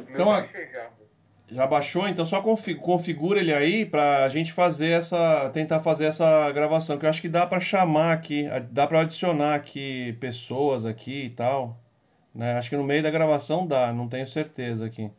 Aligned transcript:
Então, 0.00 0.30
a... 0.30 0.46
já 1.50 1.66
baixou, 1.66 2.08
então 2.08 2.24
só 2.24 2.42
configura 2.42 3.40
ele 3.40 3.52
aí 3.52 3.84
pra 3.84 4.28
gente 4.28 4.52
fazer 4.52 4.90
essa, 4.90 5.50
tentar 5.50 5.80
fazer 5.80 6.06
essa 6.06 6.50
gravação, 6.52 6.98
que 6.98 7.06
eu 7.06 7.10
acho 7.10 7.20
que 7.20 7.28
dá 7.28 7.46
para 7.46 7.60
chamar 7.60 8.12
aqui, 8.12 8.46
dá 8.70 8.86
para 8.86 9.02
adicionar 9.02 9.54
aqui 9.54 10.16
pessoas 10.20 10.84
aqui 10.84 11.24
e 11.24 11.30
tal, 11.30 11.78
né? 12.34 12.58
Acho 12.58 12.70
que 12.70 12.76
no 12.76 12.84
meio 12.84 13.02
da 13.02 13.10
gravação 13.10 13.66
dá, 13.66 13.92
não 13.92 14.08
tenho 14.08 14.26
certeza 14.26 14.86
aqui. 14.86 15.10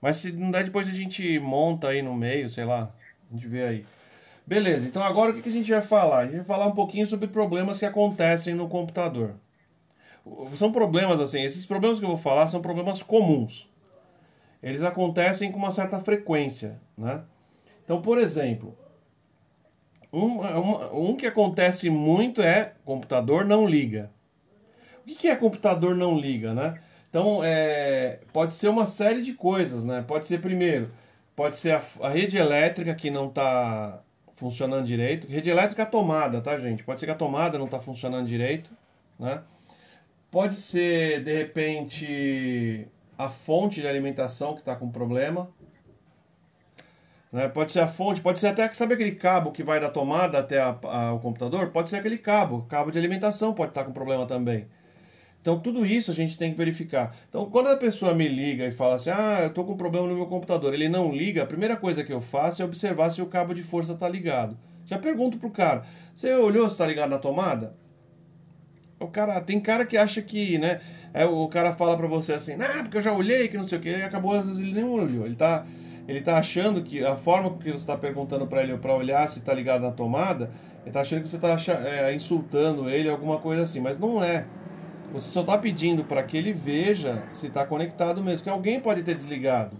Mas 0.00 0.18
se 0.18 0.32
não 0.32 0.50
der, 0.50 0.64
depois 0.64 0.88
a 0.88 0.92
gente 0.92 1.38
monta 1.38 1.88
aí 1.88 2.02
no 2.02 2.14
meio, 2.14 2.48
sei 2.50 2.64
lá, 2.64 2.92
a 3.30 3.34
gente 3.34 3.48
vê 3.48 3.62
aí. 3.64 3.86
Beleza, 4.46 4.86
então 4.86 5.02
agora 5.02 5.30
o 5.30 5.42
que 5.42 5.48
a 5.48 5.52
gente 5.52 5.70
vai 5.70 5.82
falar? 5.82 6.20
A 6.20 6.24
gente 6.24 6.36
vai 6.36 6.44
falar 6.44 6.66
um 6.66 6.74
pouquinho 6.74 7.06
sobre 7.06 7.28
problemas 7.28 7.78
que 7.78 7.84
acontecem 7.84 8.54
no 8.54 8.68
computador. 8.68 9.34
São 10.54 10.72
problemas 10.72 11.20
assim, 11.20 11.42
esses 11.42 11.66
problemas 11.66 11.98
que 11.98 12.04
eu 12.04 12.10
vou 12.10 12.18
falar 12.18 12.46
são 12.46 12.62
problemas 12.62 13.02
comuns. 13.02 13.68
Eles 14.62 14.82
acontecem 14.82 15.52
com 15.52 15.58
uma 15.58 15.70
certa 15.70 15.98
frequência, 15.98 16.80
né? 16.96 17.22
Então, 17.84 18.02
por 18.02 18.18
exemplo, 18.18 18.76
um, 20.12 20.42
um, 20.42 21.10
um 21.10 21.16
que 21.16 21.26
acontece 21.26 21.88
muito 21.90 22.42
é 22.42 22.72
computador 22.84 23.44
não 23.44 23.66
liga. 23.66 24.10
O 25.02 25.14
que 25.14 25.28
é 25.28 25.36
computador 25.36 25.94
não 25.94 26.18
liga, 26.18 26.52
né? 26.52 26.80
Então, 27.08 27.42
é, 27.42 28.20
pode 28.32 28.54
ser 28.54 28.68
uma 28.68 28.84
série 28.84 29.22
de 29.22 29.32
coisas, 29.32 29.84
né? 29.84 30.04
Pode 30.06 30.26
ser, 30.26 30.40
primeiro, 30.40 30.90
pode 31.34 31.56
ser 31.56 31.72
a, 31.72 31.82
a 32.02 32.08
rede 32.10 32.36
elétrica 32.36 32.94
que 32.94 33.10
não 33.10 33.28
está 33.28 34.02
funcionando 34.34 34.86
direito. 34.86 35.26
Rede 35.26 35.50
elétrica 35.50 35.86
tomada, 35.86 36.40
tá, 36.40 36.58
gente? 36.58 36.84
Pode 36.84 37.00
ser 37.00 37.06
que 37.06 37.12
a 37.12 37.16
tomada 37.16 37.58
não 37.58 37.64
está 37.64 37.80
funcionando 37.80 38.26
direito, 38.26 38.70
né? 39.18 39.42
Pode 40.30 40.56
ser, 40.56 41.24
de 41.24 41.34
repente, 41.34 42.86
a 43.18 43.28
fonte 43.28 43.80
de 43.80 43.88
alimentação 43.88 44.54
que 44.54 44.60
está 44.60 44.76
com 44.76 44.88
problema. 44.88 45.50
Né? 47.32 47.48
Pode 47.48 47.72
ser 47.72 47.80
a 47.80 47.88
fonte, 47.88 48.20
pode 48.20 48.38
ser 48.38 48.46
até, 48.46 48.72
sabe 48.72 48.94
aquele 48.94 49.12
cabo 49.12 49.50
que 49.50 49.64
vai 49.64 49.80
da 49.80 49.90
tomada 49.90 50.38
até 50.38 50.60
a, 50.60 50.78
a, 50.84 51.12
o 51.12 51.18
computador? 51.18 51.70
Pode 51.72 51.88
ser 51.88 51.96
aquele 51.96 52.16
cabo, 52.16 52.64
cabo 52.68 52.92
de 52.92 52.98
alimentação 52.98 53.52
pode 53.52 53.72
estar 53.72 53.82
tá 53.82 53.86
com 53.86 53.92
problema 53.92 54.24
também. 54.24 54.66
Então, 55.40 55.58
tudo 55.58 55.84
isso 55.84 56.10
a 56.10 56.14
gente 56.14 56.36
tem 56.36 56.50
que 56.50 56.56
verificar. 56.56 57.14
Então, 57.28 57.48
quando 57.48 57.68
a 57.68 57.76
pessoa 57.76 58.14
me 58.14 58.28
liga 58.28 58.66
e 58.66 58.70
fala 58.70 58.94
assim, 58.94 59.10
ah, 59.10 59.38
eu 59.42 59.48
estou 59.48 59.64
com 59.64 59.76
problema 59.76 60.06
no 60.06 60.14
meu 60.14 60.26
computador, 60.26 60.74
ele 60.74 60.88
não 60.88 61.12
liga, 61.12 61.42
a 61.42 61.46
primeira 61.46 61.76
coisa 61.76 62.04
que 62.04 62.12
eu 62.12 62.20
faço 62.20 62.62
é 62.62 62.64
observar 62.64 63.10
se 63.10 63.20
o 63.22 63.26
cabo 63.26 63.54
de 63.54 63.62
força 63.62 63.92
está 63.92 64.08
ligado. 64.08 64.58
Já 64.84 64.98
pergunto 64.98 65.38
pro 65.38 65.50
cara, 65.50 65.84
você 66.14 66.34
olhou 66.34 66.68
se 66.68 66.74
está 66.74 66.86
ligado 66.86 67.10
na 67.10 67.18
tomada? 67.18 67.76
O 68.98 69.06
cara, 69.06 69.40
tem 69.40 69.60
cara 69.60 69.86
que 69.86 69.96
acha 69.96 70.20
que, 70.20 70.58
né? 70.58 70.80
É, 71.12 71.24
o 71.24 71.48
cara 71.48 71.72
fala 71.72 71.96
para 71.96 72.06
você 72.06 72.34
assim, 72.34 72.54
ah, 72.60 72.82
porque 72.82 72.98
eu 72.98 73.02
já 73.02 73.12
olhei, 73.12 73.48
que 73.48 73.56
não 73.56 73.66
sei 73.66 73.78
o 73.78 73.80
que, 73.80 73.88
e 73.88 74.02
acabou, 74.02 74.34
às 74.34 74.46
vezes 74.46 74.60
ele 74.60 74.72
nem 74.72 74.84
olhou. 74.84 75.26
Ele 75.26 75.34
tá, 75.34 75.64
ele 76.06 76.20
tá 76.20 76.36
achando 76.36 76.82
que 76.82 77.04
a 77.04 77.16
forma 77.16 77.56
que 77.58 77.70
você 77.70 77.76
está 77.76 77.96
perguntando 77.96 78.46
para 78.46 78.62
ele 78.62 78.76
para 78.76 78.94
olhar 78.94 79.28
se 79.28 79.38
está 79.38 79.54
ligado 79.54 79.82
na 79.82 79.90
tomada, 79.90 80.50
ele 80.84 80.92
tá 80.92 81.00
achando 81.00 81.22
que 81.22 81.28
você 81.28 81.36
está 81.36 81.56
é, 81.84 82.14
insultando 82.14 82.88
ele, 82.88 83.08
alguma 83.08 83.38
coisa 83.38 83.62
assim, 83.62 83.80
mas 83.80 83.98
não 83.98 84.22
é. 84.22 84.46
Você 85.12 85.30
só 85.30 85.40
está 85.40 85.56
pedindo 85.56 86.04
para 86.04 86.22
que 86.22 86.36
ele 86.36 86.52
veja 86.52 87.22
se 87.32 87.46
está 87.46 87.64
conectado 87.64 88.22
mesmo, 88.22 88.44
que 88.44 88.50
alguém 88.50 88.78
pode 88.78 89.02
ter 89.02 89.14
desligado. 89.14 89.76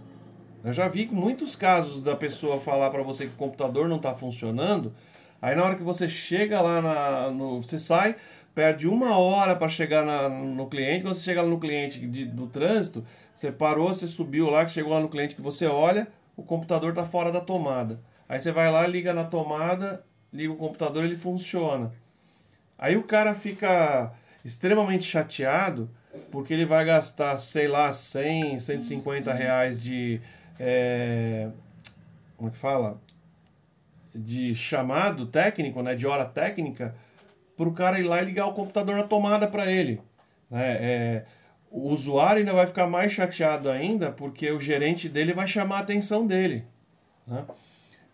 Eu 0.63 0.73
já 0.73 0.87
vi 0.87 1.07
muitos 1.11 1.55
casos 1.55 2.01
da 2.01 2.15
pessoa 2.15 2.59
falar 2.59 2.89
para 2.89 3.01
você 3.03 3.25
que 3.25 3.33
o 3.33 3.37
computador 3.37 3.87
não 3.87 3.97
está 3.97 4.13
funcionando, 4.13 4.93
aí 5.41 5.55
na 5.55 5.63
hora 5.63 5.75
que 5.75 5.83
você 5.83 6.09
chega 6.09 6.59
lá, 6.59 6.81
na, 6.81 7.31
no, 7.31 7.61
você 7.61 7.79
sai, 7.79 8.15
perde 8.53 8.87
uma 8.87 9.17
hora 9.17 9.55
para 9.55 9.69
chegar 9.69 10.05
na, 10.05 10.29
no 10.29 10.67
cliente. 10.67 11.03
Quando 11.03 11.15
você 11.15 11.23
chega 11.23 11.43
no 11.43 11.59
cliente 11.59 11.99
de, 11.99 12.25
do 12.25 12.47
trânsito, 12.47 13.05
você 13.35 13.51
parou, 13.51 13.89
você 13.89 14.07
subiu 14.07 14.49
lá, 14.49 14.67
chegou 14.67 14.93
lá 14.93 14.99
no 14.99 15.09
cliente 15.09 15.35
que 15.35 15.41
você 15.41 15.65
olha, 15.65 16.07
o 16.35 16.43
computador 16.43 16.89
está 16.89 17.05
fora 17.05 17.31
da 17.31 17.41
tomada. 17.41 17.99
Aí 18.27 18.39
você 18.39 18.51
vai 18.51 18.71
lá, 18.71 18.85
liga 18.85 19.13
na 19.13 19.23
tomada, 19.23 20.03
liga 20.31 20.51
o 20.51 20.57
computador, 20.57 21.03
ele 21.03 21.17
funciona. 21.17 21.91
Aí 22.77 22.95
o 22.95 23.03
cara 23.03 23.33
fica 23.33 24.13
extremamente 24.43 25.05
chateado 25.05 25.89
porque 26.31 26.53
ele 26.53 26.65
vai 26.65 26.85
gastar, 26.85 27.37
sei 27.37 27.67
lá, 27.67 27.91
100, 27.91 28.59
150 28.59 29.33
reais 29.33 29.81
de. 29.81 30.21
É, 30.59 31.49
como 32.37 32.49
é 32.49 32.51
que 32.51 32.57
fala? 32.57 32.99
De 34.13 34.55
chamado 34.55 35.27
técnico, 35.27 35.81
né? 35.81 35.95
De 35.95 36.07
hora 36.07 36.25
técnica 36.25 36.95
para 37.59 37.67
o 37.67 37.73
cara 37.73 37.99
ir 37.99 38.03
lá 38.03 38.21
e 38.21 38.25
ligar 38.25 38.45
o 38.45 38.53
computador 38.53 38.95
na 38.95 39.03
tomada 39.03 39.45
para 39.45 39.69
ele. 39.69 39.99
Né? 40.49 40.77
É, 40.79 41.25
o 41.69 41.89
usuário 41.89 42.39
ainda 42.39 42.53
vai 42.53 42.65
ficar 42.65 42.87
mais 42.87 43.11
chateado 43.11 43.69
ainda 43.69 44.13
porque 44.13 44.49
o 44.49 44.61
gerente 44.61 45.09
dele 45.09 45.33
vai 45.33 45.45
chamar 45.45 45.75
a 45.75 45.79
atenção 45.79 46.25
dele. 46.25 46.63
Né? 47.27 47.43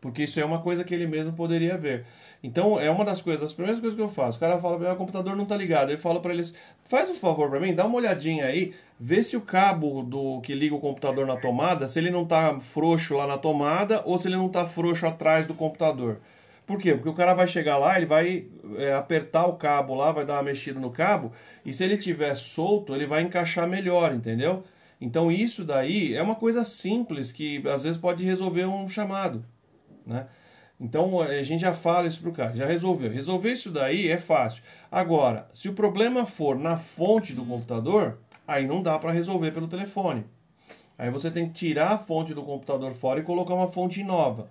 Porque 0.01 0.23
isso 0.23 0.39
é 0.39 0.45
uma 0.45 0.63
coisa 0.63 0.83
que 0.83 0.95
ele 0.95 1.06
mesmo 1.06 1.31
poderia 1.33 1.78
ver. 1.78 2.07
Então 2.41 2.79
é 2.79 2.89
uma 2.89 3.06
das 3.06 3.22
coisas, 3.22 3.44
as 3.44 3.53
primeiras 3.53 3.79
coisas 3.79 3.95
que 3.95 4.01
eu 4.01 4.09
faço. 4.09 4.38
O 4.38 4.39
cara 4.39 4.57
fala 4.57 4.91
o 4.91 4.95
computador 4.95 5.35
não 5.35 5.44
está 5.44 5.56
ligado. 5.56 5.91
Eu 5.91 5.97
falo 6.00 6.22
para 6.22 6.33
eles, 6.33 6.56
faz 6.83 7.07
um 7.12 7.16
favor 7.16 7.47
para 7.47 7.59
mim, 7.59 7.75
dá 7.75 7.85
uma 7.85 7.97
olhadinha 7.97 8.47
aí, 8.47 8.73
vê 9.00 9.22
se 9.22 9.38
o 9.38 9.41
cabo 9.41 10.01
do 10.01 10.41
que 10.41 10.56
liga 10.56 10.73
o 10.73 10.79
computador 10.79 11.27
na 11.27 11.38
tomada, 11.38 11.88
se 11.88 12.00
ele 12.00 12.09
não 12.09 12.23
está 12.23 12.59
frouxo 12.59 13.13
lá 13.13 13.27
na 13.27 13.38
tomada 13.38 14.01
ou 14.07 14.17
se 14.17 14.27
ele 14.27 14.38
não 14.38 14.47
está 14.47 14.66
frouxo 14.66 15.06
atrás 15.06 15.45
do 15.45 15.53
computador. 15.53 16.19
Por 16.65 16.79
quê? 16.79 16.93
Porque 16.95 17.09
o 17.09 17.13
cara 17.13 17.33
vai 17.33 17.47
chegar 17.47 17.77
lá, 17.77 17.95
ele 17.95 18.05
vai 18.05 18.47
é, 18.77 18.93
apertar 18.93 19.45
o 19.45 19.55
cabo 19.55 19.93
lá, 19.93 20.11
vai 20.11 20.25
dar 20.25 20.33
uma 20.33 20.43
mexida 20.43 20.79
no 20.79 20.89
cabo, 20.89 21.31
e 21.63 21.73
se 21.73 21.83
ele 21.83 21.97
tiver 21.97 22.35
solto, 22.35 22.95
ele 22.95 23.05
vai 23.05 23.21
encaixar 23.21 23.67
melhor, 23.67 24.13
entendeu? 24.13 24.63
Então 24.99 25.31
isso 25.31 25.63
daí 25.63 26.15
é 26.15 26.21
uma 26.23 26.35
coisa 26.35 26.63
simples 26.63 27.31
que 27.31 27.61
às 27.67 27.83
vezes 27.83 27.97
pode 27.97 28.23
resolver 28.23 28.65
um 28.65 28.89
chamado, 28.89 29.45
né? 30.05 30.27
Então 30.79 31.21
a 31.21 31.41
gente 31.41 31.61
já 31.61 31.73
fala 31.73 32.07
isso 32.07 32.21
pro 32.21 32.33
cara, 32.33 32.53
já 32.53 32.65
resolveu. 32.65 33.09
Resolver 33.09 33.51
isso 33.51 33.71
daí 33.71 34.09
é 34.09 34.17
fácil. 34.17 34.61
Agora, 34.91 35.47
se 35.53 35.69
o 35.69 35.73
problema 35.73 36.25
for 36.25 36.57
na 36.57 36.77
fonte 36.77 37.33
do 37.33 37.45
computador, 37.45 38.19
aí 38.47 38.67
não 38.67 38.81
dá 38.81 38.99
para 38.99 39.11
resolver 39.11 39.51
pelo 39.51 39.67
telefone. 39.67 40.25
Aí 40.97 41.09
você 41.09 41.31
tem 41.31 41.47
que 41.47 41.53
tirar 41.53 41.91
a 41.91 41.97
fonte 41.97 42.33
do 42.33 42.43
computador 42.43 42.93
fora 42.93 43.19
e 43.19 43.23
colocar 43.23 43.53
uma 43.53 43.71
fonte 43.71 44.03
nova. 44.03 44.49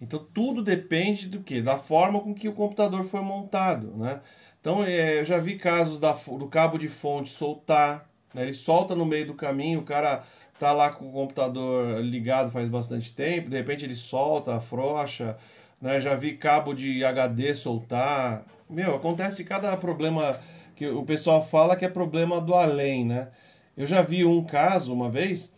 Então 0.00 0.24
tudo 0.32 0.62
depende 0.62 1.26
do 1.28 1.40
que? 1.40 1.60
Da 1.60 1.76
forma 1.76 2.20
com 2.20 2.34
que 2.34 2.48
o 2.48 2.52
computador 2.52 3.04
foi 3.04 3.20
montado, 3.20 3.96
né? 3.96 4.20
Então 4.60 4.84
é, 4.84 5.20
eu 5.20 5.24
já 5.24 5.38
vi 5.38 5.56
casos 5.56 5.98
da, 5.98 6.12
do 6.12 6.48
cabo 6.48 6.78
de 6.78 6.88
fonte 6.88 7.30
soltar, 7.30 8.08
né? 8.34 8.42
ele 8.42 8.54
solta 8.54 8.94
no 8.94 9.06
meio 9.06 9.26
do 9.26 9.34
caminho, 9.34 9.80
o 9.80 9.84
cara 9.84 10.24
tá 10.58 10.72
lá 10.72 10.90
com 10.90 11.08
o 11.08 11.12
computador 11.12 12.00
ligado 12.00 12.50
faz 12.50 12.68
bastante 12.68 13.14
tempo, 13.14 13.50
de 13.50 13.56
repente 13.56 13.84
ele 13.84 13.94
solta, 13.94 14.56
afrouxa, 14.56 15.36
né? 15.80 16.00
Já 16.00 16.14
vi 16.14 16.36
cabo 16.36 16.74
de 16.74 17.04
HD 17.04 17.54
soltar. 17.54 18.44
Meu, 18.68 18.94
acontece 18.96 19.44
cada 19.44 19.76
problema 19.76 20.38
que 20.76 20.86
o 20.86 21.04
pessoal 21.04 21.44
fala 21.44 21.76
que 21.76 21.84
é 21.84 21.88
problema 21.88 22.40
do 22.40 22.54
além, 22.54 23.04
né? 23.04 23.28
Eu 23.76 23.86
já 23.86 24.02
vi 24.02 24.24
um 24.24 24.44
caso 24.44 24.92
uma 24.92 25.10
vez 25.10 25.52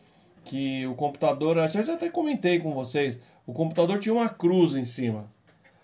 que 0.45 0.87
o 0.87 0.95
computador, 0.95 1.57
já, 1.69 1.83
já 1.83 1.95
até 1.95 2.09
comentei 2.09 2.59
com 2.59 2.73
vocês, 2.73 3.21
o 3.51 3.53
computador 3.53 3.99
tinha 3.99 4.15
uma 4.15 4.29
cruz 4.29 4.75
em 4.75 4.85
cima. 4.85 5.29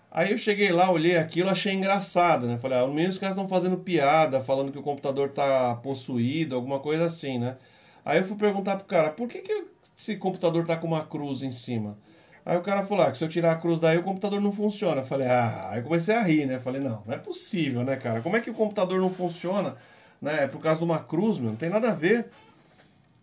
Aí 0.09 0.31
eu 0.31 0.37
cheguei 0.37 0.71
lá, 0.71 0.89
olhei 0.89 1.17
aquilo, 1.17 1.49
achei 1.49 1.73
engraçado, 1.73 2.47
né? 2.47 2.57
Falei, 2.57 2.77
ah, 2.79 2.87
no 2.87 2.93
menos 2.93 3.15
os 3.15 3.19
caras 3.19 3.35
estão 3.35 3.47
fazendo 3.47 3.77
piada, 3.77 4.41
falando 4.41 4.71
que 4.71 4.79
o 4.79 4.81
computador 4.81 5.29
tá 5.29 5.75
possuído, 5.75 6.55
alguma 6.55 6.79
coisa 6.79 7.05
assim, 7.05 7.37
né? 7.37 7.57
Aí 8.05 8.19
eu 8.19 8.23
fui 8.23 8.37
perguntar 8.37 8.77
pro 8.77 8.85
cara, 8.85 9.09
por 9.09 9.27
que, 9.27 9.39
que 9.39 9.65
esse 9.97 10.15
computador 10.15 10.65
tá 10.65 10.77
com 10.77 10.87
uma 10.87 11.05
cruz 11.05 11.43
em 11.43 11.51
cima? 11.51 11.97
Aí 12.45 12.55
o 12.57 12.61
cara 12.61 12.83
falou, 12.83 13.05
ah, 13.05 13.11
que 13.11 13.17
se 13.17 13.25
eu 13.25 13.29
tirar 13.29 13.51
a 13.51 13.55
cruz 13.57 13.79
daí 13.79 13.97
o 13.97 14.03
computador 14.03 14.39
não 14.39 14.51
funciona. 14.51 15.01
Eu 15.01 15.05
falei, 15.05 15.27
ah, 15.27 15.67
aí 15.71 15.79
eu 15.79 15.83
comecei 15.83 16.15
a 16.15 16.23
rir, 16.23 16.45
né? 16.45 16.57
Falei, 16.59 16.81
não, 16.81 17.03
não 17.05 17.13
é 17.13 17.17
possível, 17.17 17.83
né, 17.83 17.97
cara? 17.97 18.21
Como 18.21 18.37
é 18.37 18.39
que 18.39 18.49
o 18.49 18.53
computador 18.53 19.01
não 19.01 19.09
funciona? 19.09 19.75
Né? 20.21 20.45
É 20.45 20.47
por 20.47 20.61
causa 20.61 20.79
de 20.79 20.85
uma 20.85 20.99
cruz, 20.99 21.37
meu, 21.37 21.49
não 21.49 21.57
tem 21.57 21.69
nada 21.69 21.89
a 21.89 21.93
ver. 21.93 22.27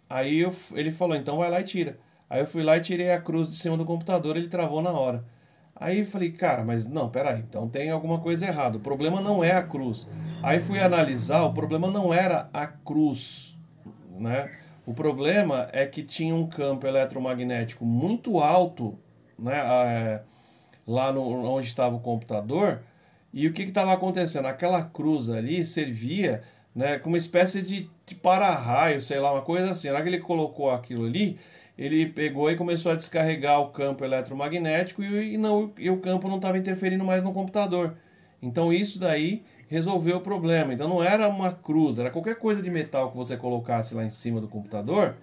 Aí 0.08 0.40
eu, 0.40 0.54
ele 0.74 0.92
falou, 0.92 1.16
então 1.16 1.38
vai 1.38 1.50
lá 1.50 1.60
e 1.60 1.64
tira. 1.64 1.98
Aí 2.34 2.40
eu 2.40 2.48
fui 2.48 2.64
lá 2.64 2.76
e 2.76 2.80
tirei 2.80 3.12
a 3.12 3.20
cruz 3.20 3.48
de 3.48 3.54
cima 3.54 3.76
do 3.76 3.84
computador, 3.84 4.36
ele 4.36 4.48
travou 4.48 4.82
na 4.82 4.90
hora. 4.90 5.24
Aí 5.76 6.00
eu 6.00 6.06
falei, 6.06 6.32
cara, 6.32 6.64
mas 6.64 6.90
não, 6.90 7.08
peraí, 7.08 7.38
então 7.38 7.68
tem 7.68 7.90
alguma 7.90 8.18
coisa 8.18 8.44
errada. 8.44 8.76
O 8.76 8.80
problema 8.80 9.20
não 9.20 9.44
é 9.44 9.52
a 9.52 9.62
cruz. 9.62 10.10
Aí 10.42 10.60
fui 10.60 10.80
analisar, 10.80 11.44
o 11.44 11.54
problema 11.54 11.88
não 11.88 12.12
era 12.12 12.50
a 12.52 12.66
cruz, 12.66 13.56
né? 14.18 14.50
O 14.84 14.92
problema 14.92 15.68
é 15.72 15.86
que 15.86 16.02
tinha 16.02 16.34
um 16.34 16.48
campo 16.48 16.88
eletromagnético 16.88 17.84
muito 17.84 18.40
alto, 18.40 18.98
né? 19.38 19.54
É, 19.56 20.20
lá 20.88 21.12
no, 21.12 21.22
onde 21.48 21.68
estava 21.68 21.94
o 21.94 22.00
computador. 22.00 22.80
E 23.32 23.46
o 23.46 23.52
que 23.52 23.62
estava 23.62 23.92
acontecendo? 23.92 24.46
Aquela 24.46 24.82
cruz 24.82 25.30
ali 25.30 25.64
servia 25.64 26.42
né, 26.74 26.98
como 26.98 27.14
uma 27.14 27.18
espécie 27.18 27.62
de, 27.62 27.88
de 28.04 28.14
para-raio, 28.16 29.00
sei 29.00 29.20
lá, 29.20 29.32
uma 29.32 29.42
coisa 29.42 29.70
assim. 29.70 29.86
Na 29.86 29.94
hora 29.94 30.02
que 30.02 30.08
ele 30.08 30.18
colocou 30.18 30.72
aquilo 30.72 31.06
ali, 31.06 31.38
ele 31.76 32.06
pegou 32.06 32.50
e 32.50 32.56
começou 32.56 32.92
a 32.92 32.94
descarregar 32.96 33.60
o 33.60 33.70
campo 33.70 34.04
eletromagnético 34.04 35.02
e, 35.02 35.36
não, 35.36 35.72
e 35.78 35.90
o 35.90 35.98
campo 35.98 36.28
não 36.28 36.36
estava 36.36 36.58
interferindo 36.58 37.04
mais 37.04 37.22
no 37.22 37.32
computador. 37.32 37.96
Então 38.42 38.72
isso 38.72 38.98
daí 38.98 39.42
resolveu 39.68 40.18
o 40.18 40.20
problema. 40.20 40.72
Então 40.72 40.88
não 40.88 41.02
era 41.02 41.28
uma 41.28 41.52
cruz, 41.52 41.98
era 41.98 42.10
qualquer 42.10 42.36
coisa 42.36 42.62
de 42.62 42.70
metal 42.70 43.10
que 43.10 43.16
você 43.16 43.36
colocasse 43.36 43.94
lá 43.94 44.04
em 44.04 44.10
cima 44.10 44.40
do 44.40 44.48
computador 44.48 45.16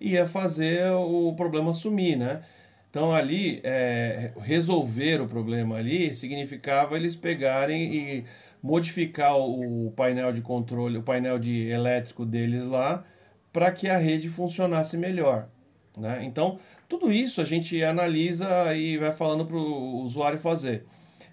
ia 0.00 0.26
fazer 0.26 0.90
o 0.92 1.32
problema 1.34 1.72
sumir, 1.72 2.16
né? 2.16 2.42
Então 2.90 3.12
ali, 3.12 3.60
é, 3.64 4.32
resolver 4.40 5.20
o 5.20 5.26
problema 5.26 5.76
ali 5.76 6.14
significava 6.14 6.96
eles 6.96 7.16
pegarem 7.16 7.94
e 7.94 8.24
modificar 8.62 9.36
o 9.36 9.92
painel 9.96 10.32
de 10.32 10.40
controle, 10.40 10.98
o 10.98 11.02
painel 11.02 11.38
de 11.38 11.68
elétrico 11.68 12.24
deles 12.24 12.64
lá, 12.66 13.04
para 13.52 13.72
que 13.72 13.88
a 13.88 13.98
rede 13.98 14.28
funcionasse 14.28 14.96
melhor. 14.96 15.48
Né? 15.96 16.24
Então, 16.24 16.58
tudo 16.88 17.12
isso 17.12 17.40
a 17.40 17.44
gente 17.44 17.82
analisa 17.82 18.74
e 18.74 18.98
vai 18.98 19.12
falando 19.12 19.46
para 19.46 19.56
o 19.56 20.02
usuário 20.02 20.38
fazer. 20.38 20.84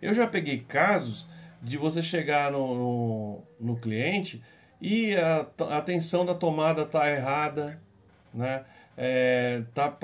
Eu 0.01 0.13
já 0.13 0.27
peguei 0.27 0.59
casos 0.59 1.27
de 1.61 1.77
você 1.77 2.01
chegar 2.01 2.51
no, 2.51 2.75
no, 2.75 3.43
no 3.59 3.75
cliente 3.77 4.41
e 4.79 5.15
a, 5.15 5.47
a 5.77 5.81
tensão 5.81 6.25
da 6.25 6.33
tomada 6.33 6.85
tá 6.85 7.09
errada, 7.09 7.79
né? 8.33 8.65
É, 8.97 9.63
tá 9.73 9.97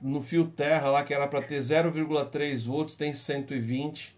no 0.00 0.20
fio 0.20 0.46
terra 0.46 0.90
lá 0.90 1.04
que 1.04 1.14
era 1.14 1.28
para 1.28 1.40
ter 1.40 1.58
0,3 1.58 2.66
volts, 2.66 2.96
tem 2.96 3.14
120. 3.14 4.16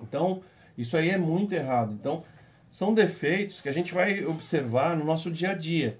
Então, 0.00 0.42
isso 0.78 0.96
aí 0.96 1.10
é 1.10 1.18
muito 1.18 1.54
errado. 1.54 1.92
Então, 1.92 2.24
são 2.70 2.94
defeitos 2.94 3.60
que 3.60 3.68
a 3.68 3.72
gente 3.72 3.92
vai 3.92 4.24
observar 4.24 4.96
no 4.96 5.04
nosso 5.04 5.30
dia 5.30 5.50
a 5.50 5.54
dia. 5.54 5.98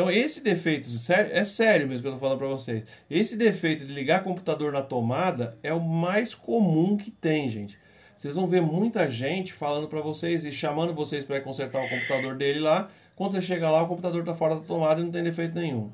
Então, 0.00 0.10
esse 0.10 0.40
defeito, 0.40 0.88
é 1.30 1.44
sério 1.44 1.86
mesmo 1.86 2.00
que 2.00 2.08
eu 2.08 2.14
estou 2.14 2.18
falando 2.18 2.38
para 2.38 2.48
vocês. 2.48 2.84
Esse 3.10 3.36
defeito 3.36 3.84
de 3.84 3.92
ligar 3.92 4.24
computador 4.24 4.72
na 4.72 4.80
tomada 4.80 5.58
é 5.62 5.74
o 5.74 5.80
mais 5.80 6.34
comum 6.34 6.96
que 6.96 7.10
tem, 7.10 7.50
gente. 7.50 7.78
Vocês 8.16 8.34
vão 8.34 8.46
ver 8.46 8.62
muita 8.62 9.06
gente 9.10 9.52
falando 9.52 9.88
para 9.88 10.00
vocês 10.00 10.42
e 10.42 10.50
chamando 10.50 10.94
vocês 10.94 11.26
para 11.26 11.38
consertar 11.42 11.84
o 11.84 11.88
computador 11.90 12.34
dele 12.34 12.60
lá. 12.60 12.88
Quando 13.14 13.32
você 13.32 13.42
chega 13.42 13.70
lá, 13.70 13.82
o 13.82 13.88
computador 13.88 14.20
está 14.20 14.34
fora 14.34 14.54
da 14.54 14.62
tomada 14.62 15.02
e 15.02 15.04
não 15.04 15.10
tem 15.10 15.22
defeito 15.22 15.54
nenhum. 15.54 15.90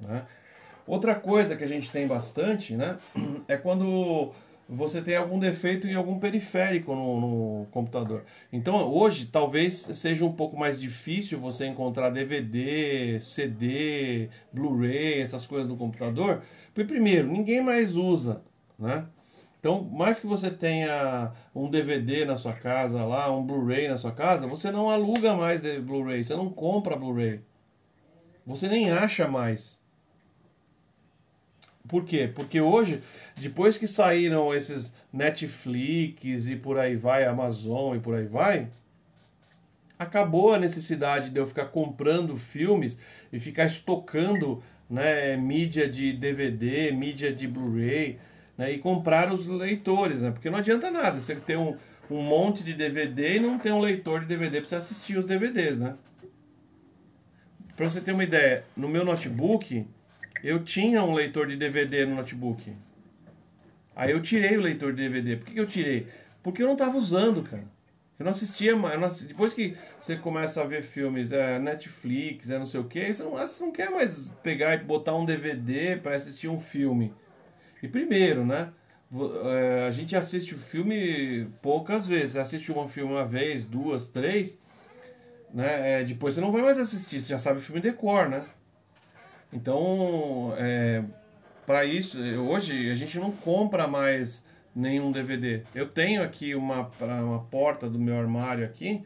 Né? 0.00 0.26
Outra 0.84 1.14
coisa 1.14 1.54
que 1.54 1.62
a 1.62 1.68
gente 1.68 1.92
tem 1.92 2.08
bastante 2.08 2.74
né, 2.74 2.98
é 3.46 3.56
quando 3.56 4.32
você 4.74 5.02
tem 5.02 5.16
algum 5.16 5.38
defeito 5.38 5.86
em 5.86 5.94
algum 5.94 6.18
periférico 6.18 6.94
no, 6.94 7.20
no, 7.20 7.66
computador. 7.66 8.24
Então 8.50 8.90
hoje 8.90 9.26
talvez 9.26 9.74
seja 9.74 10.24
um 10.24 10.32
pouco 10.32 10.56
mais 10.56 10.80
difícil 10.80 11.38
você 11.38 11.66
encontrar 11.66 12.08
DVD, 12.08 13.20
CD, 13.20 14.30
Blu-ray, 14.52 15.20
essas 15.20 15.46
coisas 15.46 15.68
no 15.68 15.76
computador, 15.76 16.42
porque 16.72 16.84
primeiro, 16.84 17.28
ninguém 17.28 17.62
mais 17.62 17.94
usa, 17.94 18.42
né? 18.78 19.06
Então, 19.60 19.84
mais 19.84 20.18
que 20.18 20.26
você 20.26 20.50
tenha 20.50 21.32
um 21.54 21.70
DVD 21.70 22.24
na 22.24 22.36
sua 22.36 22.52
casa 22.52 23.04
lá, 23.04 23.30
um 23.30 23.46
Blu-ray 23.46 23.86
na 23.86 23.96
sua 23.96 24.10
casa, 24.10 24.44
você 24.44 24.72
não 24.72 24.90
aluga 24.90 25.36
mais 25.36 25.60
Blu-ray, 25.60 26.24
você 26.24 26.34
não 26.34 26.50
compra 26.50 26.96
Blu-ray. 26.96 27.40
Você 28.44 28.66
nem 28.66 28.90
acha 28.90 29.28
mais. 29.28 29.81
Por 31.88 32.04
quê? 32.04 32.30
Porque 32.32 32.60
hoje, 32.60 33.02
depois 33.36 33.76
que 33.76 33.86
saíram 33.86 34.54
esses 34.54 34.94
Netflix 35.12 36.46
e 36.46 36.56
por 36.56 36.78
aí 36.78 36.96
vai, 36.96 37.24
Amazon 37.24 37.96
e 37.96 38.00
por 38.00 38.14
aí 38.14 38.26
vai, 38.26 38.68
acabou 39.98 40.52
a 40.52 40.58
necessidade 40.58 41.30
de 41.30 41.38
eu 41.38 41.46
ficar 41.46 41.66
comprando 41.66 42.36
filmes 42.36 42.98
e 43.32 43.38
ficar 43.38 43.64
estocando 43.64 44.62
né, 44.88 45.36
mídia 45.36 45.88
de 45.88 46.12
DVD, 46.12 46.92
mídia 46.92 47.32
de 47.32 47.48
Blu-ray 47.48 48.18
né, 48.56 48.72
e 48.72 48.78
comprar 48.78 49.32
os 49.32 49.46
leitores, 49.48 50.22
né? 50.22 50.30
Porque 50.30 50.50
não 50.50 50.58
adianta 50.58 50.90
nada 50.90 51.20
você 51.20 51.34
ter 51.34 51.56
um, 51.56 51.76
um 52.10 52.22
monte 52.22 52.62
de 52.62 52.74
DVD 52.74 53.36
e 53.36 53.40
não 53.40 53.58
ter 53.58 53.72
um 53.72 53.80
leitor 53.80 54.20
de 54.20 54.26
DVD 54.26 54.60
para 54.60 54.68
você 54.68 54.76
assistir 54.76 55.16
os 55.16 55.24
DVDs, 55.24 55.78
né? 55.78 55.94
Para 57.74 57.88
você 57.88 58.00
ter 58.00 58.12
uma 58.12 58.22
ideia, 58.22 58.64
no 58.76 58.88
meu 58.88 59.04
notebook 59.04 59.86
eu 60.42 60.64
tinha 60.64 61.02
um 61.02 61.14
leitor 61.14 61.46
de 61.46 61.56
DVD 61.56 62.04
no 62.04 62.16
notebook. 62.16 62.72
Aí 63.94 64.10
eu 64.10 64.20
tirei 64.20 64.56
o 64.56 64.60
leitor 64.60 64.92
de 64.92 65.02
DVD. 65.02 65.36
Por 65.36 65.46
que, 65.46 65.54
que 65.54 65.60
eu 65.60 65.66
tirei? 65.66 66.08
Porque 66.42 66.62
eu 66.62 66.66
não 66.66 66.74
estava 66.74 66.96
usando, 66.96 67.42
cara. 67.42 67.64
Eu 68.18 68.24
não 68.24 68.30
assistia 68.30 68.76
mais. 68.76 69.22
Depois 69.22 69.54
que 69.54 69.76
você 70.00 70.16
começa 70.16 70.62
a 70.62 70.64
ver 70.64 70.82
filmes, 70.82 71.32
é, 71.32 71.58
Netflix, 71.58 72.50
é 72.50 72.58
não 72.58 72.66
sei 72.66 72.80
o 72.80 72.84
que, 72.84 73.12
você 73.12 73.22
não, 73.22 73.32
você 73.32 73.64
não 73.64 73.72
quer 73.72 73.90
mais 73.90 74.28
pegar 74.42 74.74
e 74.74 74.78
botar 74.78 75.14
um 75.14 75.24
DVD 75.24 75.96
para 75.96 76.16
assistir 76.16 76.48
um 76.48 76.60
filme. 76.60 77.12
E 77.82 77.88
primeiro, 77.88 78.44
né? 78.44 78.72
É, 79.44 79.86
a 79.86 79.90
gente 79.90 80.16
assiste 80.16 80.54
o 80.54 80.58
filme 80.58 81.48
poucas 81.60 82.06
vezes. 82.06 82.32
Você 82.32 82.38
assiste 82.38 82.72
um 82.72 82.88
filme 82.88 83.12
uma 83.12 83.26
vez, 83.26 83.64
duas, 83.64 84.06
três. 84.06 84.60
Né? 85.52 86.00
É, 86.00 86.04
depois 86.04 86.34
você 86.34 86.40
não 86.40 86.50
vai 86.50 86.62
mais 86.62 86.78
assistir, 86.78 87.20
você 87.20 87.28
já 87.28 87.38
sabe 87.38 87.58
o 87.58 87.62
filme 87.62 87.80
de 87.80 87.92
cor, 87.92 88.28
né? 88.28 88.44
Então, 89.52 90.54
é, 90.56 91.04
para 91.66 91.84
isso, 91.84 92.18
hoje 92.20 92.90
a 92.90 92.94
gente 92.94 93.18
não 93.18 93.30
compra 93.30 93.86
mais 93.86 94.44
nenhum 94.74 95.12
DVD. 95.12 95.62
Eu 95.74 95.88
tenho 95.88 96.22
aqui 96.22 96.54
uma, 96.54 96.90
uma 97.00 97.44
porta 97.44 97.88
do 97.88 97.98
meu 97.98 98.18
armário 98.18 98.64
aqui, 98.64 99.04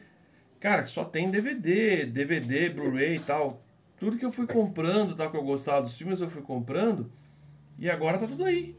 cara, 0.59 0.83
que 0.83 0.89
só 0.89 1.03
tem 1.03 1.29
DVD, 1.29 2.05
DVD, 2.05 2.69
Blu-ray 2.69 3.17
e 3.17 3.19
tal. 3.19 3.61
Tudo 3.99 4.17
que 4.17 4.25
eu 4.25 4.31
fui 4.31 4.47
comprando, 4.47 5.15
tal, 5.15 5.29
que 5.29 5.37
eu 5.37 5.43
gostava 5.43 5.81
dos 5.81 5.97
filmes, 5.97 6.21
eu 6.21 6.29
fui 6.29 6.41
comprando. 6.41 7.11
E 7.77 7.89
agora 7.89 8.17
tá 8.17 8.27
tudo 8.27 8.45
aí. 8.45 8.75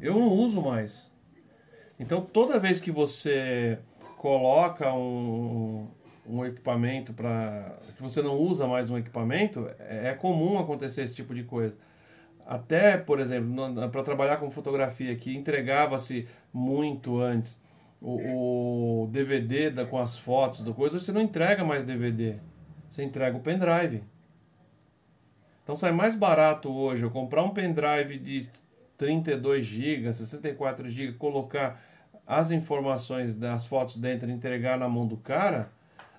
Eu 0.00 0.14
não 0.14 0.28
uso 0.28 0.60
mais. 0.60 1.10
Então, 1.98 2.20
toda 2.20 2.58
vez 2.58 2.80
que 2.80 2.90
você 2.90 3.78
coloca 4.16 4.92
um, 4.92 5.88
um 6.28 6.44
equipamento 6.44 7.12
para 7.12 7.78
que 7.96 8.02
você 8.02 8.22
não 8.22 8.36
usa 8.36 8.66
mais 8.66 8.90
um 8.90 8.98
equipamento, 8.98 9.68
é, 9.78 10.08
é 10.08 10.14
comum 10.14 10.58
acontecer 10.58 11.02
esse 11.02 11.14
tipo 11.14 11.34
de 11.34 11.44
coisa. 11.44 11.76
Até, 12.46 12.96
por 12.96 13.18
exemplo, 13.18 13.90
para 13.90 14.04
trabalhar 14.04 14.36
com 14.36 14.48
fotografia 14.50 15.14
que 15.16 15.36
entregava-se 15.36 16.28
muito 16.52 17.18
antes 17.20 17.60
o, 18.00 19.02
o, 19.04 19.06
DVD 19.08 19.70
da, 19.70 19.84
com 19.84 19.98
as 19.98 20.18
fotos 20.18 20.62
da 20.62 20.72
coisa, 20.72 21.00
você 21.00 21.10
não 21.10 21.20
entrega 21.20 21.64
mais 21.64 21.84
DVD. 21.84 22.36
Você 22.88 23.02
entrega 23.02 23.36
o 23.36 23.40
pendrive. 23.40 24.04
Então 25.62 25.74
sai 25.74 25.90
mais 25.90 26.14
barato 26.14 26.70
hoje 26.70 27.02
eu 27.02 27.10
comprar 27.10 27.42
um 27.42 27.50
pendrive 27.50 28.18
de 28.18 28.48
32 28.96 29.66
GB, 29.66 30.12
64 30.12 30.88
GB, 30.88 31.14
colocar 31.14 31.82
as 32.26 32.50
informações 32.50 33.34
das 33.34 33.66
fotos 33.66 33.96
dentro 33.96 34.28
e 34.28 34.32
entregar 34.32 34.78
na 34.78 34.88
mão 34.88 35.06
do 35.06 35.16
cara, 35.16 35.72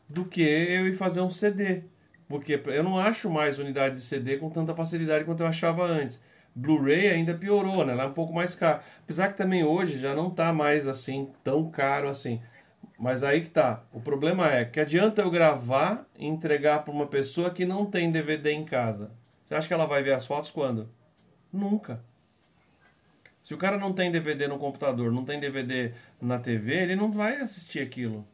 do 0.10 0.26
que 0.26 0.42
eu 0.42 0.88
ir 0.88 0.94
fazer 0.94 1.22
um 1.22 1.30
CD. 1.30 1.84
Porque 2.28 2.62
eu 2.66 2.84
não 2.84 3.00
acho 3.00 3.30
mais 3.30 3.58
unidade 3.58 3.96
de 3.96 4.02
CD 4.02 4.38
com 4.38 4.50
tanta 4.50 4.76
facilidade 4.76 5.26
quanto 5.26 5.42
eu 5.42 5.48
achava 5.48 5.86
antes. 5.86 6.22
Blu-ray 6.54 7.10
ainda 7.10 7.36
piorou, 7.36 7.86
né? 7.86 7.94
Ela 7.94 8.04
é 8.04 8.08
um 8.08 8.14
pouco 8.14 8.34
mais 8.34 8.56
caro. 8.56 8.82
Apesar 9.04 9.30
que 9.30 9.38
também 9.38 9.64
hoje 9.64 10.00
já 10.00 10.16
não 10.16 10.28
está 10.30 10.52
mais 10.52 10.88
assim 10.88 11.32
tão 11.44 11.70
caro 11.70 12.10
assim. 12.10 12.42
Mas 13.00 13.24
aí 13.24 13.42
que 13.42 13.50
tá. 13.50 13.84
O 13.94 14.02
problema 14.02 14.52
é 14.52 14.66
que 14.66 14.80
adianta 14.80 15.22
eu 15.22 15.30
gravar 15.30 16.06
e 16.18 16.26
entregar 16.26 16.84
para 16.84 16.94
uma 16.94 17.08
pessoa 17.08 17.52
que 17.52 17.66
não 17.66 17.86
tem 17.86 18.12
DVD 18.12 18.52
em 18.52 18.66
casa. 18.66 19.12
Você 19.46 19.56
acha 19.56 19.68
que 19.68 19.74
ela 19.74 19.86
vai 19.86 20.02
ver 20.02 20.14
as 20.14 20.26
fotos 20.26 20.52
quando? 20.52 20.90
Nunca. 21.54 22.04
Se 23.44 23.54
o 23.54 23.58
cara 23.58 23.78
não 23.78 23.94
tem 23.94 24.12
DVD 24.12 24.48
no 24.48 24.58
computador, 24.58 25.12
não 25.12 25.24
tem 25.24 25.40
DVD 25.40 25.94
na 26.20 26.38
TV, 26.38 26.74
ele 26.74 26.96
não 26.96 27.12
vai 27.12 27.40
assistir 27.40 27.80
aquilo. 27.80 28.28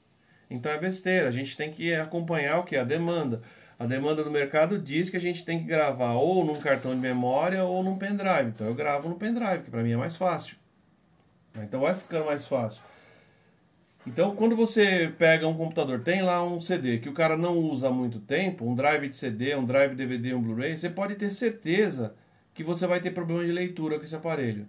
Então 0.49 0.71
é 0.71 0.77
besteira. 0.77 1.27
A 1.27 1.31
gente 1.31 1.55
tem 1.57 1.71
que 1.71 1.93
acompanhar 1.93 2.59
o 2.59 2.63
que? 2.63 2.75
A 2.75 2.83
demanda. 2.83 3.41
A 3.79 3.85
demanda 3.85 4.23
do 4.23 4.31
mercado 4.31 4.77
diz 4.79 5.09
que 5.09 5.17
a 5.17 5.19
gente 5.19 5.43
tem 5.43 5.59
que 5.59 5.65
gravar 5.65 6.13
ou 6.13 6.45
num 6.45 6.59
cartão 6.59 6.93
de 6.93 7.01
memória 7.01 7.63
ou 7.63 7.83
num 7.83 7.97
pendrive. 7.97 8.49
Então 8.49 8.67
eu 8.67 8.75
gravo 8.75 9.09
no 9.09 9.15
pendrive, 9.15 9.63
que 9.63 9.71
para 9.71 9.83
mim 9.83 9.91
é 9.91 9.97
mais 9.97 10.15
fácil. 10.15 10.57
Então 11.55 11.81
vai 11.81 11.93
ficando 11.93 12.25
mais 12.25 12.45
fácil. 12.45 12.81
Então, 14.05 14.35
quando 14.35 14.53
você 14.53 15.13
pega 15.17 15.47
um 15.47 15.55
computador, 15.55 16.01
tem 16.01 16.21
lá 16.21 16.43
um 16.43 16.59
CD 16.59 16.97
que 16.97 17.07
o 17.07 17.13
cara 17.13 17.37
não 17.37 17.57
usa 17.57 17.87
há 17.87 17.91
muito 17.91 18.19
tempo, 18.19 18.65
um 18.65 18.75
drive 18.75 19.07
de 19.07 19.15
CD, 19.15 19.55
um 19.55 19.65
drive 19.65 19.95
DVD, 19.95 20.33
um 20.33 20.41
Blu-ray, 20.41 20.75
você 20.75 20.89
pode 20.89 21.15
ter 21.15 21.29
certeza 21.29 22.13
que 22.53 22.63
você 22.63 22.85
vai 22.85 22.99
ter 22.99 23.11
problema 23.11 23.45
de 23.45 23.51
leitura 23.51 23.97
com 23.97 24.03
esse 24.03 24.15
aparelho. 24.15 24.67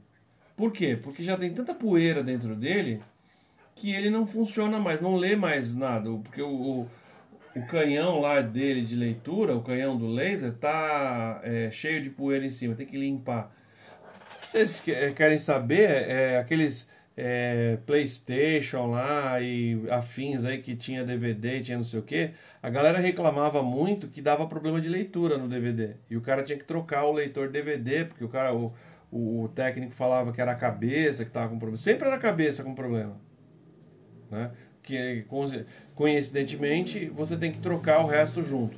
Por 0.56 0.70
quê? 0.70 0.96
Porque 1.00 1.22
já 1.22 1.36
tem 1.36 1.52
tanta 1.52 1.74
poeira 1.74 2.22
dentro 2.22 2.54
dele 2.54 3.02
que 3.74 3.94
ele 3.94 4.10
não 4.10 4.26
funciona 4.26 4.78
mais, 4.78 5.00
não 5.00 5.16
lê 5.16 5.36
mais 5.36 5.74
nada. 5.74 6.10
Porque 6.22 6.42
o, 6.42 6.48
o, 6.48 6.90
o 7.56 7.66
canhão 7.66 8.20
lá 8.20 8.40
dele 8.40 8.82
de 8.82 8.96
leitura, 8.96 9.56
o 9.56 9.62
canhão 9.62 9.96
do 9.96 10.08
laser, 10.08 10.52
tá 10.54 11.40
é, 11.42 11.70
cheio 11.70 12.02
de 12.02 12.10
poeira 12.10 12.44
em 12.44 12.50
cima, 12.50 12.74
tem 12.74 12.86
que 12.86 12.96
limpar. 12.96 13.54
Vocês 14.42 14.82
querem 15.16 15.38
saber? 15.38 15.90
É, 16.08 16.38
aqueles 16.38 16.88
é, 17.16 17.78
PlayStation 17.86 18.86
lá 18.86 19.40
e 19.40 19.84
afins 19.90 20.44
aí 20.44 20.58
que 20.58 20.74
tinha 20.74 21.04
DVD, 21.04 21.60
tinha 21.60 21.78
não 21.78 21.84
sei 21.84 22.00
o 22.00 22.02
que, 22.02 22.30
a 22.62 22.70
galera 22.70 22.98
reclamava 22.98 23.62
muito 23.62 24.08
que 24.08 24.20
dava 24.20 24.46
problema 24.46 24.80
de 24.80 24.88
leitura 24.88 25.38
no 25.38 25.48
DVD. 25.48 25.94
E 26.10 26.16
o 26.16 26.20
cara 26.20 26.42
tinha 26.42 26.58
que 26.58 26.64
trocar 26.64 27.04
o 27.04 27.12
leitor 27.12 27.48
DVD, 27.48 28.04
porque 28.04 28.24
o 28.24 28.28
cara, 28.28 28.54
o, 28.54 28.72
o, 29.12 29.48
técnico 29.54 29.92
falava 29.92 30.32
que 30.32 30.40
era 30.40 30.52
a 30.52 30.56
cabeça 30.56 31.24
que 31.24 31.30
estava 31.30 31.48
com 31.48 31.58
problema. 31.58 31.76
Sempre 31.76 32.06
era 32.06 32.16
a 32.16 32.20
cabeça 32.20 32.64
com 32.64 32.74
problema. 32.74 33.16
Né? 34.30 34.50
Que 34.82 35.24
coincidentemente 35.94 37.06
você 37.06 37.36
tem 37.36 37.52
que 37.52 37.58
trocar 37.58 38.04
o 38.04 38.06
resto 38.06 38.42
junto. 38.42 38.76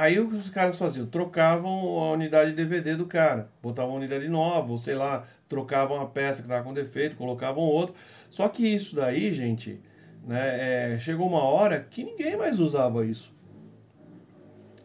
Aí 0.00 0.18
o 0.18 0.28
que 0.28 0.34
os 0.34 0.48
caras 0.48 0.78
faziam? 0.78 1.04
Trocavam 1.04 1.70
a 2.00 2.12
unidade 2.12 2.50
de 2.50 2.56
DVD 2.56 2.96
do 2.96 3.04
cara, 3.04 3.50
botavam 3.62 3.90
uma 3.90 3.98
unidade 3.98 4.28
nova, 4.28 4.72
ou 4.72 4.78
sei 4.78 4.94
lá, 4.94 5.26
trocavam 5.46 6.00
a 6.00 6.06
peça 6.06 6.40
que 6.40 6.48
estava 6.48 6.64
com 6.64 6.72
defeito, 6.72 7.16
colocavam 7.16 7.62
outra. 7.62 7.94
Só 8.30 8.48
que 8.48 8.66
isso 8.66 8.96
daí, 8.96 9.34
gente, 9.34 9.78
né, 10.26 10.94
é, 10.94 10.98
chegou 10.98 11.28
uma 11.28 11.42
hora 11.42 11.80
que 11.80 12.02
ninguém 12.02 12.34
mais 12.34 12.58
usava 12.58 13.04
isso. 13.04 13.34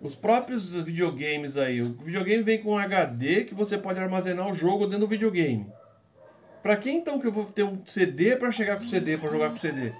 Os 0.01 0.15
próprios 0.15 0.73
videogames 0.73 1.55
aí, 1.55 1.81
o 1.81 1.93
videogame 1.93 2.43
vem 2.43 2.61
com 2.61 2.77
HD 2.77 3.45
que 3.45 3.55
você 3.55 3.77
pode 3.77 3.99
armazenar 3.99 4.49
o 4.49 4.53
jogo 4.53 4.85
dentro 4.85 4.99
do 5.01 5.07
videogame. 5.07 5.65
Para 6.65 6.77
quem 6.77 6.97
então 6.97 7.19
que 7.19 7.27
eu 7.27 7.31
vou 7.31 7.45
ter 7.45 7.61
um 7.61 7.85
CD 7.85 8.35
para 8.35 8.51
chegar 8.51 8.77
com 8.77 8.83
CD, 8.83 9.19
para 9.19 9.29
jogar 9.29 9.51
com 9.51 9.55
CD? 9.55 9.93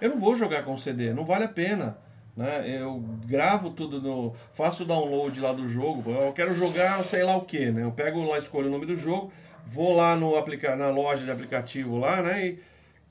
Eu 0.00 0.08
não 0.08 0.18
vou 0.18 0.34
jogar 0.34 0.62
com 0.62 0.74
CD, 0.78 1.12
não 1.12 1.26
vale 1.26 1.44
a 1.44 1.48
pena. 1.48 1.98
Né? 2.34 2.80
Eu 2.80 3.04
gravo 3.26 3.68
tudo 3.68 4.00
no. 4.00 4.34
faço 4.54 4.84
o 4.84 4.86
download 4.86 5.38
lá 5.38 5.52
do 5.52 5.68
jogo. 5.68 6.10
Eu 6.10 6.32
quero 6.32 6.54
jogar 6.54 7.04
sei 7.04 7.22
lá 7.22 7.36
o 7.36 7.42
que, 7.42 7.70
né? 7.70 7.82
Eu 7.82 7.92
pego 7.92 8.26
lá, 8.26 8.38
escolho 8.38 8.68
o 8.68 8.70
nome 8.70 8.86
do 8.86 8.96
jogo, 8.96 9.30
vou 9.66 9.94
lá 9.94 10.16
no 10.16 10.38
aplica... 10.38 10.74
na 10.74 10.88
loja 10.88 11.22
de 11.22 11.30
aplicativo 11.30 11.98
lá, 11.98 12.22
né? 12.22 12.46
E 12.46 12.60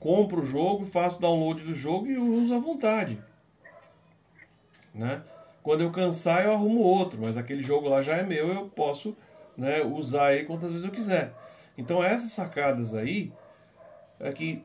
compro 0.00 0.42
o 0.42 0.44
jogo, 0.44 0.84
faço 0.84 1.18
o 1.18 1.20
download 1.20 1.62
do 1.62 1.74
jogo 1.74 2.08
e 2.08 2.18
uso 2.18 2.56
à 2.56 2.58
vontade. 2.58 3.22
Né? 4.92 5.22
Quando 5.62 5.82
eu 5.82 5.92
cansar, 5.92 6.44
eu 6.44 6.52
arrumo 6.52 6.80
outro, 6.80 7.20
mas 7.22 7.36
aquele 7.36 7.62
jogo 7.62 7.88
lá 7.88 8.02
já 8.02 8.16
é 8.16 8.24
meu, 8.24 8.48
eu 8.48 8.64
posso 8.66 9.16
né, 9.56 9.80
usar 9.80 10.34
ele 10.34 10.46
quantas 10.46 10.70
vezes 10.70 10.84
eu 10.84 10.90
quiser. 10.90 11.43
Então 11.76 12.02
essas 12.02 12.32
sacadas 12.32 12.94
aí 12.94 13.32
é 14.20 14.32
que 14.32 14.64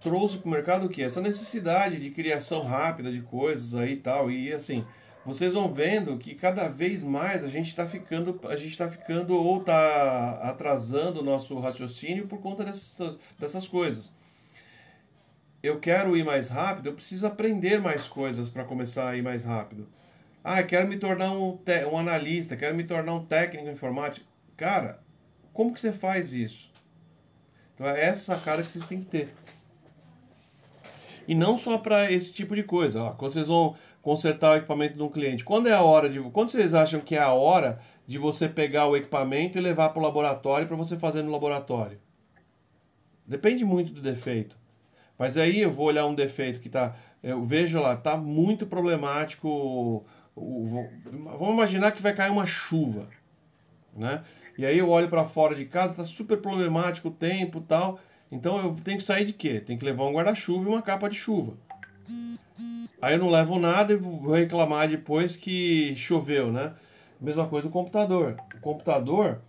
trouxe 0.00 0.38
para 0.38 0.48
o 0.48 0.50
mercado 0.50 0.86
o 0.86 0.88
que? 0.88 1.02
Essa 1.02 1.20
necessidade 1.20 2.00
de 2.00 2.10
criação 2.10 2.62
rápida 2.62 3.10
de 3.12 3.20
coisas 3.22 3.74
aí 3.74 3.92
e 3.92 3.96
tal. 3.96 4.30
E 4.30 4.52
assim, 4.52 4.84
vocês 5.24 5.52
vão 5.52 5.72
vendo 5.72 6.16
que 6.16 6.34
cada 6.34 6.68
vez 6.68 7.02
mais 7.02 7.44
a 7.44 7.48
gente 7.48 7.68
está 7.68 7.86
ficando, 7.86 8.40
a 8.44 8.56
gente 8.56 8.70
está 8.70 8.88
ficando 8.88 9.34
ou 9.34 9.60
está 9.60 10.40
atrasando 10.42 11.20
o 11.20 11.24
nosso 11.24 11.58
raciocínio 11.60 12.26
por 12.26 12.40
conta 12.40 12.64
dessas, 12.64 13.18
dessas 13.38 13.68
coisas. 13.68 14.12
Eu 15.62 15.78
quero 15.78 16.16
ir 16.16 16.24
mais 16.24 16.48
rápido, 16.48 16.88
eu 16.88 16.94
preciso 16.94 17.26
aprender 17.26 17.80
mais 17.80 18.08
coisas 18.08 18.48
para 18.48 18.64
começar 18.64 19.10
a 19.10 19.16
ir 19.16 19.22
mais 19.22 19.44
rápido. 19.44 19.86
Ah, 20.42 20.62
quero 20.62 20.88
me 20.88 20.96
tornar 20.96 21.32
um, 21.32 21.58
um 21.92 21.98
analista, 21.98 22.56
quero 22.56 22.74
me 22.74 22.84
tornar 22.84 23.14
um 23.14 23.26
técnico 23.26 23.68
informático. 23.68 24.26
Cara, 24.56 25.02
como 25.52 25.72
que 25.72 25.80
você 25.80 25.92
faz 25.92 26.32
isso? 26.32 26.70
Então 27.74 27.88
é 27.88 28.04
essa 28.04 28.36
cara 28.38 28.62
que 28.62 28.70
vocês 28.70 28.86
têm 28.86 29.00
que 29.00 29.06
ter. 29.06 29.34
E 31.26 31.34
não 31.34 31.56
só 31.56 31.78
para 31.78 32.10
esse 32.10 32.34
tipo 32.34 32.54
de 32.54 32.62
coisa. 32.62 33.02
Ó, 33.02 33.10
quando 33.12 33.32
vocês 33.32 33.46
vão 33.46 33.76
consertar 34.02 34.52
o 34.52 34.56
equipamento 34.56 34.96
de 34.96 35.02
um 35.02 35.08
cliente, 35.08 35.44
quando 35.44 35.68
é 35.68 35.72
a 35.72 35.82
hora 35.82 36.08
de. 36.08 36.20
Quando 36.30 36.50
vocês 36.50 36.74
acham 36.74 37.00
que 37.00 37.14
é 37.14 37.20
a 37.20 37.32
hora 37.32 37.80
de 38.06 38.18
você 38.18 38.48
pegar 38.48 38.86
o 38.86 38.96
equipamento 38.96 39.56
e 39.56 39.60
levar 39.60 39.90
para 39.90 40.00
o 40.00 40.02
laboratório 40.02 40.66
para 40.66 40.76
você 40.76 40.98
fazer 40.98 41.22
no 41.22 41.30
laboratório? 41.30 42.00
Depende 43.26 43.64
muito 43.64 43.92
do 43.92 44.02
defeito. 44.02 44.56
Mas 45.16 45.36
aí 45.36 45.60
eu 45.60 45.70
vou 45.70 45.86
olhar 45.86 46.06
um 46.06 46.14
defeito 46.14 46.60
que 46.60 46.66
está. 46.66 46.96
Eu 47.22 47.44
vejo 47.44 47.78
lá, 47.78 47.94
está 47.94 48.16
muito 48.16 48.66
problemático. 48.66 50.04
Vamos 50.34 51.54
imaginar 51.54 51.92
que 51.92 52.02
vai 52.02 52.14
cair 52.14 52.30
uma 52.30 52.46
chuva, 52.46 53.08
né? 53.94 54.24
E 54.60 54.66
aí 54.66 54.76
eu 54.76 54.90
olho 54.90 55.08
para 55.08 55.24
fora 55.24 55.54
de 55.54 55.64
casa, 55.64 55.92
está 55.92 56.04
super 56.04 56.36
problemático 56.36 57.08
o 57.08 57.10
tempo, 57.10 57.62
tal. 57.62 57.98
Então 58.30 58.58
eu 58.58 58.76
tenho 58.84 58.98
que 58.98 59.02
sair 59.02 59.24
de 59.24 59.32
quê? 59.32 59.58
Tem 59.58 59.78
que 59.78 59.84
levar 59.86 60.04
um 60.04 60.12
guarda-chuva 60.12 60.64
e 60.64 60.68
uma 60.68 60.82
capa 60.82 61.08
de 61.08 61.16
chuva. 61.16 61.54
Aí 63.00 63.14
eu 63.14 63.18
não 63.18 63.30
levo 63.30 63.58
nada 63.58 63.94
e 63.94 63.96
vou 63.96 64.34
reclamar 64.34 64.86
depois 64.86 65.34
que 65.34 65.94
choveu, 65.96 66.52
né? 66.52 66.74
Mesma 67.18 67.48
coisa 67.48 67.68
o 67.68 67.70
computador. 67.70 68.36
O 68.54 68.60
computador, 68.60 69.40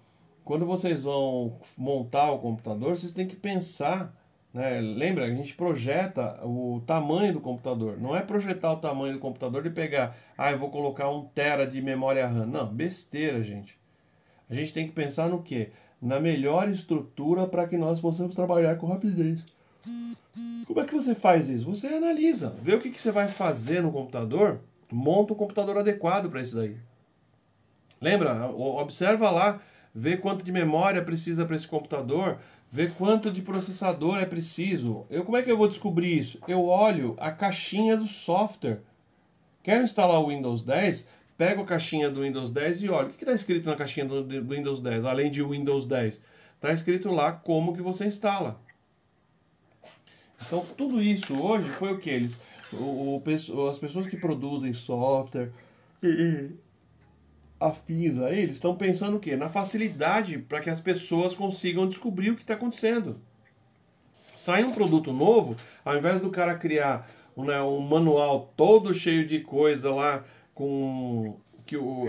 quando 0.46 0.66
vocês 0.66 1.04
vão 1.04 1.58
montar 1.78 2.32
o 2.32 2.40
computador, 2.40 2.96
vocês 2.96 3.12
têm 3.12 3.28
que 3.28 3.36
pensar, 3.36 4.16
né? 4.54 4.80
Lembra, 4.80 5.26
a 5.26 5.30
gente 5.30 5.56
projeta 5.56 6.40
o 6.42 6.82
tamanho 6.88 7.34
do 7.34 7.42
computador. 7.42 8.00
Não 8.00 8.16
é 8.16 8.22
projetar 8.22 8.72
o 8.72 8.78
tamanho 8.78 9.16
do 9.16 9.20
computador 9.20 9.66
e 9.66 9.72
pegar, 9.72 10.16
ah, 10.38 10.54
eu 10.54 10.58
vou 10.58 10.70
colocar 10.70 11.10
um 11.10 11.26
tera 11.26 11.68
de 11.68 11.82
memória 11.82 12.26
RAM. 12.26 12.46
Não, 12.46 12.66
besteira, 12.66 13.44
gente. 13.44 13.81
A 14.52 14.54
gente 14.54 14.74
tem 14.74 14.86
que 14.86 14.94
pensar 14.94 15.28
no 15.28 15.42
quê? 15.42 15.72
na 16.02 16.20
melhor 16.20 16.68
estrutura 16.68 17.46
para 17.46 17.68
que 17.68 17.78
nós 17.78 18.02
possamos 18.02 18.36
trabalhar 18.36 18.76
com 18.78 18.88
rapidez. 18.88 19.46
Como 20.66 20.80
é 20.80 20.86
que 20.86 20.94
você 20.94 21.14
faz 21.14 21.48
isso? 21.48 21.66
Você 21.66 21.88
analisa, 21.88 22.56
vê 22.62 22.74
o 22.74 22.80
que, 22.80 22.90
que 22.90 23.02
você 23.02 23.12
vai 23.12 23.28
fazer 23.28 23.84
no 23.84 23.92
computador, 23.92 24.60
monta 24.92 25.34
um 25.34 25.36
computador 25.36 25.78
adequado 25.78 26.30
para 26.30 26.42
isso 26.42 26.56
daí. 26.56 26.76
Lembra? 28.00 28.50
Observa 28.50 29.30
lá, 29.30 29.62
vê 29.94 30.18
quanto 30.18 30.44
de 30.44 30.52
memória 30.52 31.04
precisa 31.04 31.46
para 31.46 31.56
esse 31.56 31.68
computador, 31.68 32.40
vê 32.72 32.88
quanto 32.88 33.30
de 33.30 33.42
processador 33.42 34.18
é 34.18 34.26
preciso. 34.26 35.06
Eu 35.10 35.24
como 35.24 35.38
é 35.38 35.44
que 35.44 35.52
eu 35.52 35.58
vou 35.58 35.68
descobrir 35.68 36.18
isso? 36.18 36.40
Eu 36.48 36.66
olho 36.66 37.16
a 37.20 37.30
caixinha 37.30 37.96
do 37.96 38.08
software. 38.08 38.80
Quero 39.62 39.84
instalar 39.84 40.20
o 40.20 40.30
Windows 40.30 40.64
10? 40.64 41.08
Pego 41.42 41.64
a 41.64 41.66
caixinha 41.66 42.08
do 42.08 42.22
Windows 42.22 42.52
10 42.52 42.84
e 42.84 42.90
olho. 42.90 43.08
O 43.08 43.14
que 43.14 43.24
está 43.24 43.34
escrito 43.34 43.68
na 43.68 43.76
caixinha 43.76 44.06
do, 44.06 44.22
do, 44.22 44.56
Windows 44.56 44.80
10, 44.80 45.06
além 45.06 45.32
de 45.32 45.42
Windows 45.42 45.88
10? 45.88 46.22
Está 46.54 46.72
escrito 46.72 47.10
lá 47.10 47.32
como 47.32 47.76
que 47.76 47.82
você 47.82 48.06
instala. 48.06 48.62
Então, 50.46 50.64
tudo 50.78 51.02
isso 51.02 51.36
hoje 51.42 51.68
foi 51.68 51.94
o 51.94 51.98
que? 51.98 52.12
Eles, 52.12 52.38
o, 52.72 53.20
o, 53.20 53.68
as 53.68 53.80
pessoas 53.80 54.06
que 54.06 54.16
produzem 54.16 54.72
software 54.72 55.50
e, 56.04 56.52
afins 57.60 58.20
a 58.20 58.32
eles 58.32 58.58
estão 58.58 58.76
pensando 58.76 59.18
o 59.18 59.20
quê? 59.20 59.36
Na 59.36 59.50
facilidade 59.50 60.38
para 60.38 60.60
que 60.60 60.70
as 60.70 60.80
pessoas 60.80 61.34
consigam 61.34 61.88
descobrir 61.88 62.30
o 62.30 62.36
que 62.36 62.44
está 62.44 62.54
acontecendo. 62.54 63.20
Sai 64.36 64.64
um 64.64 64.74
produto 64.74 65.12
novo, 65.12 65.56
ao 65.84 65.98
invés 65.98 66.22
do 66.22 66.30
cara 66.30 66.54
criar 66.54 67.10
né, 67.36 67.60
um 67.64 67.80
manual 67.80 68.54
todo 68.56 68.94
cheio 68.94 69.26
de 69.26 69.40
coisa 69.40 69.92
lá, 69.92 70.24
com 70.54 71.40
que 71.66 71.78
o, 71.78 72.08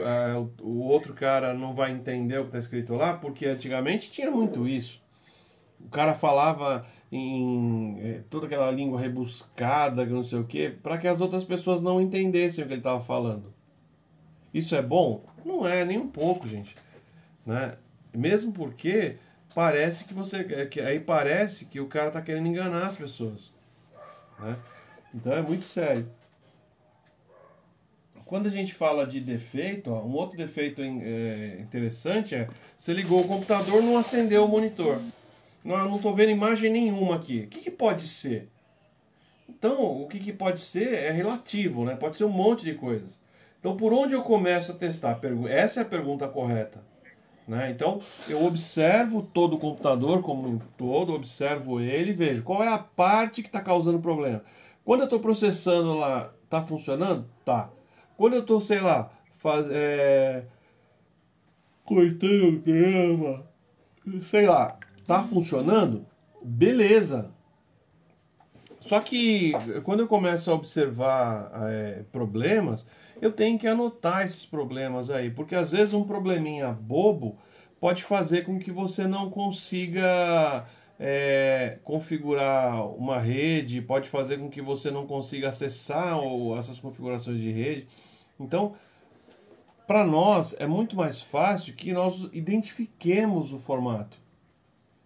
o 0.60 0.78
outro 0.80 1.14
cara 1.14 1.54
não 1.54 1.74
vai 1.74 1.92
entender 1.92 2.38
o 2.38 2.42
que 2.42 2.48
está 2.48 2.58
escrito 2.58 2.94
lá, 2.94 3.14
porque 3.14 3.46
antigamente 3.46 4.10
tinha 4.10 4.30
muito 4.30 4.66
isso. 4.66 5.02
O 5.80 5.88
cara 5.88 6.14
falava 6.14 6.86
em 7.10 7.98
é, 8.00 8.22
toda 8.30 8.46
aquela 8.46 8.70
língua 8.70 9.00
rebuscada, 9.00 10.04
não 10.06 10.24
sei 10.24 10.38
o 10.38 10.44
que, 10.44 10.70
para 10.70 10.96
que 10.98 11.06
as 11.06 11.20
outras 11.20 11.44
pessoas 11.44 11.82
não 11.82 12.00
entendessem 12.00 12.64
o 12.64 12.66
que 12.66 12.72
ele 12.72 12.80
estava 12.80 13.00
falando. 13.00 13.52
Isso 14.52 14.74
é 14.74 14.82
bom? 14.82 15.24
Não 15.44 15.66
é, 15.66 15.84
nem 15.84 15.98
um 15.98 16.08
pouco, 16.08 16.46
gente. 16.46 16.76
Né? 17.44 17.76
Mesmo 18.14 18.52
porque 18.52 19.18
parece 19.54 20.04
que 20.04 20.14
você. 20.14 20.38
É, 20.38 20.66
que, 20.66 20.80
aí 20.80 21.00
parece 21.00 21.66
que 21.66 21.80
o 21.80 21.88
cara 21.88 22.08
está 22.08 22.22
querendo 22.22 22.46
enganar 22.46 22.86
as 22.86 22.96
pessoas. 22.96 23.52
Né? 24.38 24.56
Então 25.14 25.32
é 25.32 25.42
muito 25.42 25.64
sério. 25.64 26.08
Quando 28.32 28.46
a 28.46 28.50
gente 28.50 28.72
fala 28.72 29.06
de 29.06 29.20
defeito, 29.20 29.92
ó, 29.92 30.00
um 30.00 30.14
outro 30.14 30.38
defeito 30.38 30.80
é, 30.80 31.58
interessante 31.60 32.34
é 32.34 32.48
você 32.78 32.94
ligou 32.94 33.20
o 33.20 33.28
computador 33.28 33.82
não 33.82 33.98
acendeu 33.98 34.46
o 34.46 34.48
monitor. 34.48 34.98
Não 35.62 35.96
estou 35.96 36.14
vendo 36.14 36.30
imagem 36.30 36.72
nenhuma 36.72 37.16
aqui. 37.16 37.40
O 37.40 37.48
que, 37.48 37.60
que 37.60 37.70
pode 37.70 38.00
ser? 38.00 38.48
Então, 39.46 39.82
o 39.82 40.08
que, 40.08 40.18
que 40.18 40.32
pode 40.32 40.60
ser 40.60 40.94
é 40.94 41.10
relativo, 41.10 41.84
né? 41.84 41.94
Pode 41.94 42.16
ser 42.16 42.24
um 42.24 42.30
monte 42.30 42.64
de 42.64 42.72
coisas. 42.72 43.20
Então, 43.60 43.76
por 43.76 43.92
onde 43.92 44.14
eu 44.14 44.22
começo 44.22 44.72
a 44.72 44.76
testar? 44.76 45.20
Essa 45.50 45.80
é 45.80 45.82
a 45.82 45.86
pergunta 45.86 46.26
correta. 46.26 46.82
Né? 47.46 47.70
Então, 47.70 48.00
eu 48.30 48.46
observo 48.46 49.20
todo 49.20 49.56
o 49.56 49.60
computador 49.60 50.22
como 50.22 50.48
um 50.48 50.58
todo, 50.78 51.12
observo 51.12 51.82
ele 51.82 52.12
e 52.12 52.14
vejo 52.14 52.42
qual 52.42 52.64
é 52.64 52.68
a 52.68 52.78
parte 52.78 53.42
que 53.42 53.48
está 53.48 53.60
causando 53.60 53.98
problema. 53.98 54.42
Quando 54.86 55.00
eu 55.00 55.04
estou 55.04 55.20
processando 55.20 55.98
lá, 55.98 56.32
está 56.46 56.62
funcionando? 56.62 57.28
Tá. 57.44 57.68
Quando 58.22 58.34
eu 58.34 58.42
estou, 58.42 58.60
sei 58.60 58.78
lá, 58.78 59.10
faz, 59.32 59.66
é, 59.68 60.44
cortando 61.84 62.60
grama, 62.60 63.44
sei 64.22 64.46
lá, 64.46 64.78
tá 65.04 65.24
funcionando? 65.24 66.06
Beleza. 66.40 67.32
Só 68.78 69.00
que 69.00 69.54
quando 69.82 70.04
eu 70.04 70.06
começo 70.06 70.52
a 70.52 70.54
observar 70.54 71.50
é, 71.68 72.04
problemas, 72.12 72.86
eu 73.20 73.32
tenho 73.32 73.58
que 73.58 73.66
anotar 73.66 74.22
esses 74.22 74.46
problemas 74.46 75.10
aí, 75.10 75.28
porque 75.28 75.56
às 75.56 75.72
vezes 75.72 75.92
um 75.92 76.04
probleminha 76.04 76.70
bobo 76.70 77.36
pode 77.80 78.04
fazer 78.04 78.44
com 78.44 78.56
que 78.56 78.70
você 78.70 79.04
não 79.04 79.30
consiga 79.30 80.64
é, 80.96 81.80
configurar 81.82 82.86
uma 82.86 83.18
rede, 83.18 83.82
pode 83.82 84.08
fazer 84.08 84.38
com 84.38 84.48
que 84.48 84.62
você 84.62 84.92
não 84.92 85.08
consiga 85.08 85.48
acessar 85.48 86.16
essas 86.56 86.78
configurações 86.78 87.40
de 87.40 87.50
rede. 87.50 87.88
Então, 88.42 88.74
para 89.86 90.04
nós 90.06 90.54
é 90.58 90.66
muito 90.66 90.96
mais 90.96 91.20
fácil 91.20 91.74
que 91.74 91.92
nós 91.92 92.28
identifiquemos 92.32 93.52
o 93.52 93.58
formato. 93.58 94.16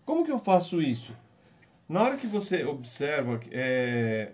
Como 0.05 0.25
que 0.25 0.31
eu 0.31 0.39
faço 0.39 0.81
isso? 0.81 1.17
Na 1.89 2.03
hora 2.03 2.17
que 2.17 2.27
você 2.27 2.65
observa 2.65 3.41
é, 3.51 4.33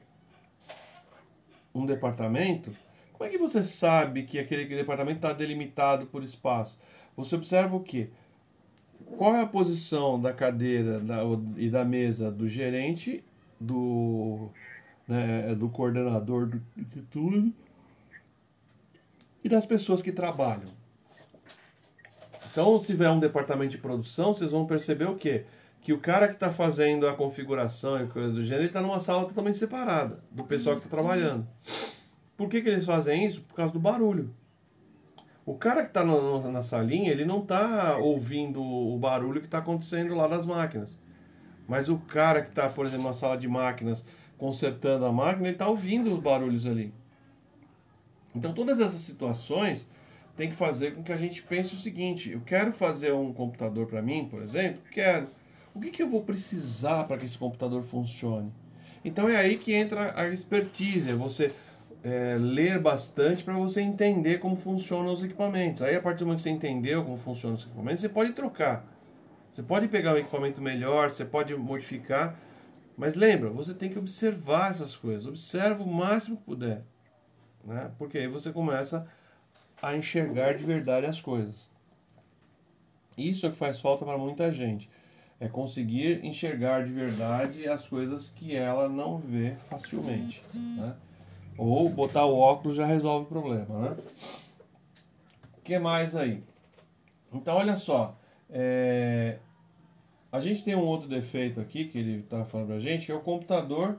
um 1.75 1.87
departamento, 1.87 2.75
Como 3.13 3.29
é 3.29 3.31
que 3.31 3.39
você 3.39 3.63
sabe 3.63 4.25
que 4.25 4.39
aquele, 4.39 4.65
departamento 4.65 5.19
está 5.19 5.33
delimitado 5.33 6.07
por 6.07 6.25
espaço? 6.25 6.79
Você 7.17 7.37
observa 7.37 7.77
o 7.77 7.81
quê? 7.81 8.11
Qual 9.17 9.35
é 9.35 9.43
a 9.43 9.47
posição 9.47 10.21
da 10.21 10.33
cadeira 10.33 10.99
da, 10.99 11.19
e 11.57 11.71
da 11.71 11.85
mesa 11.85 12.33
do 12.33 12.49
gerente, 12.49 13.23
do, 13.61 14.49
né, 15.07 15.55
do 15.55 15.69
coordenador 15.69 16.47
do, 16.47 16.63
de 16.77 17.03
tudo 17.03 17.53
e 19.43 19.49
das 19.49 19.67
pessoas 19.67 20.03
que 20.03 20.13
trabalham? 20.13 20.69
Então, 22.51 22.79
se 22.79 22.89
tiver 22.89 23.11
um 23.11 23.19
departamento 23.19 23.71
de 23.71 23.79
produção, 23.79 24.35
vocês 24.35 24.51
vão 24.51 24.67
perceber 24.67 25.07
o 25.07 25.17
quê? 25.17 25.47
Que 25.81 25.93
o 25.93 25.99
cara 25.99 26.29
que 26.29 26.35
está 26.35 26.53
fazendo 26.53 27.09
a 27.09 27.15
configuração 27.15 28.03
e 28.03 28.07
coisas 28.07 28.35
do 28.35 28.43
gênero, 28.43 28.63
ele 28.63 28.69
está 28.69 28.83
numa 28.83 29.01
sala 29.01 29.25
totalmente 29.25 29.57
separada 29.57 30.23
do 30.31 30.45
pessoal 30.45 30.77
que 30.77 30.85
está 30.85 30.97
trabalhando. 30.97 31.47
Por 32.37 32.49
que, 32.49 32.61
que 32.61 32.69
eles 32.69 32.85
fazem 32.85 33.25
isso? 33.25 33.43
Por 33.45 33.55
causa 33.55 33.73
do 33.73 33.81
barulho. 33.81 34.35
O 35.45 35.55
cara 35.55 35.83
que 35.83 35.89
está 35.89 36.05
na 36.05 36.63
salinha, 36.63 37.11
ele 37.11 37.25
não 37.25 37.41
está 37.41 37.97
ouvindo 37.97 38.63
o 38.63 38.97
barulho 38.99 39.41
que 39.41 39.47
está 39.47 39.59
acontecendo 39.59 40.15
lá 40.15 40.29
nas 40.29 40.47
máquinas. 40.47 41.01
Mas 41.67 41.89
o 41.89 41.99
cara 41.99 42.43
que 42.43 42.51
está, 42.51 42.69
por 42.69 42.87
exemplo, 42.87 43.07
na 43.07 43.15
sala 43.15 43.37
de 43.37 43.49
máquinas, 43.49 44.07
consertando 44.37 45.05
a 45.07 45.13
máquina, 45.13 45.47
ele 45.47 45.55
está 45.55 45.67
ouvindo 45.67 46.13
os 46.13 46.21
barulhos 46.21 46.67
ali. 46.67 46.93
Então, 48.35 48.53
todas 48.53 48.81
essas 48.81 49.01
situações 49.01 49.89
tem 50.37 50.49
que 50.49 50.57
fazer 50.57 50.95
com 50.95 51.03
que 51.03 51.13
a 51.13 51.17
gente 51.17 51.43
pense 51.43 51.75
o 51.75 51.79
seguinte: 51.79 52.31
eu 52.33 52.41
quero 52.41 52.73
fazer 52.73 53.13
um 53.13 53.33
computador 53.33 53.87
para 53.87 54.03
mim, 54.03 54.27
por 54.31 54.43
exemplo? 54.43 54.81
Quero. 54.91 55.27
O 55.75 55.81
que, 55.81 55.91
que 55.91 56.03
eu 56.03 56.09
vou 56.09 56.23
precisar 56.23 57.05
para 57.05 57.17
que 57.17 57.25
esse 57.25 57.39
computador 57.39 57.83
funcione? 57.83 58.53
Então 59.05 59.29
é 59.29 59.37
aí 59.37 59.57
que 59.57 59.73
entra 59.73 60.13
a 60.15 60.29
expertise, 60.29 61.11
é 61.11 61.15
você 61.15 61.51
é, 62.05 62.37
ler 62.39 62.79
bastante 62.79 63.43
para 63.43 63.55
você 63.55 63.81
entender 63.81 64.39
como 64.39 64.57
funcionam 64.57 65.13
os 65.13 65.23
equipamentos. 65.23 65.83
Aí, 65.83 65.97
a 65.97 66.01
partir 66.01 66.21
do 66.21 66.27
momento 66.27 66.39
que 66.39 66.43
você 66.45 66.51
entendeu 66.51 67.05
como 67.05 67.17
funcionam 67.17 67.57
os 67.57 67.65
equipamentos, 67.65 68.01
você 68.01 68.09
pode 68.09 68.33
trocar. 68.33 68.85
Você 69.51 69.63
pode 69.63 69.89
pegar 69.89 70.15
um 70.15 70.17
equipamento 70.17 70.61
melhor, 70.61 71.11
você 71.11 71.25
pode 71.25 71.55
modificar. 71.55 72.39
Mas 72.97 73.15
lembra, 73.15 73.51
você 73.51 73.75
tem 73.75 73.91
que 73.91 73.99
observar 73.99 74.71
essas 74.71 74.97
coisas. 74.97 75.27
Observa 75.27 75.83
o 75.83 75.87
máximo 75.87 76.37
que 76.37 76.45
puder. 76.45 76.85
Né? 77.65 77.91
Porque 77.99 78.19
aí 78.19 78.27
você 78.27 78.53
começa 78.53 79.07
a 79.81 79.97
enxergar 79.97 80.57
de 80.57 80.65
verdade 80.65 81.07
as 81.07 81.21
coisas. 81.21 81.69
Isso 83.17 83.47
é 83.47 83.51
que 83.51 83.57
faz 83.57 83.81
falta 83.81 84.05
para 84.05 84.19
muita 84.19 84.51
gente. 84.53 84.89
É 85.39 85.49
conseguir 85.49 86.25
enxergar 86.25 86.85
de 86.85 86.93
verdade 86.93 87.69
as 87.69 87.89
coisas 87.89 88.29
que 88.31 88.55
ela 88.55 88.89
não 88.89 89.19
vê 89.19 89.57
facilmente. 89.57 90.43
Né? 90.55 90.95
Ou 91.59 91.89
botar 91.89 92.25
o 92.25 92.39
óculos 92.39 92.77
já 92.77 92.87
resolve 92.87 93.27
o 93.27 93.29
problema, 93.29 93.79
né? 93.79 93.97
O 95.59 95.61
que 95.63 95.79
mais 95.79 96.17
aí? 96.17 96.43
Então, 97.33 97.57
olha 97.57 97.77
só. 97.77 98.17
É... 98.49 99.39
A 100.31 100.41
gente 100.41 100.65
tem 100.65 100.75
um 100.75 100.85
outro 100.85 101.09
defeito 101.09 101.61
aqui 101.61 101.87
que 101.87 101.99
ele 101.99 102.21
está 102.21 102.45
falando 102.45 102.69
para 102.69 102.77
a 102.77 102.81
gente, 102.81 103.07
que 103.07 103.13
é 103.13 103.15
o 103.15 103.21
computador 103.21 103.99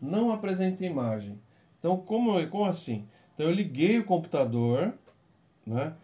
não 0.00 0.32
apresenta 0.32 0.84
imagem. 0.84 1.38
Então, 1.78 1.96
como, 1.96 2.44
como 2.48 2.64
assim? 2.64 3.06
Então, 3.34 3.46
eu 3.46 3.52
liguei 3.52 3.98
o 3.98 4.04
computador, 4.04 4.92
né? 5.66 5.94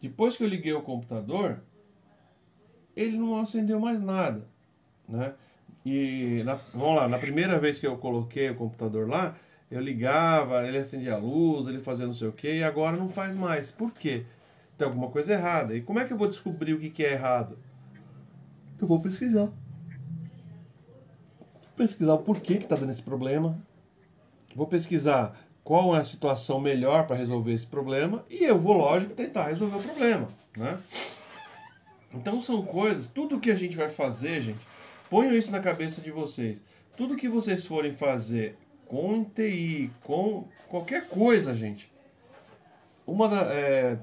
Depois 0.00 0.36
que 0.36 0.44
eu 0.44 0.48
liguei 0.48 0.72
o 0.72 0.82
computador, 0.82 1.60
ele 2.94 3.16
não 3.16 3.40
acendeu 3.40 3.80
mais 3.80 4.00
nada, 4.00 4.46
né? 5.08 5.34
E, 5.84 6.42
na, 6.44 6.54
vamos 6.74 6.96
lá, 6.96 7.08
na 7.08 7.18
primeira 7.18 7.58
vez 7.58 7.78
que 7.78 7.86
eu 7.86 7.96
coloquei 7.96 8.50
o 8.50 8.54
computador 8.54 9.08
lá, 9.08 9.36
eu 9.70 9.80
ligava, 9.80 10.66
ele 10.66 10.78
acendia 10.78 11.14
a 11.14 11.18
luz, 11.18 11.66
ele 11.66 11.80
fazia 11.80 12.06
não 12.06 12.12
sei 12.12 12.28
o 12.28 12.32
que, 12.32 12.58
e 12.58 12.62
agora 12.62 12.96
não 12.96 13.08
faz 13.08 13.34
mais. 13.34 13.70
Por 13.70 13.92
quê? 13.92 14.26
Tem 14.76 14.86
alguma 14.86 15.08
coisa 15.08 15.32
errada. 15.32 15.74
E 15.74 15.80
como 15.80 15.98
é 15.98 16.04
que 16.04 16.12
eu 16.12 16.16
vou 16.16 16.28
descobrir 16.28 16.74
o 16.74 16.78
que, 16.78 16.90
que 16.90 17.04
é 17.04 17.12
errado? 17.12 17.58
Eu 18.80 18.86
vou 18.86 19.00
pesquisar. 19.00 19.48
Pesquisar 21.76 22.14
o 22.14 22.18
porquê 22.18 22.58
que 22.58 22.64
está 22.64 22.76
dando 22.76 22.90
esse 22.90 23.02
problema. 23.02 23.58
Vou 24.54 24.66
pesquisar 24.66 25.36
qual 25.64 25.94
é 25.96 26.00
a 26.00 26.04
situação 26.04 26.60
melhor 26.60 27.06
para 27.06 27.16
resolver 27.16 27.52
esse 27.52 27.66
problema 27.66 28.24
e 28.28 28.44
eu 28.44 28.58
vou, 28.58 28.76
lógico, 28.76 29.14
tentar 29.14 29.48
resolver 29.48 29.76
o 29.76 29.82
problema, 29.82 30.28
né? 30.56 30.78
Então 32.14 32.40
são 32.40 32.62
coisas, 32.62 33.10
tudo 33.10 33.40
que 33.40 33.50
a 33.50 33.54
gente 33.54 33.76
vai 33.76 33.88
fazer, 33.88 34.40
gente, 34.40 34.60
ponham 35.08 35.34
isso 35.34 35.50
na 35.50 35.60
cabeça 35.60 36.00
de 36.00 36.10
vocês. 36.10 36.62
Tudo 36.96 37.16
que 37.16 37.28
vocês 37.28 37.66
forem 37.66 37.90
fazer 37.90 38.56
com 38.86 39.24
TI, 39.24 39.90
com 40.02 40.46
qualquer 40.68 41.08
coisa, 41.08 41.54
gente. 41.54 41.90
Uma 43.06 43.28
da, 43.28 43.42
é, 43.54 43.98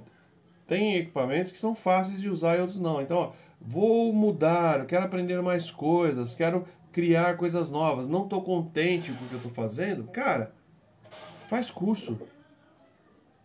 tem 0.67 0.95
equipamentos 0.95 1.51
que 1.51 1.59
são 1.59 1.75
fáceis 1.75 2.19
de 2.19 2.29
usar 2.29 2.57
e 2.57 2.61
outros 2.61 2.79
não. 2.79 2.99
Então, 3.01 3.17
ó, 3.17 3.31
vou 3.61 4.11
mudar, 4.11 4.85
quero 4.85 5.05
aprender 5.05 5.39
mais 5.41 5.69
coisas, 5.69 6.33
quero 6.33 6.65
criar 6.91 7.37
coisas 7.37 7.69
novas, 7.69 8.07
não 8.07 8.23
estou 8.23 8.41
contente 8.41 9.11
com 9.11 9.25
o 9.25 9.27
que 9.27 9.33
eu 9.33 9.37
estou 9.37 9.51
fazendo. 9.51 10.05
Cara, 10.05 10.53
faz 11.47 11.69
curso. 11.71 12.19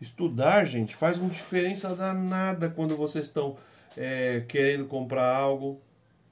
Estudar, 0.00 0.64
gente, 0.66 0.94
faz 0.94 1.18
uma 1.18 1.30
diferença 1.30 1.94
danada 1.94 2.68
quando 2.68 2.96
vocês 2.96 3.26
estão 3.26 3.56
é, 3.96 4.44
querendo 4.48 4.86
comprar 4.86 5.34
algo, 5.34 5.80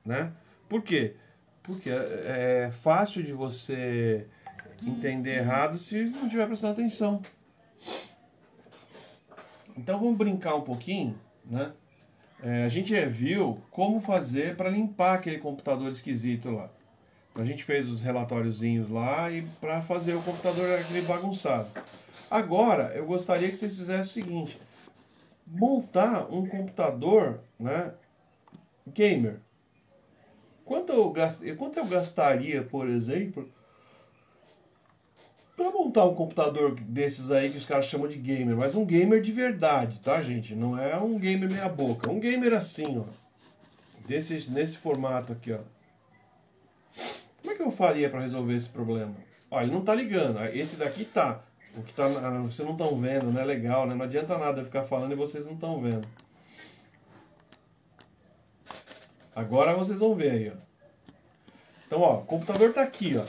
né? 0.04 0.32
Por 0.68 0.82
quê? 0.82 1.14
Porque 1.62 1.88
é, 1.88 2.66
é 2.66 2.70
fácil 2.70 3.22
de 3.22 3.32
você 3.32 4.26
entender 4.86 5.36
errado 5.36 5.78
se 5.78 6.04
não 6.04 6.24
estiver 6.24 6.46
prestando 6.46 6.72
atenção. 6.74 7.22
Então 9.76 9.98
vamos 9.98 10.18
brincar 10.18 10.54
um 10.56 10.62
pouquinho, 10.62 11.18
né? 11.44 11.72
É, 12.42 12.64
a 12.64 12.68
gente 12.68 12.92
viu 13.06 13.62
como 13.70 14.00
fazer 14.00 14.56
para 14.56 14.68
limpar 14.68 15.14
aquele 15.14 15.38
computador 15.38 15.90
esquisito 15.90 16.50
lá. 16.50 16.68
A 17.34 17.44
gente 17.44 17.64
fez 17.64 17.88
os 17.88 18.02
relatóriozinhos 18.02 18.90
lá 18.90 19.30
e 19.30 19.42
para 19.60 19.80
fazer 19.80 20.14
o 20.14 20.22
computador 20.22 20.78
aquele 20.78 21.02
bagunçado. 21.02 21.68
Agora 22.30 22.92
eu 22.94 23.06
gostaria 23.06 23.48
que 23.48 23.56
vocês 23.56 23.76
fizessem 23.76 24.22
o 24.22 24.26
seguinte: 24.26 24.58
montar 25.46 26.26
um 26.32 26.46
computador, 26.46 27.40
né, 27.58 27.92
gamer. 28.86 29.36
Quanto 30.64 30.92
eu. 30.92 31.12
Quanto 31.56 31.78
eu 31.78 31.86
gastaria, 31.86 32.62
por 32.62 32.88
exemplo, 32.88 33.50
para 35.56 35.70
montar 35.70 36.04
um 36.04 36.14
computador 36.14 36.74
desses 36.74 37.30
aí 37.30 37.50
que 37.50 37.56
os 37.56 37.66
caras 37.66 37.86
chamam 37.86 38.08
de 38.08 38.18
gamer, 38.18 38.56
mas 38.56 38.74
um 38.74 38.84
gamer 38.84 39.20
de 39.22 39.32
verdade, 39.32 40.00
tá, 40.00 40.22
gente? 40.22 40.54
Não 40.54 40.78
é 40.78 40.96
um 40.98 41.18
gamer 41.18 41.48
meia 41.48 41.68
boca, 41.68 42.10
um 42.10 42.20
gamer 42.20 42.52
assim, 42.52 42.98
ó. 42.98 43.04
Desse, 44.06 44.50
nesse 44.50 44.76
formato 44.76 45.32
aqui, 45.32 45.52
ó. 45.52 45.58
É 47.52 47.54
que 47.54 47.62
eu 47.62 47.70
faria 47.70 48.08
para 48.08 48.20
resolver 48.20 48.54
esse 48.54 48.68
problema? 48.68 49.14
Ó, 49.50 49.60
ele 49.60 49.72
não 49.72 49.84
tá 49.84 49.94
ligando. 49.94 50.42
Esse 50.46 50.76
daqui 50.76 51.04
tá. 51.04 51.42
O 51.76 51.82
que 51.82 51.92
tá, 51.92 52.06
vocês 52.06 52.66
não 52.66 52.72
estão 52.72 52.98
vendo, 52.98 53.30
não 53.30 53.40
é 53.40 53.44
legal, 53.44 53.86
né? 53.86 53.94
Não 53.94 54.04
adianta 54.04 54.36
nada 54.36 54.60
eu 54.60 54.64
ficar 54.64 54.84
falando 54.84 55.12
e 55.12 55.16
vocês 55.16 55.46
não 55.46 55.54
estão 55.54 55.80
vendo. 55.80 56.06
Agora 59.34 59.74
vocês 59.74 59.98
vão 59.98 60.14
ver 60.14 60.30
aí, 60.30 60.50
ó. 60.50 60.72
Então, 61.86 62.00
ó, 62.00 62.18
o 62.18 62.24
computador 62.24 62.72
tá 62.72 62.82
aqui, 62.82 63.16
ó. 63.16 63.24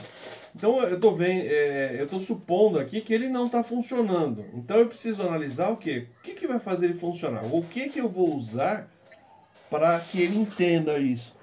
Então 0.54 0.80
eu 0.82 0.94
estou 0.94 1.16
vendo, 1.16 1.46
é, 1.46 1.96
eu 1.98 2.04
estou 2.04 2.20
supondo 2.20 2.78
aqui 2.78 3.00
que 3.00 3.12
ele 3.12 3.28
não 3.28 3.46
está 3.46 3.64
funcionando. 3.64 4.44
Então 4.54 4.78
eu 4.78 4.86
preciso 4.86 5.22
analisar 5.22 5.70
o 5.70 5.76
que? 5.76 6.06
O 6.20 6.22
que, 6.22 6.34
que 6.34 6.46
vai 6.46 6.58
fazer 6.58 6.86
ele 6.86 6.94
funcionar? 6.94 7.44
O 7.44 7.62
que, 7.62 7.88
que 7.88 8.00
eu 8.00 8.08
vou 8.08 8.34
usar 8.34 8.88
para 9.68 9.98
que 10.00 10.20
ele 10.20 10.38
entenda 10.38 10.98
isso? 10.98 11.34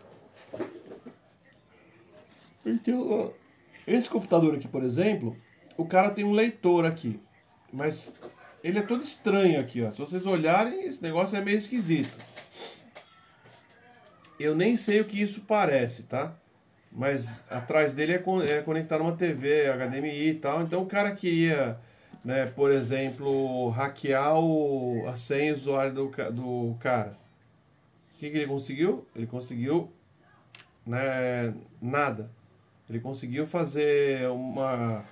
Esse 3.88 4.10
computador 4.10 4.56
aqui, 4.56 4.68
por 4.68 4.84
exemplo, 4.84 5.36
o 5.78 5.86
cara 5.86 6.12
tem 6.12 6.24
um 6.24 6.32
leitor 6.32 6.86
aqui, 6.86 7.20
mas 7.72 8.16
ele 8.64 8.80
é 8.80 8.82
todo 8.82 9.04
estranho 9.04 9.60
aqui, 9.60 9.82
ó. 9.84 9.90
Se 9.90 10.00
vocês 10.00 10.26
olharem, 10.26 10.86
esse 10.86 11.02
negócio 11.02 11.38
é 11.38 11.42
meio 11.42 11.58
esquisito. 11.58 12.16
Eu 14.40 14.56
nem 14.56 14.76
sei 14.76 15.02
o 15.02 15.06
que 15.06 15.22
isso 15.22 15.46
parece, 15.46 16.04
tá? 16.04 16.36
mas 16.92 17.46
atrás 17.50 17.94
dele 17.94 18.14
é, 18.14 18.52
é 18.52 18.62
conectar 18.62 19.02
uma 19.02 19.16
TV, 19.16 19.72
HDMI 19.72 20.30
e 20.30 20.36
tal. 20.36 20.62
Então 20.62 20.82
o 20.84 20.86
cara 20.86 21.16
queria, 21.16 21.80
né, 22.24 22.46
por 22.48 22.72
exemplo, 22.72 23.70
hackear 23.70 24.38
o, 24.38 25.08
a 25.08 25.16
senha 25.16 25.54
usuário 25.54 25.94
do, 25.94 26.12
do 26.32 26.76
cara. 26.80 27.16
O 28.16 28.20
que, 28.20 28.30
que 28.30 28.38
ele 28.38 28.48
conseguiu? 28.48 29.08
Ele 29.16 29.26
conseguiu 29.26 29.92
né, 30.86 31.54
nada. 31.82 32.30
Ele 32.92 33.00
conseguiu 33.00 33.46
fazer 33.46 34.30
uma 34.30 35.06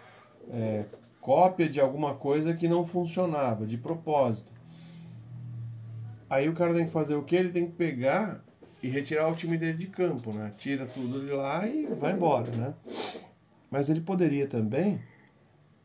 é, 0.51 0.85
cópia 1.21 1.69
de 1.69 1.79
alguma 1.79 2.13
coisa 2.13 2.53
que 2.53 2.67
não 2.67 2.85
funcionava, 2.85 3.65
de 3.65 3.77
propósito. 3.77 4.51
Aí 6.29 6.49
o 6.49 6.53
cara 6.53 6.73
tem 6.73 6.85
que 6.85 6.91
fazer 6.91 7.15
o 7.15 7.23
que? 7.23 7.37
Ele 7.37 7.49
tem 7.49 7.67
que 7.67 7.71
pegar 7.71 8.43
e 8.83 8.89
retirar 8.89 9.29
o 9.29 9.35
time 9.35 9.57
dele 9.57 9.77
de 9.77 9.87
campo, 9.87 10.33
né? 10.33 10.53
Tira 10.57 10.85
tudo 10.85 11.25
de 11.25 11.31
lá 11.31 11.65
e 11.65 11.85
vai 11.85 12.11
embora, 12.11 12.51
né? 12.51 12.73
Mas 13.71 13.89
ele 13.89 14.01
poderia 14.01 14.45
também 14.45 15.01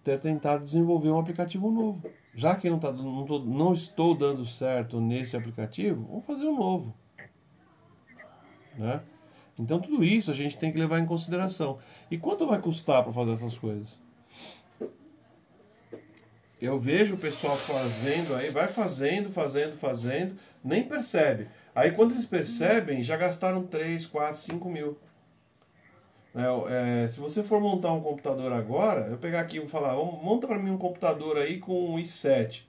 ter 0.03 0.19
tentado 0.19 0.65
desenvolver 0.65 1.11
um 1.11 1.19
aplicativo 1.19 1.71
novo. 1.71 2.03
Já 2.35 2.57
que 2.57 2.69
não, 2.69 2.81
tá, 2.81 2.91
não, 2.93 3.25
tô, 3.25 3.39
não 3.39 3.73
estou 3.73 4.17
dando 4.17 4.45
certo 4.45 5.01
nesse 5.01 5.37
aplicativo, 5.37 6.07
vamos 6.09 6.27
fazer 6.27 6.45
um 6.47 6.59
novo. 6.59 6.93
Né? 8.77 9.01
Então 9.59 9.81
tudo 9.81 10.03
isso 10.05 10.31
a 10.31 10.35
gente 10.35 10.59
tem 10.59 10.73
que 10.73 10.79
levar 10.79 10.99
em 10.99 11.07
consideração. 11.07 11.79
E 12.11 12.19
quanto 12.19 12.47
vai 12.47 12.61
custar 12.61 13.03
para 13.03 13.13
fazer 13.13 13.33
essas 13.33 13.57
coisas? 13.57 14.01
Eu 16.61 16.79
vejo 16.79 17.15
o 17.15 17.19
pessoal 17.19 17.57
fazendo 17.57 18.35
aí, 18.35 18.49
vai 18.49 18.69
fazendo, 18.69 19.29
fazendo, 19.29 19.77
fazendo, 19.77 20.37
nem 20.63 20.83
percebe. 20.83 21.49
Aí 21.75 21.93
quando 21.93 22.13
eles 22.13 22.27
percebem, 22.27 23.03
já 23.03 23.17
gastaram 23.17 23.67
3, 23.67 24.07
4, 24.07 24.37
5 24.37 24.69
mil. 24.69 24.99
É, 26.35 27.05
é, 27.05 27.09
se 27.09 27.21
você 27.21 27.45
for 27.45 27.61
montar 27.61 27.93
um 27.93 28.01
computador 28.01 28.53
agora, 28.53 29.07
eu 29.09 29.19
pegar 29.19 29.41
aqui 29.41 29.59
e 29.59 29.67
falar, 29.67 29.95
monta 29.95 30.49
para 30.49 30.59
mim 30.59 30.71
um 30.71 30.79
computador 30.79 31.37
aí 31.37 31.59
com 31.59 31.95
um 31.95 31.97
i7. 31.97 32.63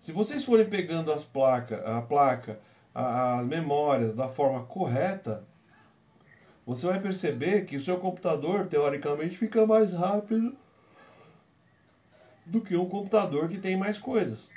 Se 0.00 0.10
vocês 0.10 0.44
forem 0.44 0.68
pegando 0.68 1.12
as 1.12 1.22
placas, 1.22 1.84
a 1.86 2.00
placa, 2.00 2.58
as 2.94 3.46
memórias 3.46 4.14
da 4.14 4.26
forma 4.26 4.64
correta, 4.64 5.44
você 6.70 6.86
vai 6.86 7.00
perceber 7.00 7.64
que 7.64 7.74
o 7.74 7.80
seu 7.80 7.98
computador, 7.98 8.68
teoricamente, 8.68 9.36
fica 9.36 9.66
mais 9.66 9.92
rápido 9.92 10.56
do 12.46 12.60
que 12.60 12.76
um 12.76 12.88
computador 12.88 13.48
que 13.48 13.58
tem 13.58 13.76
mais 13.76 13.98
coisas. 13.98 14.48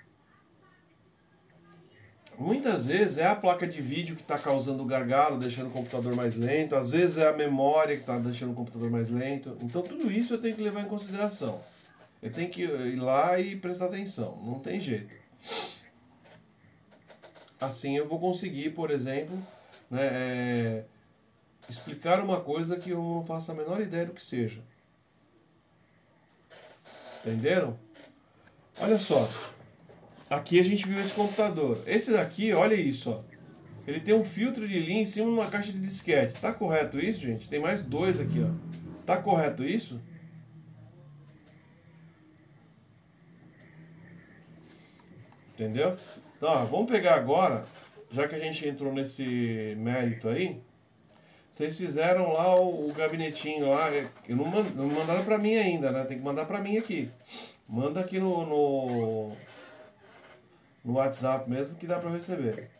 Muitas 2.38 2.86
vezes 2.86 3.18
é 3.18 3.26
a 3.26 3.36
placa 3.36 3.66
de 3.66 3.82
vídeo 3.82 4.16
que 4.16 4.22
está 4.22 4.38
causando 4.38 4.86
gargalo, 4.86 5.40
deixando 5.40 5.70
o 5.70 5.72
computador 5.72 6.16
mais 6.16 6.36
lento, 6.36 6.76
às 6.76 6.92
vezes 6.92 7.18
é 7.18 7.28
a 7.28 7.34
memória 7.34 7.96
que 7.96 8.04
está 8.04 8.20
deixando 8.20 8.52
o 8.52 8.56
computador 8.56 8.92
mais 8.92 9.10
lento. 9.10 9.58
Então 9.64 9.82
tudo 9.82 10.12
isso 10.12 10.36
eu 10.36 10.42
tenho 10.42 10.56
que 10.56 10.62
levar 10.62 10.82
em 10.82 10.88
consideração. 10.88 11.60
Eu 12.22 12.32
tenho 12.32 12.50
que 12.52 12.62
ir 12.62 13.00
lá 13.00 13.40
e 13.40 13.56
prestar 13.56 13.86
atenção, 13.86 14.40
não 14.46 14.60
tem 14.60 14.80
jeito. 14.80 15.12
Assim 17.60 17.98
eu 17.98 18.08
vou 18.08 18.20
conseguir, 18.20 18.70
por 18.70 18.92
exemplo, 18.92 19.36
né, 19.90 20.10
é, 20.12 20.84
explicar 21.70 22.20
uma 22.20 22.42
coisa 22.42 22.78
que 22.78 22.92
eu 22.92 23.02
não 23.02 23.26
faço 23.26 23.52
a 23.52 23.56
menor 23.56 23.82
ideia 23.82 24.06
do 24.06 24.14
que 24.14 24.24
seja. 24.24 24.62
Entenderam? 27.22 27.80
Olha 28.80 28.98
só. 28.98 29.30
Aqui 30.30 30.60
a 30.60 30.64
gente 30.64 30.88
viu 30.88 31.00
esse 31.00 31.14
computador. 31.14 31.82
Esse 31.86 32.12
daqui, 32.12 32.54
olha 32.54 32.76
isso, 32.76 33.12
ó. 33.12 33.24
Ele 33.86 34.00
tem 34.00 34.14
um 34.14 34.24
filtro 34.24 34.68
de 34.68 34.80
linha 34.80 35.02
em 35.02 35.06
cima 35.06 35.28
de 35.28 35.34
uma 35.34 35.50
caixa 35.50 35.72
de 35.72 35.80
disquete. 35.80 36.40
Tá 36.40 36.54
correto 36.54 37.00
isso, 37.00 37.20
gente? 37.22 37.50
Tem 37.50 37.60
mais 37.60 37.86
dois 37.86 38.20
aqui, 38.20 38.42
ó. 38.42 38.50
Tá 39.06 39.18
correto 39.18 39.64
isso? 39.64 40.02
Entendeu? 45.54 45.96
Então, 46.38 46.50
ó, 46.50 46.66
vamos 46.66 46.92
pegar 46.92 47.16
agora, 47.16 47.66
já 48.12 48.28
que 48.28 48.36
a 48.36 48.40
gente 48.40 48.68
entrou 48.68 48.92
nesse 48.92 49.76
mérito 49.78 50.28
aí, 50.28 50.62
vocês 51.54 51.78
fizeram 51.78 52.34
lá 52.34 52.56
o, 52.56 52.90
o 52.90 52.94
gabinetinho 52.94 53.70
lá, 53.70 53.88
eu 53.92 54.36
não, 54.36 54.46
mand, 54.46 54.72
não 54.72 54.88
mandaram 54.88 55.24
para 55.24 55.38
mim 55.38 55.54
ainda, 55.54 55.92
né? 55.92 56.04
Tem 56.04 56.18
que 56.18 56.24
mandar 56.24 56.46
para 56.46 56.60
mim 56.60 56.78
aqui. 56.78 57.12
Manda 57.70 58.00
aqui 58.00 58.20
no, 58.20 58.44
no, 58.44 59.32
no 60.84 60.94
WhatsApp 60.94 61.48
mesmo 61.48 61.76
que 61.76 61.86
dá 61.86 62.00
para 62.00 62.10
receber. 62.10 62.72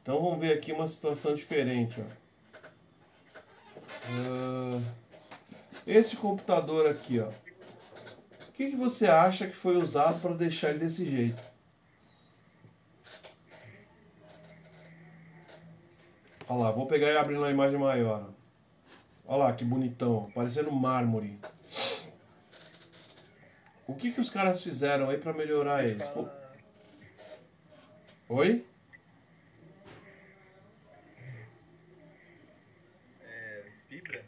Então 0.00 0.22
vamos 0.22 0.38
ver 0.38 0.52
aqui 0.52 0.70
uma 0.70 0.86
situação 0.86 1.34
diferente. 1.34 2.00
Ó. 2.00 2.04
Uh, 4.12 4.82
esse 5.84 6.16
computador 6.16 6.88
aqui, 6.88 7.18
ó. 7.18 7.30
O 7.30 8.52
que, 8.52 8.70
que 8.70 8.76
você 8.76 9.08
acha 9.08 9.48
que 9.48 9.56
foi 9.56 9.76
usado 9.76 10.20
para 10.20 10.34
deixar 10.34 10.70
ele 10.70 10.78
desse 10.78 11.04
jeito? 11.04 11.49
Olha 16.50 16.64
lá, 16.64 16.70
vou 16.72 16.84
pegar 16.84 17.12
e 17.12 17.16
abrir 17.16 17.38
na 17.38 17.48
imagem 17.48 17.78
maior. 17.78 18.28
Olha 19.24 19.44
lá, 19.44 19.52
que 19.52 19.64
bonitão, 19.64 20.28
parecendo 20.34 20.72
mármore. 20.72 21.38
O 23.86 23.94
que, 23.94 24.10
que 24.10 24.20
os 24.20 24.28
caras 24.28 24.60
fizeram 24.60 25.08
aí 25.08 25.16
para 25.16 25.32
melhorar 25.32 25.84
eles? 25.84 26.04
Oi? 28.28 28.66
É, 33.22 33.64
fibra? 33.88 34.24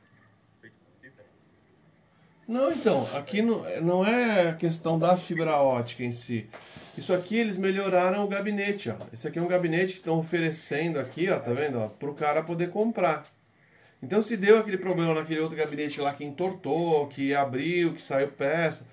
Não, 2.47 2.71
então, 2.71 3.17
aqui 3.17 3.43
não, 3.43 3.65
não 3.81 4.07
é 4.07 4.51
a 4.51 4.55
questão 4.55 4.97
da 4.97 5.17
fibra 5.17 5.57
ótica 5.57 6.05
em 6.05 6.13
si. 6.13 6.49
Isso 6.97 7.15
aqui 7.15 7.37
eles 7.37 7.57
melhoraram 7.57 8.25
o 8.25 8.29
gabinete, 8.29 8.91
ó. 8.91 8.97
Esse 9.13 9.27
aqui 9.27 9.39
é 9.39 9.43
um 9.43 9.49
gabinete 9.49 9.95
que 9.95 9.99
estão 9.99 10.19
oferecendo 10.19 11.01
aqui, 11.01 11.29
ó, 11.31 11.39
tá 11.39 11.53
vendo? 11.53 11.89
Para 11.99 12.11
o 12.11 12.15
cara 12.15 12.43
poder 12.43 12.71
comprar. 12.71 13.25
Então 14.03 14.21
se 14.21 14.37
deu 14.37 14.59
aquele 14.59 14.77
problema 14.77 15.15
naquele 15.15 15.41
outro 15.41 15.57
gabinete 15.57 16.01
lá 16.01 16.13
que 16.13 16.25
entortou, 16.25 17.07
que 17.07 17.35
abriu, 17.35 17.95
que 17.95 18.03
saiu 18.03 18.29
peça, 18.29 18.87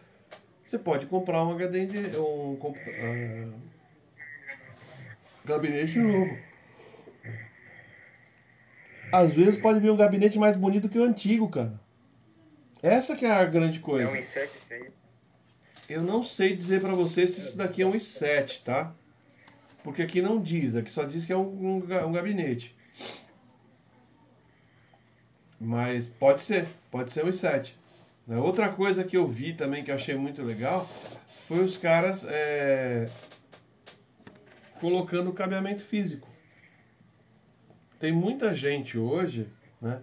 você 0.63 0.77
pode 0.77 1.07
comprar 1.07 1.43
um 1.43 1.51
HD 1.51 1.85
de, 1.87 2.17
um 2.17 2.53
uh, 2.53 3.53
gabinete 5.43 5.97
novo. 5.97 6.37
Às 9.11 9.33
vezes 9.33 9.59
pode 9.59 9.79
vir 9.79 9.89
um 9.89 9.97
gabinete 9.97 10.37
mais 10.37 10.55
bonito 10.55 10.87
que 10.87 10.99
o 10.99 11.03
antigo, 11.03 11.49
cara. 11.49 11.79
Essa 12.83 13.15
que 13.15 13.25
é 13.25 13.31
a 13.31 13.45
grande 13.45 13.79
coisa. 13.79 14.15
É 14.15 14.21
um 14.21 14.23
i7 14.23 14.91
eu 15.89 16.03
não 16.03 16.21
sei 16.21 16.55
dizer 16.55 16.81
para 16.81 16.93
você 16.93 17.25
se 17.25 17.41
isso 17.41 17.57
daqui 17.57 17.81
é 17.81 17.85
um 17.85 17.93
i7, 17.93 18.63
tá? 18.63 18.93
Porque 19.83 20.03
aqui 20.03 20.21
não 20.21 20.39
diz, 20.39 20.75
aqui 20.75 20.91
só 20.91 21.03
diz 21.03 21.25
que 21.25 21.33
é 21.33 21.37
um, 21.37 21.81
um, 21.81 22.07
um 22.07 22.11
gabinete. 22.11 22.75
Mas 25.59 26.07
pode 26.07 26.41
ser, 26.41 26.67
pode 26.91 27.11
ser 27.11 27.25
um 27.25 27.29
i7. 27.29 27.73
Né? 28.27 28.37
Outra 28.37 28.69
coisa 28.69 29.03
que 29.03 29.17
eu 29.17 29.27
vi 29.27 29.53
também 29.53 29.83
que 29.83 29.89
eu 29.89 29.95
achei 29.95 30.15
muito 30.15 30.43
legal 30.43 30.87
foi 31.27 31.63
os 31.63 31.75
caras 31.75 32.23
é, 32.29 33.09
colocando 34.79 35.33
cabeamento 35.33 35.81
físico. 35.81 36.29
Tem 37.99 38.11
muita 38.11 38.53
gente 38.53 38.97
hoje 38.97 39.49
né, 39.81 40.01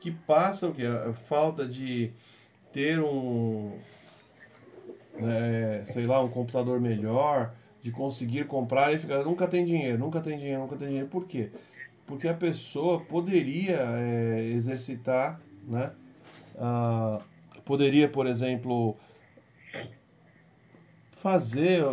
que 0.00 0.10
passa 0.10 0.66
o 0.66 0.74
que? 0.74 0.84
A 0.84 1.12
falta 1.12 1.66
de 1.66 2.12
ter 2.72 2.98
um, 3.00 3.78
é, 5.22 5.84
sei 5.86 6.06
lá, 6.06 6.22
um 6.22 6.28
computador 6.28 6.80
melhor, 6.80 7.52
de 7.80 7.90
conseguir 7.90 8.46
comprar 8.46 8.92
e 8.92 8.98
ficar, 8.98 9.24
nunca 9.24 9.46
tem 9.46 9.64
dinheiro, 9.64 9.98
nunca 9.98 10.20
tem 10.20 10.38
dinheiro, 10.38 10.60
nunca 10.62 10.76
tem 10.76 10.88
dinheiro. 10.88 11.08
Por 11.08 11.26
quê? 11.26 11.50
Porque 12.06 12.26
a 12.26 12.34
pessoa 12.34 13.00
poderia 13.00 13.78
é, 13.80 14.50
exercitar, 14.54 15.40
né? 15.66 15.92
Ah, 16.56 17.20
poderia, 17.64 18.08
por 18.08 18.26
exemplo, 18.26 18.96
fazer 21.10 21.84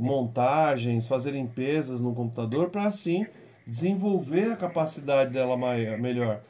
montagens, 0.00 1.06
fazer 1.06 1.32
limpezas 1.32 2.00
no 2.00 2.14
computador 2.14 2.70
para 2.70 2.86
assim 2.86 3.26
desenvolver 3.66 4.52
a 4.52 4.56
capacidade 4.56 5.30
dela 5.30 5.56
maior, 5.56 5.98
melhor. 5.98 6.40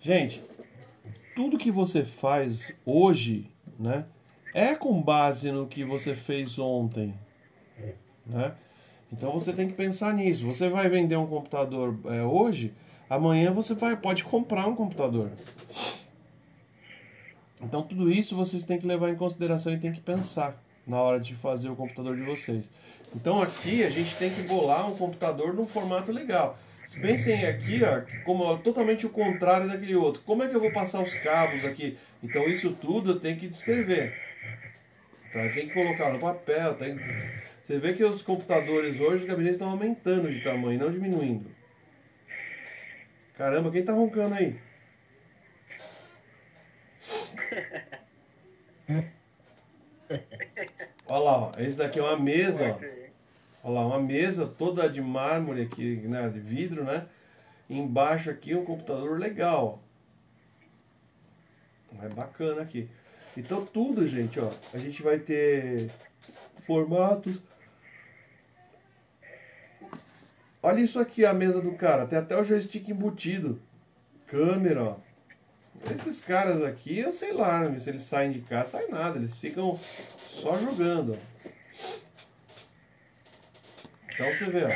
Gente, 0.00 0.42
tudo 1.36 1.58
que 1.58 1.70
você 1.70 2.04
faz 2.04 2.74
hoje, 2.84 3.46
né? 3.78 4.06
É 4.54 4.74
com 4.74 5.00
base 5.00 5.50
no 5.50 5.66
que 5.66 5.84
você 5.84 6.14
fez 6.14 6.58
ontem. 6.58 7.14
Né? 8.26 8.52
Então 9.12 9.32
você 9.32 9.52
tem 9.52 9.68
que 9.68 9.74
pensar 9.74 10.14
nisso. 10.14 10.46
Você 10.46 10.68
vai 10.68 10.88
vender 10.88 11.16
um 11.16 11.26
computador 11.26 11.98
é, 12.06 12.22
hoje, 12.22 12.72
amanhã 13.08 13.52
você 13.52 13.74
vai, 13.74 13.96
pode 13.96 14.24
comprar 14.24 14.66
um 14.66 14.74
computador. 14.74 15.30
Então 17.60 17.82
tudo 17.82 18.10
isso 18.10 18.36
vocês 18.36 18.64
têm 18.64 18.78
que 18.78 18.86
levar 18.86 19.10
em 19.10 19.16
consideração 19.16 19.72
e 19.72 19.78
tem 19.78 19.92
que 19.92 20.00
pensar 20.00 20.60
na 20.86 21.00
hora 21.00 21.20
de 21.20 21.34
fazer 21.34 21.68
o 21.68 21.76
computador 21.76 22.16
de 22.16 22.22
vocês. 22.22 22.70
Então 23.14 23.40
aqui 23.40 23.84
a 23.84 23.90
gente 23.90 24.16
tem 24.16 24.30
que 24.30 24.42
bolar 24.42 24.88
um 24.90 24.96
computador 24.96 25.54
num 25.54 25.66
formato 25.66 26.10
legal. 26.10 26.58
Se 26.84 27.00
pensem 27.00 27.46
aqui, 27.46 27.80
ó, 27.84 28.02
como 28.24 28.58
totalmente 28.58 29.06
o 29.06 29.10
contrário 29.10 29.68
daquele 29.68 29.94
outro. 29.94 30.20
Como 30.26 30.42
é 30.42 30.48
que 30.48 30.56
eu 30.56 30.60
vou 30.60 30.72
passar 30.72 31.00
os 31.00 31.14
cabos 31.14 31.64
aqui? 31.64 31.96
Então 32.22 32.44
isso 32.48 32.72
tudo 32.72 33.12
eu 33.12 33.20
tenho 33.20 33.38
que 33.38 33.48
descrever. 33.48 34.12
Tá? 35.32 35.48
Tem 35.48 35.66
que 35.66 35.74
colocar 35.74 36.12
no 36.12 36.18
papel. 36.18 36.74
Tem... 36.74 36.98
Você 37.62 37.78
vê 37.78 37.94
que 37.94 38.04
os 38.04 38.22
computadores 38.22 39.00
hoje, 39.00 39.22
os 39.22 39.24
gabinetes 39.24 39.56
estão 39.56 39.70
aumentando 39.70 40.30
de 40.30 40.42
tamanho, 40.42 40.78
não 40.78 40.90
diminuindo. 40.90 41.50
Caramba, 43.34 43.70
quem 43.70 43.84
tá 43.84 43.92
roncando 43.92 44.34
aí? 44.34 44.60
Olha 51.08 51.24
lá, 51.24 51.38
ó. 51.38 51.52
esse 51.58 51.76
daqui 51.76 51.98
é 51.98 52.02
uma 52.02 52.18
mesa, 52.18 52.72
ó. 52.72 52.78
Olha 53.64 53.74
lá, 53.74 53.86
uma 53.86 54.00
mesa 54.00 54.46
toda 54.46 54.88
de 54.88 55.00
mármore 55.00 55.62
aqui, 55.62 55.96
né, 55.96 56.28
de 56.28 56.40
vidro, 56.40 56.84
né? 56.84 57.06
Embaixo 57.70 58.28
aqui 58.28 58.54
um 58.54 58.64
computador 58.64 59.18
legal. 59.18 59.82
É 62.02 62.08
bacana 62.08 62.62
aqui. 62.62 62.88
Então 63.36 63.64
tudo, 63.64 64.06
gente, 64.06 64.38
ó, 64.38 64.50
a 64.74 64.78
gente 64.78 65.02
vai 65.02 65.18
ter 65.18 65.90
formatos. 66.60 67.38
Olha 70.62 70.80
isso 70.80 71.00
aqui, 71.00 71.24
a 71.24 71.32
mesa 71.32 71.60
do 71.60 71.72
cara, 71.74 72.06
tem 72.06 72.18
até 72.18 72.36
o 72.36 72.44
joystick 72.44 72.88
embutido. 72.88 73.60
Câmera, 74.26 74.84
ó. 74.84 74.96
Esses 75.90 76.20
caras 76.20 76.62
aqui, 76.62 76.98
eu 76.98 77.12
sei 77.12 77.32
lá, 77.32 77.68
né, 77.68 77.78
se 77.78 77.90
eles 77.90 78.02
saem 78.02 78.30
de 78.30 78.40
casa, 78.40 78.70
sai 78.78 78.86
nada, 78.86 79.18
eles 79.18 79.40
ficam 79.40 79.76
só 80.16 80.56
jogando. 80.56 81.18
Então 84.08 84.26
você 84.32 84.46
vê, 84.46 84.64
ó. 84.64 84.68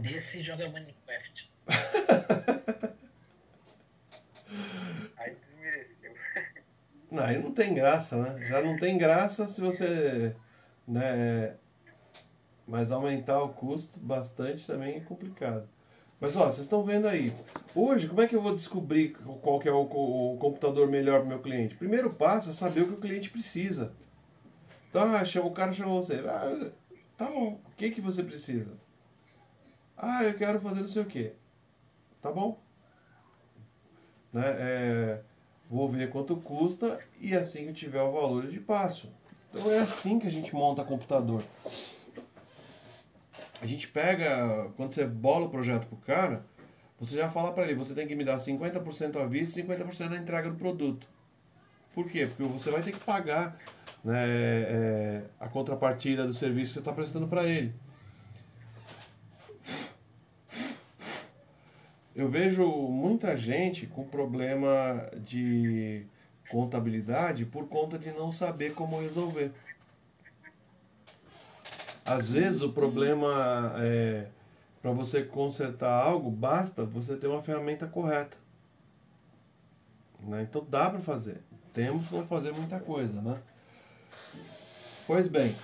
Desse 0.00 0.42
joga 0.42 0.68
Minecraft. 0.68 1.52
Aí 5.16 5.36
desmereceu. 5.36 6.14
Não, 7.14 7.22
aí 7.22 7.40
não 7.40 7.52
tem 7.52 7.72
graça, 7.72 8.16
né? 8.20 8.44
Já 8.48 8.60
não 8.60 8.76
tem 8.76 8.98
graça 8.98 9.46
se 9.46 9.60
você. 9.60 10.34
Né, 10.86 11.54
mas 12.66 12.90
aumentar 12.90 13.40
o 13.40 13.50
custo 13.50 14.00
bastante 14.00 14.66
também 14.66 14.96
é 14.96 15.00
complicado. 15.00 15.68
Mas 16.20 16.34
ó, 16.36 16.46
vocês 16.46 16.60
estão 16.60 16.82
vendo 16.82 17.06
aí. 17.06 17.32
Hoje, 17.72 18.08
como 18.08 18.20
é 18.20 18.26
que 18.26 18.34
eu 18.34 18.42
vou 18.42 18.52
descobrir 18.52 19.12
qual 19.42 19.60
que 19.60 19.68
é 19.68 19.72
o, 19.72 19.82
o 19.82 20.36
computador 20.38 20.88
melhor 20.88 21.20
para 21.20 21.28
meu 21.28 21.40
cliente? 21.40 21.76
Primeiro 21.76 22.12
passo 22.12 22.50
é 22.50 22.52
saber 22.52 22.82
o 22.82 22.88
que 22.88 22.94
o 22.94 23.00
cliente 23.00 23.30
precisa. 23.30 23.92
Então, 24.90 25.14
ah, 25.14 25.24
chama, 25.24 25.46
o 25.46 25.52
cara 25.52 25.72
chamou 25.72 26.02
você. 26.02 26.14
Ah, 26.26 26.70
tá 27.16 27.26
bom, 27.26 27.60
o 27.64 27.76
que, 27.76 27.92
que 27.92 28.00
você 28.00 28.24
precisa? 28.24 28.72
Ah, 29.96 30.24
eu 30.24 30.34
quero 30.34 30.60
fazer 30.60 30.80
não 30.80 30.88
sei 30.88 31.02
o 31.02 31.06
quê. 31.06 31.34
Tá 32.20 32.32
bom. 32.32 32.60
Né? 34.32 34.42
É, 34.58 35.20
vou 35.68 35.88
ver 35.88 36.10
quanto 36.10 36.36
custa 36.36 36.98
e 37.20 37.34
assim 37.34 37.64
que 37.64 37.70
eu 37.70 37.74
tiver 37.74 38.02
o 38.02 38.12
valor 38.12 38.48
te 38.48 38.60
passo. 38.60 39.12
Então 39.50 39.70
é 39.70 39.78
assim 39.78 40.18
que 40.18 40.26
a 40.26 40.30
gente 40.30 40.54
monta 40.54 40.84
computador. 40.84 41.42
A 43.60 43.66
gente 43.66 43.88
pega, 43.88 44.70
quando 44.76 44.92
você 44.92 45.06
bola 45.06 45.46
o 45.46 45.50
projeto 45.50 45.86
pro 45.86 45.96
cara, 45.96 46.44
você 46.98 47.16
já 47.16 47.28
fala 47.28 47.52
para 47.52 47.64
ele, 47.64 47.74
você 47.74 47.94
tem 47.94 48.06
que 48.06 48.14
me 48.14 48.24
dar 48.24 48.36
50% 48.36 49.16
à 49.16 49.26
vista 49.26 49.60
e 49.60 49.64
50% 49.64 50.08
da 50.08 50.16
entrega 50.16 50.50
do 50.50 50.56
produto. 50.56 51.06
Por 51.94 52.08
quê? 52.08 52.26
Porque 52.26 52.42
você 52.52 52.70
vai 52.70 52.82
ter 52.82 52.92
que 52.92 53.00
pagar 53.00 53.56
né, 54.04 54.24
é, 54.26 55.22
a 55.38 55.48
contrapartida 55.48 56.26
do 56.26 56.34
serviço 56.34 56.70
que 56.70 56.74
você 56.74 56.78
está 56.80 56.92
prestando 56.92 57.28
para 57.28 57.44
ele. 57.44 57.72
Eu 62.14 62.28
vejo 62.28 62.64
muita 62.64 63.36
gente 63.36 63.86
com 63.86 64.04
problema 64.04 65.10
de 65.24 66.06
contabilidade 66.48 67.44
por 67.44 67.68
conta 67.68 67.98
de 67.98 68.12
não 68.12 68.30
saber 68.30 68.74
como 68.74 69.00
resolver. 69.00 69.50
Às 72.04 72.28
vezes 72.28 72.62
o 72.62 72.72
problema 72.72 73.74
é 73.78 74.28
para 74.80 74.92
você 74.92 75.24
consertar 75.24 75.90
algo, 75.90 76.30
basta 76.30 76.84
você 76.84 77.16
ter 77.16 77.26
uma 77.26 77.40
ferramenta 77.40 77.86
correta. 77.86 78.36
Né? 80.20 80.42
Então 80.42 80.64
dá 80.68 80.90
para 80.90 81.00
fazer. 81.00 81.42
Temos 81.72 82.06
como 82.08 82.24
fazer 82.26 82.52
muita 82.52 82.78
coisa, 82.78 83.20
né? 83.20 83.40
Pois 85.06 85.26
bem, 85.26 85.56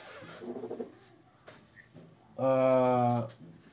uh, 2.36 3.28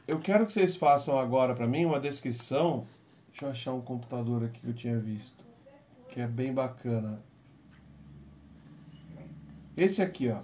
eu 0.08 0.20
quero 0.20 0.46
que 0.46 0.54
vocês 0.54 0.76
façam 0.76 1.20
agora 1.20 1.54
para 1.54 1.68
mim 1.68 1.86
uma 1.86 2.00
descrição. 2.00 2.88
Deixa 3.30 3.46
eu 3.46 3.50
achar 3.50 3.74
um 3.74 3.82
computador 3.82 4.46
aqui 4.46 4.60
que 4.62 4.68
eu 4.68 4.74
tinha 4.74 4.98
visto, 4.98 5.44
que 6.10 6.22
é 6.22 6.28
bem 6.28 6.54
bacana. 6.54 7.22
Esse 9.76 10.02
aqui, 10.02 10.30
ó. 10.30 10.42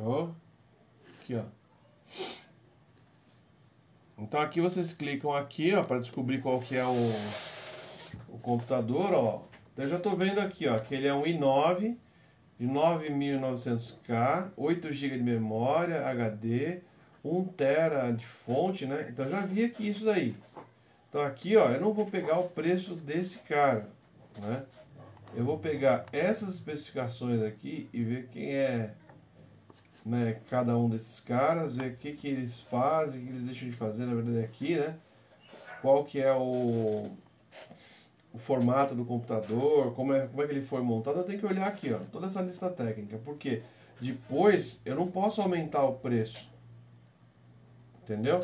Oh, 0.00 0.30
aqui, 1.20 1.36
ó. 1.36 1.44
Então 4.18 4.40
aqui 4.40 4.60
vocês 4.60 4.92
clicam 4.92 5.34
aqui, 5.34 5.74
ó, 5.74 5.82
para 5.82 6.00
descobrir 6.00 6.40
qual 6.40 6.60
que 6.60 6.76
é 6.76 6.84
o, 6.84 7.10
o 8.30 8.38
computador, 8.38 9.12
ó. 9.12 9.42
Então, 9.72 9.84
eu 9.84 9.90
já 9.90 9.96
estou 9.98 10.16
vendo 10.16 10.38
aqui, 10.40 10.66
ó, 10.66 10.78
que 10.78 10.94
ele 10.94 11.06
é 11.06 11.14
um 11.14 11.22
i9 11.22 11.96
de 12.58 12.66
9900K, 12.66 14.50
8 14.56 14.92
GB 14.92 15.18
de 15.18 15.22
memória, 15.22 16.06
HD, 16.06 16.80
1 17.24 17.44
TB 17.44 18.16
de 18.16 18.26
fonte, 18.26 18.86
né? 18.86 19.08
Então 19.10 19.28
já 19.28 19.40
vi 19.40 19.64
aqui 19.64 19.88
isso 19.88 20.04
daí. 20.04 20.34
Então 21.08 21.22
aqui, 21.22 21.56
ó, 21.56 21.68
eu 21.70 21.80
não 21.80 21.92
vou 21.92 22.06
pegar 22.06 22.38
o 22.38 22.48
preço 22.48 22.94
desse 22.94 23.38
cara, 23.40 23.88
né? 24.40 24.64
Eu 25.34 25.44
vou 25.44 25.58
pegar 25.58 26.04
essas 26.12 26.54
especificações 26.54 27.42
aqui 27.42 27.88
e 27.92 28.02
ver 28.02 28.28
quem 28.28 28.54
é 28.54 28.92
né, 30.04 30.40
cada 30.50 30.76
um 30.76 30.88
desses 30.88 31.20
caras, 31.20 31.76
ver 31.76 31.92
o 31.92 31.96
que, 31.96 32.12
que 32.12 32.28
eles 32.28 32.60
fazem, 32.60 33.22
o 33.22 33.24
que 33.24 33.30
eles 33.30 33.42
deixam 33.42 33.68
de 33.68 33.74
fazer, 33.74 34.04
na 34.04 34.14
verdade, 34.14 34.44
aqui, 34.44 34.76
né? 34.76 34.96
Qual 35.80 36.04
que 36.04 36.20
é 36.20 36.32
o, 36.32 37.10
o 38.32 38.38
formato 38.38 38.94
do 38.94 39.04
computador, 39.04 39.92
como 39.94 40.14
é, 40.14 40.26
como 40.26 40.42
é 40.42 40.46
que 40.46 40.52
ele 40.52 40.64
foi 40.64 40.82
montado, 40.82 41.18
eu 41.18 41.24
tenho 41.24 41.38
que 41.38 41.46
olhar 41.46 41.66
aqui, 41.66 41.92
ó, 41.92 41.98
toda 42.10 42.26
essa 42.26 42.40
lista 42.40 42.70
técnica, 42.70 43.20
porque 43.24 43.62
depois 44.00 44.80
eu 44.84 44.96
não 44.96 45.06
posso 45.08 45.42
aumentar 45.42 45.84
o 45.84 45.94
preço, 45.94 46.50
entendeu? 48.02 48.40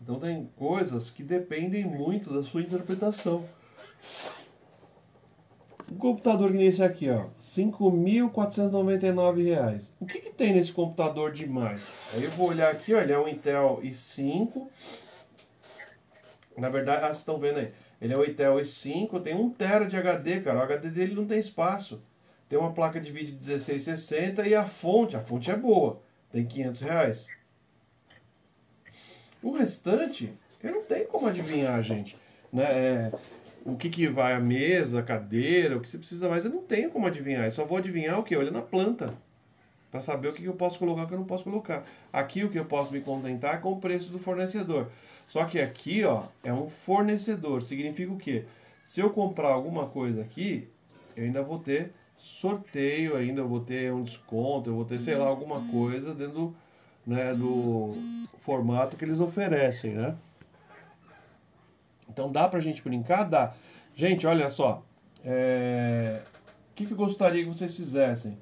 Então 0.00 0.18
tem 0.18 0.50
coisas 0.56 1.10
que 1.10 1.22
dependem 1.22 1.84
muito 1.84 2.32
da 2.32 2.42
sua 2.42 2.62
interpretação. 2.62 3.44
Um 5.90 5.96
computador 5.96 6.50
que 6.50 6.56
nem 6.56 6.66
esse 6.66 6.82
aqui, 6.82 7.10
ó, 7.10 7.22
R$ 7.22 7.28
5.499. 7.40 9.90
O 9.98 10.06
que, 10.06 10.20
que 10.20 10.30
tem 10.30 10.54
nesse 10.54 10.72
computador 10.72 11.32
demais? 11.32 11.92
Aí 12.12 12.24
eu 12.24 12.30
vou 12.30 12.48
olhar 12.48 12.70
aqui, 12.70 12.94
ó, 12.94 13.00
ele 13.00 13.12
é 13.12 13.18
um 13.18 13.26
Intel 13.26 13.80
i5. 13.82 14.68
Na 16.56 16.68
verdade, 16.68 17.04
ah, 17.04 17.08
vocês 17.08 17.18
estão 17.18 17.38
vendo 17.38 17.58
aí. 17.58 17.72
Ele 18.00 18.12
é 18.12 18.16
um 18.16 18.24
Intel 18.24 18.56
i5, 18.56 19.20
tem 19.22 19.34
1 19.34 19.50
TB 19.50 19.86
de 19.86 19.96
HD, 19.96 20.40
cara. 20.40 20.58
O 20.58 20.62
HD 20.62 20.90
dele 20.90 21.14
não 21.14 21.26
tem 21.26 21.38
espaço. 21.38 22.02
Tem 22.48 22.58
uma 22.58 22.72
placa 22.72 23.00
de 23.00 23.10
vídeo 23.10 23.34
1660 23.34 24.46
e 24.46 24.54
a 24.54 24.64
fonte, 24.64 25.16
a 25.16 25.20
fonte 25.20 25.50
é 25.50 25.56
boa. 25.56 26.00
Tem 26.30 26.46
500 26.46 26.82
reais. 26.82 27.26
O 29.42 29.52
restante, 29.52 30.32
eu 30.62 30.72
não 30.72 30.82
tenho 30.84 31.06
como 31.06 31.26
adivinhar, 31.26 31.82
gente. 31.82 32.16
Né? 32.52 32.64
É, 32.64 33.12
o 33.64 33.76
que, 33.76 33.90
que 33.90 34.08
vai 34.08 34.32
a 34.32 34.40
mesa, 34.40 35.00
a 35.00 35.02
cadeira, 35.02 35.76
o 35.76 35.80
que 35.80 35.88
você 35.88 35.98
precisa 35.98 36.28
mais, 36.28 36.44
eu 36.44 36.50
não 36.50 36.62
tenho 36.62 36.90
como 36.90 37.06
adivinhar. 37.06 37.44
Eu 37.44 37.50
só 37.50 37.64
vou 37.64 37.78
adivinhar 37.78 38.18
o 38.18 38.22
que? 38.22 38.36
Olhando 38.36 38.54
na 38.54 38.62
planta. 38.62 39.12
Para 39.90 40.00
saber 40.00 40.28
o 40.28 40.32
que, 40.32 40.42
que 40.42 40.48
eu 40.48 40.54
posso 40.54 40.78
colocar 40.78 41.02
e 41.02 41.04
o 41.04 41.08
que 41.08 41.14
eu 41.14 41.18
não 41.18 41.26
posso 41.26 41.44
colocar. 41.44 41.84
Aqui 42.12 42.44
o 42.44 42.50
que 42.50 42.58
eu 42.58 42.64
posso 42.64 42.92
me 42.92 43.00
contentar 43.00 43.54
é 43.54 43.58
com 43.58 43.72
o 43.72 43.80
preço 43.80 44.10
do 44.10 44.18
fornecedor. 44.18 44.90
Só 45.28 45.44
que 45.44 45.60
aqui 45.60 46.04
ó, 46.04 46.24
é 46.42 46.52
um 46.52 46.66
fornecedor. 46.66 47.62
Significa 47.62 48.12
o 48.12 48.16
quê? 48.16 48.46
Se 48.82 49.00
eu 49.00 49.10
comprar 49.10 49.50
alguma 49.50 49.86
coisa 49.86 50.22
aqui, 50.22 50.68
eu 51.14 51.24
ainda 51.24 51.42
vou 51.42 51.58
ter 51.58 51.92
sorteio, 52.16 53.14
ainda 53.14 53.44
vou 53.44 53.60
ter 53.60 53.92
um 53.92 54.02
desconto, 54.02 54.70
eu 54.70 54.74
vou 54.74 54.84
ter, 54.84 54.98
sei 54.98 55.14
lá, 55.14 55.26
alguma 55.26 55.60
coisa 55.70 56.14
dentro 56.14 56.56
né, 57.06 57.32
do 57.34 57.92
formato 58.40 58.96
que 58.96 59.04
eles 59.04 59.20
oferecem, 59.20 59.92
né? 59.92 60.16
Então 62.08 62.32
dá 62.32 62.48
pra 62.48 62.58
gente 62.60 62.82
brincar? 62.82 63.24
Dá. 63.24 63.54
Gente, 63.94 64.26
olha 64.26 64.48
só. 64.48 64.82
É... 65.24 66.22
O 66.70 66.74
que, 66.74 66.86
que 66.86 66.92
eu 66.92 66.96
gostaria 66.96 67.42
que 67.44 67.48
vocês 67.48 67.76
fizessem? 67.76 68.38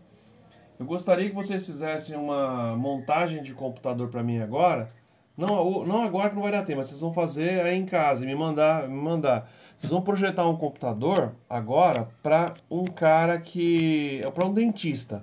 Eu 0.78 0.86
gostaria 0.86 1.28
que 1.28 1.34
vocês 1.34 1.66
fizessem 1.66 2.16
uma 2.16 2.76
montagem 2.76 3.42
de 3.42 3.52
computador 3.52 4.08
para 4.08 4.22
mim 4.22 4.38
agora. 4.38 4.92
Não, 5.36 5.84
não 5.84 6.02
agora 6.02 6.30
que 6.30 6.34
não 6.34 6.42
vai 6.42 6.52
dar 6.52 6.62
tempo, 6.62 6.78
mas 6.78 6.88
vocês 6.88 7.00
vão 7.00 7.12
fazer 7.12 7.60
aí 7.60 7.76
em 7.76 7.84
casa 7.84 8.24
e 8.24 8.26
me 8.26 8.34
mandar, 8.34 8.88
me 8.88 9.00
mandar. 9.00 9.50
Vocês 9.76 9.92
vão 9.92 10.00
projetar 10.00 10.48
um 10.48 10.56
computador 10.56 11.34
agora 11.48 12.08
para 12.22 12.54
um 12.70 12.86
cara 12.86 13.38
que 13.38 14.22
é 14.24 14.30
para 14.30 14.46
um 14.46 14.54
dentista. 14.54 15.22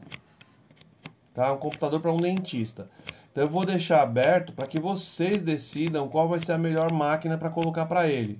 Tá? 1.33 1.51
Um 1.51 1.57
computador 1.57 1.99
para 1.99 2.11
um 2.11 2.17
dentista. 2.17 2.87
Então 3.31 3.45
eu 3.45 3.49
vou 3.49 3.65
deixar 3.65 4.03
aberto 4.03 4.53
para 4.53 4.67
que 4.67 4.79
vocês 4.79 5.41
decidam 5.41 6.07
qual 6.07 6.29
vai 6.29 6.39
ser 6.39 6.51
a 6.51 6.57
melhor 6.57 6.91
máquina 6.91 7.35
para 7.35 7.49
colocar 7.49 7.87
para 7.87 8.07
ele. 8.07 8.39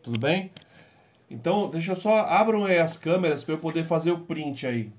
Tudo 0.00 0.20
bem? 0.20 0.52
Então, 1.28 1.68
deixa 1.68 1.92
eu 1.92 1.96
só 1.96 2.20
abram 2.20 2.64
aí 2.64 2.78
as 2.78 2.96
câmeras 2.96 3.42
para 3.42 3.54
eu 3.54 3.58
poder 3.58 3.84
fazer 3.84 4.12
o 4.12 4.20
print 4.20 4.66
aí. 4.66 4.92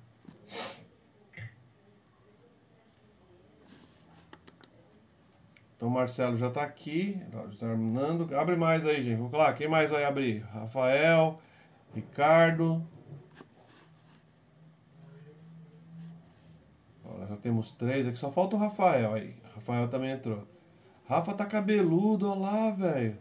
Então 5.80 5.90
Marcelo 5.90 6.36
já 6.36 6.50
está 6.50 6.64
aqui, 6.64 7.18
terminando. 7.58 8.36
Abre 8.36 8.58
mais 8.58 8.86
aí, 8.86 9.02
gente. 9.02 9.16
Vamos 9.16 9.32
lá, 9.32 9.54
quem 9.54 9.70
mais 9.70 9.90
vai 9.90 10.04
abrir? 10.04 10.42
Rafael, 10.52 11.40
Ricardo. 11.96 12.86
já 17.30 17.38
temos 17.38 17.72
três 17.72 18.06
aqui, 18.06 18.18
só 18.18 18.30
falta 18.30 18.58
o 18.58 18.60
Rafael 18.60 19.14
aí. 19.14 19.34
Rafael 19.56 19.88
também 19.88 20.12
entrou. 20.12 20.46
Rafa 21.08 21.34
tá 21.34 21.46
cabeludo, 21.46 22.30
olha 22.30 22.40
lá, 22.42 22.72
velho. 22.72 23.18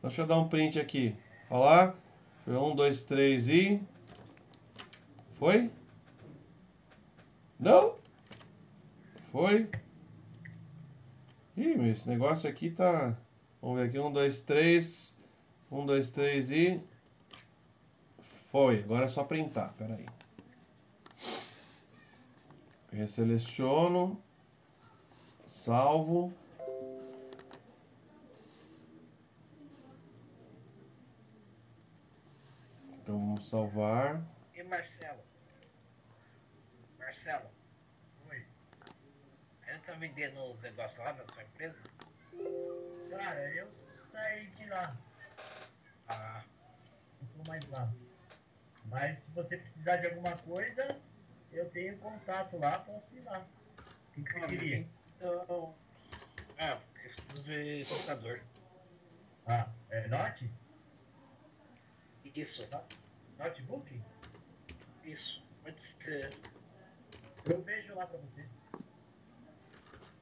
Deixa 0.00 0.22
eu 0.22 0.26
dar 0.28 0.38
um 0.38 0.48
print 0.48 0.78
aqui. 0.78 1.16
Olha 1.50 1.64
lá. 1.64 1.94
Foi 2.44 2.56
um, 2.56 2.76
dois, 2.76 3.02
três 3.02 3.48
e. 3.48 3.82
Foi? 5.32 5.68
Não? 7.58 7.96
Foi? 9.32 9.68
Ih, 11.56 11.74
meu, 11.74 11.90
esse 11.90 12.06
negócio 12.06 12.50
aqui 12.50 12.70
tá. 12.70 13.16
Vamos 13.62 13.78
ver 13.78 13.88
aqui. 13.88 13.98
Um, 13.98 14.12
dois, 14.12 14.42
três. 14.42 15.16
Um, 15.70 15.86
dois, 15.86 16.10
três 16.10 16.50
e. 16.50 16.80
Foi. 18.50 18.80
Agora 18.80 19.06
é 19.06 19.08
só 19.08 19.24
printar. 19.24 19.72
Pera 19.72 19.94
aí. 19.94 20.06
Reseleciono. 22.92 24.22
Salvo. 25.46 26.30
Então 33.06 33.18
vamos 33.18 33.48
salvar. 33.48 34.22
E 34.54 34.62
Marcelo? 34.62 35.20
Marcelo, 36.98 37.48
tá 39.86 39.92
vendendo 39.94 40.42
os 40.44 40.60
negócios 40.60 40.98
lá 40.98 41.12
na 41.12 41.24
sua 41.26 41.42
empresa? 41.42 41.78
Cara, 43.10 43.50
eu 43.54 43.68
saí 44.12 44.46
de 44.48 44.66
lá. 44.66 44.96
Ah, 46.08 46.44
Não 47.20 47.28
tô 47.44 47.50
mais 47.50 47.66
lá. 47.68 47.92
Mas 48.86 49.20
se 49.20 49.30
você 49.32 49.56
precisar 49.56 49.96
de 49.96 50.06
alguma 50.06 50.36
coisa, 50.38 51.00
eu 51.52 51.68
tenho 51.70 51.96
contato 51.98 52.56
lá, 52.58 52.78
posso 52.80 53.14
ir 53.16 53.20
lá. 53.22 53.46
O 54.08 54.12
que, 54.12 54.22
que 54.22 54.32
você 54.32 54.46
queria? 54.46 54.88
então. 55.16 55.74
Ah, 56.58 56.70
eu 56.72 56.80
preciso 57.12 57.42
ver 57.42 57.86
computador. 57.86 58.42
Ah, 59.46 59.68
é 59.90 60.08
Note? 60.08 60.50
Isso, 62.34 62.68
Notebook? 63.38 64.02
isso. 65.04 65.42
Pode 65.62 65.80
ser. 65.82 66.36
Eu 67.44 67.62
vejo 67.62 67.94
lá 67.94 68.06
pra 68.06 68.18
você. 68.18 68.46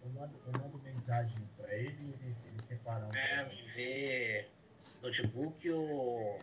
Eu 0.05 0.11
mando, 0.11 0.39
eu 0.47 0.61
mando 0.61 0.79
mensagem 0.83 1.39
pra 1.57 1.75
ele 1.75 1.97
e 1.99 2.25
ele, 2.25 2.37
ele 2.47 2.59
separa 2.69 3.07
um. 3.07 3.11
É, 3.17 3.45
ver 3.75 4.51
notebook 5.03 5.71
ou 5.71 6.39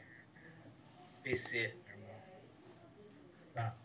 PC, 1.21 1.76
irmão. 1.88 2.15
Tá. 3.54 3.76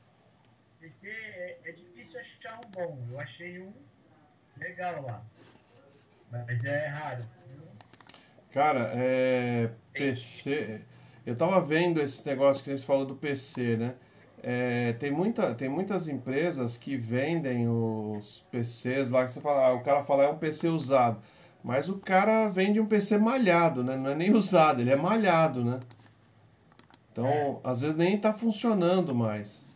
PC 0.81 1.09
é, 1.09 1.61
é 1.65 1.73
difícil 1.73 2.21
achar 2.21 2.59
um 2.65 2.71
bom. 2.71 3.07
Eu 3.11 3.21
achei 3.21 3.61
um 3.61 3.73
legal 4.57 5.03
lá. 5.03 5.25
Mas 6.31 6.65
é 6.65 6.87
raro. 6.87 7.25
Cara, 8.53 8.93
é. 8.95 9.71
PC. 9.93 10.81
Eu 11.27 11.37
tava 11.37 11.61
vendo 11.61 12.01
esse 12.01 12.27
negócio 12.27 12.65
que 12.65 12.71
a 12.71 12.77
gente 12.77 12.87
falou 12.87 13.05
do 13.05 13.17
PC, 13.17 13.77
né? 13.77 13.97
É, 14.49 14.93
tem, 14.93 15.11
muita, 15.11 15.53
tem 15.57 15.69
muitas 15.69 16.07
empresas 16.07 16.77
que 16.77 16.97
vendem 16.97 17.69
os 17.69 18.47
PCs 18.53 19.11
lá 19.11 19.25
que 19.25 19.33
você 19.33 19.41
fala, 19.41 19.67
ah, 19.67 19.75
o 19.75 19.83
cara 19.83 20.05
fala 20.05 20.23
é 20.23 20.29
um 20.29 20.39
PC 20.39 20.69
usado. 20.69 21.21
Mas 21.65 21.89
o 21.89 21.99
cara 21.99 22.49
vende 22.49 22.79
um 22.79 22.87
PC 22.87 23.19
malhado, 23.19 23.83
né? 23.83 23.97
Não 23.97 24.11
é 24.11 24.15
nem 24.15 24.31
usado, 24.37 24.81
ele 24.81 24.93
é 24.93 24.95
malhado, 24.95 25.65
né? 25.65 25.81
Então, 27.11 27.61
às 27.65 27.81
vezes 27.81 27.97
nem 27.97 28.17
tá 28.21 28.33
funcionando 28.33 29.13
mais. 29.13 29.67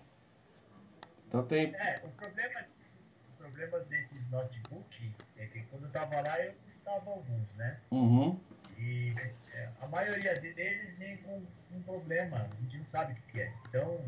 Então 1.26 1.44
tem. 1.44 1.74
É, 1.74 1.96
o 2.04 2.08
problema 2.10 2.60
desses, 2.60 3.00
o 3.28 3.42
problema 3.42 3.80
desses 3.80 4.30
notebook 4.30 5.12
é 5.36 5.46
que 5.46 5.62
quando 5.62 5.86
eu 5.86 5.90
tava 5.90 6.14
lá 6.24 6.44
eu 6.44 6.52
testava 6.68 7.10
alguns, 7.10 7.52
né? 7.56 7.80
Uhum. 7.90 8.38
E 8.78 9.12
é, 9.52 9.68
a 9.80 9.88
maioria 9.88 10.32
deles 10.34 10.96
vem 10.96 11.16
com 11.16 11.42
um 11.72 11.82
problema, 11.82 12.36
a 12.36 12.62
gente 12.62 12.78
não 12.78 12.86
sabe 12.86 13.14
o 13.14 13.32
que 13.32 13.40
é. 13.40 13.52
Então, 13.68 14.00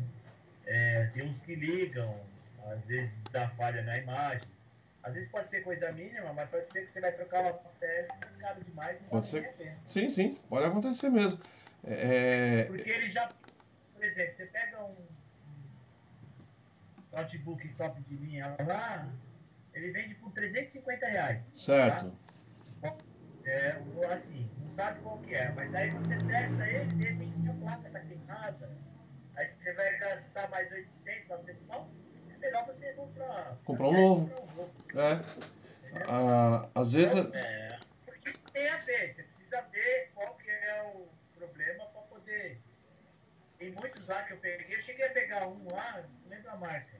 é, 0.65 1.05
tem 1.13 1.23
uns 1.23 1.39
que 1.39 1.55
ligam, 1.55 2.19
às 2.67 2.83
vezes 2.85 3.13
dá 3.31 3.49
falha 3.49 3.81
na 3.83 3.95
imagem. 3.95 4.41
Às 5.03 5.13
vezes 5.13 5.29
pode 5.29 5.49
ser 5.49 5.61
coisa 5.63 5.91
mínima, 5.91 6.31
mas 6.33 6.49
pode 6.49 6.71
ser 6.71 6.85
que 6.85 6.91
você 6.93 7.01
vai 7.01 7.11
trocar 7.11 7.41
uma 7.41 7.53
peça 7.79 8.13
caro 8.39 8.63
demais 8.63 9.01
não 9.01 9.09
Pode 9.09 9.27
ser. 9.27 9.53
Sim, 9.85 10.09
sim, 10.09 10.35
pode 10.49 10.65
acontecer 10.65 11.09
mesmo. 11.09 11.39
É, 11.83 12.63
Porque 12.63 12.89
ele 12.89 13.09
já, 13.09 13.27
por 13.93 14.03
exemplo, 14.03 14.33
você 14.37 14.45
pega 14.45 14.81
um, 14.83 14.95
notebook 17.11 17.67
top 17.75 18.01
de 18.01 18.15
linha 18.15 18.55
lá, 18.65 19.07
ele 19.73 19.91
vende 19.91 20.15
por 20.15 20.31
350 20.31 21.05
reais. 21.07 21.41
certo. 21.57 22.13
É, 23.45 23.77
o- 23.93 24.05
assim, 24.09 24.49
não 24.61 24.69
sabe 24.69 25.01
qual 25.01 25.17
que 25.17 25.35
é, 25.35 25.51
mas 25.51 25.75
aí 25.75 25.89
você 25.89 26.15
testa 26.17 26.65
ele, 26.65 26.85
de 26.95 27.07
repente 27.09 27.49
a 27.49 27.53
placa 27.53 27.89
tá 27.89 27.99
queimada, 27.99 28.69
aí 29.35 29.47
você 29.47 29.73
vai 29.73 29.97
gastar 29.97 30.49
mais 30.49 30.71
800, 30.71 31.27
900 31.29 31.67
não, 31.67 31.89
é 32.33 32.37
melhor 32.37 32.65
você 32.65 32.93
comprar... 32.93 33.57
Comprar 33.65 33.87
um 33.87 33.93
novo. 33.93 34.31
É. 34.95 36.03
Ah, 36.07 36.67
às 36.75 36.93
vezes. 36.93 37.33
É, 37.33 37.67
Porque 38.05 38.33
tem 38.51 38.69
a 38.69 38.77
ver, 38.77 39.13
você 39.13 39.23
precisa 39.23 39.61
ver 39.71 40.11
qual 40.13 40.35
que 40.35 40.49
é 40.49 40.93
o 40.95 41.07
problema 41.37 41.85
para 41.85 42.01
poder... 42.03 42.59
Tem 43.57 43.73
muitos 43.79 44.05
lá 44.07 44.23
que 44.23 44.33
eu 44.33 44.37
peguei, 44.37 44.75
eu 44.75 44.81
cheguei 44.81 45.07
a 45.07 45.11
pegar 45.11 45.47
um 45.47 45.65
lá, 45.71 46.03
não 46.23 46.29
lembro 46.29 46.51
a 46.51 46.57
marca, 46.57 46.97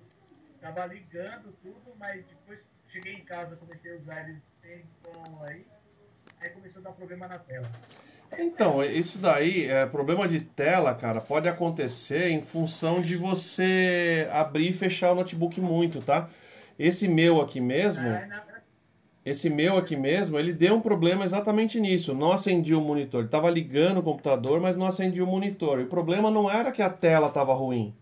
tava 0.61 0.85
ligando 0.85 1.51
tudo, 1.61 1.93
mas 1.97 2.25
depois 2.25 2.59
cheguei 2.87 3.15
em 3.15 3.25
casa, 3.25 3.55
comecei 3.57 3.91
a 3.91 3.95
usar 3.95 4.29
ele 4.29 4.37
um 4.37 4.61
tempão 4.61 5.43
aí, 5.43 5.67
aí 6.39 6.49
começou 6.51 6.79
a 6.79 6.83
dar 6.83 6.91
problema 6.93 7.27
na 7.27 7.39
tela. 7.39 7.69
Então, 8.37 8.83
isso 8.83 9.17
daí, 9.19 9.67
é, 9.67 9.85
problema 9.85 10.27
de 10.27 10.41
tela, 10.41 10.93
cara, 10.95 11.21
pode 11.21 11.47
acontecer 11.47 12.29
em 12.29 12.41
função 12.41 13.01
de 13.01 13.15
você 13.15 14.27
abrir 14.31 14.69
e 14.69 14.73
fechar 14.73 15.11
o 15.11 15.15
notebook 15.15 15.59
muito, 15.61 16.01
tá? 16.01 16.29
Esse 16.77 17.07
meu 17.07 17.41
aqui 17.41 17.61
mesmo, 17.61 18.07
Ah, 18.07 18.43
esse 19.25 19.49
meu 19.49 19.77
aqui 19.77 19.95
mesmo, 19.95 20.37
ele 20.37 20.51
deu 20.53 20.75
um 20.75 20.81
problema 20.81 21.23
exatamente 21.23 21.79
nisso. 21.79 22.13
Não 22.13 22.31
acendia 22.33 22.77
o 22.77 22.81
monitor. 22.81 23.21
Ele 23.21 23.29
tava 23.29 23.49
ligando 23.49 23.99
o 23.99 24.03
computador, 24.03 24.59
mas 24.59 24.75
não 24.75 24.85
acendia 24.85 25.23
o 25.23 25.27
monitor. 25.27 25.79
E 25.79 25.83
o 25.83 25.87
problema 25.87 26.29
não 26.29 26.49
era 26.51 26.71
que 26.71 26.81
a 26.81 26.89
tela 26.89 27.29
tava 27.29 27.53
ruim. 27.53 27.95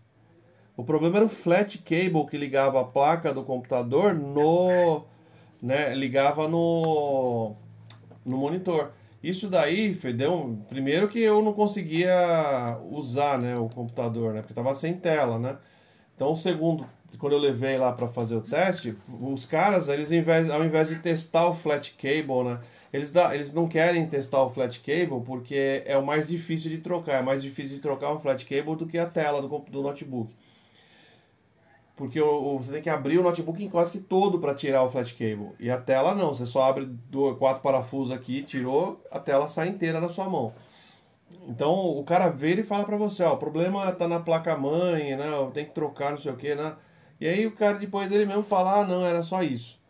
O 0.76 0.84
problema 0.84 1.18
era 1.18 1.26
o 1.26 1.28
flat 1.28 1.78
cable 1.78 2.26
que 2.26 2.36
ligava 2.36 2.80
a 2.80 2.84
placa 2.84 3.32
do 3.32 3.44
computador 3.44 4.14
no, 4.14 5.04
né, 5.62 5.94
ligava 5.94 6.48
no 6.48 7.54
no 8.24 8.36
monitor. 8.36 8.92
Isso 9.22 9.48
daí 9.48 9.94
foi, 9.94 10.12
deu 10.12 10.32
um- 10.32 10.56
primeiro 10.56 11.08
que 11.08 11.20
eu 11.20 11.40
não 11.42 11.52
conseguia 11.52 12.12
usar, 12.90 13.38
né, 13.38 13.54
o 13.56 13.68
computador, 13.68 14.34
né, 14.34 14.40
porque 14.40 14.54
tava 14.54 14.74
sem 14.74 14.94
tela, 14.94 15.38
né? 15.38 15.58
Então, 16.16 16.36
segundo, 16.36 16.86
quando 17.18 17.34
eu 17.34 17.38
levei 17.38 17.78
lá 17.78 17.92
para 17.92 18.08
fazer 18.08 18.36
o 18.36 18.40
teste, 18.42 18.96
os 19.20 19.46
caras, 19.46 19.88
eles 19.88 20.10
ao 20.12 20.18
invés, 20.18 20.50
ao 20.50 20.64
invés 20.64 20.88
de 20.88 20.96
testar 21.00 21.46
o 21.48 21.54
flat 21.54 21.92
cable, 21.98 22.44
né, 22.44 22.60
eles, 22.92 23.12
dá, 23.12 23.34
eles 23.34 23.52
não 23.54 23.68
querem 23.68 24.06
testar 24.08 24.42
o 24.44 24.50
flat 24.50 24.80
cable 24.80 25.22
porque 25.24 25.82
é 25.86 25.96
o 25.96 26.04
mais 26.04 26.28
difícil 26.28 26.70
de 26.70 26.78
trocar. 26.78 27.20
É 27.20 27.22
mais 27.22 27.42
difícil 27.42 27.76
de 27.76 27.82
trocar 27.82 28.12
o 28.12 28.20
flat 28.20 28.44
cable 28.46 28.76
do 28.76 28.86
que 28.86 28.98
a 28.98 29.06
tela 29.06 29.40
do, 29.42 29.48
do 29.48 29.82
notebook. 29.82 30.30
Porque 31.94 32.20
você 32.20 32.72
tem 32.72 32.82
que 32.82 32.90
abrir 32.90 33.18
o 33.18 33.22
notebook 33.22 33.62
em 33.62 33.68
quase 33.68 33.92
que 33.92 33.98
todo 33.98 34.38
para 34.38 34.54
tirar 34.54 34.82
o 34.82 34.88
flat 34.88 35.14
cable. 35.14 35.50
E 35.60 35.70
a 35.70 35.78
tela 35.78 36.14
não, 36.14 36.32
você 36.32 36.46
só 36.46 36.62
abre 36.62 36.86
do, 36.86 37.36
quatro 37.36 37.62
parafusos 37.62 38.12
aqui, 38.12 38.42
tirou, 38.42 39.00
a 39.10 39.18
tela 39.18 39.46
sai 39.46 39.68
inteira 39.68 40.00
na 40.00 40.08
sua 40.08 40.28
mão. 40.28 40.54
Então 41.46 41.72
o 41.72 42.02
cara 42.04 42.28
vê 42.28 42.54
e 42.54 42.62
fala 42.62 42.84
pra 42.84 42.96
você, 42.96 43.22
ó, 43.22 43.34
o 43.34 43.38
problema 43.38 43.90
tá 43.92 44.08
na 44.08 44.20
placa 44.20 44.56
mãe, 44.56 45.16
né? 45.16 45.26
Tem 45.52 45.64
que 45.64 45.72
trocar, 45.72 46.10
não 46.10 46.18
sei 46.18 46.32
o 46.32 46.36
que, 46.36 46.54
né? 46.54 46.74
E 47.20 47.28
aí 47.28 47.46
o 47.46 47.52
cara 47.52 47.78
depois 47.78 48.10
ele 48.10 48.26
mesmo 48.26 48.42
fala, 48.42 48.80
ah, 48.80 48.84
não, 48.86 49.06
era 49.06 49.22
só 49.22 49.42
isso. 49.42 49.80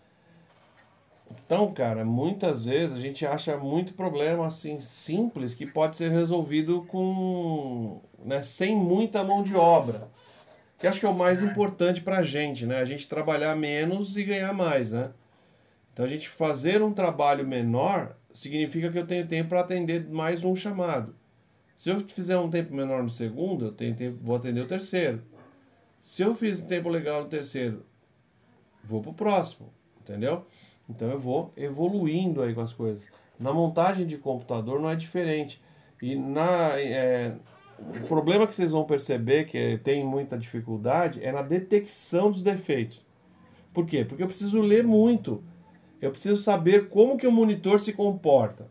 Então, 1.30 1.72
cara, 1.72 2.04
muitas 2.04 2.64
vezes 2.66 2.96
a 2.96 3.00
gente 3.00 3.26
acha 3.26 3.56
muito 3.56 3.94
problema 3.94 4.46
assim 4.46 4.80
simples 4.80 5.54
que 5.54 5.66
pode 5.66 5.96
ser 5.96 6.10
resolvido 6.10 6.85
com, 6.88 8.00
né, 8.24 8.42
sem 8.42 8.77
muita 8.77 9.24
mão 9.24 9.42
de 9.42 9.56
obra. 9.56 10.08
Que 10.83 10.88
acho 10.88 10.98
que 10.98 11.06
é 11.06 11.08
o 11.08 11.14
mais 11.14 11.44
importante 11.44 12.00
pra 12.00 12.24
gente, 12.24 12.66
né? 12.66 12.78
A 12.80 12.85
gente 12.85 13.08
trabalhar 13.08 13.54
menos 13.54 14.16
e 14.16 14.24
ganhar 14.24 14.52
mais, 14.52 14.90
né? 14.90 15.12
Então 15.92 16.04
a 16.04 16.08
gente 16.08 16.28
fazer 16.28 16.83
um 16.83 16.92
trabalho 16.92 17.46
menor 17.46 18.16
significa 18.33 18.90
que 18.90 18.98
eu 18.98 19.06
tenho 19.06 19.24
tempo 19.28 19.50
para 19.50 19.60
atender 19.60 20.10
mais 20.10 20.42
um 20.42 20.56
chamado. 20.56 21.14
Se 21.76 21.88
eu 21.88 22.00
fizer 22.00 22.37
um 22.37 22.50
tempo 22.50 22.74
menor 22.74 23.00
no 23.00 23.08
segundo, 23.08 23.66
eu 23.66 23.72
tenho 23.72 23.94
tempo, 23.94 24.18
vou 24.22 24.35
atender 24.35 24.60
o 24.60 24.66
terceiro. 24.66 25.22
Se 26.00 26.22
eu 26.22 26.35
fiz 26.35 26.60
um 26.60 26.66
tempo 26.66 26.88
legal 26.88 27.22
no 27.22 27.28
terceiro, 27.28 27.87
vou 28.83 29.00
pro 29.00 29.14
próximo, 29.14 29.72
entendeu? 30.00 30.44
Então 30.88 31.08
eu 31.12 31.18
vou 31.18 31.52
evoluindo 31.56 32.42
aí 32.42 32.52
com 32.52 32.60
as 32.60 32.72
coisas. 32.72 33.08
Na 33.38 33.52
montagem 33.52 34.04
de 34.04 34.18
computador 34.18 34.80
não 34.80 34.90
é 34.90 34.96
diferente. 34.96 35.62
E 36.02 36.16
na 36.16 36.76
é, 36.76 37.37
o 38.02 38.06
problema 38.06 38.46
que 38.46 38.54
vocês 38.54 38.70
vão 38.70 38.85
perceber 38.85 39.44
que 39.46 39.78
tem 39.78 40.04
muita 40.04 40.38
dificuldade 40.38 41.22
é 41.22 41.33
na 41.33 41.42
detecção 41.42 42.30
dos 42.30 42.42
defeitos. 42.42 43.04
Por 43.72 43.87
quê? 43.87 44.04
Porque 44.04 44.22
eu 44.22 44.26
preciso 44.26 44.60
ler 44.60 44.85
muito. 44.85 45.42
Eu 46.00 46.10
preciso 46.10 46.37
saber 46.37 46.88
como 46.88 47.16
que 47.16 47.26
o 47.26 47.33
monitor 47.33 47.78
se 47.78 47.92
comporta. 47.92 48.70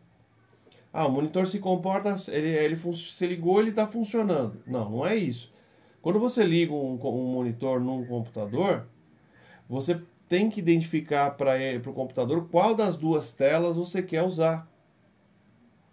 Ah, 0.94 1.08
o 1.08 1.12
monitor 1.12 1.48
se 1.48 1.60
comporta, 1.60 2.14
ele, 2.30 2.50
ele 2.50 2.76
se 2.76 3.26
ligou, 3.26 3.62
ele 3.62 3.70
está 3.70 3.88
funcionando. 3.88 4.62
Não, 4.68 4.90
não 4.90 5.08
é 5.08 5.16
isso. 5.16 5.54
Quando 6.02 6.20
você 6.20 6.44
liga 6.44 6.74
um, 6.74 7.00
um 7.02 7.32
monitor 7.32 7.80
num 7.80 8.06
computador, 8.06 8.88
você 9.70 10.02
tem 10.28 10.50
que 10.50 10.60
identificar 10.60 11.32
para 11.32 11.54
o 11.86 11.94
computador 11.94 12.48
qual 12.50 12.76
das 12.76 12.98
duas 12.98 13.32
telas 13.32 13.78
você 13.78 14.02
quer 14.02 14.24
usar. 14.24 14.68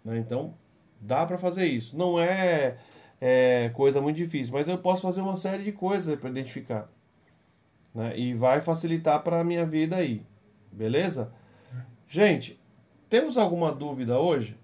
né? 0.03 0.17
Então, 0.17 0.53
dá 0.99 1.25
para 1.25 1.37
fazer 1.37 1.65
isso. 1.65 1.97
Não 1.97 2.19
é, 2.19 2.77
é 3.21 3.69
coisa 3.69 4.01
muito 4.01 4.17
difícil, 4.17 4.53
mas 4.53 4.67
eu 4.67 4.77
posso 4.77 5.03
fazer 5.03 5.21
uma 5.21 5.35
série 5.35 5.63
de 5.63 5.71
coisas 5.71 6.17
para 6.19 6.29
identificar. 6.29 6.89
né? 7.93 8.17
E 8.17 8.33
vai 8.33 8.61
facilitar 8.61 9.21
para 9.23 9.39
a 9.39 9.43
minha 9.43 9.65
vida 9.65 9.95
aí. 9.97 10.25
Beleza? 10.71 11.31
Gente, 12.07 12.59
temos 13.09 13.37
alguma 13.37 13.71
dúvida 13.71 14.19
hoje? 14.19 14.57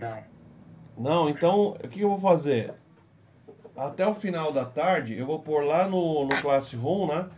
Não. 0.00 0.24
Não, 0.96 1.28
então 1.28 1.70
o 1.82 1.88
que 1.88 2.00
eu 2.00 2.08
vou 2.08 2.18
fazer? 2.18 2.74
Até 3.76 4.06
o 4.06 4.14
final 4.14 4.52
da 4.52 4.64
tarde 4.64 5.16
eu 5.16 5.24
vou 5.26 5.38
pôr 5.40 5.64
lá 5.64 5.86
no, 5.88 6.24
no 6.24 6.42
Classroom, 6.42 7.06
né? 7.08 7.30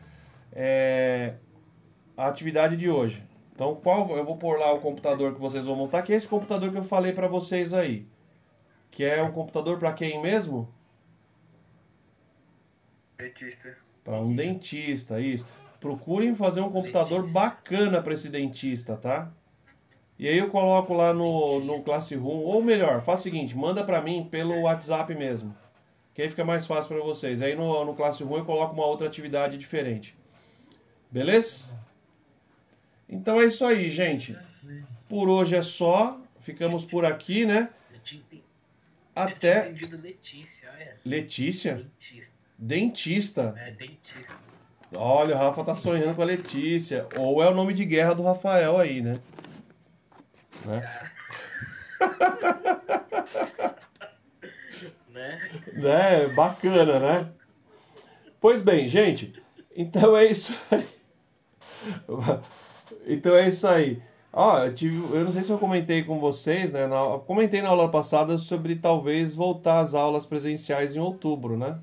é, 0.52 1.34
a 2.16 2.26
atividade 2.26 2.76
de 2.76 2.88
hoje. 2.88 3.24
Então, 3.60 3.74
qual 3.74 4.16
eu 4.16 4.24
vou 4.24 4.38
pôr 4.38 4.58
lá 4.58 4.72
o 4.72 4.80
computador 4.80 5.34
que 5.34 5.40
vocês 5.40 5.66
vão 5.66 5.76
montar, 5.76 6.00
que 6.00 6.14
é 6.14 6.16
esse 6.16 6.26
computador 6.26 6.72
que 6.72 6.78
eu 6.78 6.82
falei 6.82 7.12
para 7.12 7.28
vocês 7.28 7.74
aí. 7.74 8.06
Que 8.90 9.04
é 9.04 9.22
um 9.22 9.30
computador 9.30 9.78
para 9.78 9.92
quem 9.92 10.18
mesmo? 10.22 10.66
Petista. 13.18 13.76
Para 14.02 14.18
um 14.18 14.34
dentista, 14.34 15.20
isso. 15.20 15.46
Procurem 15.78 16.34
fazer 16.34 16.62
um 16.62 16.72
computador 16.72 17.18
Dentista. 17.18 17.38
bacana 17.38 18.00
para 18.00 18.14
esse 18.14 18.30
dentista, 18.30 18.96
tá? 18.96 19.30
E 20.18 20.26
aí 20.26 20.38
eu 20.38 20.48
coloco 20.48 20.94
lá 20.94 21.12
no, 21.12 21.60
no 21.60 21.84
Classroom, 21.84 22.38
ou 22.42 22.62
melhor, 22.62 23.02
faz 23.02 23.20
o 23.20 23.22
seguinte, 23.24 23.54
manda 23.54 23.84
para 23.84 24.00
mim 24.00 24.26
pelo 24.30 24.62
WhatsApp 24.62 25.14
mesmo. 25.14 25.54
Que 26.14 26.22
aí 26.22 26.30
fica 26.30 26.46
mais 26.46 26.66
fácil 26.66 26.96
para 26.96 27.04
vocês. 27.04 27.42
Aí 27.42 27.54
no, 27.54 27.84
no 27.84 27.94
Classroom 27.94 28.38
eu 28.38 28.44
coloco 28.46 28.72
uma 28.72 28.86
outra 28.86 29.06
atividade 29.06 29.58
diferente. 29.58 30.16
Beleza? 31.10 31.78
Então 33.10 33.40
é 33.40 33.46
isso 33.46 33.66
aí, 33.66 33.90
gente. 33.90 34.38
Por 35.08 35.28
hoje 35.28 35.56
é 35.56 35.62
só. 35.62 36.20
Ficamos 36.38 36.84
por 36.84 37.04
aqui, 37.04 37.44
né? 37.44 37.68
Até 39.14 39.68
entendido 39.68 40.00
Letícia, 40.00 40.70
olha. 40.72 40.96
Letícia, 41.04 41.74
Dentista. 41.74 42.34
dentista. 42.56 43.54
É, 43.58 43.70
dentista. 43.72 44.38
Olha, 44.94 45.34
o 45.34 45.38
Rafa 45.38 45.64
tá 45.64 45.74
sonhando 45.74 46.14
com 46.14 46.22
a 46.22 46.24
Letícia. 46.24 47.06
Ou 47.18 47.42
é 47.42 47.50
o 47.50 47.54
nome 47.54 47.74
de 47.74 47.84
guerra 47.84 48.14
do 48.14 48.22
Rafael 48.22 48.78
aí, 48.78 49.02
né? 49.02 49.18
Né? 50.64 51.10
Né? 55.10 55.38
Né? 55.72 56.28
Bacana, 56.28 56.98
né? 56.98 57.32
Pois 58.40 58.62
bem, 58.62 58.88
gente. 58.88 59.40
Então 59.74 60.16
é 60.16 60.24
isso 60.26 60.58
aí. 60.70 60.86
Então 63.06 63.34
é 63.34 63.48
isso 63.48 63.66
aí. 63.66 64.02
Ó, 64.32 64.58
eu, 64.64 64.74
tive, 64.74 64.96
eu 65.16 65.24
não 65.24 65.32
sei 65.32 65.42
se 65.42 65.50
eu 65.50 65.58
comentei 65.58 66.04
com 66.04 66.20
vocês, 66.20 66.70
né? 66.72 66.86
Na, 66.86 67.18
comentei 67.18 67.60
na 67.60 67.68
aula 67.68 67.90
passada 67.90 68.38
sobre 68.38 68.76
talvez 68.76 69.34
voltar 69.34 69.80
às 69.80 69.94
aulas 69.94 70.24
presenciais 70.24 70.94
em 70.94 71.00
outubro, 71.00 71.56
né? 71.56 71.80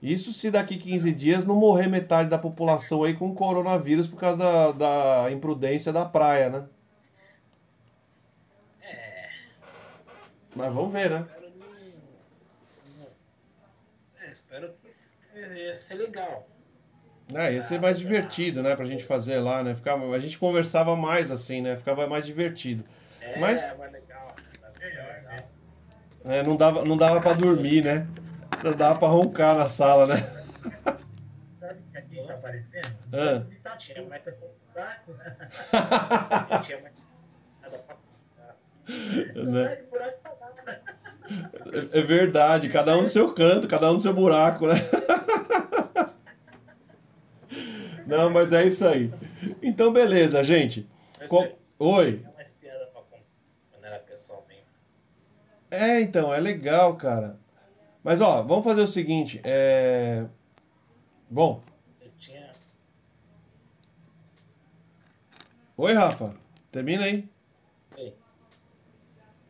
Isso 0.00 0.32
se 0.32 0.50
daqui 0.50 0.76
15 0.76 1.12
dias 1.12 1.44
não 1.46 1.56
morrer 1.56 1.88
metade 1.88 2.28
da 2.30 2.38
população 2.38 3.04
aí 3.04 3.14
com 3.14 3.34
coronavírus 3.34 4.06
por 4.06 4.18
causa 4.18 4.38
da, 4.38 4.72
da 4.72 5.30
imprudência 5.30 5.92
da 5.92 6.04
praia, 6.04 6.50
né? 6.50 6.68
É. 8.82 9.30
Mas 10.54 10.72
vamos 10.74 10.92
ver, 10.92 11.10
né? 11.10 11.26
Espero 11.26 11.52
É, 14.20 14.30
espero 14.30 14.74
que 14.82 14.90
seja 14.90 15.94
legal. 15.94 16.46
É, 17.32 17.54
ia 17.54 17.62
ser 17.62 17.80
mais 17.80 17.98
divertido, 17.98 18.62
né, 18.62 18.76
pra 18.76 18.84
gente 18.84 19.02
fazer 19.04 19.38
lá, 19.38 19.62
né? 19.62 19.74
Ficava, 19.74 20.14
a 20.14 20.20
gente 20.20 20.38
conversava 20.38 20.94
mais 20.94 21.30
assim, 21.30 21.62
né? 21.62 21.76
Ficava 21.76 22.06
mais 22.06 22.26
divertido. 22.26 22.84
É, 23.20 23.38
Mas- 23.38 23.62
mais 23.78 23.92
legal. 23.92 24.34
Melhor, 24.78 25.22
né? 25.22 25.36
É, 26.26 26.42
não 26.42 26.56
dava, 26.56 26.84
não 26.84 26.96
dava 26.96 27.20
para 27.20 27.32
dormir, 27.32 27.82
né? 27.84 28.06
Não 28.62 28.72
dava 28.72 28.98
pra 28.98 29.08
roncar 29.08 29.56
na 29.56 29.66
sala, 29.66 30.06
né? 30.06 30.16
Sabe 31.60 31.82
que 31.90 31.98
aqui 31.98 32.26
tá 32.26 32.34
aparecendo? 32.34 32.94
Ah. 33.12 33.46
Tá 33.62 33.78
buraco, 34.74 35.12
né? 35.12 35.36
Né? 39.34 39.78
É 41.92 42.02
verdade, 42.02 42.68
cada 42.68 42.96
um 42.98 43.02
no 43.02 43.08
seu 43.08 43.32
canto, 43.34 43.66
cada 43.66 43.90
um 43.90 43.94
no 43.94 44.00
seu 44.00 44.12
buraco, 44.12 44.66
né? 44.66 44.74
Não, 48.06 48.30
mas 48.30 48.52
é 48.52 48.66
isso 48.66 48.86
aí. 48.86 49.12
Então, 49.62 49.92
beleza, 49.92 50.42
gente. 50.44 50.88
Co- 51.28 51.44
eu 51.44 51.58
Oi. 51.78 52.24
pessoalmente. 54.06 54.64
É, 55.70 56.00
então, 56.00 56.32
é 56.32 56.40
legal, 56.40 56.96
cara. 56.96 57.38
Mas, 58.02 58.20
ó, 58.20 58.42
vamos 58.42 58.64
fazer 58.64 58.82
o 58.82 58.86
seguinte. 58.86 59.40
É... 59.44 60.26
Bom, 61.28 61.62
oi, 65.76 65.92
Rafa. 65.94 66.34
Termina 66.70 67.04
aí. 67.04 67.28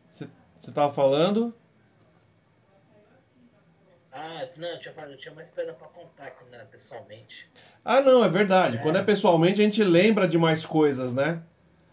Você 0.09 0.71
tava 0.71 0.91
falando? 0.91 1.53
Ah, 4.35 4.49
não, 4.57 4.67
eu 4.67 4.79
tinha, 4.79 4.93
eu 5.07 5.17
tinha 5.17 5.33
mais 5.33 5.47
piada 5.47 5.73
pra 5.73 5.87
contar 5.87 6.31
quando 6.31 6.53
era 6.53 6.65
pessoalmente. 6.65 7.49
Ah, 7.83 8.01
não, 8.01 8.23
é 8.23 8.27
verdade. 8.29 8.79
Quando 8.79 8.97
é 8.97 9.03
pessoalmente, 9.03 9.61
a 9.61 9.63
gente 9.63 9.81
lembra 9.83 10.27
de 10.27 10.37
mais 10.37 10.65
coisas, 10.65 11.13
né? 11.13 11.41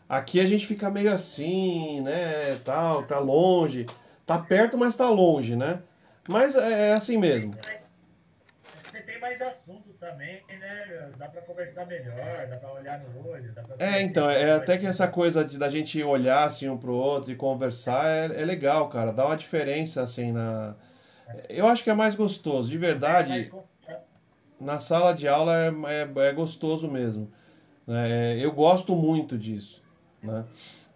Aqui 0.09 0.40
a 0.40 0.45
gente 0.45 0.66
fica 0.66 0.90
meio 0.90 1.12
assim, 1.12 2.01
né? 2.01 2.59
Tal, 2.64 3.05
tá 3.05 3.18
longe. 3.18 3.86
Tá 4.26 4.38
perto, 4.38 4.76
mas 4.76 4.97
tá 4.97 5.09
longe, 5.09 5.55
né? 5.55 5.80
Mas 6.28 6.57
é 6.57 6.90
é 6.90 6.93
assim 6.95 7.16
mesmo. 7.16 7.55
Você 8.90 9.01
tem 9.03 9.20
mais 9.20 9.40
assunto 9.40 9.93
também, 10.01 10.43
né? 10.49 11.11
Dá 11.16 11.28
pra 11.28 11.43
conversar 11.43 11.86
melhor, 11.86 12.47
dá 12.49 12.57
pra 12.57 12.72
olhar 12.72 13.01
no 13.01 13.28
olho, 13.28 13.53
dá 13.53 13.62
pra... 13.62 13.76
É, 13.78 14.03
então, 14.03 14.28
é 14.28 14.53
até 14.53 14.76
que 14.76 14.86
essa 14.86 15.07
coisa 15.07 15.45
de, 15.45 15.57
da 15.57 15.68
gente 15.68 16.03
olhar 16.03 16.45
assim 16.45 16.68
um 16.68 16.76
pro 16.76 16.93
outro 16.93 17.32
e 17.32 17.36
conversar 17.36 18.05
é, 18.07 18.43
é 18.43 18.45
legal, 18.45 18.88
cara. 18.88 19.12
Dá 19.12 19.26
uma 19.26 19.36
diferença 19.36 20.03
assim 20.03 20.32
na. 20.32 20.74
Eu 21.49 21.66
acho 21.66 21.85
que 21.85 21.91
é 21.91 21.95
mais 21.95 22.14
gostoso, 22.14 22.70
de 22.70 22.78
verdade. 22.78 23.33
Mais 23.33 23.49
confiança. 23.49 24.05
na 24.61 24.80
sala 24.80 25.12
de 25.12 25.28
aula 25.28 25.55
é, 25.57 25.72
é, 25.87 26.28
é 26.28 26.33
gostoso 26.33 26.91
mesmo. 26.91 27.30
né? 27.87 28.39
eu 28.39 28.53
gosto 28.53 28.95
muito 28.95 29.37
disso. 29.39 29.83
Né? 30.22 30.45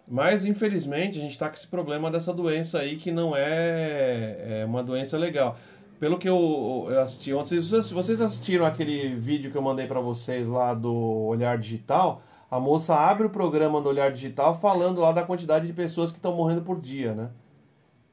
Mas, 0.07 0.45
infelizmente, 0.45 1.17
a 1.17 1.21
gente 1.21 1.31
está 1.31 1.49
com 1.49 1.55
esse 1.55 1.67
problema 1.67 2.09
dessa 2.09 2.33
doença 2.33 2.79
aí 2.79 2.95
que 2.95 3.11
não 3.11 3.35
é, 3.35 4.61
é 4.61 4.65
uma 4.65 4.81
doença 4.81 5.17
legal. 5.17 5.57
Pelo 5.99 6.17
que 6.17 6.29
eu, 6.29 6.87
eu 6.89 7.01
assisti 7.01 7.33
ontem, 7.33 7.59
vocês, 7.59 7.91
vocês 7.91 8.21
assistiram 8.21 8.65
aquele 8.65 9.15
vídeo 9.15 9.51
que 9.51 9.57
eu 9.57 9.61
mandei 9.61 9.87
para 9.87 9.99
vocês 9.99 10.47
lá 10.47 10.73
do 10.73 10.93
Olhar 10.93 11.57
Digital, 11.57 12.21
a 12.49 12.59
moça 12.59 12.95
abre 12.95 13.27
o 13.27 13.29
programa 13.29 13.81
do 13.81 13.89
Olhar 13.89 14.09
Digital 14.11 14.53
falando 14.53 15.01
lá 15.01 15.11
da 15.11 15.23
quantidade 15.23 15.67
de 15.67 15.73
pessoas 15.73 16.11
que 16.11 16.17
estão 16.17 16.35
morrendo 16.35 16.61
por 16.61 16.79
dia, 16.79 17.13
né? 17.13 17.29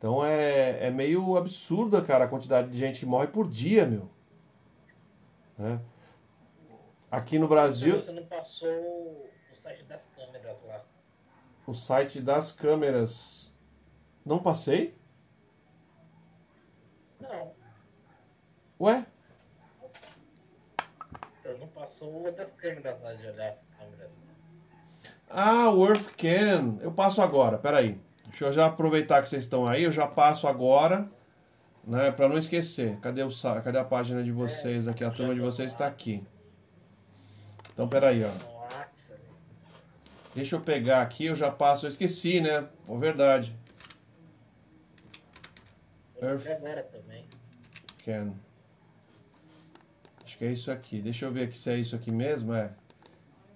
Então 0.05 0.23
é, 0.23 0.89
é 0.89 0.91
meio 0.91 1.35
absurda, 1.35 2.03
cara, 2.03 2.27
a 2.27 2.29
quantidade 2.29 2.69
de 2.69 2.77
gente 2.79 3.01
que 3.01 3.07
morre 3.07 3.27
por 3.29 3.49
dia, 3.49 3.87
meu. 3.87 4.11
Né? 5.57 5.81
Aqui 7.11 7.39
no 7.39 7.49
Brasil, 7.49 7.97
Você 8.03 8.13
não 8.13 8.27
passou 8.27 8.69
o 8.71 9.57
site 9.57 9.83
das 9.85 10.07
câmeras 10.15 10.63
lá. 10.65 10.85
o 11.67 11.73
site 11.73 12.21
das 12.21 12.53
câmeras. 12.53 13.51
Não 14.27 14.43
passei? 14.43 14.95
Não, 17.19 17.55
Ué? 18.79 19.07
você 21.41 21.55
não 21.55 21.69
passou 21.69 22.29
o 22.29 22.31
das 22.31 22.53
câmeras 22.53 23.01
lá 23.01 23.15
de 23.15 23.27
olhar 23.27 23.49
as 23.49 23.67
câmeras. 23.79 24.13
Ah, 25.31 25.71
o 25.71 25.89
EarthCan. 25.89 26.77
Eu 26.83 26.93
passo 26.93 27.23
agora, 27.23 27.57
peraí. 27.57 27.99
Deixa 28.35 28.47
eu 28.47 28.53
já 28.53 28.67
aproveitar 28.67 29.23
que 29.23 29.29
vocês 29.29 29.45
estão 29.45 29.65
aí, 29.65 29.85
eu 29.85 29.93
já 29.93 30.09
passo 30.09 30.49
agora, 30.49 31.09
né, 31.85 32.11
para 32.11 32.29
não 32.29 32.37
esquecer. 32.37 32.99
Cadê 32.99 33.23
o 33.23 33.31
cadê 33.63 33.79
a 33.79 33.85
página 33.85 34.25
de 34.25 34.33
vocês 34.33 34.89
aqui? 34.89 35.05
A 35.05 35.11
turma 35.13 35.33
de 35.33 35.41
vocês 35.41 35.71
está 35.71 35.87
aqui. 35.87 36.21
Então, 37.73 37.89
peraí, 37.89 38.25
ó. 38.25 38.33
Deixa 40.35 40.57
eu 40.57 40.61
pegar 40.61 41.01
aqui, 41.01 41.27
eu 41.27 41.37
já 41.37 41.49
passo. 41.49 41.87
Eu 41.87 41.91
esqueci, 41.91 42.41
né? 42.41 42.67
Pô, 42.85 42.99
verdade. 42.99 43.57
Earth. 46.21 46.45
Can. 48.05 48.35
Acho 50.25 50.39
que 50.39 50.45
é 50.45 50.51
isso 50.51 50.73
aqui. 50.73 51.01
Deixa 51.01 51.25
eu 51.25 51.31
ver 51.31 51.45
aqui 51.45 51.57
se 51.57 51.71
é 51.71 51.77
isso 51.77 51.95
aqui 51.95 52.11
mesmo. 52.11 52.53
É. 52.53 52.73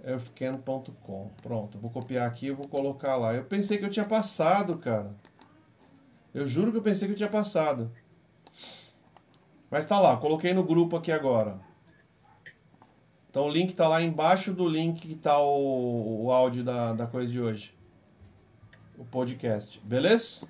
earthcan.com. 0.05 1.31
Pronto, 1.43 1.79
vou 1.79 1.91
copiar 1.91 2.27
aqui 2.27 2.47
e 2.47 2.53
vou 2.53 2.69
colocar 2.69 3.17
lá. 3.17 3.35
Eu 3.35 3.45
pensei 3.45 3.79
que 3.79 3.85
eu 3.85 3.91
tinha 3.91 4.05
passado, 4.05 4.79
cara. 4.79 5.15
Eu 6.35 6.47
juro 6.47 6.71
que 6.71 6.79
eu 6.79 6.83
pensei 6.83 7.09
que 7.09 7.15
eu 7.15 7.19
tinha 7.19 7.29
passado. 7.29 7.91
Mas 9.71 9.87
tá 9.87 9.99
lá, 10.01 10.17
coloquei 10.17 10.55
no 10.55 10.63
grupo 10.63 10.97
aqui 10.97 11.13
agora. 11.13 11.59
Então 13.31 13.45
o 13.45 13.51
link 13.51 13.75
tá 13.75 13.87
lá 13.87 14.03
embaixo 14.03 14.53
do 14.53 14.67
link 14.67 15.01
que 15.01 15.15
tá 15.15 15.39
o, 15.39 16.25
o 16.25 16.33
áudio 16.33 16.65
da, 16.65 16.93
da 16.93 17.07
coisa 17.07 17.31
de 17.31 17.41
hoje. 17.41 17.75
O 18.97 19.05
podcast, 19.05 19.79
beleza? 19.85 20.49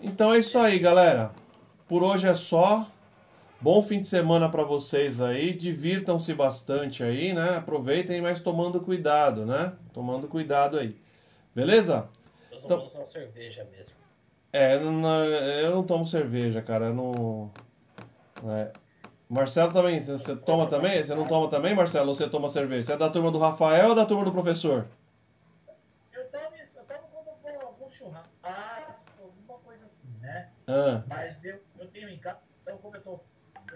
Então 0.00 0.34
é 0.34 0.38
isso 0.38 0.58
aí, 0.58 0.78
galera. 0.78 1.32
Por 1.88 2.02
hoje 2.02 2.26
é 2.26 2.34
só. 2.34 2.86
Bom 3.64 3.80
fim 3.80 3.98
de 4.02 4.06
semana 4.06 4.46
para 4.46 4.62
vocês 4.62 5.22
aí. 5.22 5.54
Divirtam-se 5.54 6.34
bastante 6.34 7.02
aí, 7.02 7.32
né? 7.32 7.56
Aproveitem, 7.56 8.20
mas 8.20 8.38
tomando 8.38 8.78
cuidado, 8.78 9.46
né? 9.46 9.72
Tomando 9.90 10.28
cuidado 10.28 10.78
aí. 10.78 10.94
Beleza? 11.54 12.06
Eu 12.52 12.58
só 12.60 12.64
Então- 12.66 12.90
uma 12.94 13.06
cerveja 13.06 13.66
mesmo. 13.72 13.94
É, 14.52 14.74
eu 14.74 14.92
não, 14.92 15.24
eu 15.24 15.70
não 15.76 15.82
tomo 15.82 16.04
cerveja, 16.04 16.60
cara. 16.60 16.88
Eu 16.88 16.94
não. 16.94 17.50
É. 18.50 18.70
Marcelo 19.30 19.72
também. 19.72 19.98
Você- 19.98 20.18
Você 20.18 20.36
toma 20.36 20.66
também? 20.66 21.02
Você 21.02 21.14
não 21.14 21.26
toma 21.26 21.48
também, 21.48 21.74
Marcelo? 21.74 22.08
Ou 22.10 22.14
você 22.14 22.28
toma 22.28 22.50
cerveja? 22.50 22.88
Você 22.88 22.92
é 22.92 22.96
da 22.98 23.08
turma 23.08 23.30
do 23.30 23.38
Rafael 23.38 23.88
ou 23.88 23.94
da 23.94 24.04
turma 24.04 24.26
do 24.26 24.30
professor? 24.32 24.86
Eu 26.12 26.28
tomo, 26.30 26.44
eu 26.54 26.84
tomo 26.84 27.00
quando 27.10 27.28
eu 27.28 27.60
vou 27.60 27.66
algum 27.68 27.90
churrasco, 27.90 29.22
alguma 29.22 29.58
coisa 29.60 29.86
assim, 29.86 30.08
né? 30.20 30.50
Ah, 30.68 31.02
Mas 31.08 31.42
eu, 31.46 31.58
eu 31.78 31.86
tenho 31.88 32.10
em 32.10 32.18
casa, 32.18 32.40
então 32.62 32.76
como 32.76 32.94
eu 32.96 33.00
tô. 33.00 33.20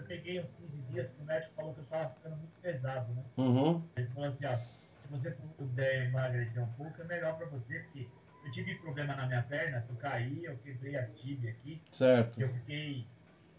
Peguei 0.09 0.39
uns 0.41 0.51
15 0.55 0.81
dias 0.91 1.11
que 1.11 1.21
o 1.21 1.25
médico 1.25 1.53
falou 1.53 1.71
que 1.75 1.81
eu 1.81 1.85
tava 1.85 2.09
ficando 2.15 2.35
muito 2.37 2.59
pesado, 2.61 3.13
né? 3.13 3.23
uhum, 3.37 3.87
Ele 3.95 4.07
falou 4.07 4.27
assim, 4.27 4.43
ó, 4.47 4.57
se 4.57 5.07
você 5.07 5.29
puder 5.55 6.07
emagrecer 6.07 6.63
um 6.63 6.73
pouco, 6.73 6.99
é 6.99 7.05
melhor 7.05 7.37
pra 7.37 7.45
você, 7.45 7.77
porque 7.81 8.07
eu 8.43 8.51
tive 8.51 8.73
problema 8.79 9.15
na 9.15 9.27
minha 9.27 9.43
perna, 9.43 9.85
eu 9.87 9.95
caí, 9.97 10.43
eu 10.45 10.57
quebrei 10.57 10.95
a 10.97 11.05
tíbia 11.09 11.51
aqui, 11.51 11.79
certo. 11.91 12.41
eu 12.41 12.49
fiquei 12.55 13.05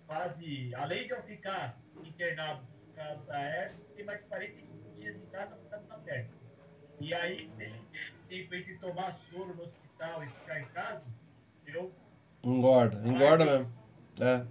quase, 0.09 0.75
além 0.75 1.07
de 1.07 1.13
eu 1.13 1.23
ficar 1.23 1.79
internado 2.05 2.67
por 2.85 2.95
causa 2.97 3.23
da 3.27 3.67
eu 3.67 3.85
fiquei 3.87 4.05
mais 4.05 4.25
45 4.25 4.91
dias 4.99 5.17
em 5.17 5.27
casa 5.27 5.55
por 5.55 5.71
causa 5.71 5.87
da 5.87 5.99
perna. 5.99 6.31
E 6.99 7.15
aí, 7.15 7.49
nesse 7.57 7.81
tempo 8.29 8.55
entre 8.57 8.77
tomar 8.79 9.15
soro 9.15 9.55
no 9.55 9.63
hospital 9.63 10.25
e 10.25 10.29
ficar 10.29 10.61
em 10.61 10.67
casa, 10.71 11.05
eu 11.65 11.95
Engorda, 12.43 13.07
engorda 13.07 13.45
mesmo. 13.45 13.73
É. 14.21 14.45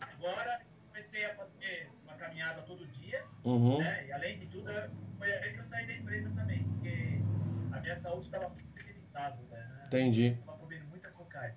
agora 0.00 0.60
comecei 0.88 1.24
a 1.24 1.34
fazer 1.34 1.90
uma 2.04 2.14
caminhada 2.38 2.62
todo 2.62 2.86
dia, 2.86 3.24
Uhum. 3.44 3.78
né? 3.80 4.06
E 4.06 4.12
além 4.12 4.38
de 4.38 4.46
tudo, 4.46 4.70
foi 5.18 5.32
aí 5.32 5.52
que 5.52 5.58
eu 5.58 5.64
saí 5.64 5.86
da 5.86 5.92
empresa 5.94 6.30
também, 6.30 6.62
porque 6.64 7.20
a 7.72 7.80
minha 7.80 7.96
saúde 7.96 8.26
estava 8.26 8.48
muito 8.48 8.64
debilitada, 8.74 9.36
né? 9.50 9.84
Entendi. 9.86 10.36
Eu 10.38 10.46
tava 10.46 10.58
comendo 10.58 10.84
muita 10.86 11.10
cocaína. 11.10 11.56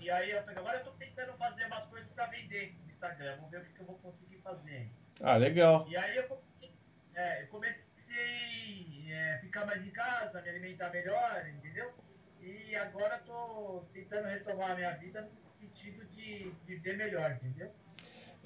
E 0.00 0.10
aí 0.10 0.30
eu 0.30 0.42
falei, 0.42 0.58
agora 0.58 0.78
eu 0.78 0.84
tô 0.84 0.90
tentando 0.92 1.32
fazer 1.34 1.66
umas 1.66 1.86
coisas 1.86 2.10
para 2.12 2.26
vender 2.26 2.76
no 2.84 2.90
Instagram, 2.90 3.36
vamos 3.36 3.50
ver 3.50 3.60
o 3.60 3.64
que, 3.64 3.72
que 3.72 3.80
eu 3.80 3.86
vou 3.86 3.98
conseguir 3.98 4.38
fazer. 4.38 4.90
Ah, 5.20 5.36
legal. 5.36 5.86
E 5.88 5.96
aí 5.96 6.16
eu 6.16 6.24
comecei, 6.28 6.72
é, 7.14 7.42
eu 7.42 7.48
comecei 7.48 9.06
é, 9.12 9.34
a 9.34 9.38
ficar 9.40 9.66
mais 9.66 9.84
em 9.84 9.90
casa, 9.90 10.40
me 10.42 10.48
alimentar 10.50 10.90
melhor, 10.90 11.48
entendeu? 11.48 11.92
E 12.40 12.76
agora 12.76 13.16
eu 13.16 13.24
tô 13.24 13.84
tentando 13.92 14.28
retomar 14.28 14.72
a 14.72 14.74
minha 14.76 14.90
vida 14.96 15.22
no 15.22 15.50
sentido 15.58 16.04
de 16.06 16.52
viver 16.66 16.96
melhor, 16.96 17.32
entendeu? 17.32 17.72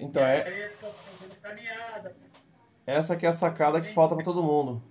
Então, 0.02 0.24
é, 0.24 0.72
essa 2.86 3.16
que 3.16 3.24
é 3.24 3.28
a 3.28 3.32
sacada 3.32 3.80
que 3.80 3.92
falta 3.92 4.14
pra 4.14 4.24
todo 4.24 4.42
mundo. 4.42 4.82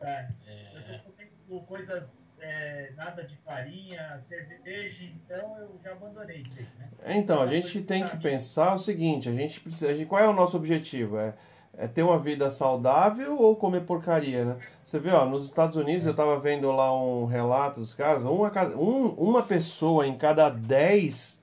é, 0.00 0.28
É, 0.46 0.94
eu 0.94 0.98
tô 1.04 1.12
comendo 1.12 1.66
coisas, 1.66 2.18
é, 2.40 2.92
nada 2.96 3.24
de 3.24 3.36
farinha, 3.38 4.20
cerveja, 4.22 5.04
então 5.04 5.56
eu 5.58 5.80
já 5.82 5.92
abandonei 5.92 6.42
né? 6.78 6.90
Então, 7.16 7.40
a 7.40 7.46
gente 7.46 7.82
tem 7.82 8.04
que 8.04 8.16
pensar 8.18 8.74
o 8.74 8.78
seguinte, 8.78 9.28
a 9.28 9.32
gente 9.32 9.60
precisa, 9.60 9.90
a 9.90 9.94
gente- 9.94 10.06
qual 10.06 10.20
é 10.22 10.28
o 10.28 10.32
nosso 10.32 10.56
objetivo? 10.56 11.18
É, 11.18 11.34
é 11.76 11.88
ter 11.88 12.02
uma 12.02 12.18
vida 12.18 12.50
saudável 12.50 13.40
ou 13.40 13.56
comer 13.56 13.80
porcaria, 13.82 14.44
né? 14.44 14.56
Você 14.84 14.98
vê, 14.98 15.10
ó, 15.10 15.24
nos 15.24 15.46
Estados 15.46 15.76
Unidos 15.76 16.04
eu 16.04 16.14
tava 16.14 16.38
vendo 16.38 16.70
lá 16.70 16.92
um 16.94 17.24
relato 17.24 17.80
dos 17.80 17.94
casos, 17.94 18.24
uma, 18.30 18.50
um- 18.76 19.08
uma 19.14 19.42
pessoa 19.42 20.06
em 20.06 20.16
cada 20.18 20.48
10 20.50 21.41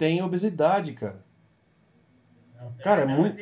tem 0.00 0.22
obesidade, 0.22 0.94
cara. 0.94 1.22
Não, 2.58 2.72
Cara, 2.82 3.02
é 3.02 3.04
é 3.04 3.06
muito-. 3.06 3.38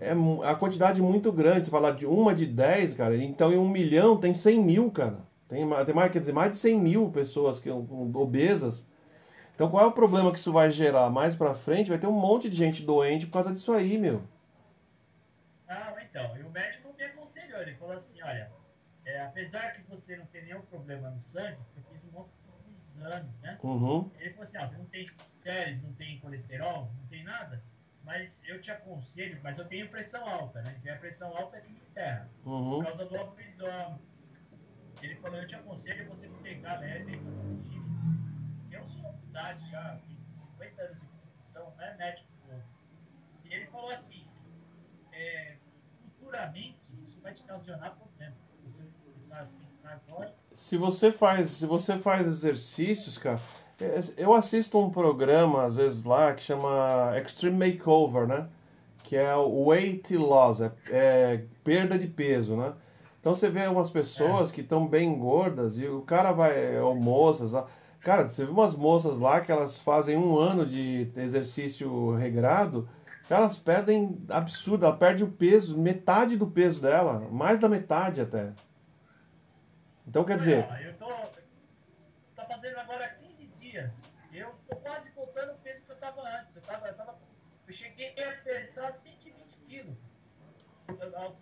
É 0.00 0.12
a 0.48 0.54
quantidade 0.54 1.02
muito 1.02 1.32
grande, 1.32 1.64
você 1.64 1.72
falar 1.72 1.90
de 1.90 2.06
uma 2.06 2.32
de 2.32 2.46
10, 2.46 2.94
cara, 2.94 3.16
então 3.16 3.52
em 3.52 3.58
um 3.58 3.68
milhão 3.68 4.16
tem 4.16 4.32
100 4.32 4.62
mil, 4.62 4.92
cara. 4.92 5.18
Tem, 5.48 5.68
tem 5.84 5.94
mais, 5.94 6.12
quer 6.12 6.20
dizer, 6.20 6.32
mais 6.32 6.52
de 6.52 6.56
100 6.56 6.78
mil 6.80 7.10
pessoas 7.10 7.58
que, 7.58 7.68
obesas. 7.68 8.88
Então 9.56 9.68
qual 9.68 9.82
é 9.82 9.86
o 9.88 9.92
problema 9.92 10.30
que 10.30 10.38
isso 10.38 10.52
vai 10.52 10.70
gerar? 10.70 11.10
Mais 11.10 11.34
pra 11.34 11.52
frente 11.52 11.90
vai 11.90 11.98
ter 11.98 12.06
um 12.06 12.12
monte 12.12 12.48
de 12.48 12.54
gente 12.54 12.84
doente 12.84 13.26
por 13.26 13.32
causa 13.32 13.50
disso 13.50 13.72
aí, 13.72 13.98
meu. 13.98 14.22
Ah, 15.68 15.92
então, 16.08 16.36
e 16.36 16.42
o 16.44 16.50
médico 16.50 16.94
me 16.96 17.02
aconselhou, 17.02 17.60
ele 17.60 17.74
falou 17.74 17.96
assim, 17.96 18.22
olha, 18.22 18.52
é, 19.04 19.20
apesar 19.22 19.72
que 19.72 19.82
você 19.90 20.16
não 20.16 20.26
tem 20.26 20.44
nenhum 20.44 20.60
problema 20.60 21.10
no 21.10 21.20
sangue, 21.20 21.58
eu 21.76 21.82
fiz 21.90 22.04
um 22.04 22.12
monte 22.12 22.30
de 22.30 22.84
exame, 22.84 23.28
né? 23.42 23.58
Uhum, 23.64 24.08
Ele 24.20 24.30
falou 24.30 24.44
assim, 24.44 24.58
ah, 24.58 24.66
você 24.66 24.76
não 24.76 24.84
tem 24.84 25.08
séries, 25.48 25.82
não 25.82 25.94
tem 25.94 26.20
colesterol, 26.20 26.92
não 26.94 27.06
tem 27.06 27.24
nada, 27.24 27.62
mas 28.04 28.42
eu 28.46 28.60
te 28.60 28.70
aconselho, 28.70 29.40
mas 29.42 29.56
eu 29.56 29.64
tenho 29.64 29.88
pressão 29.88 30.28
alta, 30.28 30.60
né? 30.60 30.78
E 30.84 30.90
a 30.90 30.96
pressão 30.98 31.34
alta 31.34 31.56
é 31.56 31.60
que 31.62 31.72
me 31.72 31.80
ferra, 31.94 32.28
por 32.44 32.52
uhum. 32.52 32.84
causa 32.84 33.06
do 33.06 33.16
abdômen. 33.18 33.98
Ele 35.00 35.14
falou, 35.16 35.38
eu 35.38 35.46
te 35.46 35.54
aconselho 35.54 36.06
você 36.10 36.28
pegar 36.42 36.80
leve 36.80 37.12
e 37.12 37.16
fazer 37.16 37.38
um. 37.38 38.68
Eu 38.70 38.86
sou 38.86 39.00
uma 39.00 39.18
idade 39.30 39.70
já, 39.70 39.98
tenho 40.06 40.20
50 40.52 40.82
anos 40.82 41.00
de 41.00 41.06
profissão, 41.06 41.74
não 41.76 41.84
é 41.84 41.96
médico. 41.96 42.28
E 43.44 43.54
ele 43.54 43.66
falou 43.68 43.90
assim, 43.90 44.26
é, 45.12 45.56
futuramente 46.02 46.78
isso 47.06 47.18
vai 47.22 47.32
te 47.32 47.42
ocasionar 47.42 47.96
problema. 47.96 48.36
Você 48.64 48.82
começar 49.02 49.42
a 49.42 49.46
pensar 49.46 50.02
agora, 50.06 50.34
Se 50.52 50.76
você 50.76 51.10
faz, 51.10 51.48
se 51.52 51.64
você 51.64 51.98
faz 51.98 52.26
exercícios, 52.26 53.16
cara, 53.16 53.40
eu 54.16 54.34
assisto 54.34 54.78
um 54.78 54.90
programa 54.90 55.64
às 55.64 55.76
vezes 55.76 56.04
lá 56.04 56.34
que 56.34 56.42
chama 56.42 57.12
Extreme 57.18 57.72
Makeover, 57.72 58.26
né? 58.26 58.48
Que 59.02 59.16
é 59.16 59.34
o 59.34 59.66
weight 59.66 60.16
loss, 60.16 60.60
é, 60.60 60.72
é 60.90 61.44
perda 61.62 61.98
de 61.98 62.06
peso, 62.06 62.56
né? 62.56 62.74
Então 63.20 63.34
você 63.34 63.48
vê 63.48 63.66
umas 63.66 63.90
pessoas 63.90 64.50
que 64.50 64.60
estão 64.60 64.86
bem 64.86 65.18
gordas 65.18 65.78
e 65.78 65.86
o 65.86 66.02
cara 66.02 66.32
vai, 66.32 66.78
ou 66.80 66.94
moças 66.94 67.52
lá. 67.52 67.66
Cara, 68.00 68.26
você 68.26 68.44
vê 68.44 68.50
umas 68.50 68.74
moças 68.74 69.18
lá 69.18 69.40
que 69.40 69.50
elas 69.50 69.80
fazem 69.80 70.16
um 70.16 70.38
ano 70.38 70.64
de 70.64 71.10
exercício 71.16 72.14
regrado, 72.14 72.88
elas 73.28 73.56
perdem 73.56 74.24
absurdo, 74.28 74.86
ela 74.86 74.96
perde 74.96 75.24
o 75.24 75.30
peso, 75.30 75.76
metade 75.76 76.36
do 76.36 76.46
peso 76.46 76.80
dela, 76.80 77.20
mais 77.30 77.58
da 77.58 77.68
metade 77.68 78.20
até. 78.20 78.52
Então 80.06 80.24
quer 80.24 80.36
dizer, 80.36 80.66
eu 80.80 80.96
tô, 80.96 81.06
tá 82.34 82.44
fazendo 82.46 82.78
agora 82.78 83.08
15 83.08 83.46
dias. 83.60 84.10
Eu 84.32 84.54
tô 84.66 84.76
quase 84.76 85.10
voltando 85.10 85.52
o 85.52 85.58
peso 85.58 85.84
que 85.84 85.92
eu 85.92 85.96
tava 85.96 86.22
antes. 86.22 86.56
Eu, 86.56 86.62
tava, 86.62 86.88
eu, 86.88 86.94
tava, 86.94 87.18
eu 87.66 87.74
cheguei 88.18 88.24
a 88.24 88.32
pesar 88.42 88.92
120 88.92 89.58
quilos. 89.68 89.96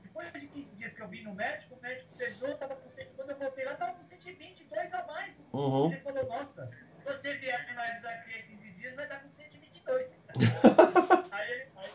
Depois 0.02 0.32
de 0.32 0.48
15 0.48 0.76
dias 0.76 0.92
que 0.92 1.00
eu 1.00 1.08
vim 1.08 1.22
no 1.22 1.34
médico, 1.34 1.76
o 1.76 1.82
médico 1.82 2.14
pesou, 2.16 2.54
tava 2.56 2.74
com 2.76 2.90
100, 2.90 3.06
quando 3.16 3.30
eu 3.30 3.38
voltei 3.38 3.64
lá, 3.64 3.74
tava 3.74 3.92
com 3.94 4.04
122 4.04 4.92
a 4.92 5.06
mais. 5.06 5.36
Uhum. 5.52 5.92
Ele 5.92 6.00
falou, 6.00 6.26
nossa, 6.26 6.70
se 6.98 7.04
você 7.04 7.34
vier 7.36 7.74
mais 7.74 8.02
daqui 8.02 8.34
a 8.34 8.42
15 8.42 8.70
dias, 8.72 8.94
vai 8.94 9.04
estar 9.04 9.20
com 9.20 9.30
122. 9.30 10.14
aí, 11.30 11.50
ele, 11.52 11.66
aí, 11.76 11.90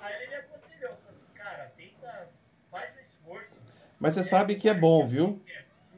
aí 0.00 0.22
ele 0.22 0.34
aconselhou, 0.36 0.96
falou 0.96 1.10
assim, 1.10 1.34
cara, 1.34 1.72
tenta, 1.76 2.28
faz 2.70 2.96
um 2.96 3.00
esforço. 3.00 3.56
Mas 3.98 4.14
você 4.14 4.22
sabe 4.22 4.54
que 4.54 4.68
é 4.68 4.74
bom, 4.74 5.04
viu? 5.06 5.42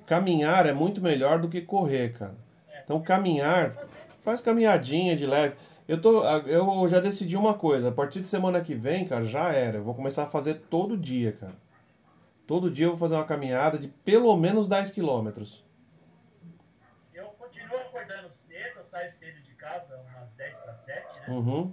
Caminhar 0.07 0.67
é 0.67 0.73
muito 0.73 1.03
melhor 1.03 1.39
do 1.39 1.49
que 1.49 1.61
correr, 1.61 2.15
cara. 2.15 2.35
Então 2.83 3.03
caminhar, 3.03 3.77
faz 4.25 4.41
caminhadinha 4.41 5.15
de 5.15 5.27
leve. 5.27 5.57
Eu 5.89 6.01
tô, 6.01 6.25
eu 6.47 6.89
já 6.89 6.99
decidi 6.99 7.37
uma 7.37 7.55
coisa, 7.55 7.91
a 7.91 7.93
partir 7.93 8.21
de 8.21 8.27
semana 8.27 8.61
que 8.61 8.75
vem, 8.75 9.07
cara, 9.07 9.25
já 9.25 9.53
era. 9.53 9.79
Eu 9.79 9.85
vou 9.85 9.95
começar 9.95 10.25
a 10.25 10.29
fazer 10.29 10.55
todo 10.69 10.97
dia, 10.97 11.33
cara. 11.33 11.55
Todo 12.45 12.71
dia 12.71 12.87
eu 12.87 12.91
vou 12.91 12.99
fazer 12.99 13.15
uma 13.15 13.25
caminhada 13.25 13.79
de 13.79 13.89
pelo 13.89 14.37
menos 14.37 14.67
10 14.67 14.91
quilômetros. 14.91 15.65
Eu 17.15 17.27
continuo 17.31 17.77
acordando 17.79 18.29
cedo, 18.31 18.79
eu 18.79 18.85
saio 18.85 19.11
cedo 19.13 19.41
de 19.43 19.55
casa, 19.55 19.97
umas 19.97 20.31
10 20.33 20.57
para 20.57 20.75
7, 20.75 21.21
né? 21.21 21.27
Uhum. 21.29 21.73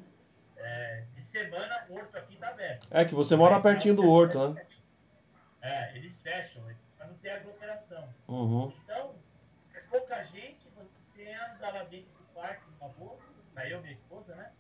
É, 0.58 1.04
de 1.16 1.24
semana, 1.24 1.86
o 1.90 1.96
horto 1.96 2.18
aqui 2.18 2.36
tá 2.38 2.50
aberto. 2.50 2.88
É 2.92 3.06
que 3.06 3.16
você 3.16 3.36
mora 3.36 3.56
Mas, 3.56 3.64
pertinho 3.64 3.96
do 3.96 4.08
horto, 4.08 4.50
né? 4.50 4.66
É, 5.62 5.98
eles 5.98 6.22
fecham, 6.22 6.64
para 6.98 7.08
não 7.08 7.16
ter 7.16 7.32
aglomeração. 7.32 8.08
Uhum. 8.28 8.74
Então, 8.84 9.16
é 9.74 9.80
pouca 9.82 10.24
gente, 10.26 10.68
você 10.76 11.34
anda 11.34 11.70
lá 11.72 11.84
dentro 11.84 12.12
do 12.14 12.24
parque, 12.34 12.64
uma 12.80 12.90
boa, 12.90 13.18
pra 13.54 13.70
eu 13.70 13.80
né? 13.82 13.98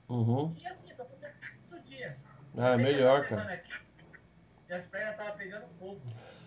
Uhum. 0.09 0.55
E 0.57 0.67
assim, 0.67 0.93
tô 0.95 1.03
isso 1.03 1.59
todo 1.69 1.81
dia. 1.83 2.17
Ah, 2.57 2.73
é 2.73 2.77
melhor, 2.77 3.27
cara. 3.27 3.53
aqui, 3.53 3.73
minhas 4.67 4.87
pernas 4.87 5.11
estavam 5.11 5.37
pegando 5.37 5.67
fogo. 5.79 6.01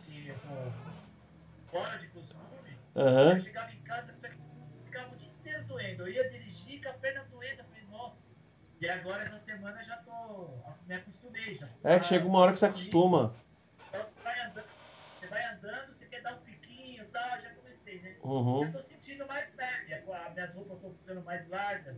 E, 0.08 0.32
pô, 0.32 1.70
fora 1.70 1.98
de 1.98 2.06
costume, 2.08 2.78
Aham. 2.94 3.34
eu 3.34 3.40
chegava 3.40 3.72
em 3.72 3.82
casa, 3.82 4.14
só 4.14 4.28
que 4.28 4.36
ficava 4.84 5.14
o 5.14 5.16
dia 5.16 5.28
inteiro 5.28 5.64
doendo. 5.64 6.02
Eu 6.02 6.08
ia 6.08 6.30
dirigir 6.30 6.82
com 6.82 6.90
a 6.90 6.92
perna 6.94 7.24
doendo, 7.24 7.60
eu 7.60 7.64
falei, 7.64 7.84
nossa. 7.90 8.28
E 8.80 8.88
agora 8.88 9.22
essa 9.22 9.38
semana 9.38 9.80
eu 9.80 9.86
já 9.86 9.96
tô. 9.98 10.48
me 10.86 10.94
acostumei. 10.94 11.54
Já, 11.54 11.68
É 11.82 11.98
que 11.98 12.06
chega 12.06 12.26
uma 12.26 12.38
hora 12.38 12.52
que 12.52 12.58
você 12.58 12.66
acostuma. 12.66 13.34
Então 13.88 14.04
você 14.04 14.22
vai 14.22 14.40
andando, 14.40 14.66
você 15.18 15.26
vai 15.28 15.44
andando, 15.44 15.94
você 15.94 16.06
quer 16.06 16.22
dar 16.22 16.34
um 16.34 16.40
piquinho 16.40 17.02
e 17.02 17.06
tal, 17.06 17.40
já 17.40 17.50
comecei, 17.54 18.00
né? 18.00 18.16
Uhum. 18.22 18.64
Eu 18.64 18.72
tô 18.72 18.82
sentindo 18.82 19.26
mais 19.26 19.54
leve, 19.54 20.02
minhas 20.34 20.54
roupas 20.54 20.76
estão 20.76 20.94
ficando 20.94 21.22
mais 21.22 21.48
largas? 21.48 21.96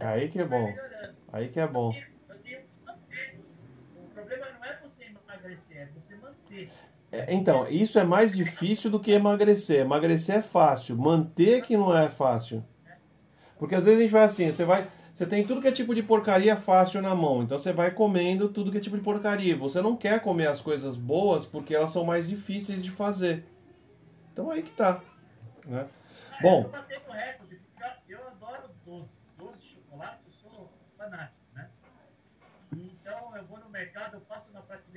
Aí 0.00 0.28
que 0.28 0.40
é 0.40 0.44
bom. 0.44 0.72
Aí 1.32 1.48
que 1.48 1.60
é 1.60 1.66
bom. 1.66 1.92
Eu 2.28 2.36
tenho 2.38 2.60
que 2.62 2.68
manter. 2.86 3.40
O 3.96 4.08
problema 4.14 4.46
não 4.50 4.64
é 4.64 4.78
você 4.82 5.04
emagrecer, 5.04 5.76
é 5.76 5.86
você 5.86 6.14
manter. 6.16 6.70
É, 7.10 7.34
Então, 7.34 7.66
isso 7.68 7.98
é 7.98 8.04
mais 8.04 8.36
difícil 8.36 8.90
do 8.90 9.00
que 9.00 9.12
emagrecer. 9.12 9.80
Emagrecer 9.80 10.36
é 10.36 10.42
fácil, 10.42 10.96
manter 10.96 11.62
que 11.62 11.76
não 11.76 11.96
é 11.96 12.08
fácil. 12.08 12.64
Porque 13.58 13.74
às 13.74 13.84
vezes 13.84 13.98
a 13.98 14.02
gente 14.02 14.12
vai 14.12 14.22
assim, 14.22 14.50
você 14.50 14.64
vai, 14.64 14.88
você 15.12 15.26
tem 15.26 15.44
tudo 15.44 15.60
que 15.60 15.66
é 15.66 15.72
tipo 15.72 15.92
de 15.94 16.02
porcaria 16.02 16.56
fácil 16.56 17.02
na 17.02 17.12
mão, 17.12 17.42
então 17.42 17.58
você 17.58 17.72
vai 17.72 17.90
comendo 17.90 18.48
tudo 18.50 18.70
que 18.70 18.78
é 18.78 18.80
tipo 18.80 18.96
de 18.96 19.02
porcaria. 19.02 19.56
Você 19.56 19.82
não 19.82 19.96
quer 19.96 20.20
comer 20.20 20.46
as 20.46 20.60
coisas 20.60 20.96
boas 20.96 21.44
porque 21.44 21.74
elas 21.74 21.90
são 21.90 22.04
mais 22.04 22.28
difíceis 22.28 22.84
de 22.84 22.90
fazer. 22.90 23.44
Então 24.32 24.48
aí 24.48 24.62
que 24.62 24.70
tá, 24.70 25.02
né? 25.66 25.88
Ah, 26.30 26.38
Bom. 26.40 26.58
Eu 26.58 26.64
tô 26.64 26.70
batendo 26.70 27.10
recorde, 27.10 27.60
porque 27.74 28.14
eu 28.14 28.26
adoro 28.28 28.70
doce. 28.86 29.08
Doce 29.36 29.58
de 29.58 29.66
chocolate, 29.66 30.20
eu 30.26 30.32
sou 30.32 30.70
fanático, 30.96 31.40
né? 31.52 31.68
Então 32.72 33.36
eu 33.36 33.44
vou 33.44 33.58
no 33.58 33.68
mercado, 33.70 34.14
eu 34.14 34.20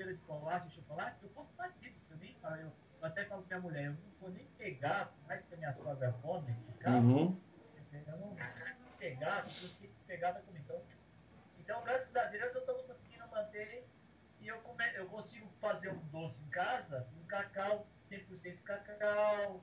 prateleira 0.02 0.14
de 0.14 0.22
bolacha 0.26 0.68
e 0.68 0.72
chocolate, 0.72 1.24
eu 1.24 1.30
posso 1.30 1.54
bater 1.56 1.96
também, 2.10 2.36
cara. 2.42 2.62
Eu, 2.62 2.72
eu 3.00 3.08
até 3.08 3.26
falo 3.26 3.44
pra 3.44 3.58
minha 3.60 3.70
mulher, 3.70 3.86
eu 3.86 3.92
não 3.92 4.12
vou 4.20 4.30
nem 4.32 4.46
pegar, 4.58 5.06
por 5.06 5.28
mais 5.28 5.44
que 5.44 5.54
a 5.54 5.58
minha 5.58 5.74
sogra 5.74 6.12
come, 6.22 6.56
Uhum. 6.86 7.40
eu 8.08 8.18
não 8.18 8.30
vou 8.30 8.38
pegar, 8.98 9.44
porque 9.44 9.66
eu 9.66 9.70
sei 9.70 9.88
que 9.90 9.96
se 9.96 10.04
pegar 10.06 10.32
vai 10.32 10.42
comer. 10.42 10.60
Então, 10.60 10.82
então, 11.60 11.84
graças 11.84 12.16
a 12.16 12.26
Deus, 12.26 12.56
eu 12.56 12.66
tô 12.66 12.74
conseguindo 12.76 13.28
manter 13.28 13.88
e 14.40 14.48
eu, 14.48 14.60
come, 14.62 14.84
eu 14.96 15.06
consigo 15.08 15.48
fazer 15.60 15.90
um 15.90 16.00
doce 16.12 16.42
em 16.42 16.50
casa, 16.50 17.08
um 17.22 17.26
cacau, 17.26 17.88
100% 18.10 18.62
cacau, 18.64 19.62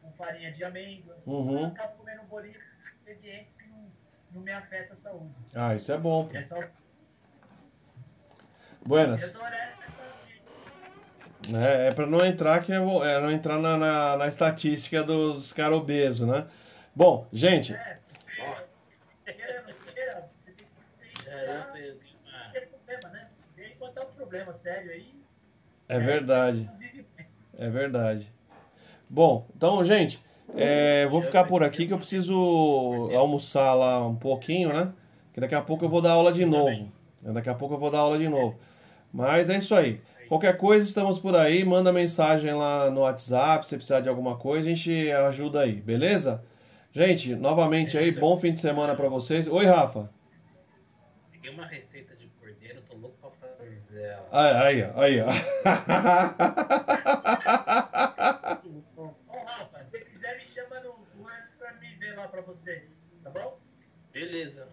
com 0.00 0.12
farinha 0.12 0.52
de 0.52 0.64
amêndoa. 0.64 1.22
Uhum. 1.24 1.60
Eu 1.60 1.66
acabo 1.66 1.96
comendo 1.98 2.22
um 2.22 2.26
bolinho 2.26 2.58
com 2.58 3.00
ingredientes 3.02 3.56
que 3.56 3.66
não, 3.68 3.92
não 4.32 4.40
me 4.42 4.52
afeta 4.52 4.92
a 4.92 4.96
saúde. 4.96 5.34
Ah, 5.54 5.74
isso 5.74 5.92
é 5.92 5.98
bom. 5.98 6.28
É 6.32 6.42
só, 6.42 6.60
eu 6.60 6.70
Buenas. 8.86 9.34
Essa 11.46 11.58
É, 11.58 11.88
é 11.88 11.90
para 11.90 12.06
não 12.06 12.24
entrar 12.24 12.62
que 12.62 12.72
eu, 12.72 13.04
é 13.04 13.20
não 13.20 13.30
entrar 13.30 13.58
na, 13.58 13.76
na, 13.76 14.16
na 14.16 14.26
estatística 14.26 15.02
dos 15.02 15.52
caras 15.52 15.78
obesos, 15.78 16.26
né? 16.26 16.46
Bom, 16.94 17.26
gente, 17.32 17.74
É, 17.74 17.98
É, 25.88 25.96
é 25.96 25.98
né? 25.98 26.04
Um 26.04 26.04
é 26.04 26.06
verdade. 26.06 26.70
É 27.58 27.68
verdade. 27.68 28.32
Bom, 29.08 29.46
então, 29.56 29.84
gente, 29.84 30.20
é, 30.54 31.06
vou 31.06 31.22
ficar 31.22 31.44
por 31.44 31.62
aqui 31.62 31.86
que 31.86 31.92
eu 31.92 31.98
preciso 31.98 33.10
almoçar 33.14 33.72
lá 33.74 34.06
um 34.06 34.16
pouquinho, 34.16 34.72
né? 34.72 34.92
Que 35.32 35.40
daqui 35.40 35.54
a 35.54 35.62
pouco 35.62 35.84
eu 35.84 35.88
vou 35.88 36.02
dar 36.02 36.12
aula 36.12 36.32
de 36.32 36.44
novo. 36.44 36.90
Daqui 37.22 37.48
a 37.48 37.54
pouco 37.54 37.74
eu 37.74 37.78
vou 37.78 37.90
dar 37.90 38.00
aula 38.00 38.18
de 38.18 38.28
novo. 38.28 38.58
Mas 39.12 39.48
é 39.48 39.58
isso 39.58 39.74
aí. 39.74 40.00
Qualquer 40.28 40.56
coisa, 40.56 40.84
estamos 40.84 41.18
por 41.20 41.36
aí. 41.36 41.64
Manda 41.64 41.92
mensagem 41.92 42.52
lá 42.52 42.90
no 42.90 43.02
WhatsApp 43.02 43.64
se 43.66 43.76
precisar 43.76 44.00
de 44.00 44.08
alguma 44.08 44.36
coisa, 44.36 44.68
a 44.68 44.74
gente 44.74 45.10
ajuda 45.12 45.60
aí, 45.60 45.74
beleza? 45.74 46.42
Gente, 46.92 47.34
novamente 47.36 47.96
aí, 47.96 48.10
bom 48.10 48.36
fim 48.36 48.52
de 48.52 48.58
semana 48.60 48.96
pra 48.96 49.08
vocês. 49.08 49.46
Oi, 49.46 49.66
Rafa. 49.66 50.10
Peguei 51.30 51.50
uma 51.52 51.66
receita 51.66 52.16
de 52.16 52.26
cordeiro, 52.40 52.82
tô 52.88 52.96
louco 52.96 53.16
pra 53.20 53.30
fazer 53.30 54.02
ela. 54.02 54.28
Aí, 54.32 54.82
aí, 54.82 54.90
ó, 54.94 55.00
aí, 55.00 55.20
ó. 55.22 55.28
Ô, 58.96 59.44
Rafa, 59.44 59.84
se 59.84 60.00
quiser, 60.00 60.38
me 60.38 60.48
chama 60.48 60.80
no 60.80 60.96
no 61.16 61.28
antes 61.28 61.54
pra 61.56 61.72
me 61.74 61.94
ver 61.96 62.16
lá 62.16 62.26
pra 62.26 62.40
você, 62.40 62.88
tá 63.22 63.30
bom? 63.30 63.58
Beleza. 64.16 64.66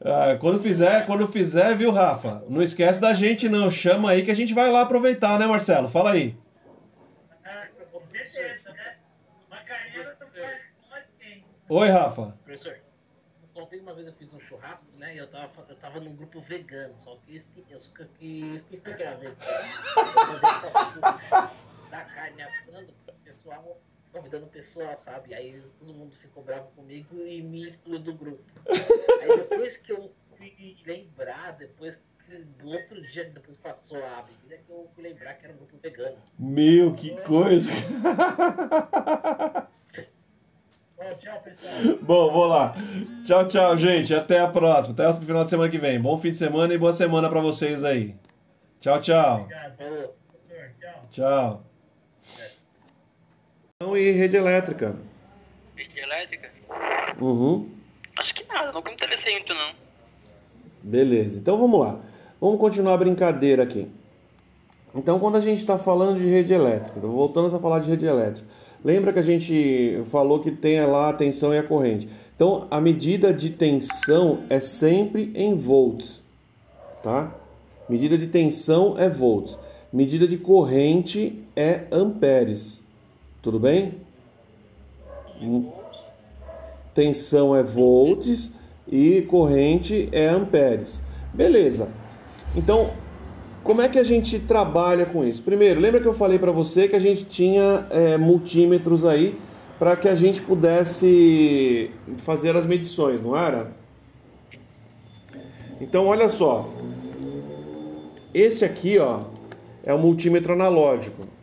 Ah, 0.00 0.38
quando 0.40 0.58
fizer, 0.60 1.04
quando 1.04 1.28
fizer, 1.28 1.76
viu, 1.76 1.90
Rafa? 1.90 2.42
Não 2.48 2.62
esquece 2.62 2.98
da 2.98 3.12
gente, 3.12 3.46
não. 3.46 3.70
Chama 3.70 4.12
aí 4.12 4.24
que 4.24 4.30
a 4.30 4.34
gente 4.34 4.54
vai 4.54 4.72
lá 4.72 4.80
aproveitar, 4.80 5.38
né, 5.38 5.46
Marcelo? 5.46 5.90
Fala 5.90 6.12
aí. 6.12 6.34
Ah, 7.44 7.68
com 7.92 8.06
certeza, 8.06 8.72
né? 8.72 8.96
Bem. 11.18 11.44
Oi, 11.68 11.88
Rafa. 11.90 12.34
Professor, 12.42 12.78
contei 13.52 13.78
uma 13.78 13.92
vez 13.92 14.06
eu 14.06 14.14
fiz 14.14 14.32
um 14.32 14.40
churrasco, 14.40 14.88
né? 14.96 15.16
E 15.16 15.18
eu 15.18 15.28
tava, 15.28 15.66
eu 15.68 15.76
tava 15.76 16.00
num 16.00 16.16
grupo 16.16 16.40
vegano, 16.40 16.94
só 16.96 17.14
que 17.16 17.32
eu 17.32 18.54
esqueci 18.54 18.80
que 18.80 19.02
era 19.02 19.16
vegano. 19.16 19.36
da 21.90 22.04
carne 22.04 22.40
assando, 22.40 22.94
o 23.06 23.12
pessoal 23.22 23.78
convidando 24.12 24.46
o 24.46 24.48
pessoal, 24.48 24.96
sabe? 24.96 25.34
Aí 25.34 25.62
todo 25.78 25.94
mundo 25.94 26.14
ficou 26.16 26.42
bravo 26.42 26.68
comigo 26.76 27.14
e 27.26 27.42
me 27.42 27.66
excluiu 27.66 28.00
do 28.00 28.14
grupo. 28.14 28.42
Aí 29.22 29.36
depois 29.36 29.76
que 29.76 29.92
eu 29.92 30.12
fui 30.36 30.76
lembrar, 30.86 31.52
depois 31.52 32.02
que 32.24 32.38
do 32.62 32.68
outro 32.68 33.00
dia, 33.10 33.30
depois 33.30 33.56
passou 33.58 34.04
a 34.04 34.22
bebida, 34.22 34.62
que 34.62 34.70
eu 34.70 34.88
fui 34.94 35.02
lembrar 35.02 35.34
que 35.34 35.44
era 35.44 35.54
um 35.54 35.58
grupo 35.58 35.78
vegano. 35.82 36.18
Meu, 36.38 36.94
que 36.94 37.16
coisa. 37.22 37.70
Bom, 40.96 41.14
tchau, 41.18 41.40
pessoal. 41.40 41.72
Bom, 42.02 42.32
vou 42.32 42.46
lá. 42.46 42.74
Tchau, 43.26 43.46
tchau, 43.46 43.76
gente. 43.76 44.12
Até 44.14 44.40
a 44.40 44.48
próxima. 44.48 44.94
Até 44.94 45.08
o 45.08 45.14
final 45.14 45.44
de 45.44 45.50
semana 45.50 45.70
que 45.70 45.78
vem. 45.78 46.00
Bom 46.00 46.18
fim 46.18 46.30
de 46.30 46.36
semana 46.36 46.74
e 46.74 46.78
boa 46.78 46.92
semana 46.92 47.28
pra 47.30 47.40
vocês 47.40 47.84
aí. 47.84 48.16
Tchau, 48.80 49.00
tchau. 49.00 49.42
Obrigado. 49.42 50.18
Tchau. 51.10 51.67
E 53.80 54.10
rede 54.10 54.36
elétrica? 54.36 54.98
Rede 55.76 56.00
elétrica? 56.00 56.50
Uhum. 57.20 57.68
Acho 58.18 58.34
que 58.34 58.44
nada, 58.48 58.72
nunca 58.72 58.90
me 58.90 58.96
interessei 58.96 59.34
muito 59.34 59.54
não. 59.54 59.70
Beleza, 60.82 61.38
então 61.38 61.56
vamos 61.56 61.78
lá. 61.78 62.00
Vamos 62.40 62.58
continuar 62.58 62.94
a 62.94 62.96
brincadeira 62.96 63.62
aqui. 63.62 63.88
Então, 64.92 65.20
quando 65.20 65.36
a 65.36 65.40
gente 65.40 65.58
está 65.58 65.78
falando 65.78 66.18
de 66.18 66.28
rede 66.28 66.52
elétrica, 66.52 66.98
voltando 66.98 67.54
a 67.54 67.60
falar 67.60 67.78
de 67.78 67.88
rede 67.88 68.04
elétrica, 68.04 68.48
lembra 68.84 69.12
que 69.12 69.20
a 69.20 69.22
gente 69.22 70.00
falou 70.06 70.40
que 70.40 70.50
tem 70.50 70.84
lá 70.84 71.10
a 71.10 71.12
tensão 71.12 71.54
e 71.54 71.58
a 71.58 71.62
corrente. 71.62 72.08
Então, 72.34 72.66
a 72.72 72.80
medida 72.80 73.32
de 73.32 73.50
tensão 73.50 74.42
é 74.50 74.58
sempre 74.58 75.30
em 75.36 75.54
volts, 75.54 76.24
tá? 77.00 77.32
Medida 77.88 78.18
de 78.18 78.26
tensão 78.26 78.98
é 78.98 79.08
volts. 79.08 79.56
Medida 79.92 80.26
de 80.26 80.36
corrente 80.36 81.44
é 81.54 81.84
amperes. 81.92 82.87
Tudo 83.42 83.58
bem? 83.58 83.94
Hum. 85.40 85.70
Tensão 86.94 87.54
é 87.54 87.62
volts 87.62 88.52
e 88.86 89.22
corrente 89.22 90.08
é 90.10 90.26
amperes. 90.26 91.00
Beleza. 91.32 91.88
Então, 92.56 92.90
como 93.62 93.82
é 93.82 93.88
que 93.88 93.98
a 93.98 94.02
gente 94.02 94.40
trabalha 94.40 95.06
com 95.06 95.24
isso? 95.24 95.42
Primeiro, 95.42 95.78
lembra 95.78 96.00
que 96.00 96.08
eu 96.08 96.14
falei 96.14 96.38
para 96.38 96.50
você 96.50 96.88
que 96.88 96.96
a 96.96 96.98
gente 96.98 97.24
tinha 97.24 97.86
é, 97.90 98.16
multímetros 98.16 99.04
aí 99.04 99.38
para 99.78 99.94
que 99.96 100.08
a 100.08 100.14
gente 100.14 100.42
pudesse 100.42 101.90
fazer 102.16 102.56
as 102.56 102.66
medições, 102.66 103.22
não 103.22 103.36
era? 103.36 103.70
Então, 105.80 106.06
olha 106.06 106.28
só. 106.28 106.68
Esse 108.34 108.64
aqui, 108.64 108.98
ó, 108.98 109.20
é 109.84 109.94
o 109.94 109.98
multímetro 109.98 110.52
analógico. 110.52 111.37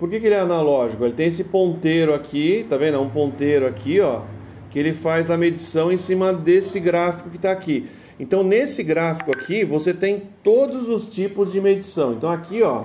Por 0.00 0.08
que, 0.08 0.18
que 0.18 0.26
ele 0.26 0.34
é 0.34 0.40
analógico? 0.40 1.04
Ele 1.04 1.12
tem 1.12 1.28
esse 1.28 1.44
ponteiro 1.44 2.14
aqui, 2.14 2.64
tá 2.70 2.78
vendo? 2.78 2.94
É 2.94 2.98
um 2.98 3.10
ponteiro 3.10 3.66
aqui, 3.66 4.00
ó, 4.00 4.22
que 4.70 4.78
ele 4.78 4.94
faz 4.94 5.30
a 5.30 5.36
medição 5.36 5.92
em 5.92 5.98
cima 5.98 6.32
desse 6.32 6.80
gráfico 6.80 7.28
que 7.28 7.36
está 7.36 7.52
aqui. 7.52 7.86
Então, 8.18 8.42
nesse 8.42 8.82
gráfico 8.82 9.30
aqui, 9.30 9.62
você 9.62 9.92
tem 9.92 10.22
todos 10.42 10.88
os 10.88 11.04
tipos 11.04 11.52
de 11.52 11.60
medição. 11.60 12.14
Então, 12.14 12.30
aqui, 12.30 12.62
ó, 12.62 12.84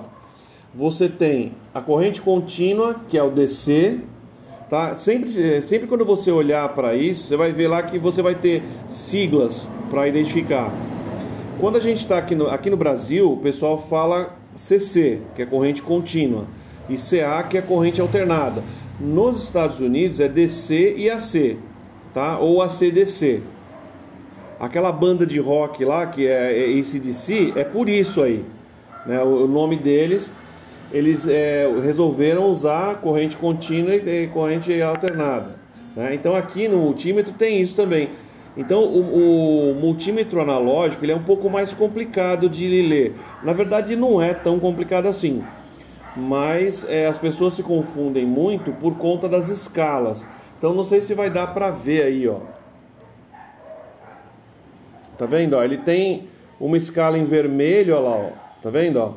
você 0.73 1.07
tem 1.07 1.53
a 1.73 1.79
corrente 1.79 2.21
contínua, 2.21 2.97
que 3.07 3.17
é 3.17 3.23
o 3.23 3.31
DC, 3.31 3.99
tá? 4.69 4.93
Sempre, 4.95 5.61
sempre 5.61 5.87
quando 5.87 6.03
você 6.03 6.31
olhar 6.31 6.67
para 6.73 6.95
isso, 6.95 7.27
você 7.27 7.37
vai 7.37 7.53
ver 7.53 7.69
lá 7.69 7.81
que 7.81 7.97
você 7.97 8.21
vai 8.21 8.35
ter 8.35 8.61
siglas 8.89 9.69
para 9.89 10.05
identificar. 10.05 10.69
Quando 11.61 11.77
a 11.77 11.79
gente 11.79 11.99
está 11.99 12.17
aqui 12.17 12.35
no, 12.35 12.49
aqui 12.49 12.69
no 12.69 12.75
Brasil, 12.75 13.31
o 13.31 13.37
pessoal 13.37 13.81
fala 13.81 14.35
CC, 14.53 15.21
que 15.33 15.41
é 15.41 15.45
corrente 15.45 15.81
contínua, 15.81 16.45
e 16.89 16.95
CA, 16.95 17.43
que 17.43 17.57
é 17.57 17.61
corrente 17.61 18.01
alternada. 18.01 18.63
Nos 18.99 19.43
Estados 19.43 19.79
Unidos 19.79 20.19
é 20.19 20.27
DC 20.27 20.95
e 20.97 21.09
AC, 21.09 21.57
tá? 22.13 22.39
Ou 22.39 22.61
ACDC. 22.61 23.41
Aquela 24.59 24.91
banda 24.91 25.25
de 25.25 25.39
rock 25.39 25.83
lá, 25.83 26.07
que 26.07 26.25
é, 26.25 26.57
é 26.57 26.79
ACDC, 26.79 27.53
é 27.55 27.63
por 27.63 27.89
isso 27.89 28.21
aí. 28.23 28.43
né? 29.05 29.21
O 29.21 29.47
nome 29.47 29.75
deles, 29.75 30.31
eles 30.91 31.27
é, 31.27 31.69
resolveram 31.83 32.49
usar 32.49 32.95
corrente 32.95 33.35
contínua 33.35 33.95
e 33.95 34.27
corrente 34.27 34.81
alternada. 34.81 35.65
Né? 35.95 36.13
Então 36.15 36.35
aqui 36.35 36.67
no 36.67 36.77
multímetro 36.77 37.33
tem 37.33 37.61
isso 37.61 37.75
também. 37.75 38.09
Então 38.57 38.83
o, 38.83 39.71
o, 39.71 39.75
multímetro 39.75 40.41
analógico 40.41 41.03
ele 41.03 41.11
é 41.11 41.15
um 41.15 41.23
pouco 41.23 41.49
mais 41.49 41.73
complicado 41.73 42.49
de 42.49 42.81
ler. 42.81 43.13
Na 43.43 43.53
verdade 43.53 43.95
não 43.95 44.21
é 44.21 44.33
tão 44.33 44.59
complicado 44.59 45.07
assim, 45.07 45.43
mas 46.15 46.85
é, 46.87 47.07
as 47.07 47.17
pessoas 47.17 47.53
se 47.53 47.63
confundem 47.63 48.25
muito 48.25 48.71
por 48.73 48.97
conta 48.97 49.27
das 49.27 49.49
escalas. 49.49 50.25
Então 50.57 50.73
não 50.73 50.85
sei 50.85 51.01
se 51.01 51.13
vai 51.13 51.29
dar 51.29 51.53
para 51.53 51.69
ver 51.69 52.03
aí, 52.03 52.27
ó. 52.27 52.39
Tá 55.17 55.25
vendo? 55.25 55.55
Ó, 55.55 55.63
ele 55.63 55.77
tem 55.77 56.27
uma 56.59 56.77
escala 56.77 57.17
em 57.17 57.25
vermelho, 57.25 57.95
ó 57.95 57.99
lá, 57.99 58.15
ó. 58.15 58.29
Tá 58.61 58.69
vendo, 58.69 58.97
ó? 58.97 59.13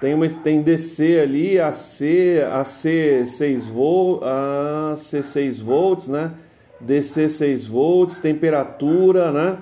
Tem 0.00 0.14
uma 0.14 0.26
tem 0.28 0.62
DC 0.62 1.20
ali, 1.20 1.60
AC, 1.60 2.40
AC 2.50 3.26
6 3.26 3.66
volts, 3.66 4.26
AC 4.26 5.22
6 5.22 5.58
volts, 5.60 6.08
né? 6.08 6.32
DC 6.80 7.28
6 7.28 7.66
volts, 7.66 8.18
temperatura, 8.18 9.30
né? 9.30 9.58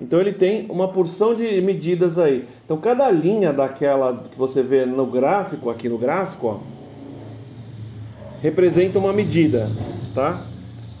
Então 0.00 0.20
ele 0.20 0.32
tem 0.32 0.66
uma 0.70 0.88
porção 0.88 1.34
de 1.34 1.60
medidas 1.60 2.18
aí. 2.18 2.44
Então 2.64 2.78
cada 2.78 3.10
linha 3.10 3.52
daquela 3.52 4.22
que 4.30 4.38
você 4.38 4.62
vê 4.62 4.86
no 4.86 5.06
gráfico, 5.06 5.68
aqui 5.68 5.88
no 5.88 5.98
gráfico, 5.98 6.46
ó, 6.46 6.58
representa 8.40 8.98
uma 8.98 9.12
medida, 9.12 9.70
tá? 10.14 10.44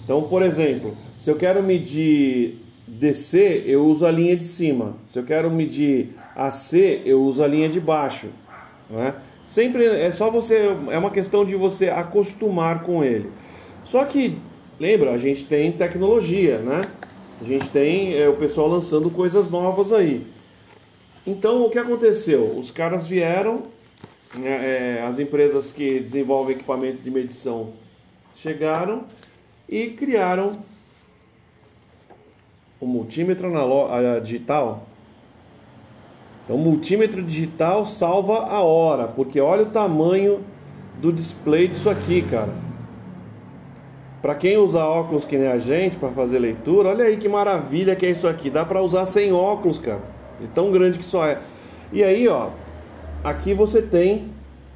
Então, 0.04 0.22
por 0.22 0.42
exemplo, 0.42 0.96
se 1.16 1.30
eu 1.30 1.36
quero 1.36 1.62
medir 1.62 2.58
DC, 2.86 3.62
eu 3.66 3.84
uso 3.84 4.04
a 4.04 4.10
linha 4.10 4.36
de 4.36 4.44
cima. 4.44 4.96
Se 5.04 5.18
eu 5.18 5.24
quero 5.24 5.50
medir 5.50 6.16
AC, 6.34 7.02
eu 7.04 7.22
uso 7.22 7.42
a 7.42 7.46
linha 7.46 7.68
de 7.68 7.80
baixo. 7.80 8.28
Né? 8.88 9.14
Sempre 9.44 9.84
é 9.84 10.10
só 10.10 10.30
você, 10.30 10.76
é 10.90 10.98
uma 10.98 11.10
questão 11.10 11.44
de 11.44 11.54
você 11.54 11.88
acostumar 11.88 12.82
com 12.82 13.04
ele. 13.04 13.30
Só 13.84 14.04
que, 14.04 14.36
lembra, 14.78 15.12
a 15.12 15.18
gente 15.18 15.46
tem 15.46 15.72
tecnologia, 15.72 16.58
né? 16.58 16.82
A 17.40 17.44
gente 17.44 17.68
tem 17.70 18.14
é, 18.14 18.28
o 18.28 18.36
pessoal 18.36 18.68
lançando 18.68 19.10
coisas 19.10 19.48
novas 19.48 19.92
aí. 19.92 20.26
Então, 21.26 21.64
o 21.64 21.70
que 21.70 21.78
aconteceu? 21.78 22.56
Os 22.58 22.70
caras 22.70 23.08
vieram, 23.08 23.64
né, 24.34 24.98
é, 24.98 25.02
as 25.02 25.18
empresas 25.18 25.72
que 25.72 26.00
desenvolvem 26.00 26.56
equipamentos 26.56 27.02
de 27.02 27.10
medição 27.10 27.72
chegaram 28.34 29.04
e 29.68 29.90
criaram 29.90 30.58
o 32.80 32.86
multímetro 32.86 33.50
digital 34.22 34.86
então, 36.50 36.58
o 36.58 36.64
multímetro 36.64 37.22
digital 37.22 37.86
salva 37.86 38.46
a 38.46 38.60
hora, 38.60 39.06
porque 39.06 39.40
olha 39.40 39.62
o 39.62 39.66
tamanho 39.66 40.40
do 41.00 41.12
display 41.12 41.68
disso 41.68 41.88
aqui, 41.88 42.22
cara. 42.22 42.52
Para 44.22 44.34
quem 44.34 44.58
usa 44.58 44.84
óculos 44.84 45.24
que 45.24 45.38
nem 45.38 45.48
a 45.48 45.56
gente 45.56 45.96
para 45.96 46.10
fazer 46.10 46.38
leitura, 46.38 46.90
olha 46.90 47.04
aí 47.06 47.16
que 47.16 47.28
maravilha 47.28 47.96
que 47.96 48.04
é 48.04 48.10
isso 48.10 48.28
aqui. 48.28 48.50
Dá 48.50 48.64
para 48.64 48.82
usar 48.82 49.06
sem 49.06 49.32
óculos, 49.32 49.78
cara. 49.78 50.00
É 50.42 50.46
tão 50.54 50.70
grande 50.70 50.98
que 50.98 51.04
só 51.04 51.24
é. 51.26 51.40
E 51.90 52.04
aí, 52.04 52.28
ó, 52.28 52.50
aqui 53.24 53.54
você 53.54 53.80
tem 53.80 54.28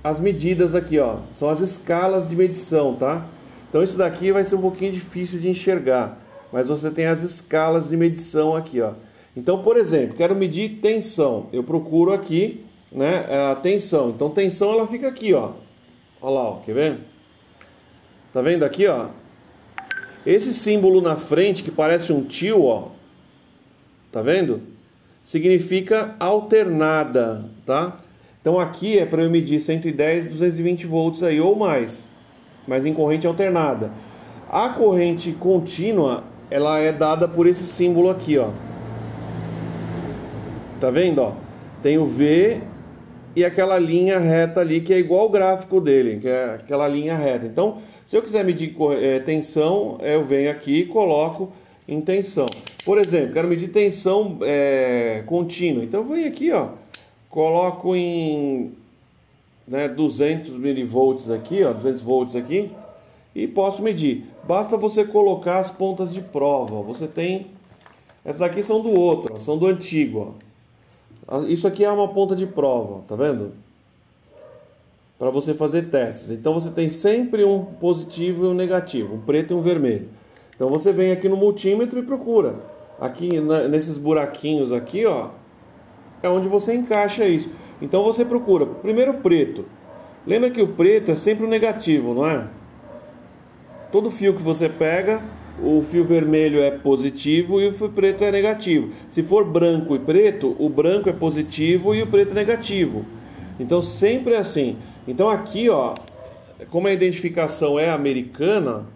as 0.03 0.18
medidas 0.20 0.74
aqui, 0.74 0.99
ó. 0.99 1.16
São 1.30 1.49
as 1.51 1.61
escalas 1.61 2.28
de 2.28 2.36
medição, 2.36 2.95
tá? 2.95 3.26
Então 3.68 3.82
isso 3.82 3.99
daqui 3.99 4.32
vai 4.32 4.45
ser 4.45 4.55
um 4.55 4.61
pouquinho 4.61 4.92
difícil 4.92 5.38
de 5.38 5.49
enxergar, 5.49 6.18
mas 6.53 6.68
você 6.68 6.90
tem 6.90 7.07
as 7.07 7.22
escalas 7.22 7.88
de 7.90 7.97
medição 7.97 8.57
aqui, 8.57 8.80
ó. 8.80 8.92
Então, 9.36 9.62
por 9.62 9.76
exemplo, 9.76 10.16
quero 10.16 10.34
medir 10.34 10.78
tensão. 10.80 11.49
Eu 11.53 11.64
procuro 11.64 12.12
aqui, 12.12 12.64
né, 12.92 13.26
a 13.51 13.57
tensão. 13.57 14.11
Então, 14.11 14.30
tensão 14.30 14.72
ela 14.72 14.86
fica 14.86 15.09
aqui, 15.09 15.34
ó. 15.34 15.51
Olha 16.22 16.34
lá, 16.34 16.51
ó, 16.51 16.57
quer 16.61 16.72
ver? 16.72 16.99
Tá 18.32 18.40
vendo 18.40 18.62
aqui, 18.62 18.86
ó? 18.86 19.09
Esse 20.27 20.55
símbolo 20.55 21.03
na 21.03 21.16
frente 21.16 21.62
que 21.62 21.70
parece 21.70 22.12
um 22.12 22.25
tio, 22.25 22.62
ó. 22.64 22.89
Tá 24.11 24.22
vendo? 24.22 24.62
Significa 25.22 26.14
alternada, 26.18 27.45
tá? 27.66 27.99
Então 28.41 28.59
aqui 28.59 28.99
é 28.99 29.07
para 29.07 29.22
eu 29.22 29.31
medir 29.31 29.59
110, 29.59 30.27
220 30.27 30.87
volts 30.87 31.22
aí 31.22 31.41
ou 31.41 31.57
mais, 31.57 32.09
mas 32.66 32.87
em 32.87 32.95
corrente 32.95 33.27
alternada. 33.27 33.91
A 34.51 34.68
corrente 34.68 35.33
contínua, 35.33 36.25
ela 36.51 36.79
é 36.79 36.93
dada 36.93 37.27
por 37.27 37.47
esse 37.47 37.64
símbolo 37.64 38.11
aqui, 38.11 38.39
ó. 38.39 38.51
Tá 40.81 40.91
vendo, 40.91 41.20
ó? 41.20 41.33
Tem 41.83 41.99
o 41.99 42.07
V 42.07 42.61
e 43.37 43.45
aquela 43.45 43.78
linha 43.78 44.18
reta 44.18 44.61
ali 44.61 44.80
que 44.80 44.93
é 44.93 44.99
igual 44.99 45.26
o 45.26 45.28
gráfico 45.28 45.80
dele, 45.80 46.20
que 46.20 46.28
é 46.28 46.55
aquela 46.55 46.87
linha 46.87 47.16
reta. 47.16 47.47
Então, 47.47 47.78
se 48.05 48.16
eu 48.16 48.22
quiser 48.22 48.45
medir 48.45 48.74
é, 49.01 49.18
tensão, 49.20 49.99
eu 50.01 50.24
venho 50.24 50.51
aqui 50.51 50.80
e 50.80 50.87
coloco 50.87 51.53
em 51.89 52.01
tensão. 52.01 52.47
Por 52.85 52.99
exemplo, 52.99 53.32
quero 53.32 53.49
medir 53.49 53.68
tensão 53.68 54.39
é, 54.43 55.22
contínua. 55.26 55.82
Então, 55.82 56.01
eu 56.01 56.07
venho 56.07 56.28
aqui, 56.28 56.53
ó, 56.53 56.68
coloco 57.28 57.97
em 57.97 58.72
né, 59.66 59.89
200 59.89 60.57
milivolts 60.57 61.30
aqui, 61.30 61.64
ó, 61.64 61.72
200 61.72 62.03
volts 62.03 62.37
aqui, 62.37 62.70
e 63.35 63.49
posso 63.49 63.82
medir. 63.82 64.24
Basta 64.47 64.76
você 64.76 65.05
colocar 65.05 65.57
as 65.57 65.70
pontas 65.70 66.12
de 66.12 66.20
prova. 66.20 66.82
Você 66.82 67.07
tem 67.07 67.47
essas 68.24 68.41
aqui 68.41 68.62
são 68.62 68.80
do 68.80 68.91
outro, 68.91 69.35
ó, 69.37 69.41
são 69.41 69.59
do 69.59 69.66
antigo, 69.66 70.35
ó. 70.41 70.53
Isso 71.49 71.66
aqui 71.66 71.85
é 71.85 71.91
uma 71.91 72.09
ponta 72.09 72.37
de 72.37 72.47
prova, 72.47 73.03
tá 73.09 73.16
vendo? 73.16 73.53
Para 75.18 75.31
você 75.31 75.55
fazer 75.55 75.91
testes. 75.91 76.31
Então 76.31 76.53
você 76.53 76.70
tem 76.70 76.89
sempre 76.89 77.45
um 77.45 77.64
positivo 77.64 78.45
e 78.45 78.49
um 78.49 78.55
negativo, 78.55 79.14
um 79.14 79.20
preto 79.20 79.53
e 79.53 79.57
um 79.57 79.61
vermelho. 79.61 80.09
Então 80.55 80.68
você 80.68 80.93
vem 80.93 81.12
aqui 81.12 81.29
no 81.29 81.37
multímetro 81.37 81.99
e 81.99 82.03
procura. 82.03 82.57
Aqui 83.01 83.41
nesses 83.68 83.97
buraquinhos 83.97 84.72
aqui, 84.72 85.05
ó, 85.07 85.31
é 86.22 86.29
onde 86.29 86.49
você 86.49 86.75
encaixa 86.75 87.27
isso. 87.27 87.51
Então 87.81 88.05
você 88.05 88.25
procura 88.25 88.66
primeiro 88.66 89.14
preto. 89.14 89.64
Lembra 90.27 90.51
que 90.51 90.62
o 90.62 90.68
preto 90.68 91.11
é 91.11 91.14
sempre 91.14 91.45
o 91.45 91.49
negativo, 91.49 92.14
não 92.14 92.27
é? 92.27 92.49
Todo 93.91 94.11
fio 94.11 94.35
que 94.35 94.43
você 94.43 94.68
pega 94.68 95.22
o 95.65 95.83
fio 95.83 96.05
vermelho 96.05 96.61
é 96.61 96.71
positivo 96.71 97.61
e 97.61 97.69
o 97.69 97.73
fio 97.73 97.89
preto 97.89 98.23
é 98.23 98.31
negativo. 98.31 98.91
Se 99.09 99.23
for 99.23 99.45
branco 99.45 99.97
e 99.97 99.99
preto, 99.99 100.55
o 100.59 100.69
branco 100.69 101.09
é 101.09 101.12
positivo 101.12 101.95
e 101.95 102.03
o 102.03 102.07
preto 102.07 102.33
é 102.33 102.35
negativo. 102.35 103.05
Então 103.59 103.81
sempre 103.81 104.35
é 104.35 104.39
assim. 104.39 104.77
Então 105.09 105.29
aqui, 105.29 105.71
ó, 105.71 105.95
como 106.71 106.87
a 106.87 106.93
identificação 106.93 107.79
é 107.79 107.91
americana, 107.91 108.87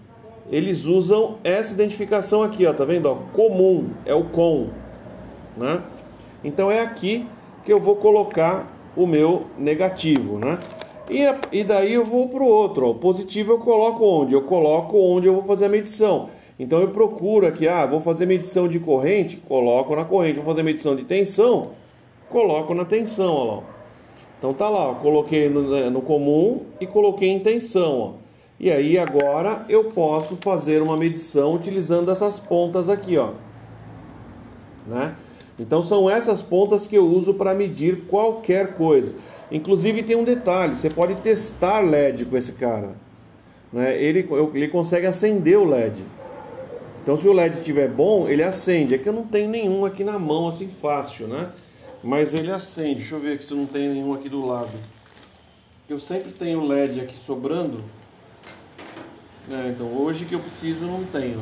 eles 0.51 0.85
usam 0.85 1.39
essa 1.43 1.73
identificação 1.73 2.43
aqui, 2.43 2.67
ó, 2.67 2.73
tá 2.73 2.85
vendo? 2.85 3.07
Ó, 3.07 3.15
comum 3.33 3.89
é 4.05 4.15
o 4.15 4.25
com, 4.25 4.69
né? 5.57 5.83
Então 6.45 6.71
é 6.71 6.81
aqui 6.81 7.27
que 7.65 7.73
eu 7.73 7.79
vou 7.79 7.97
colocar 7.97 8.71
o 8.97 9.07
meu 9.07 9.47
negativo, 9.57 10.39
né? 10.39 10.59
E, 11.11 11.23
e 11.61 11.65
daí 11.65 11.95
eu 11.95 12.05
vou 12.05 12.29
para 12.29 12.43
o 12.43 12.47
outro, 12.47 12.87
ó. 12.87 12.91
o 12.91 12.95
positivo 12.95 13.53
eu 13.53 13.59
coloco 13.59 14.05
onde? 14.05 14.35
Eu 14.35 14.43
coloco 14.43 14.99
onde 14.99 15.27
eu 15.27 15.35
vou 15.35 15.43
fazer 15.43 15.65
a 15.65 15.69
medição. 15.69 16.29
Então 16.59 16.81
eu 16.81 16.89
procuro 16.89 17.47
aqui, 17.47 17.69
ah, 17.69 17.87
vou 17.87 18.01
fazer 18.01 18.27
medição 18.27 18.67
de 18.67 18.81
corrente, 18.81 19.37
coloco 19.37 19.95
na 19.95 20.05
corrente, 20.05 20.37
vou 20.37 20.45
fazer 20.45 20.65
medição 20.65 20.97
de 20.97 21.05
tensão, 21.05 21.71
coloco 22.29 22.75
na 22.75 22.85
tensão, 22.85 23.33
ó. 23.33 23.63
Então 24.39 24.53
tá 24.53 24.69
lá, 24.69 24.91
ó, 24.91 24.95
coloquei 24.95 25.49
no, 25.49 25.71
né, 25.71 25.89
no, 25.89 26.01
comum 26.01 26.63
e 26.81 26.87
coloquei 26.87 27.29
em 27.29 27.39
tensão, 27.39 28.01
ó. 28.01 28.13
E 28.59 28.73
aí 28.73 28.99
agora 28.99 29.65
eu 29.69 29.85
posso 29.85 30.37
fazer 30.37 30.83
uma 30.83 30.97
medição 30.97 31.55
utilizando 31.55 32.11
essas 32.11 32.41
pontas 32.41 32.89
aqui, 32.89 33.17
ó. 33.17 33.31
Né? 34.85 35.15
Então 35.61 35.81
são 35.81 36.11
essas 36.11 36.43
pontas 36.43 36.89
que 36.89 36.97
eu 36.97 37.07
uso 37.07 37.35
para 37.35 37.55
medir 37.55 38.07
qualquer 38.07 38.75
coisa. 38.75 39.15
Inclusive 39.51 40.03
tem 40.03 40.17
um 40.17 40.25
detalhe, 40.25 40.75
você 40.75 40.91
pode 40.91 41.15
testar 41.17 41.81
LED 41.81 42.25
com 42.25 42.37
esse 42.37 42.53
cara. 42.53 42.97
Né? 43.73 44.01
Ele, 44.01 44.29
ele 44.55 44.69
consegue 44.69 45.07
acender 45.07 45.57
o 45.57 45.65
LED. 45.65 46.05
Então 47.09 47.17
se 47.17 47.27
o 47.27 47.33
LED 47.33 47.57
estiver 47.57 47.89
bom, 47.89 48.29
ele 48.29 48.43
acende. 48.43 48.95
É 48.95 48.99
que 48.99 49.09
eu 49.09 49.15
não 49.15 49.25
tenho 49.27 49.49
nenhum 49.49 49.87
aqui 49.87 50.05
na 50.05 50.19
mão 50.19 50.47
assim 50.47 50.69
fácil, 50.69 51.27
né? 51.27 51.49
Mas 52.05 52.35
ele 52.35 52.53
acende. 52.53 52.97
Deixa 52.97 53.15
eu 53.15 53.21
ver 53.21 53.33
aqui 53.33 53.47
se 53.47 53.51
eu 53.51 53.57
não 53.57 53.65
tenho 53.65 53.95
nenhum 53.95 54.13
aqui 54.13 54.29
do 54.29 54.45
lado. 54.45 54.79
Eu 55.89 55.99
sempre 55.99 56.33
tenho 56.33 56.63
LED 56.63 57.01
aqui 57.01 57.17
sobrando. 57.17 57.83
É, 59.51 59.71
então 59.71 59.87
hoje 59.87 60.27
que 60.27 60.35
eu 60.35 60.41
preciso 60.41 60.85
não 60.85 61.03
tenho. 61.03 61.41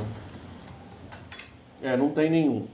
É, 1.82 1.96
não 1.96 2.10
tem 2.10 2.30
nenhum. 2.30 2.68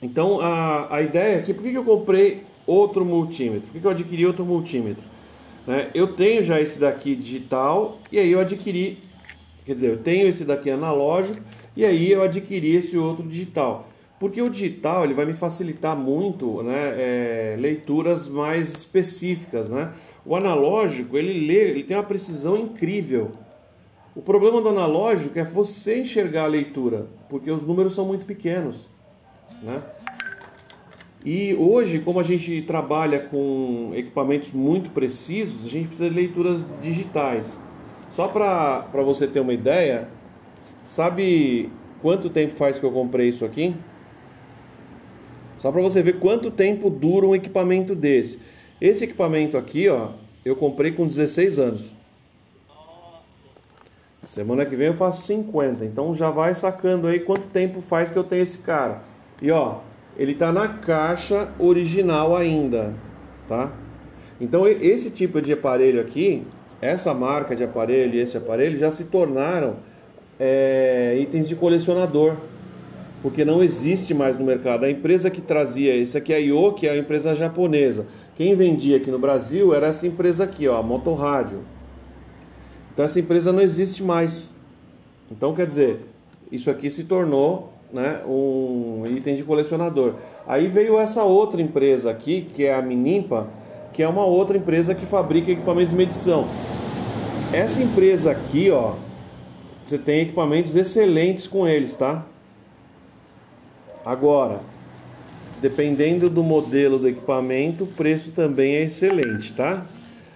Então 0.00 0.40
a, 0.40 0.94
a 0.94 1.02
ideia 1.02 1.40
aqui, 1.40 1.52
por 1.52 1.64
que, 1.64 1.74
eu 1.74 1.82
comprei 1.82 2.44
outro 2.64 3.04
multímetro? 3.04 3.68
Por 3.72 3.80
que, 3.80 3.84
eu 3.84 3.90
adquiri 3.90 4.24
outro 4.24 4.44
multímetro? 4.46 5.02
Né? 5.66 5.90
Eu 5.94 6.12
tenho 6.14 6.44
já 6.44 6.60
esse 6.60 6.78
daqui 6.78 7.16
digital 7.16 7.98
e 8.12 8.20
aí 8.20 8.30
eu 8.30 8.38
adquiri 8.38 9.09
Quer 9.70 9.74
dizer, 9.74 9.90
eu 9.90 9.98
tenho 9.98 10.26
esse 10.26 10.44
daqui 10.44 10.68
analógico 10.68 11.40
e 11.76 11.84
aí 11.84 12.10
eu 12.10 12.24
adquiri 12.24 12.74
esse 12.74 12.98
outro 12.98 13.24
digital. 13.24 13.88
Porque 14.18 14.42
o 14.42 14.50
digital 14.50 15.04
ele 15.04 15.14
vai 15.14 15.24
me 15.24 15.32
facilitar 15.32 15.96
muito 15.96 16.60
né, 16.64 16.94
é, 16.96 17.56
leituras 17.56 18.28
mais 18.28 18.68
específicas. 18.74 19.68
Né? 19.68 19.92
O 20.26 20.34
analógico 20.34 21.16
ele 21.16 21.46
lê, 21.46 21.70
ele 21.70 21.84
tem 21.84 21.96
uma 21.96 22.02
precisão 22.02 22.56
incrível. 22.56 23.30
O 24.12 24.20
problema 24.20 24.60
do 24.60 24.70
analógico 24.70 25.38
é 25.38 25.44
você 25.44 26.00
enxergar 26.00 26.42
a 26.42 26.48
leitura, 26.48 27.06
porque 27.28 27.48
os 27.48 27.62
números 27.62 27.94
são 27.94 28.04
muito 28.04 28.26
pequenos. 28.26 28.88
Né? 29.62 29.80
E 31.24 31.54
hoje, 31.54 32.00
como 32.00 32.18
a 32.18 32.24
gente 32.24 32.60
trabalha 32.62 33.20
com 33.20 33.92
equipamentos 33.94 34.50
muito 34.50 34.90
precisos, 34.90 35.64
a 35.64 35.68
gente 35.68 35.86
precisa 35.86 36.10
de 36.10 36.16
leituras 36.16 36.64
digitais. 36.80 37.69
Só 38.10 38.28
para 38.28 39.02
você 39.02 39.26
ter 39.26 39.40
uma 39.40 39.52
ideia, 39.52 40.08
sabe 40.82 41.70
quanto 42.02 42.28
tempo 42.28 42.52
faz 42.52 42.78
que 42.78 42.84
eu 42.84 42.90
comprei 42.90 43.28
isso 43.28 43.44
aqui? 43.44 43.74
Só 45.58 45.70
para 45.70 45.80
você 45.80 46.02
ver 46.02 46.18
quanto 46.18 46.50
tempo 46.50 46.90
dura 46.90 47.26
um 47.26 47.34
equipamento 47.34 47.94
desse. 47.94 48.38
Esse 48.80 49.04
equipamento 49.04 49.56
aqui, 49.56 49.88
ó, 49.88 50.08
eu 50.44 50.56
comprei 50.56 50.90
com 50.90 51.06
16 51.06 51.58
anos. 51.58 51.92
Semana 54.24 54.64
que 54.64 54.74
vem 54.74 54.88
eu 54.88 54.94
faço 54.94 55.22
50. 55.26 55.84
Então 55.84 56.14
já 56.14 56.30
vai 56.30 56.54
sacando 56.54 57.08
aí 57.08 57.20
quanto 57.20 57.46
tempo 57.48 57.80
faz 57.80 58.10
que 58.10 58.16
eu 58.16 58.24
tenho 58.24 58.42
esse 58.42 58.58
cara. 58.58 59.02
E 59.40 59.50
ó, 59.50 59.78
ele 60.16 60.34
tá 60.34 60.52
na 60.52 60.68
caixa 60.68 61.48
original 61.58 62.36
ainda, 62.36 62.94
tá? 63.48 63.72
Então 64.40 64.66
esse 64.66 65.10
tipo 65.10 65.40
de 65.40 65.52
aparelho 65.52 66.00
aqui, 66.00 66.46
essa 66.80 67.12
marca 67.12 67.54
de 67.54 67.62
aparelho 67.62 68.14
e 68.14 68.20
esse 68.20 68.36
aparelho 68.36 68.76
já 68.78 68.90
se 68.90 69.04
tornaram 69.04 69.76
é, 70.38 71.16
itens 71.20 71.48
de 71.48 71.54
colecionador 71.54 72.36
porque 73.22 73.44
não 73.44 73.62
existe 73.62 74.14
mais 74.14 74.38
no 74.38 74.44
mercado. 74.44 74.84
A 74.84 74.90
empresa 74.90 75.30
que 75.30 75.40
trazia, 75.40 75.94
esse 75.94 76.16
aqui 76.16 76.32
é 76.32 76.36
a 76.36 76.38
Io, 76.38 76.72
que 76.72 76.86
é 76.86 76.90
a 76.90 76.96
empresa 76.96 77.36
japonesa. 77.36 78.06
Quem 78.34 78.54
vendia 78.54 78.96
aqui 78.96 79.10
no 79.10 79.18
Brasil 79.18 79.74
era 79.74 79.88
essa 79.88 80.06
empresa 80.06 80.44
aqui, 80.44 80.66
ó, 80.66 80.78
a 80.78 80.82
Motorrádio. 80.82 81.60
Então 82.92 83.04
essa 83.04 83.20
empresa 83.20 83.52
não 83.52 83.60
existe 83.60 84.02
mais. 84.02 84.52
Então 85.30 85.54
quer 85.54 85.66
dizer, 85.66 86.00
isso 86.50 86.70
aqui 86.70 86.90
se 86.90 87.04
tornou 87.04 87.72
né, 87.92 88.22
um 88.26 89.04
item 89.06 89.34
de 89.34 89.42
colecionador. 89.42 90.14
Aí 90.46 90.68
veio 90.68 90.98
essa 90.98 91.22
outra 91.22 91.60
empresa 91.60 92.10
aqui, 92.10 92.42
que 92.42 92.64
é 92.64 92.74
a 92.74 92.80
Minimpa, 92.80 93.48
que 94.00 94.04
é 94.04 94.08
uma 94.08 94.24
outra 94.24 94.56
empresa 94.56 94.94
que 94.94 95.04
fabrica 95.04 95.50
equipamentos 95.50 95.90
de 95.90 95.96
medição. 95.96 96.48
Essa 97.52 97.82
empresa 97.82 98.30
aqui, 98.30 98.70
ó, 98.70 98.94
você 99.84 99.98
tem 99.98 100.22
equipamentos 100.22 100.74
excelentes 100.74 101.46
com 101.46 101.68
eles, 101.68 101.96
tá? 101.96 102.24
Agora, 104.02 104.60
dependendo 105.60 106.30
do 106.30 106.42
modelo 106.42 106.98
do 106.98 107.10
equipamento, 107.10 107.84
o 107.84 107.88
preço 107.88 108.32
também 108.32 108.76
é 108.76 108.84
excelente, 108.84 109.52
tá? 109.52 109.84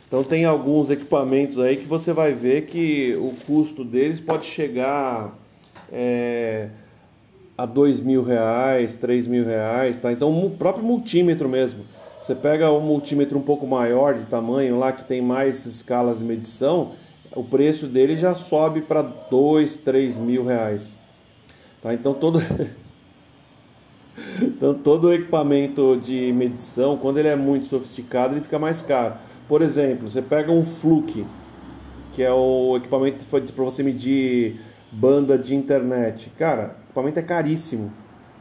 Então 0.07 0.23
tem 0.23 0.45
alguns 0.45 0.91
equipamentos 0.91 1.59
aí 1.59 1.79
que 1.79 1.87
você 1.87 2.13
vai 2.13 2.35
ver 2.35 2.67
que 2.67 3.17
o 3.19 3.33
custo 3.47 3.83
deles 3.83 4.21
pode 4.21 4.45
chegar 4.45 5.35
é, 5.91 6.69
a 7.57 7.65
dois 7.65 7.99
mil 7.99 8.23
reais, 8.23 8.95
três 8.95 9.27
mil 9.27 9.47
reais, 9.47 10.01
tá? 10.01 10.13
Então 10.13 10.31
o 10.45 10.51
próprio 10.51 10.85
multímetro 10.85 11.49
mesmo. 11.49 11.94
Você 12.25 12.35
pega 12.35 12.73
um 12.73 12.81
multímetro 12.81 13.39
um 13.39 13.43
pouco 13.43 13.67
maior 13.67 14.15
de 14.15 14.25
tamanho 14.25 14.79
lá 14.79 14.93
que 14.93 15.05
tem 15.05 15.21
mais 15.21 15.67
escalas 15.67 16.21
de 16.21 16.25
medição, 16.25 16.93
o 17.37 17.45
preço 17.45 17.87
dele 17.87 18.17
já 18.17 18.35
sobe 18.35 18.81
para 18.81 19.03
dois, 19.03 19.77
três 19.77 20.17
mil 20.17 20.43
reais. 20.43 20.97
Tá? 21.83 21.93
Então 21.93 22.15
todo 22.15 22.41
Então, 24.41 24.73
todo 24.73 25.13
equipamento 25.13 26.01
de 26.03 26.33
medição, 26.33 26.97
quando 26.97 27.19
ele 27.19 27.29
é 27.29 27.37
muito 27.37 27.67
sofisticado, 27.67 28.33
ele 28.33 28.41
fica 28.41 28.59
mais 28.59 28.81
caro. 28.81 29.17
Por 29.47 29.61
exemplo, 29.61 30.09
você 30.09 30.23
pega 30.23 30.51
um 30.51 30.63
Fluke, 30.63 31.27
que 32.13 32.23
é 32.23 32.33
o 32.33 32.79
equipamento 32.79 33.23
para 33.27 33.65
você 33.65 33.83
medir 33.83 34.59
banda 34.91 35.37
de 35.37 35.55
internet. 35.55 36.33
Cara, 36.39 36.69
o 36.69 36.85
equipamento 36.87 37.19
é 37.19 37.23
caríssimo, 37.23 37.93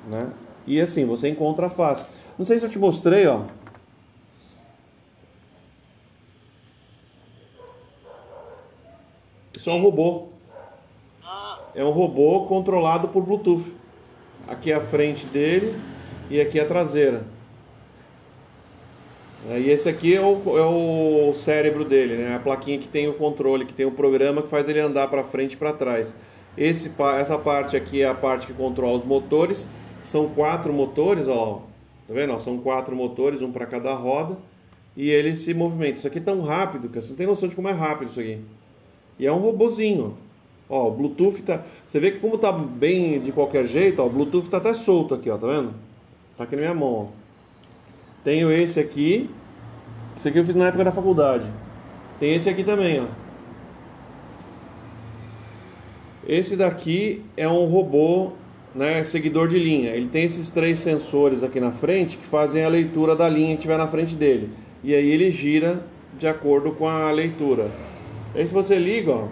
né? 0.09 0.29
E 0.65 0.79
assim, 0.79 1.05
você 1.05 1.27
encontra 1.27 1.67
fácil. 1.67 2.05
Não 2.39 2.45
sei 2.45 2.59
se 2.59 2.65
eu 2.65 2.69
te 2.69 2.79
mostrei, 2.79 3.27
ó. 3.27 3.41
Isso 9.63 9.69
é 9.69 9.73
um 9.73 9.81
robô. 9.81 10.27
É 11.73 11.85
um 11.85 11.89
robô 11.89 12.47
controlado 12.47 13.07
por 13.07 13.23
Bluetooth. 13.23 13.73
Aqui 14.45 14.73
é 14.73 14.75
a 14.75 14.81
frente 14.81 15.25
dele 15.25 15.73
e 16.29 16.41
aqui 16.41 16.59
é 16.59 16.63
a 16.63 16.65
traseira. 16.65 17.25
É, 19.49 19.61
e 19.61 19.69
esse 19.69 19.87
aqui 19.87 20.13
é 20.13 20.19
o, 20.19 20.57
é 20.57 20.65
o 20.65 21.33
cérebro 21.33 21.85
dele, 21.85 22.17
né? 22.17 22.35
a 22.35 22.39
plaquinha 22.39 22.77
que 22.77 22.89
tem 22.89 23.07
o 23.07 23.13
controle, 23.13 23.65
que 23.65 23.71
tem 23.71 23.85
o 23.85 23.91
programa 23.91 24.41
que 24.41 24.49
faz 24.49 24.67
ele 24.67 24.81
andar 24.81 25.07
para 25.07 25.23
frente 25.23 25.53
e 25.53 25.57
para 25.57 25.71
trás. 25.71 26.13
Esse, 26.57 26.91
essa 27.17 27.37
parte 27.37 27.77
aqui 27.77 28.01
é 28.01 28.07
a 28.09 28.13
parte 28.13 28.47
que 28.47 28.53
controla 28.53 28.97
os 28.97 29.05
motores. 29.05 29.65
São 30.01 30.27
quatro 30.27 30.73
motores, 30.73 31.29
ó, 31.29 31.61
tá 32.05 32.13
vendo? 32.13 32.37
São 32.37 32.57
quatro 32.57 32.93
motores, 32.93 33.41
um 33.41 33.49
para 33.49 33.65
cada 33.65 33.93
roda. 33.93 34.35
E 34.97 35.09
ele 35.09 35.37
se 35.37 35.53
movimenta. 35.53 35.99
Isso 35.99 36.07
aqui 36.07 36.17
é 36.17 36.21
tão 36.21 36.41
rápido 36.41 36.89
que 36.89 36.99
você 36.99 37.11
não 37.11 37.15
tem 37.15 37.27
noção 37.27 37.47
de 37.47 37.55
como 37.55 37.69
é 37.69 37.71
rápido 37.71 38.09
isso 38.09 38.19
aqui. 38.19 38.41
E 39.19 39.25
é 39.25 39.31
um 39.31 39.37
robozinho. 39.37 40.15
Ó, 40.69 40.87
o 40.87 40.91
Bluetooth 40.91 41.41
tá. 41.43 41.61
Você 41.85 41.99
vê 41.99 42.11
que 42.11 42.19
como 42.19 42.37
tá 42.37 42.51
bem 42.51 43.19
de 43.19 43.31
qualquer 43.31 43.65
jeito, 43.65 44.01
ó, 44.01 44.07
o 44.07 44.09
Bluetooth 44.09 44.49
tá 44.49 44.57
até 44.57 44.73
solto 44.73 45.13
aqui, 45.13 45.29
ó, 45.29 45.37
tá 45.37 45.47
vendo? 45.47 45.73
Tá 46.37 46.45
aqui 46.45 46.55
na 46.55 46.61
minha 46.61 46.73
mão, 46.73 46.93
ó. 46.93 47.05
Tenho 48.23 48.51
esse 48.51 48.79
aqui. 48.79 49.29
Esse 50.17 50.29
aqui 50.29 50.39
eu 50.39 50.45
fiz 50.45 50.55
na 50.55 50.67
época 50.67 50.85
da 50.85 50.91
faculdade. 50.91 51.45
Tem 52.19 52.33
esse 52.35 52.49
aqui 52.49 52.63
também, 52.63 53.01
ó. 53.01 53.05
Esse 56.25 56.55
daqui 56.55 57.21
é 57.35 57.47
um 57.49 57.65
robô, 57.65 58.31
né, 58.73 59.03
seguidor 59.03 59.49
de 59.49 59.59
linha. 59.59 59.91
Ele 59.91 60.07
tem 60.07 60.23
esses 60.23 60.49
três 60.49 60.79
sensores 60.79 61.43
aqui 61.43 61.59
na 61.59 61.71
frente 61.71 62.17
que 62.17 62.25
fazem 62.25 62.63
a 62.63 62.69
leitura 62.69 63.15
da 63.15 63.27
linha 63.27 63.55
que 63.55 63.63
tiver 63.63 63.77
na 63.77 63.87
frente 63.87 64.15
dele. 64.15 64.49
E 64.83 64.95
aí 64.95 65.09
ele 65.11 65.29
gira 65.31 65.83
de 66.17 66.25
acordo 66.25 66.71
com 66.71 66.87
a 66.87 67.11
leitura. 67.11 67.69
Aí 68.35 68.47
se 68.47 68.53
você 68.53 68.77
liga, 68.79 69.11
ó, 69.11 69.27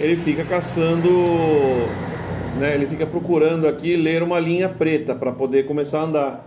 ele 0.00 0.16
fica 0.16 0.44
caçando, 0.44 1.08
né, 2.58 2.74
ele 2.74 2.86
fica 2.86 3.06
procurando 3.06 3.68
aqui 3.68 3.94
ler 3.94 4.20
uma 4.20 4.40
linha 4.40 4.68
preta 4.68 5.14
para 5.14 5.30
poder 5.30 5.64
começar 5.64 6.00
a 6.00 6.02
andar. 6.02 6.46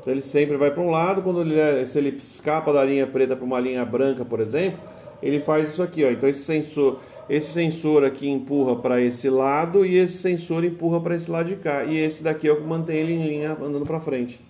Então 0.00 0.14
ele 0.14 0.22
sempre 0.22 0.56
vai 0.56 0.70
para 0.70 0.82
um 0.82 0.88
lado, 0.88 1.20
quando 1.20 1.42
ele, 1.42 1.86
se 1.86 1.98
ele 1.98 2.16
escapa 2.16 2.72
da 2.72 2.82
linha 2.82 3.06
preta 3.06 3.36
para 3.36 3.44
uma 3.44 3.60
linha 3.60 3.84
branca, 3.84 4.24
por 4.24 4.40
exemplo, 4.40 4.80
ele 5.22 5.38
faz 5.38 5.68
isso 5.68 5.82
aqui, 5.82 6.04
ó. 6.04 6.10
Então 6.10 6.26
esse 6.26 6.42
sensor, 6.42 7.00
esse 7.28 7.50
sensor 7.50 8.02
aqui 8.02 8.30
empurra 8.30 8.76
para 8.76 8.98
esse 8.98 9.28
lado 9.28 9.84
e 9.84 9.98
esse 9.98 10.16
sensor 10.16 10.64
empurra 10.64 11.00
para 11.02 11.14
esse 11.14 11.30
lado 11.30 11.48
de 11.48 11.56
cá. 11.56 11.84
E 11.84 11.98
esse 11.98 12.22
daqui 12.22 12.48
é 12.48 12.52
o 12.52 12.56
que 12.56 12.66
mantém 12.66 12.96
ele 12.96 13.12
em 13.12 13.28
linha 13.28 13.52
andando 13.52 13.84
para 13.84 14.00
frente. 14.00 14.40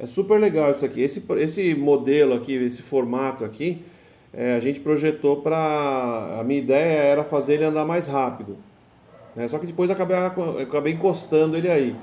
É 0.00 0.06
super 0.06 0.40
legal 0.40 0.70
isso 0.70 0.84
aqui. 0.84 1.02
Esse, 1.02 1.22
esse 1.36 1.74
modelo 1.74 2.32
aqui, 2.34 2.54
esse 2.54 2.80
formato 2.80 3.44
aqui, 3.44 3.82
é, 4.32 4.54
a 4.54 4.60
gente 4.60 4.80
projetou 4.80 5.42
para. 5.42 6.38
A 6.40 6.42
minha 6.42 6.58
ideia 6.58 7.02
era 7.02 7.22
fazer 7.22 7.54
ele 7.54 7.64
andar 7.64 7.84
mais 7.84 8.06
rápido. 8.06 8.56
Né? 9.36 9.46
Só 9.46 9.58
que 9.58 9.66
depois 9.66 9.90
acabei, 9.90 10.16
acabei 10.16 10.94
encostando 10.94 11.54
ele 11.54 11.68
aí. 11.68 11.94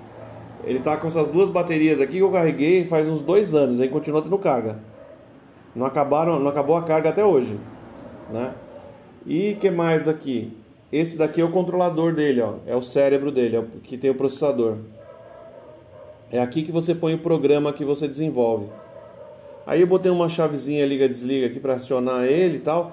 Ele 0.64 0.80
tá 0.80 0.96
com 0.98 1.08
essas 1.08 1.28
duas 1.28 1.50
baterias 1.50 2.00
aqui 2.00 2.14
que 2.14 2.20
eu 2.20 2.32
carreguei 2.32 2.86
faz 2.86 3.08
uns 3.08 3.22
dois 3.22 3.56
anos, 3.56 3.80
aí 3.80 3.90
continua 3.90 4.22
tendo 4.22 4.38
carga. 4.38 4.78
Não, 5.76 5.86
acabaram, 5.86 6.40
não 6.40 6.50
acabou 6.50 6.76
a 6.76 6.84
carga 6.84 7.10
até 7.10 7.26
hoje. 7.26 7.60
Né? 8.32 8.54
E 9.26 9.56
que 9.56 9.72
mais 9.72 10.08
aqui? 10.08 10.56
Esse 10.92 11.18
daqui 11.18 11.42
é 11.42 11.44
o 11.44 11.52
controlador 11.52 12.14
dele, 12.14 12.42
ó. 12.42 12.56
é 12.66 12.76
o 12.76 12.82
cérebro 12.82 13.32
dele, 13.32 13.56
é 13.56 13.60
o 13.60 13.64
que 13.64 13.98
tem 13.98 14.10
o 14.10 14.16
processador. 14.16 14.78
É 16.32 16.42
aqui 16.42 16.62
que 16.62 16.72
você 16.72 16.94
põe 16.94 17.14
o 17.14 17.20
programa 17.20 17.72
que 17.72 17.86
você 17.86 18.08
desenvolve. 18.08 18.66
Aí 19.66 19.82
eu 19.82 19.88
botei 19.88 20.12
uma 20.12 20.28
chavezinha 20.28 20.86
liga-desliga 20.86 21.48
aqui 21.48 21.60
para 21.60 21.74
acionar 21.74 22.26
ele 22.26 22.58
e 22.58 22.60
tal. 22.60 22.92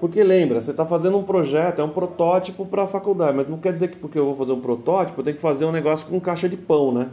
Porque 0.00 0.22
lembra, 0.22 0.60
você 0.60 0.72
está 0.72 0.84
fazendo 0.84 1.16
um 1.16 1.22
projeto, 1.22 1.80
é 1.80 1.84
um 1.84 1.88
protótipo 1.88 2.66
para 2.66 2.82
a 2.82 2.86
faculdade, 2.86 3.36
mas 3.36 3.48
não 3.48 3.58
quer 3.58 3.72
dizer 3.72 3.88
que 3.88 3.96
porque 3.96 4.18
eu 4.18 4.24
vou 4.24 4.34
fazer 4.34 4.52
um 4.52 4.60
protótipo, 4.60 5.20
eu 5.20 5.24
tenho 5.24 5.36
que 5.36 5.42
fazer 5.42 5.64
um 5.64 5.72
negócio 5.72 6.06
com 6.06 6.20
caixa 6.20 6.48
de 6.48 6.56
pão, 6.56 6.92
né? 6.92 7.08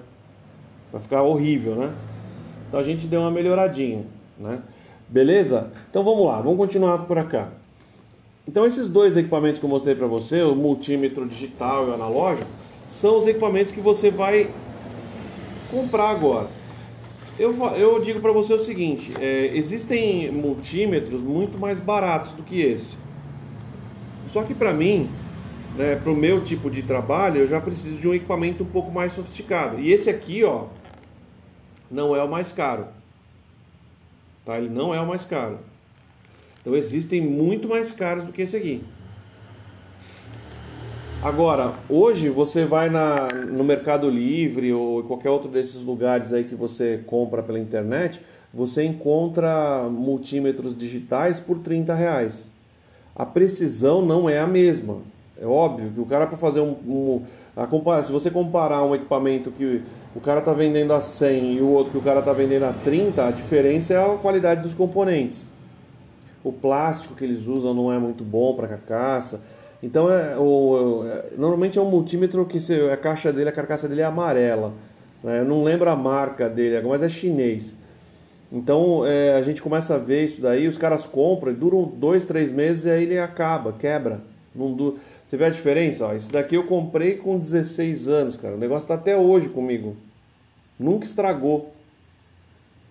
Vai 0.91 0.99
ficar 0.99 1.21
horrível, 1.21 1.75
né? 1.75 1.93
Então 2.67 2.79
a 2.79 2.83
gente 2.83 3.05
deu 3.07 3.21
uma 3.21 3.31
melhoradinha, 3.31 4.03
né? 4.37 4.61
Beleza? 5.07 5.71
Então 5.89 6.03
vamos 6.03 6.25
lá, 6.25 6.41
vamos 6.41 6.57
continuar 6.57 6.97
por 6.99 7.23
cá. 7.25 7.49
Então 8.47 8.65
esses 8.65 8.89
dois 8.89 9.15
equipamentos 9.15 9.59
que 9.59 9.65
eu 9.65 9.69
mostrei 9.69 9.95
para 9.95 10.07
você, 10.07 10.41
o 10.41 10.55
multímetro 10.55 11.25
digital 11.27 11.87
e 11.87 11.91
o 11.91 11.93
analógico, 11.93 12.49
são 12.87 13.17
os 13.17 13.27
equipamentos 13.27 13.71
que 13.71 13.79
você 13.79 14.09
vai 14.09 14.49
comprar 15.71 16.11
agora. 16.11 16.49
Eu, 17.39 17.57
eu 17.75 17.99
digo 18.01 18.19
para 18.19 18.31
você 18.31 18.53
o 18.53 18.59
seguinte: 18.59 19.13
é, 19.19 19.55
existem 19.55 20.29
multímetros 20.31 21.21
muito 21.21 21.57
mais 21.57 21.79
baratos 21.79 22.33
do 22.33 22.43
que 22.43 22.61
esse. 22.61 22.97
Só 24.27 24.43
que 24.43 24.53
para 24.53 24.73
mim, 24.73 25.09
né, 25.75 25.95
para 25.95 26.11
o 26.11 26.15
meu 26.15 26.43
tipo 26.43 26.69
de 26.69 26.83
trabalho, 26.83 27.39
eu 27.39 27.47
já 27.47 27.59
preciso 27.59 27.99
de 27.99 28.07
um 28.07 28.13
equipamento 28.13 28.63
um 28.63 28.67
pouco 28.67 28.91
mais 28.91 29.13
sofisticado. 29.13 29.79
E 29.79 29.91
esse 29.91 30.09
aqui, 30.09 30.43
ó, 30.43 30.65
não 31.89 32.15
é 32.15 32.23
o 32.23 32.29
mais 32.29 32.51
caro. 32.51 32.87
Tá? 34.45 34.57
Ele 34.57 34.69
não 34.69 34.93
é 34.93 34.99
o 34.99 35.07
mais 35.07 35.25
caro. 35.25 35.59
Então 36.61 36.75
existem 36.75 37.21
muito 37.21 37.67
mais 37.67 37.91
caros 37.91 38.23
do 38.23 38.31
que 38.31 38.41
esse 38.41 38.55
aqui. 38.55 38.83
Agora, 41.23 41.75
hoje 41.87 42.29
você 42.29 42.65
vai 42.65 42.89
na, 42.89 43.27
no 43.27 43.63
Mercado 43.63 44.09
Livre 44.09 44.73
ou 44.73 45.03
qualquer 45.03 45.29
outro 45.29 45.47
desses 45.47 45.83
lugares 45.83 46.33
aí 46.33 46.43
que 46.43 46.55
você 46.55 47.03
compra 47.05 47.43
pela 47.43 47.59
internet, 47.59 48.19
você 48.51 48.83
encontra 48.83 49.87
multímetros 49.87 50.75
digitais 50.75 51.39
por 51.39 51.59
30 51.59 51.93
reais. 51.93 52.49
A 53.15 53.23
precisão 53.23 54.03
não 54.03 54.27
é 54.27 54.39
a 54.39 54.47
mesma. 54.47 54.97
É 55.39 55.45
óbvio 55.45 55.91
que 55.91 55.99
o 55.99 56.07
cara 56.07 56.25
para 56.25 56.39
fazer 56.39 56.59
um, 56.59 56.71
um 56.87 57.21
a 57.55 57.67
comparar, 57.67 58.01
se 58.01 58.11
você 58.11 58.31
comparar 58.31 58.83
um 58.83 58.95
equipamento 58.95 59.51
que 59.51 59.83
o 60.15 60.19
cara 60.19 60.39
está 60.39 60.53
vendendo 60.53 60.91
a 60.91 60.99
100 60.99 61.53
e 61.53 61.61
o 61.61 61.67
outro 61.67 61.91
que 61.91 61.97
o 61.99 62.01
cara 62.01 62.21
está 62.21 62.33
vendendo 62.33 62.63
a 62.63 62.73
30, 62.73 63.27
a 63.27 63.29
diferença 63.29 63.93
é 63.93 64.03
a 64.03 64.17
qualidade 64.17 64.63
dos 64.63 64.73
componentes. 64.73 65.51
O 66.43 66.51
plástico 66.51 67.13
que 67.13 67.23
eles 67.23 67.45
usam 67.45 67.75
não 67.75 67.93
é 67.93 67.99
muito 67.99 68.23
bom 68.23 68.55
para 68.55 68.67
carcaça 68.67 69.60
então, 69.81 70.11
é, 70.11 70.37
o, 70.37 71.03
é, 71.05 71.33
normalmente 71.37 71.77
é 71.77 71.81
um 71.81 71.89
multímetro 71.89 72.45
que 72.45 72.59
se, 72.59 72.73
a 72.89 72.97
caixa 72.97 73.33
dele, 73.33 73.49
a 73.49 73.53
carcaça 73.53 73.87
dele 73.87 74.01
é 74.01 74.05
amarela. 74.05 74.73
Né? 75.23 75.39
Eu 75.39 75.45
não 75.45 75.63
lembro 75.63 75.89
a 75.89 75.95
marca 75.95 76.49
dele, 76.49 76.81
mas 76.87 77.01
é 77.01 77.09
chinês. 77.09 77.77
Então 78.51 79.05
é, 79.05 79.33
a 79.35 79.41
gente 79.41 79.61
começa 79.61 79.95
a 79.95 79.97
ver 79.97 80.25
isso 80.25 80.41
daí, 80.41 80.67
os 80.67 80.77
caras 80.77 81.05
compram, 81.05 81.53
duram 81.53 81.83
dois, 81.83 82.25
três 82.25 82.51
meses 82.51 82.85
e 82.85 82.89
aí 82.89 83.03
ele 83.03 83.17
acaba, 83.17 83.71
quebra. 83.71 84.21
Não. 84.53 84.97
Você 85.25 85.37
vê 85.37 85.45
a 85.45 85.49
diferença? 85.49 86.05
Ó, 86.05 86.13
isso 86.13 86.29
daqui 86.29 86.55
eu 86.55 86.65
comprei 86.65 87.15
com 87.15 87.39
16 87.39 88.09
anos, 88.09 88.35
cara. 88.35 88.55
O 88.55 88.59
negócio 88.59 88.83
está 88.83 88.95
até 88.95 89.15
hoje 89.15 89.47
comigo. 89.47 89.95
Nunca 90.77 91.05
estragou. 91.05 91.73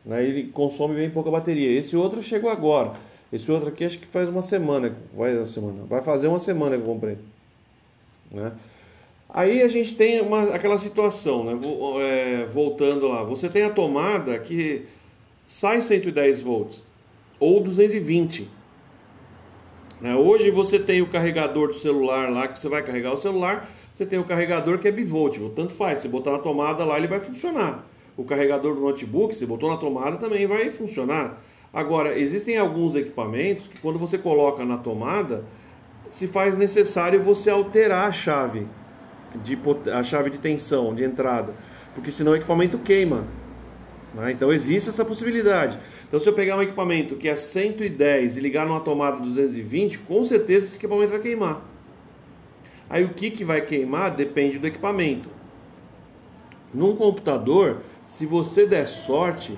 Né? 0.06 0.24
Ele 0.24 0.44
consome 0.44 0.94
bem 0.94 1.10
pouca 1.10 1.30
bateria. 1.30 1.78
Esse 1.78 1.94
outro 1.94 2.22
chegou 2.22 2.48
agora. 2.48 2.92
Esse 3.32 3.50
outro 3.52 3.68
aqui 3.68 3.84
acho 3.84 3.98
que 3.98 4.06
faz 4.06 4.28
uma 4.28 4.42
semana, 4.42 4.94
vai 5.14 5.36
uma 5.36 5.46
semana, 5.46 5.84
vai 5.84 6.00
fazer 6.02 6.26
uma 6.26 6.38
semana 6.38 6.76
que 6.76 6.82
eu 6.82 6.86
comprei, 6.86 7.18
né? 8.30 8.52
Aí 9.32 9.62
a 9.62 9.68
gente 9.68 9.94
tem 9.94 10.20
uma, 10.20 10.54
aquela 10.54 10.76
situação, 10.76 11.44
né? 11.44 11.56
É, 12.00 12.46
voltando 12.46 13.06
lá, 13.06 13.22
você 13.22 13.48
tem 13.48 13.62
a 13.62 13.70
tomada 13.70 14.36
que 14.40 14.86
sai 15.46 15.80
110 15.80 16.40
volts 16.40 16.82
ou 17.38 17.60
220. 17.62 18.48
Né? 20.00 20.16
Hoje 20.16 20.50
você 20.50 20.80
tem 20.80 21.00
o 21.00 21.06
carregador 21.06 21.68
do 21.68 21.74
celular 21.74 22.30
lá 22.30 22.48
que 22.48 22.58
você 22.58 22.68
vai 22.68 22.82
carregar 22.82 23.12
o 23.12 23.16
celular, 23.16 23.70
você 23.92 24.04
tem 24.04 24.18
o 24.18 24.24
carregador 24.24 24.78
que 24.78 24.88
é 24.88 24.92
bivolt, 24.92 25.38
tanto 25.54 25.74
faz, 25.74 26.00
se 26.00 26.08
botar 26.08 26.32
na 26.32 26.38
tomada 26.38 26.84
lá 26.84 26.98
ele 26.98 27.06
vai 27.06 27.20
funcionar. 27.20 27.86
O 28.16 28.24
carregador 28.24 28.74
do 28.74 28.80
notebook, 28.80 29.34
se 29.34 29.46
botou 29.46 29.70
na 29.70 29.76
tomada 29.76 30.16
também 30.16 30.46
vai 30.46 30.70
funcionar. 30.70 31.40
Agora, 31.72 32.18
existem 32.18 32.58
alguns 32.58 32.94
equipamentos 32.96 33.68
que 33.68 33.78
quando 33.78 33.98
você 33.98 34.18
coloca 34.18 34.64
na 34.64 34.76
tomada, 34.76 35.44
se 36.10 36.26
faz 36.26 36.56
necessário 36.56 37.22
você 37.22 37.48
alterar 37.48 38.08
a 38.08 38.12
chave 38.12 38.66
de 39.36 39.56
a 39.92 40.02
chave 40.02 40.30
de 40.30 40.38
tensão 40.38 40.92
de 40.92 41.04
entrada, 41.04 41.54
porque 41.94 42.10
senão 42.10 42.32
o 42.32 42.36
equipamento 42.36 42.78
queima. 42.78 43.24
Né? 44.12 44.32
Então 44.32 44.52
existe 44.52 44.88
essa 44.88 45.04
possibilidade. 45.04 45.78
Então 46.08 46.18
se 46.18 46.28
eu 46.28 46.32
pegar 46.32 46.56
um 46.56 46.62
equipamento 46.62 47.14
que 47.14 47.28
é 47.28 47.36
110 47.36 48.36
e 48.36 48.40
ligar 48.40 48.66
numa 48.66 48.80
tomada 48.80 49.18
220, 49.18 49.98
com 50.00 50.24
certeza 50.24 50.66
esse 50.66 50.76
equipamento 50.76 51.12
vai 51.12 51.20
queimar. 51.20 51.62
Aí 52.88 53.04
o 53.04 53.10
que, 53.10 53.30
que 53.30 53.44
vai 53.44 53.60
queimar 53.60 54.10
depende 54.10 54.58
do 54.58 54.66
equipamento. 54.66 55.28
Num 56.74 56.96
computador, 56.96 57.78
se 58.08 58.26
você 58.26 58.66
der 58.66 58.86
sorte, 58.86 59.56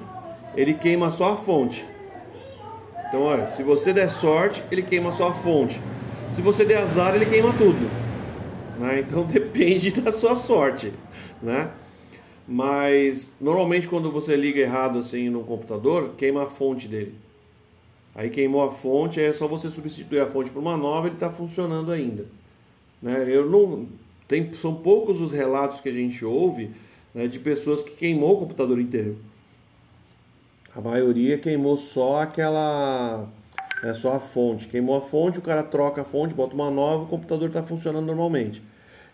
ele 0.55 0.75
queima 0.75 1.11
só 1.11 1.33
a 1.33 1.37
fonte. 1.37 1.91
Então, 3.13 3.25
olha, 3.25 3.51
se 3.51 3.63
você 3.63 3.93
der 3.93 4.09
sorte, 4.09 4.65
ele 4.71 4.81
queima 4.81 5.13
só 5.13 5.29
a 5.29 5.35
fonte. 5.35 5.79
Se 6.31 6.41
você 6.41 6.65
der 6.65 6.79
azar, 6.79 7.15
ele 7.15 7.27
queima 7.27 7.53
tudo. 7.53 7.91
Né? 8.79 9.01
Então 9.01 9.25
depende 9.29 9.91
da 9.91 10.11
sua 10.11 10.35
sorte, 10.35 10.95
né? 11.43 11.71
Mas 12.49 13.35
normalmente 13.39 13.87
quando 13.87 14.11
você 14.11 14.35
liga 14.35 14.61
errado 14.61 14.99
assim 14.99 15.29
no 15.29 15.45
computador, 15.45 16.15
queima 16.17 16.45
a 16.45 16.47
fonte 16.47 16.89
dele. 16.89 17.15
Aí 18.15 18.31
queimou 18.31 18.65
a 18.65 18.71
fonte, 18.71 19.21
é 19.21 19.31
só 19.35 19.47
você 19.47 19.69
substituir 19.69 20.21
a 20.21 20.27
fonte 20.27 20.49
por 20.49 20.61
uma 20.61 20.79
nova, 20.79 21.09
ele 21.09 21.17
está 21.17 21.29
funcionando 21.29 21.93
ainda. 21.93 22.25
Né? 23.03 23.27
Eu 23.29 23.51
não 23.51 23.89
tem, 24.27 24.55
são 24.55 24.77
poucos 24.77 25.21
os 25.21 25.33
relatos 25.33 25.83
que 25.83 25.91
a 25.91 25.93
gente 25.93 26.25
ouve 26.25 26.71
né, 27.15 27.27
de 27.27 27.39
pessoas 27.39 27.83
que 27.83 27.91
queimou 27.91 28.37
o 28.37 28.39
computador 28.39 28.81
inteiro. 28.81 29.19
A 30.75 30.81
maioria 30.81 31.37
queimou 31.37 31.77
só 31.77 32.23
aquela. 32.23 33.29
É 33.85 33.93
só 33.93 34.14
a 34.14 34.20
fonte. 34.20 34.68
Queimou 34.68 34.97
a 34.97 35.03
fonte, 35.03 35.39
o 35.39 35.43
cara 35.43 35.62
troca 35.62 36.01
a 36.01 36.05
fonte, 36.05 36.35
bota 36.35 36.55
uma 36.55 36.70
nova, 36.70 37.05
o 37.05 37.07
computador 37.07 37.49
está 37.49 37.62
funcionando 37.62 38.07
normalmente. 38.07 38.62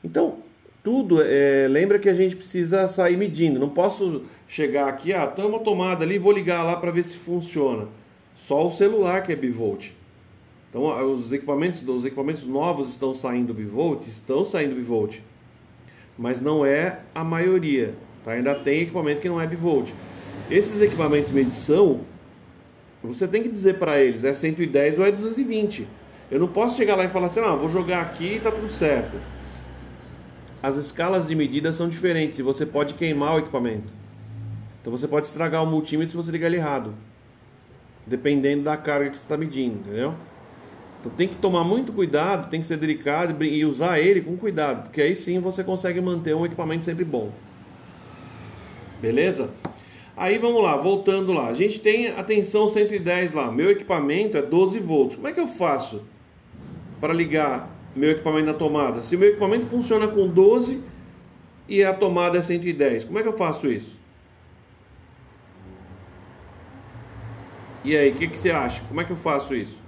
Então, 0.05 0.37
tudo, 0.85 1.21
é, 1.23 1.67
lembra 1.69 1.99
que 1.99 2.09
a 2.09 2.15
gente 2.15 2.37
precisa 2.37 2.87
sair 2.87 3.17
medindo. 3.17 3.59
Não 3.59 3.71
posso 3.71 4.23
chegar 4.47 4.89
aqui, 4.89 5.13
ah, 5.13 5.27
tem 5.27 5.45
uma 5.45 5.59
tomada 5.59 6.05
ali, 6.05 6.19
vou 6.19 6.33
ligar 6.33 6.63
lá 6.63 6.77
para 6.77 6.93
ver 6.93 7.03
se 7.03 7.17
funciona. 7.17 7.89
Só 8.37 8.67
o 8.67 8.71
celular 8.71 9.23
que 9.23 9.33
é 9.33 9.37
bivolt. 9.37 9.91
Então, 10.71 11.13
os 11.13 11.33
equipamentos, 11.33 11.87
os 11.89 12.05
equipamentos 12.05 12.47
novos 12.47 12.89
estão 12.89 13.15
saindo 13.15 13.53
bivolt, 13.53 14.07
estão 14.07 14.45
saindo 14.45 14.77
bivolt. 14.77 15.19
Mas 16.17 16.41
não 16.41 16.65
é 16.65 17.01
a 17.15 17.25
maioria. 17.25 17.95
Tá? 18.25 18.33
Ainda 18.33 18.55
tem 18.55 18.83
equipamento 18.83 19.21
que 19.21 19.29
não 19.29 19.41
é 19.41 19.47
bivolt. 19.47 19.93
Esses 20.51 20.81
equipamentos 20.81 21.29
de 21.29 21.35
medição, 21.35 22.01
você 23.03 23.29
tem 23.29 23.43
que 23.43 23.49
dizer 23.49 23.79
para 23.79 24.01
eles, 24.01 24.25
é 24.25 24.33
110 24.33 24.99
ou 24.99 25.07
é 25.07 25.13
220. 25.13 25.87
Eu 26.31 26.41
não 26.41 26.49
posso 26.49 26.77
chegar 26.77 26.97
lá 26.97 27.05
e 27.05 27.09
falar 27.09 27.27
assim, 27.27 27.41
não, 27.41 27.59
vou 27.59 27.69
jogar 27.69 28.01
aqui 28.01 28.37
e 28.37 28.41
tá 28.41 28.51
tudo 28.51 28.71
certo. 28.71 29.17
As 30.63 30.77
escalas 30.77 31.29
de 31.29 31.35
medida 31.35 31.73
são 31.73 31.89
diferentes 31.89 32.39
e 32.39 32.43
você 32.43 32.67
pode 32.67 32.95
queimar 32.95 33.37
o 33.37 33.39
equipamento. 33.39 33.89
Então 34.81 34.91
você 34.91 35.07
pode 35.07 35.27
estragar 35.27 35.63
o 35.63 35.67
multímetro 35.67 36.11
se 36.11 36.17
você 36.17 36.33
ligar 36.33 36.47
ele 36.47 36.57
errado. 36.57 36.95
Dependendo 38.07 38.63
da 38.63 38.77
carga 38.77 39.11
que 39.11 39.19
você 39.19 39.25
está 39.25 39.37
medindo, 39.37 39.77
entendeu? 39.81 40.15
Então 41.01 41.13
tem 41.13 41.29
que 41.29 41.37
tomar 41.37 41.63
muito 41.63 41.93
cuidado, 41.93 42.51
tem 42.51 42.61
que 42.61 42.67
ser 42.67 42.79
delicado 42.79 43.45
e 43.45 43.65
usar 43.65 44.01
ele 44.01 44.21
com 44.21 44.37
cuidado, 44.37 44.85
porque 44.85 45.01
aí 45.01 45.15
sim 45.15 45.39
você 45.39 45.63
consegue 45.63 46.01
manter 46.01 46.35
um 46.35 46.45
equipamento 46.45 46.85
sempre 46.85 47.05
bom. 47.05 47.31
Beleza? 49.01 49.51
Aí 50.19 50.37
vamos 50.37 50.61
lá, 50.61 50.77
voltando 50.77 51.33
lá. 51.33 51.47
A 51.47 51.53
gente 51.55 51.79
tem 51.79 52.09
a 52.09 52.25
tensão 52.25 52.69
110 52.69 53.35
lá. 53.35 53.53
Meu 53.53 53.71
equipamento 53.71 54.37
é 54.37 54.43
12 54.43 54.81
volts. 54.81 55.15
Como 55.15 55.29
é 55.29 55.33
que 55.33 55.39
eu 55.39 55.47
faço 55.47 56.09
para 57.01 57.15
ligar 57.15 57.71
meu 57.95 58.11
equipamento 58.11 58.47
na 58.47 58.55
tomada? 58.55 59.01
Se 59.05 59.17
meu 59.17 59.29
equipamento 59.29 59.67
funciona 59.67 60.09
com 60.09 60.27
12 60.27 60.83
e 61.69 61.85
a 61.85 61.95
tomada 61.95 62.39
é 62.39 62.43
110, 62.43 63.05
como 63.05 63.21
é 63.21 63.23
que 63.23 63.29
eu 63.29 63.37
faço 63.37 63.71
isso? 63.71 63.97
E 67.85 67.97
aí, 67.97 68.11
o 68.11 68.17
que, 68.17 68.27
que 68.27 68.37
você 68.39 68.51
acha? 68.51 68.83
Como 68.89 69.01
é 69.01 69.05
que 69.05 69.13
eu 69.13 69.17
faço 69.17 69.55
isso? 69.55 69.81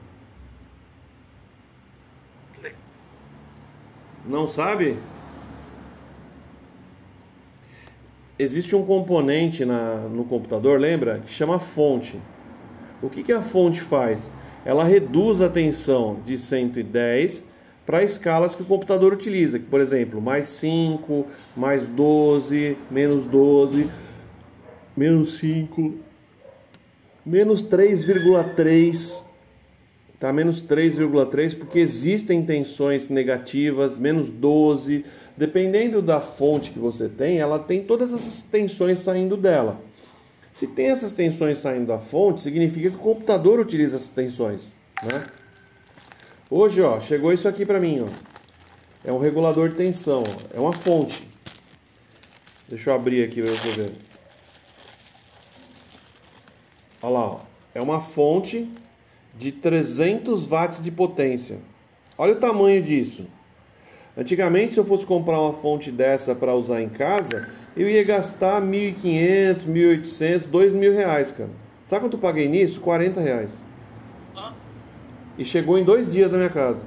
Não 4.25 4.47
sabe? 4.47 4.97
Existe 8.43 8.75
um 8.75 8.85
componente 8.85 9.67
na, 9.67 9.97
no 10.09 10.25
computador, 10.25 10.81
lembra? 10.81 11.19
Que 11.19 11.31
chama 11.31 11.59
fonte. 11.59 12.19
O 13.03 13.11
que, 13.11 13.23
que 13.23 13.33
a 13.33 13.43
fonte 13.43 13.81
faz? 13.81 14.31
Ela 14.65 14.85
reduz 14.85 15.43
a 15.43 15.49
tensão 15.49 16.19
de 16.25 16.39
110 16.39 17.45
para 17.85 18.03
escalas 18.03 18.55
que 18.55 18.63
o 18.63 18.67
computador 18.67 19.13
utiliza, 19.13 19.59
por 19.59 19.81
exemplo, 19.81 20.21
mais 20.21 20.47
5, 20.47 21.27
mais 21.57 21.87
12, 21.89 22.77
menos 22.91 23.27
12, 23.27 23.91
menos 24.97 25.39
5, 25.39 25.95
menos 27.25 27.63
3,3 27.63 29.30
Tá 30.21 30.31
menos 30.35 30.63
3,3 30.63 31.57
porque 31.57 31.79
existem 31.79 32.45
tensões 32.45 33.09
negativas, 33.09 33.99
menos 33.99 34.29
12. 34.29 35.03
Dependendo 35.35 36.03
da 36.03 36.21
fonte 36.21 36.73
que 36.73 36.79
você 36.79 37.09
tem, 37.09 37.39
ela 37.39 37.59
tem 37.59 37.83
todas 37.83 38.13
essas 38.13 38.43
tensões 38.43 38.99
saindo 38.99 39.35
dela. 39.35 39.81
Se 40.53 40.67
tem 40.67 40.89
essas 40.89 41.15
tensões 41.15 41.57
saindo 41.57 41.87
da 41.87 41.99
fonte, 41.99 42.43
significa 42.43 42.91
que 42.91 42.97
o 42.97 42.99
computador 42.99 43.59
utiliza 43.59 43.97
essas 43.97 44.11
tensões. 44.11 44.71
Né? 45.03 45.23
Hoje, 46.51 46.83
ó, 46.83 47.01
chegou 47.01 47.33
isso 47.33 47.49
aqui 47.49 47.65
para 47.65 47.81
mim. 47.81 48.05
Ó. 48.05 49.09
É 49.09 49.11
um 49.11 49.19
regulador 49.19 49.71
de 49.71 49.77
tensão. 49.77 50.23
Ó. 50.23 50.55
É 50.55 50.61
uma 50.61 50.75
fonte. 50.75 51.27
Deixa 52.69 52.91
eu 52.91 52.95
abrir 52.95 53.25
aqui 53.25 53.41
para 53.41 53.53
você 53.53 53.71
ver. 53.71 53.93
Olha 57.01 57.13
lá. 57.15 57.27
Ó. 57.27 57.41
É 57.75 57.81
uma 57.81 58.03
fonte 58.03 58.69
de 59.41 59.51
300 59.51 60.47
watts 60.47 60.83
de 60.83 60.91
potência. 60.91 61.59
Olha 62.19 62.35
o 62.35 62.37
tamanho 62.37 62.83
disso. 62.83 63.27
Antigamente, 64.15 64.75
se 64.75 64.81
eu 64.81 64.85
fosse 64.85 65.07
comprar 65.07 65.41
uma 65.41 65.55
fonte 65.55 65.91
dessa 65.91 66.35
para 66.35 66.55
usar 66.55 66.83
em 66.83 66.91
casa, 66.91 67.49
eu 67.75 67.89
ia 67.89 68.05
gastar 68.05 68.61
1.500, 68.61 69.67
1.800, 69.67 70.43
2.000 70.51 70.95
reais, 70.95 71.33
cara. 71.33 71.49
Sabe 71.87 72.05
quanto 72.05 72.19
eu 72.19 72.21
paguei 72.21 72.49
nisso? 72.49 72.83
40 72.83 73.19
reais. 73.19 73.57
E 75.39 75.45
chegou 75.45 75.79
em 75.79 75.85
dois 75.85 76.13
dias 76.13 76.31
na 76.31 76.37
minha 76.37 76.51
casa. 76.51 76.85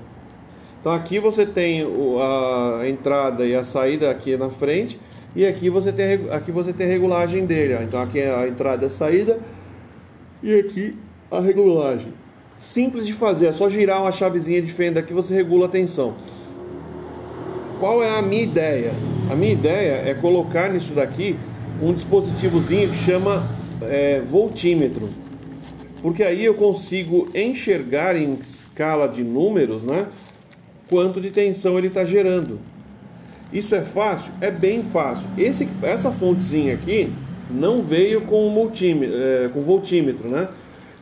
Então 0.79 0.91
aqui 0.91 1.17
você 1.17 1.47
tem 1.47 1.81
a 1.81 2.87
entrada 2.87 3.45
e 3.45 3.55
a 3.55 3.63
saída 3.63 4.11
aqui 4.11 4.37
na 4.37 4.49
frente 4.49 4.99
e 5.35 5.43
aqui 5.43 5.69
você 5.69 5.91
tem 5.91 6.29
aqui 6.29 6.51
você 6.51 6.71
tem 6.71 6.85
a 6.85 6.89
regulagem 6.89 7.47
dele. 7.47 7.83
Então 7.83 7.99
aqui 7.99 8.19
é 8.19 8.31
a 8.31 8.47
entrada 8.47 8.83
e 8.83 8.87
a 8.87 8.89
saída 8.91 9.39
e 10.43 10.53
aqui 10.53 10.95
a 11.31 11.39
regulagem. 11.39 12.13
Simples 12.57 13.05
de 13.05 13.13
fazer, 13.13 13.47
é 13.47 13.51
só 13.51 13.69
girar 13.69 14.01
uma 14.01 14.11
chavezinha 14.11 14.61
de 14.61 14.71
fenda 14.71 14.99
aqui 14.99 15.13
você 15.13 15.33
regula 15.33 15.65
a 15.65 15.69
tensão. 15.69 16.15
Qual 17.79 18.01
é 18.01 18.17
a 18.17 18.21
minha 18.21 18.43
ideia? 18.43 18.93
A 19.29 19.35
minha 19.35 19.51
ideia 19.51 20.09
é 20.09 20.13
colocar 20.13 20.71
nisso 20.71 20.93
daqui 20.93 21.35
um 21.81 21.93
dispositivozinho 21.93 22.89
que 22.89 22.95
chama 22.95 23.45
é, 23.81 24.21
voltímetro. 24.21 25.09
Porque 26.01 26.23
aí 26.23 26.45
eu 26.45 26.53
consigo 26.53 27.27
enxergar 27.33 28.15
em 28.15 28.33
escala 28.33 29.07
de 29.07 29.23
números, 29.23 29.83
né? 29.83 30.07
Quanto 30.89 31.19
de 31.19 31.31
tensão 31.31 31.77
ele 31.77 31.87
está 31.87 32.05
gerando. 32.05 32.59
Isso 33.51 33.75
é 33.75 33.81
fácil? 33.81 34.33
É 34.41 34.51
bem 34.51 34.83
fácil. 34.83 35.29
Esse, 35.37 35.67
essa 35.81 36.11
fontezinha 36.11 36.73
aqui 36.73 37.11
não 37.49 37.81
veio 37.81 38.21
com, 38.21 38.49
multímetro, 38.49 39.15
é, 39.15 39.49
com 39.49 39.61
voltímetro, 39.61 40.27
né? 40.27 40.47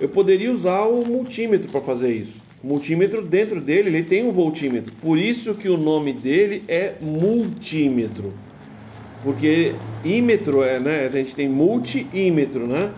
Eu 0.01 0.09
poderia 0.09 0.51
usar 0.51 0.87
o 0.87 1.05
multímetro 1.05 1.69
para 1.69 1.79
fazer 1.79 2.11
isso. 2.11 2.41
O 2.63 2.67
multímetro 2.67 3.21
dentro 3.21 3.61
dele 3.61 3.89
ele 3.89 4.03
tem 4.03 4.27
um 4.27 4.31
voltímetro. 4.31 4.91
Por 4.95 5.15
isso 5.15 5.53
que 5.53 5.69
o 5.69 5.77
nome 5.77 6.11
dele 6.11 6.63
é 6.67 6.95
multímetro. 6.99 8.33
Porque 9.23 9.75
ímetro 10.03 10.63
é, 10.63 10.79
né? 10.79 11.05
A 11.05 11.09
gente 11.09 11.35
tem 11.35 11.47
multímetro, 11.47 12.65
né? 12.65 12.91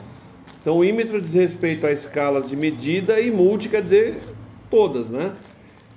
Então 0.62 0.78
o 0.78 0.86
ímetro 0.86 1.20
diz 1.20 1.34
respeito 1.34 1.86
a 1.86 1.92
escalas 1.92 2.50
de 2.50 2.56
medida 2.56 3.20
e 3.20 3.30
multi 3.30 3.68
quer 3.68 3.82
dizer 3.82 4.16
todas, 4.70 5.10
né? 5.10 5.34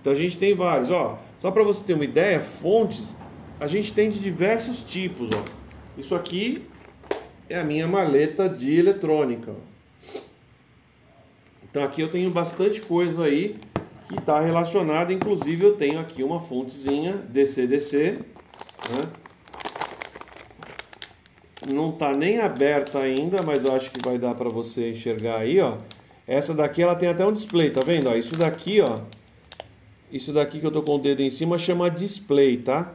Então 0.00 0.12
a 0.12 0.16
gente 0.16 0.36
tem 0.36 0.56
vários, 0.56 0.90
ó. 0.90 1.22
Só 1.40 1.52
para 1.52 1.62
você 1.62 1.84
ter 1.84 1.94
uma 1.94 2.04
ideia, 2.04 2.40
fontes 2.40 3.14
a 3.60 3.68
gente 3.68 3.92
tem 3.92 4.10
de 4.10 4.18
diversos 4.18 4.82
tipos, 4.82 5.30
ó. 5.32 5.44
Isso 5.96 6.16
aqui 6.16 6.64
é 7.48 7.60
a 7.60 7.62
minha 7.62 7.86
maleta 7.86 8.48
de 8.48 8.76
eletrônica. 8.76 9.52
ó. 9.52 9.75
Então 11.70 11.82
aqui 11.82 12.00
eu 12.00 12.10
tenho 12.10 12.30
bastante 12.30 12.80
coisa 12.80 13.24
aí 13.24 13.56
que 14.08 14.18
está 14.18 14.40
relacionada, 14.40 15.12
inclusive 15.12 15.64
eu 15.64 15.74
tenho 15.74 15.98
aqui 15.98 16.22
uma 16.22 16.40
fontezinha 16.40 17.12
DC-DC, 17.28 18.18
né? 18.90 19.08
Não 21.68 21.90
está 21.90 22.12
nem 22.12 22.38
aberta 22.38 23.00
ainda, 23.00 23.38
mas 23.44 23.64
eu 23.64 23.74
acho 23.74 23.90
que 23.90 24.00
vai 24.00 24.18
dar 24.18 24.34
para 24.34 24.48
você 24.48 24.90
enxergar 24.90 25.38
aí, 25.38 25.60
ó. 25.60 25.78
Essa 26.26 26.54
daqui 26.54 26.82
ela 26.82 26.94
tem 26.94 27.08
até 27.08 27.24
um 27.24 27.32
display, 27.32 27.70
tá 27.70 27.82
vendo? 27.84 28.16
Isso 28.16 28.36
daqui, 28.36 28.80
ó, 28.80 29.00
isso 30.10 30.32
daqui 30.32 30.60
que 30.60 30.66
eu 30.66 30.70
tô 30.70 30.82
com 30.82 30.96
o 30.96 30.98
dedo 30.98 31.22
em 31.22 31.30
cima 31.30 31.58
chama 31.58 31.90
display, 31.90 32.56
tá? 32.58 32.92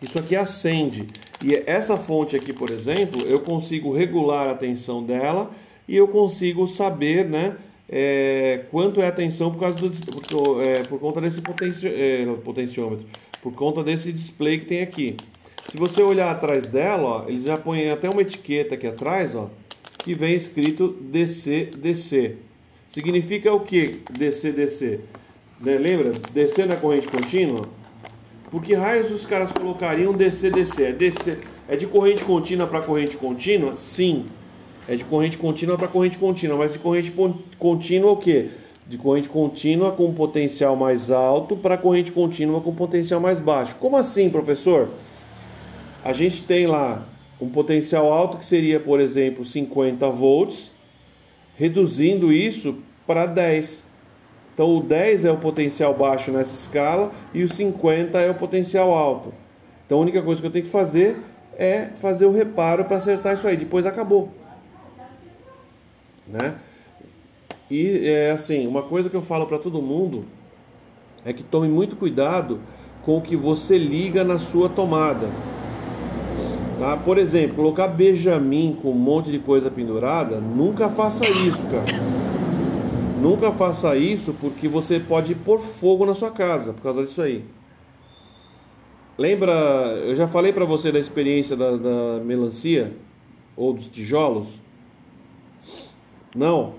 Isso 0.00 0.18
aqui 0.18 0.36
acende. 0.36 1.06
E 1.44 1.54
essa 1.66 1.96
fonte 1.96 2.36
aqui, 2.36 2.52
por 2.52 2.70
exemplo, 2.70 3.20
eu 3.22 3.40
consigo 3.40 3.92
regular 3.92 4.48
a 4.48 4.54
tensão 4.54 5.02
dela 5.02 5.50
e 5.88 5.96
eu 5.96 6.06
consigo 6.08 6.66
saber, 6.66 7.28
né, 7.28 7.56
é, 7.88 8.64
quanto 8.70 9.00
é 9.00 9.06
a 9.06 9.12
tensão 9.12 9.50
por 9.52 9.60
causa 9.60 9.76
do 9.76 9.90
por, 9.90 10.62
é, 10.62 10.82
por 10.82 10.98
conta 10.98 11.20
desse 11.20 11.40
potenci, 11.40 11.86
é, 11.86 12.26
potenciômetro, 12.44 13.06
por 13.42 13.52
conta 13.52 13.82
desse 13.82 14.12
display 14.12 14.58
que 14.58 14.66
tem 14.66 14.82
aqui. 14.82 15.16
Se 15.68 15.76
você 15.76 16.02
olhar 16.02 16.30
atrás 16.30 16.66
dela, 16.66 17.02
ó, 17.02 17.28
eles 17.28 17.44
já 17.44 17.56
põem 17.56 17.90
até 17.90 18.08
uma 18.08 18.22
etiqueta 18.22 18.74
aqui 18.74 18.86
atrás, 18.86 19.34
ó, 19.34 19.50
que 19.98 20.14
vem 20.14 20.34
escrito 20.34 20.96
DC 21.00 21.70
DC. 21.76 22.36
Significa 22.88 23.52
o 23.52 23.60
que 23.60 24.00
DC 24.10 24.52
DC? 24.52 25.00
Né, 25.60 25.78
Lembra? 25.78 26.12
DC 26.32 26.66
na 26.66 26.76
corrente 26.76 27.08
contínua? 27.08 27.62
Por 28.50 28.62
que 28.62 28.74
raios 28.74 29.10
os 29.10 29.26
caras 29.26 29.52
colocariam 29.52 30.12
DC 30.12 30.50
DC? 30.50 30.84
É, 30.84 30.92
DC, 30.92 31.38
é 31.68 31.76
de 31.76 31.86
corrente 31.86 32.24
contínua 32.24 32.66
para 32.66 32.80
corrente 32.80 33.16
contínua? 33.16 33.74
Sim. 33.74 34.26
É 34.88 34.94
de 34.94 35.04
corrente 35.04 35.36
contínua 35.36 35.76
para 35.76 35.88
corrente 35.88 36.16
contínua, 36.16 36.56
mas 36.56 36.72
de 36.72 36.78
corrente 36.78 37.12
contínua 37.58 38.12
o 38.12 38.16
quê? 38.16 38.50
De 38.86 38.96
corrente 38.96 39.28
contínua 39.28 39.90
com 39.90 40.14
potencial 40.14 40.76
mais 40.76 41.10
alto 41.10 41.56
para 41.56 41.76
corrente 41.76 42.12
contínua 42.12 42.60
com 42.60 42.72
potencial 42.72 43.20
mais 43.20 43.40
baixo. 43.40 43.74
Como 43.80 43.96
assim, 43.96 44.30
professor? 44.30 44.90
A 46.04 46.12
gente 46.12 46.42
tem 46.42 46.68
lá 46.68 47.04
um 47.40 47.48
potencial 47.48 48.12
alto 48.12 48.38
que 48.38 48.44
seria, 48.44 48.78
por 48.78 49.00
exemplo, 49.00 49.44
50 49.44 50.08
volts, 50.10 50.70
reduzindo 51.56 52.32
isso 52.32 52.78
para 53.04 53.26
10. 53.26 53.86
Então 54.54 54.76
o 54.76 54.80
10 54.80 55.24
é 55.24 55.32
o 55.32 55.36
potencial 55.36 55.92
baixo 55.94 56.30
nessa 56.30 56.54
escala 56.54 57.10
e 57.34 57.42
o 57.42 57.48
50 57.48 58.18
é 58.20 58.30
o 58.30 58.34
potencial 58.34 58.94
alto. 58.94 59.34
Então 59.84 59.98
a 59.98 60.00
única 60.00 60.22
coisa 60.22 60.40
que 60.40 60.46
eu 60.46 60.50
tenho 60.52 60.64
que 60.64 60.70
fazer 60.70 61.16
é 61.58 61.86
fazer 61.96 62.24
o 62.24 62.32
reparo 62.32 62.84
para 62.84 62.98
acertar 62.98 63.34
isso 63.34 63.48
aí. 63.48 63.56
Depois 63.56 63.84
acabou. 63.84 64.30
Né? 66.26 66.56
E 67.70 68.08
é 68.08 68.30
assim, 68.30 68.66
uma 68.66 68.82
coisa 68.82 69.10
que 69.10 69.16
eu 69.16 69.22
falo 69.22 69.46
para 69.46 69.58
todo 69.58 69.82
mundo 69.82 70.24
é 71.24 71.32
que 71.32 71.42
tome 71.42 71.68
muito 71.68 71.96
cuidado 71.96 72.60
com 73.04 73.18
o 73.18 73.20
que 73.20 73.36
você 73.36 73.76
liga 73.78 74.22
na 74.22 74.38
sua 74.38 74.68
tomada. 74.68 75.28
Tá? 76.78 76.96
Por 76.96 77.18
exemplo, 77.18 77.56
colocar 77.56 77.88
Benjamin 77.88 78.78
com 78.80 78.90
um 78.90 78.94
monte 78.94 79.30
de 79.30 79.38
coisa 79.38 79.70
pendurada, 79.70 80.40
nunca 80.40 80.88
faça 80.88 81.28
isso, 81.28 81.66
cara. 81.66 81.86
Nunca 83.20 83.50
faça 83.50 83.96
isso 83.96 84.34
porque 84.34 84.68
você 84.68 85.00
pode 85.00 85.34
pôr 85.34 85.58
fogo 85.58 86.04
na 86.04 86.14
sua 86.14 86.30
casa 86.30 86.72
por 86.72 86.82
causa 86.82 87.02
disso 87.02 87.22
aí. 87.22 87.44
Lembra, 89.18 89.52
eu 90.04 90.14
já 90.14 90.28
falei 90.28 90.52
para 90.52 90.66
você 90.66 90.92
da 90.92 90.98
experiência 90.98 91.56
da, 91.56 91.76
da 91.76 92.20
melancia 92.22 92.92
ou 93.56 93.72
dos 93.72 93.88
tijolos? 93.88 94.65
Não? 96.36 96.74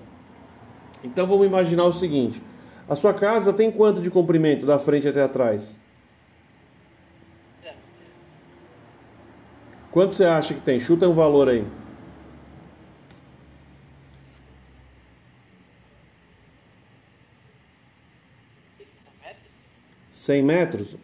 Então 1.02 1.26
vamos 1.26 1.46
imaginar 1.46 1.84
o 1.84 1.92
seguinte: 1.92 2.40
a 2.88 2.94
sua 2.94 3.12
casa 3.12 3.52
tem 3.52 3.70
quanto 3.70 4.00
de 4.00 4.08
comprimento 4.08 4.64
da 4.64 4.78
frente 4.78 5.08
até 5.08 5.22
atrás? 5.22 5.76
Quanto 9.90 10.14
você 10.14 10.24
acha 10.24 10.54
que 10.54 10.60
tem? 10.60 10.78
Chuta 10.78 11.08
um 11.08 11.12
valor 11.12 11.48
aí. 11.48 11.66
Cem 20.08 20.42
metros? 20.42 20.94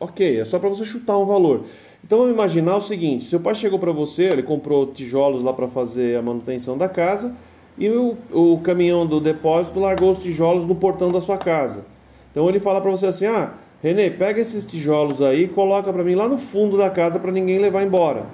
Ok, 0.00 0.40
é 0.40 0.44
só 0.44 0.58
para 0.58 0.68
você 0.68 0.84
chutar 0.84 1.16
um 1.16 1.26
valor. 1.26 1.64
Então 2.02 2.18
vamos 2.18 2.34
imaginar 2.34 2.76
o 2.76 2.80
seguinte: 2.80 3.24
seu 3.24 3.38
pai 3.38 3.54
chegou 3.54 3.78
para 3.78 3.92
você, 3.92 4.24
ele 4.24 4.42
comprou 4.42 4.86
tijolos 4.92 5.44
lá 5.44 5.52
para 5.52 5.68
fazer 5.68 6.16
a 6.16 6.22
manutenção 6.22 6.76
da 6.76 6.88
casa 6.88 7.36
e 7.76 7.88
o, 7.88 8.16
o 8.30 8.58
caminhão 8.58 9.06
do 9.06 9.20
depósito 9.20 9.80
largou 9.80 10.10
os 10.10 10.18
tijolos 10.18 10.66
no 10.66 10.74
portão 10.74 11.10
da 11.10 11.20
sua 11.20 11.38
casa. 11.38 11.84
Então 12.30 12.48
ele 12.48 12.60
fala 12.60 12.80
para 12.80 12.90
você 12.90 13.06
assim: 13.06 13.26
ah, 13.26 13.54
Renê, 13.82 14.10
pega 14.10 14.40
esses 14.40 14.64
tijolos 14.64 15.20
aí 15.20 15.44
e 15.44 15.48
coloca 15.48 15.92
para 15.92 16.04
mim 16.04 16.14
lá 16.14 16.28
no 16.28 16.36
fundo 16.36 16.76
da 16.76 16.90
casa 16.90 17.18
para 17.18 17.32
ninguém 17.32 17.58
levar 17.58 17.82
embora. 17.82 18.26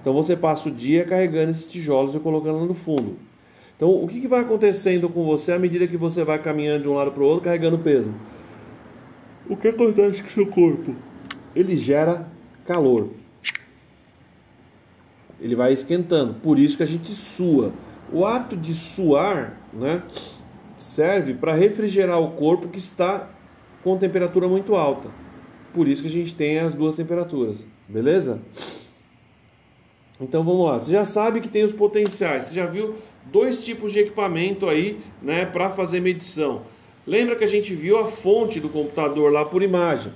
Então 0.00 0.12
você 0.12 0.36
passa 0.36 0.68
o 0.68 0.72
dia 0.72 1.04
carregando 1.04 1.50
esses 1.50 1.66
tijolos 1.66 2.14
e 2.14 2.20
colocando 2.20 2.60
lá 2.60 2.66
no 2.66 2.74
fundo. 2.74 3.16
Então 3.76 4.02
o 4.02 4.08
que, 4.08 4.20
que 4.20 4.28
vai 4.28 4.40
acontecendo 4.40 5.08
com 5.08 5.24
você 5.24 5.52
à 5.52 5.58
medida 5.58 5.86
que 5.86 5.96
você 5.96 6.24
vai 6.24 6.38
caminhando 6.38 6.82
de 6.82 6.88
um 6.88 6.94
lado 6.94 7.12
para 7.12 7.22
o 7.22 7.26
outro 7.26 7.44
carregando 7.44 7.78
peso? 7.78 8.12
O 9.48 9.56
que 9.56 9.68
acontece 9.68 10.22
com 10.22 10.28
o 10.28 10.32
seu 10.32 10.46
corpo? 10.46 10.94
Ele 11.54 11.76
gera 11.76 12.28
calor. 12.66 13.08
Ele 15.40 15.54
vai 15.54 15.72
esquentando. 15.72 16.34
Por 16.34 16.58
isso 16.58 16.76
que 16.76 16.82
a 16.82 16.86
gente 16.86 17.08
sua. 17.08 17.72
O 18.12 18.24
ato 18.24 18.56
de 18.56 18.72
suar, 18.74 19.58
né, 19.72 20.02
serve 20.76 21.34
para 21.34 21.54
refrigerar 21.54 22.20
o 22.20 22.32
corpo 22.32 22.68
que 22.68 22.78
está 22.78 23.28
com 23.82 23.98
temperatura 23.98 24.48
muito 24.48 24.74
alta. 24.74 25.08
Por 25.74 25.86
isso 25.86 26.02
que 26.02 26.08
a 26.08 26.12
gente 26.12 26.34
tem 26.34 26.58
as 26.58 26.74
duas 26.74 26.94
temperaturas. 26.94 27.66
Beleza? 27.88 28.40
Então 30.20 30.42
vamos 30.42 30.66
lá. 30.66 30.78
Você 30.78 30.92
já 30.92 31.04
sabe 31.04 31.40
que 31.40 31.48
tem 31.48 31.64
os 31.64 31.72
potenciais. 31.72 32.44
Você 32.44 32.54
já 32.54 32.66
viu 32.66 32.96
dois 33.26 33.64
tipos 33.64 33.92
de 33.92 34.00
equipamento 34.00 34.68
aí, 34.68 35.00
né, 35.22 35.46
para 35.46 35.70
fazer 35.70 36.00
medição. 36.00 36.62
Lembra 37.06 37.36
que 37.36 37.44
a 37.44 37.48
gente 37.48 37.74
viu 37.74 37.98
a 37.98 38.06
fonte 38.06 38.60
do 38.60 38.68
computador 38.68 39.32
lá 39.32 39.44
por 39.44 39.62
imagem. 39.62 40.12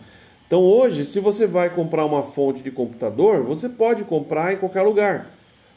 Então 0.46 0.60
hoje, 0.60 1.04
se 1.04 1.20
você 1.20 1.46
vai 1.46 1.70
comprar 1.70 2.04
uma 2.04 2.22
fonte 2.22 2.62
de 2.62 2.70
computador, 2.70 3.42
você 3.42 3.68
pode 3.68 4.04
comprar 4.04 4.52
em 4.52 4.56
qualquer 4.56 4.82
lugar. 4.82 5.30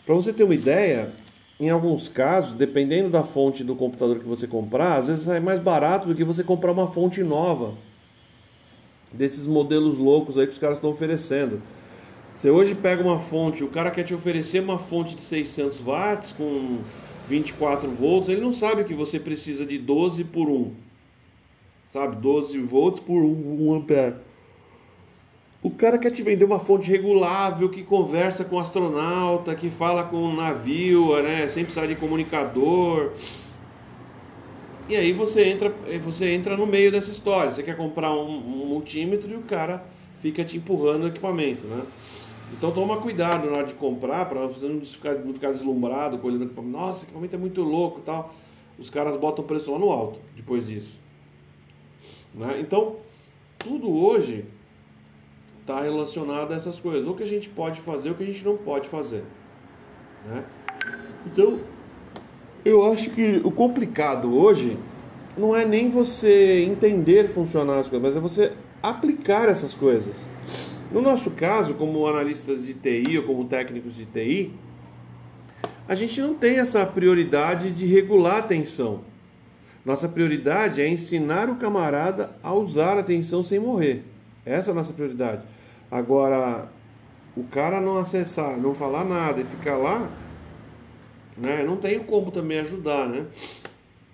Para 0.06 0.16
você 0.16 0.34
ter 0.34 0.44
uma 0.44 0.54
ideia, 0.54 1.12
em 1.60 1.70
alguns 1.70 2.10
casos, 2.10 2.54
dependendo 2.54 3.10
da 3.10 3.24
fonte 3.24 3.64
do 3.64 3.76
computador 3.76 4.20
que 4.20 4.26
você 4.26 4.46
comprar, 4.46 4.98
às 4.98 5.08
vezes 5.08 5.28
é 5.28 5.40
mais 5.40 5.60
barato 5.60 6.08
do 6.08 6.16
que 6.16 6.24
você 6.24 6.44
comprar 6.44 6.72
uma 6.72 6.88
fonte 6.88 7.24
nova. 7.24 7.74
desses 9.14 9.48
modelos 9.48 9.98
loucos 9.98 10.38
aí 10.38 10.46
que 10.46 10.52
os 10.52 10.60
caras 10.60 10.78
estão 10.78 10.90
oferecendo. 10.90 11.62
Você 12.36 12.50
hoje 12.50 12.76
pega 12.76 13.02
uma 13.02 13.18
fonte, 13.18 13.64
o 13.64 13.70
cara 13.70 13.90
quer 13.90 14.04
te 14.04 14.14
oferecer 14.14 14.62
uma 14.62 14.78
fonte 14.78 15.16
de 15.16 15.24
600 15.24 15.80
watts 15.80 16.34
com 16.34 16.80
24 17.30 17.90
volts, 17.92 18.28
ele 18.28 18.42
não 18.42 18.52
sabe 18.52 18.84
que 18.84 18.94
você 18.94 19.18
precisa 19.18 19.66
de 19.66 19.78
12 19.78 20.26
por 20.26 20.50
1. 20.50 20.74
Sabe? 21.94 22.18
12 22.18 22.60
volts 22.60 23.02
por 23.02 23.24
1, 23.24 23.70
1 23.70 23.74
ampere. 23.74 24.16
O 25.66 25.72
cara 25.72 25.98
quer 25.98 26.12
te 26.12 26.22
vender 26.22 26.46
uma 26.46 26.60
fonte 26.60 26.92
regulável, 26.92 27.68
que 27.68 27.82
conversa 27.82 28.46
com 28.46 28.58
o 28.58 28.60
astronauta, 28.60 29.56
que 29.56 29.72
fala 29.72 30.04
com 30.04 30.18
o 30.18 30.36
navio, 30.36 31.20
né? 31.24 31.50
sem 31.50 31.64
precisar 31.64 31.88
de 31.88 31.96
comunicador. 31.96 33.14
E 34.88 34.96
aí 34.96 35.12
você 35.12 35.46
entra, 35.46 35.74
você 36.04 36.36
entra 36.36 36.56
no 36.56 36.68
meio 36.68 36.92
dessa 36.92 37.10
história. 37.10 37.52
Você 37.52 37.64
quer 37.64 37.76
comprar 37.76 38.14
um, 38.14 38.28
um 38.28 38.68
multímetro 38.68 39.28
e 39.28 39.34
o 39.34 39.42
cara 39.42 39.84
fica 40.22 40.46
te 40.46 40.56
empurrando 40.56 41.06
o 41.06 41.08
equipamento, 41.08 41.66
né? 41.66 41.82
Então 42.56 42.72
toma 42.72 42.98
cuidado 42.98 43.50
na 43.50 43.58
hora 43.58 43.66
de 43.66 43.74
comprar 43.74 44.30
para 44.30 44.46
você 44.46 44.68
não 44.68 44.80
ficar, 44.82 45.16
não 45.16 45.34
ficar 45.34 45.52
deslumbrado 45.52 46.20
com 46.20 46.28
o 46.28 46.44
equipamento. 46.44 46.78
Nossa, 46.78 46.98
esse 46.98 47.06
equipamento 47.06 47.36
é 47.36 47.40
muito 47.40 47.64
louco 47.64 48.02
tal. 48.06 48.36
Os 48.78 48.92
caras 48.92 49.18
botam 49.18 49.44
o 49.44 49.48
preço 49.48 49.72
lá 49.72 49.80
no 49.80 49.92
alto 49.92 50.20
depois 50.36 50.68
disso. 50.68 51.00
Né? 52.36 52.60
Então, 52.62 52.98
tudo 53.58 53.92
hoje 53.92 54.46
está 55.66 55.82
relacionado 55.82 56.54
a 56.54 56.56
essas 56.56 56.80
coisas. 56.80 57.08
O 57.08 57.16
que 57.16 57.24
a 57.24 57.28
gente 57.28 57.50
pode 57.50 57.82
fazer, 57.82 58.12
o 58.12 58.14
que 58.14 58.24
a 58.24 58.28
gente 58.28 58.46
não 58.46 58.56
pode 58.56 58.88
fazer. 58.88 59.24
Né? 60.28 60.44
Então, 61.26 61.58
eu 62.64 62.92
acho 62.94 63.10
que 63.10 63.42
o 63.44 63.50
complicado 63.50 64.38
hoje 64.38 64.78
não 65.36 65.56
é 65.56 65.66
nem 65.66 65.90
você 65.90 66.64
entender 66.64 67.28
funcionar 67.28 67.80
as 67.80 67.90
coisas, 67.90 68.02
mas 68.02 68.16
é 68.16 68.20
você 68.20 68.54
aplicar 68.82 69.50
essas 69.50 69.74
coisas. 69.74 70.28
No 70.92 71.02
nosso 71.02 71.32
caso, 71.32 71.74
como 71.74 72.08
analistas 72.08 72.64
de 72.64 72.76
TI 72.76 73.18
ou 73.18 73.24
como 73.24 73.46
técnicos 73.46 73.96
de 73.96 74.06
TI, 74.06 74.54
a 75.88 75.96
gente 75.96 76.22
não 76.22 76.36
tem 76.36 76.60
essa 76.60 76.86
prioridade 76.86 77.72
de 77.72 77.88
regular 77.88 78.38
a 78.38 78.42
tensão. 78.44 79.02
Nossa 79.84 80.08
prioridade 80.08 80.80
é 80.80 80.88
ensinar 80.88 81.50
o 81.50 81.56
camarada 81.56 82.36
a 82.44 82.54
usar 82.54 83.00
a 83.00 83.04
tensão 83.04 83.44
sem 83.44 83.60
morrer. 83.60 84.04
Essa 84.46 84.70
é 84.70 84.72
a 84.72 84.76
nossa 84.76 84.94
prioridade. 84.94 85.55
Agora, 85.90 86.70
o 87.36 87.44
cara 87.44 87.80
não 87.80 87.98
acessar, 87.98 88.58
não 88.58 88.74
falar 88.74 89.04
nada 89.04 89.42
e 89.42 89.44
ficar 89.44 89.78
lá, 89.78 90.10
né, 91.38 91.64
não 91.64 91.78
tem 91.78 92.00
como 92.00 92.32
também 92.32 92.60
ajudar, 92.60 93.08
né? 93.08 93.26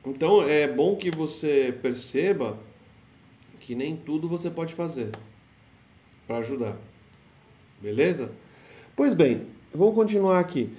Então 0.05 0.47
é 0.47 0.67
bom 0.67 0.95
que 0.95 1.11
você 1.11 1.77
perceba 1.81 2.57
que 3.59 3.75
nem 3.75 3.95
tudo 3.95 4.27
você 4.27 4.49
pode 4.49 4.73
fazer 4.73 5.11
para 6.27 6.37
ajudar. 6.37 6.75
Beleza? 7.79 8.31
Pois 8.95 9.13
bem, 9.13 9.47
vamos 9.73 9.93
continuar 9.93 10.39
aqui. 10.39 10.69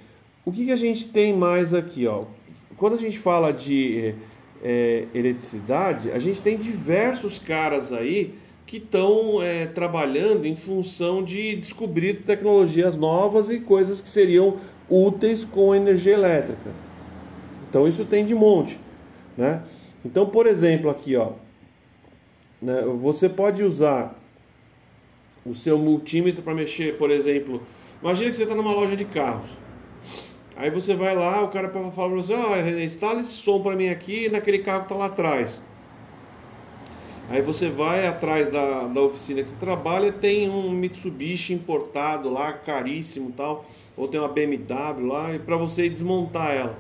O 0.45 0.51
que, 0.51 0.65
que 0.65 0.73
a 0.73 0.77
gente 0.77 1.09
tem 1.09 1.33
mais 1.33 1.73
aqui? 1.73 2.07
Ó? 2.07 2.25
Quando 2.77 2.95
a 2.95 2.99
gente 2.99 3.19
fala 3.19 3.53
de 3.53 4.15
é, 4.63 5.07
eletricidade, 5.15 6.11
a 6.11 6.19
gente 6.19 6.43
tem 6.43 6.57
diversos 6.57 7.39
caras 7.39 7.93
aí 7.93 8.35
que 8.73 8.79
estão 8.79 9.43
é, 9.43 9.67
trabalhando 9.67 10.47
em 10.47 10.57
função 10.57 11.23
de 11.23 11.57
descobrir 11.57 12.23
tecnologias 12.23 12.97
novas 12.97 13.51
e 13.51 13.61
coisas 13.61 14.01
que 14.01 14.09
seriam 14.09 14.57
úteis 14.89 15.45
com 15.45 15.75
energia 15.75 16.15
elétrica. 16.15 16.71
Então 17.69 17.87
isso 17.87 18.07
tem 18.07 18.25
de 18.25 18.35
monte, 18.35 18.79
né? 19.37 19.63
Então, 20.03 20.25
por 20.25 20.47
exemplo, 20.47 20.89
aqui, 20.89 21.15
ó, 21.17 21.33
né, 22.63 22.81
você 22.97 23.29
pode 23.29 23.63
usar 23.63 24.19
o 25.45 25.55
seu 25.55 25.79
multímetro 25.79 26.43
para 26.43 26.55
mexer, 26.55 26.97
por 26.97 27.11
exemplo. 27.11 27.61
Imagina 28.01 28.31
que 28.31 28.37
você 28.39 28.45
está 28.45 28.55
numa 28.55 28.73
loja 28.73 28.97
de 28.97 29.05
carros. 29.05 29.51
Aí 30.57 30.71
você 30.71 30.95
vai 30.95 31.15
lá, 31.15 31.45
o 31.45 31.49
cara 31.49 31.69
fala 31.69 31.91
para 31.91 32.09
você, 32.09 32.33
ó, 32.33 32.55
oh, 32.55 32.81
instala 32.81 33.21
esse 33.21 33.33
som 33.33 33.61
para 33.63 33.77
mim 33.77 33.91
aqui 33.91 34.31
naquele 34.31 34.61
carro 34.61 34.81
que 34.81 34.87
está 34.87 34.97
lá 34.97 35.07
atrás. 35.07 35.61
Aí 37.33 37.41
você 37.41 37.71
vai 37.71 38.07
atrás 38.07 38.53
da, 38.53 38.87
da 38.89 39.01
oficina 39.01 39.43
que 39.43 39.49
você 39.49 39.57
trabalha, 39.57 40.13
tem 40.13 40.51
um 40.51 40.71
Mitsubishi 40.71 41.55
importado 41.55 42.29
lá, 42.29 42.53
caríssimo 42.53 43.33
tal, 43.35 43.65
ou 43.97 44.07
tem 44.07 44.21
uma 44.21 44.29
BMW 44.29 45.07
lá, 45.07 45.35
e 45.35 45.39
para 45.39 45.57
você 45.57 45.89
desmontar 45.89 46.51
ela. 46.51 46.79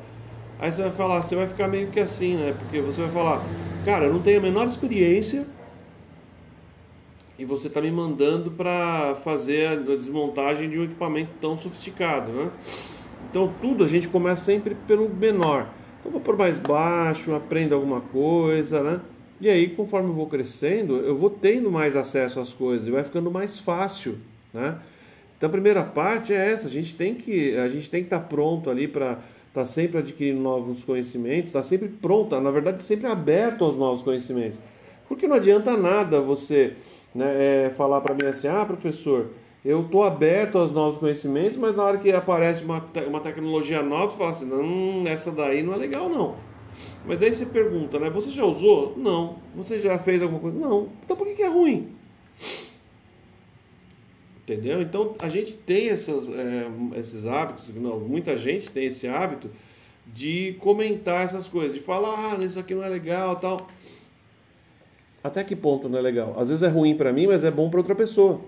Aí 0.58 0.70
você 0.70 0.82
vai 0.82 0.90
falar, 0.90 1.22
você 1.22 1.34
vai 1.34 1.46
ficar 1.46 1.68
meio 1.68 1.86
que 1.86 1.98
assim, 1.98 2.34
né? 2.34 2.54
Porque 2.58 2.82
você 2.82 3.00
vai 3.00 3.10
falar, 3.10 3.42
cara, 3.86 4.04
eu 4.04 4.12
não 4.12 4.20
tenho 4.20 4.40
a 4.40 4.42
menor 4.42 4.66
experiência, 4.66 5.46
e 7.38 7.46
você 7.46 7.68
está 7.68 7.80
me 7.80 7.90
mandando 7.90 8.50
para 8.50 9.14
fazer 9.24 9.68
a 9.68 9.74
desmontagem 9.76 10.68
de 10.68 10.78
um 10.78 10.84
equipamento 10.84 11.30
tão 11.40 11.56
sofisticado, 11.56 12.30
né? 12.30 12.50
Então 13.30 13.50
tudo 13.58 13.84
a 13.84 13.88
gente 13.88 14.06
começa 14.06 14.44
sempre 14.44 14.74
pelo 14.86 15.08
menor. 15.08 15.66
Então 15.98 16.12
vou 16.12 16.20
por 16.20 16.36
mais 16.36 16.58
baixo, 16.58 17.34
aprendo 17.34 17.74
alguma 17.74 18.02
coisa, 18.02 18.82
né? 18.82 19.00
E 19.42 19.50
aí 19.50 19.70
conforme 19.70 20.08
eu 20.08 20.12
vou 20.12 20.28
crescendo, 20.28 20.98
eu 20.98 21.16
vou 21.16 21.28
tendo 21.28 21.68
mais 21.68 21.96
acesso 21.96 22.38
às 22.38 22.52
coisas 22.52 22.86
e 22.86 22.92
vai 22.92 23.02
ficando 23.02 23.28
mais 23.28 23.58
fácil, 23.58 24.18
né? 24.54 24.78
Então 25.36 25.48
a 25.48 25.50
primeira 25.50 25.82
parte 25.82 26.32
é 26.32 26.52
essa, 26.52 26.68
a 26.68 26.70
gente 26.70 26.94
tem 26.94 27.16
que 27.16 27.56
a 27.56 27.68
gente 27.68 27.90
tem 27.90 28.02
que 28.02 28.06
estar 28.06 28.20
tá 28.20 28.24
pronto 28.24 28.70
ali 28.70 28.86
para 28.86 29.14
estar 29.14 29.22
tá 29.52 29.64
sempre 29.64 29.98
adquirindo 29.98 30.40
novos 30.40 30.84
conhecimentos, 30.84 31.48
estar 31.48 31.58
tá 31.58 31.64
sempre 31.64 31.88
pronto, 31.88 32.40
na 32.40 32.52
verdade 32.52 32.84
sempre 32.84 33.08
aberto 33.08 33.64
aos 33.64 33.76
novos 33.76 34.00
conhecimentos. 34.00 34.60
Porque 35.08 35.26
não 35.26 35.34
adianta 35.34 35.76
nada 35.76 36.20
você 36.20 36.74
né, 37.12 37.64
é, 37.66 37.70
falar 37.70 38.00
para 38.00 38.14
mim 38.14 38.26
assim, 38.26 38.46
ah, 38.46 38.64
professor, 38.64 39.30
eu 39.64 39.80
estou 39.80 40.04
aberto 40.04 40.56
aos 40.56 40.70
novos 40.70 40.98
conhecimentos, 40.98 41.56
mas 41.56 41.74
na 41.74 41.82
hora 41.82 41.98
que 41.98 42.12
aparece 42.12 42.64
uma, 42.64 42.80
te 42.80 43.00
uma 43.00 43.18
tecnologia 43.18 43.82
nova, 43.82 44.12
você 44.12 44.18
fala 44.18 44.30
assim, 44.30 44.46
não, 44.46 45.04
essa 45.08 45.32
daí 45.32 45.64
não 45.64 45.74
é 45.74 45.78
legal 45.78 46.08
não. 46.08 46.51
Mas 47.04 47.22
aí 47.22 47.32
você 47.32 47.46
pergunta, 47.46 47.98
né, 47.98 48.08
você 48.10 48.30
já 48.30 48.44
usou? 48.44 48.96
Não. 48.96 49.38
Você 49.54 49.80
já 49.80 49.98
fez 49.98 50.22
alguma 50.22 50.40
coisa? 50.40 50.58
Não. 50.58 50.88
Então 51.04 51.16
por 51.16 51.26
que, 51.26 51.34
que 51.34 51.42
é 51.42 51.48
ruim? 51.48 51.88
Entendeu? 54.42 54.82
Então 54.82 55.14
a 55.20 55.28
gente 55.28 55.52
tem 55.52 55.88
essas, 55.88 56.28
é, 56.28 56.68
esses 56.96 57.26
hábitos, 57.26 57.74
não, 57.74 58.00
muita 58.00 58.36
gente 58.36 58.70
tem 58.70 58.86
esse 58.86 59.06
hábito 59.06 59.50
de 60.06 60.56
comentar 60.60 61.24
essas 61.24 61.46
coisas, 61.46 61.74
de 61.74 61.80
falar, 61.82 62.34
ah, 62.34 62.44
isso 62.44 62.58
aqui 62.58 62.74
não 62.74 62.84
é 62.84 62.88
legal 62.88 63.36
tal. 63.36 63.68
Até 65.22 65.44
que 65.44 65.54
ponto 65.54 65.88
não 65.88 65.98
é 65.98 66.02
legal? 66.02 66.34
Às 66.36 66.48
vezes 66.48 66.62
é 66.62 66.68
ruim 66.68 66.96
para 66.96 67.12
mim, 67.12 67.28
mas 67.28 67.44
é 67.44 67.50
bom 67.50 67.70
para 67.70 67.78
outra 67.78 67.94
pessoa. 67.94 68.40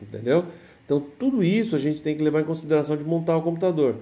Entendeu? 0.00 0.44
Então, 0.84 1.00
tudo 1.00 1.42
isso 1.42 1.74
a 1.74 1.78
gente 1.78 2.00
tem 2.00 2.16
que 2.16 2.22
levar 2.22 2.40
em 2.40 2.44
consideração 2.44 2.96
de 2.96 3.04
montar 3.04 3.36
o 3.36 3.42
computador. 3.42 3.96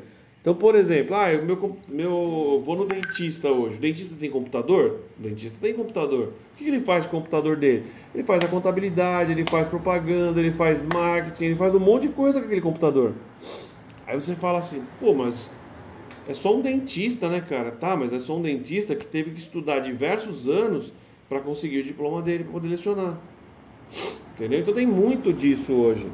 Então, 0.45 0.55
por 0.55 0.75
exemplo, 0.75 1.16
ah, 1.16 1.33
eu 1.33 1.43
meu, 1.43 1.79
meu, 1.89 2.62
vou 2.62 2.77
no 2.77 2.85
dentista 2.85 3.49
hoje. 3.49 3.77
O 3.77 3.81
dentista 3.81 4.15
tem 4.15 4.29
computador? 4.29 5.01
O 5.19 5.23
dentista 5.23 5.57
tem 5.59 5.73
computador. 5.73 6.35
O 6.53 6.57
que 6.59 6.69
ele 6.69 6.81
faz 6.81 7.07
com 7.07 7.16
o 7.16 7.21
computador 7.21 7.57
dele? 7.57 7.87
Ele 8.15 8.23
faz 8.23 8.45
a 8.45 8.47
contabilidade, 8.47 9.33
ele 9.33 9.45
faz 9.45 9.69
propaganda, 9.69 10.39
ele 10.39 10.51
faz 10.53 10.83
marketing, 10.83 11.45
ele 11.47 11.55
faz 11.55 11.75
um 11.75 11.81
monte 11.81 12.09
de 12.09 12.12
coisa 12.12 12.41
com 12.41 12.45
aquele 12.45 12.61
computador. 12.61 13.15
Aí 14.07 14.21
você 14.21 14.35
fala 14.35 14.59
assim, 14.59 14.85
pô, 15.01 15.15
mas 15.15 15.49
é 16.29 16.35
só 16.35 16.55
um 16.55 16.61
dentista, 16.61 17.27
né, 17.31 17.41
cara? 17.41 17.71
Tá, 17.71 17.97
mas 17.97 18.12
é 18.12 18.19
só 18.19 18.37
um 18.37 18.43
dentista 18.43 18.95
que 18.95 19.07
teve 19.07 19.31
que 19.31 19.41
estudar 19.41 19.79
diversos 19.79 20.47
anos 20.47 20.93
para 21.27 21.41
conseguir 21.41 21.79
o 21.79 21.85
diploma 21.85 22.21
dele 22.21 22.45
para 22.45 22.53
poder 22.53 22.69
lecionar. 22.69 23.16
Entendeu? 24.35 24.61
Então 24.61 24.75
tem 24.75 24.87
muito 24.87 25.33
disso 25.33 25.73
hoje. 25.73 26.07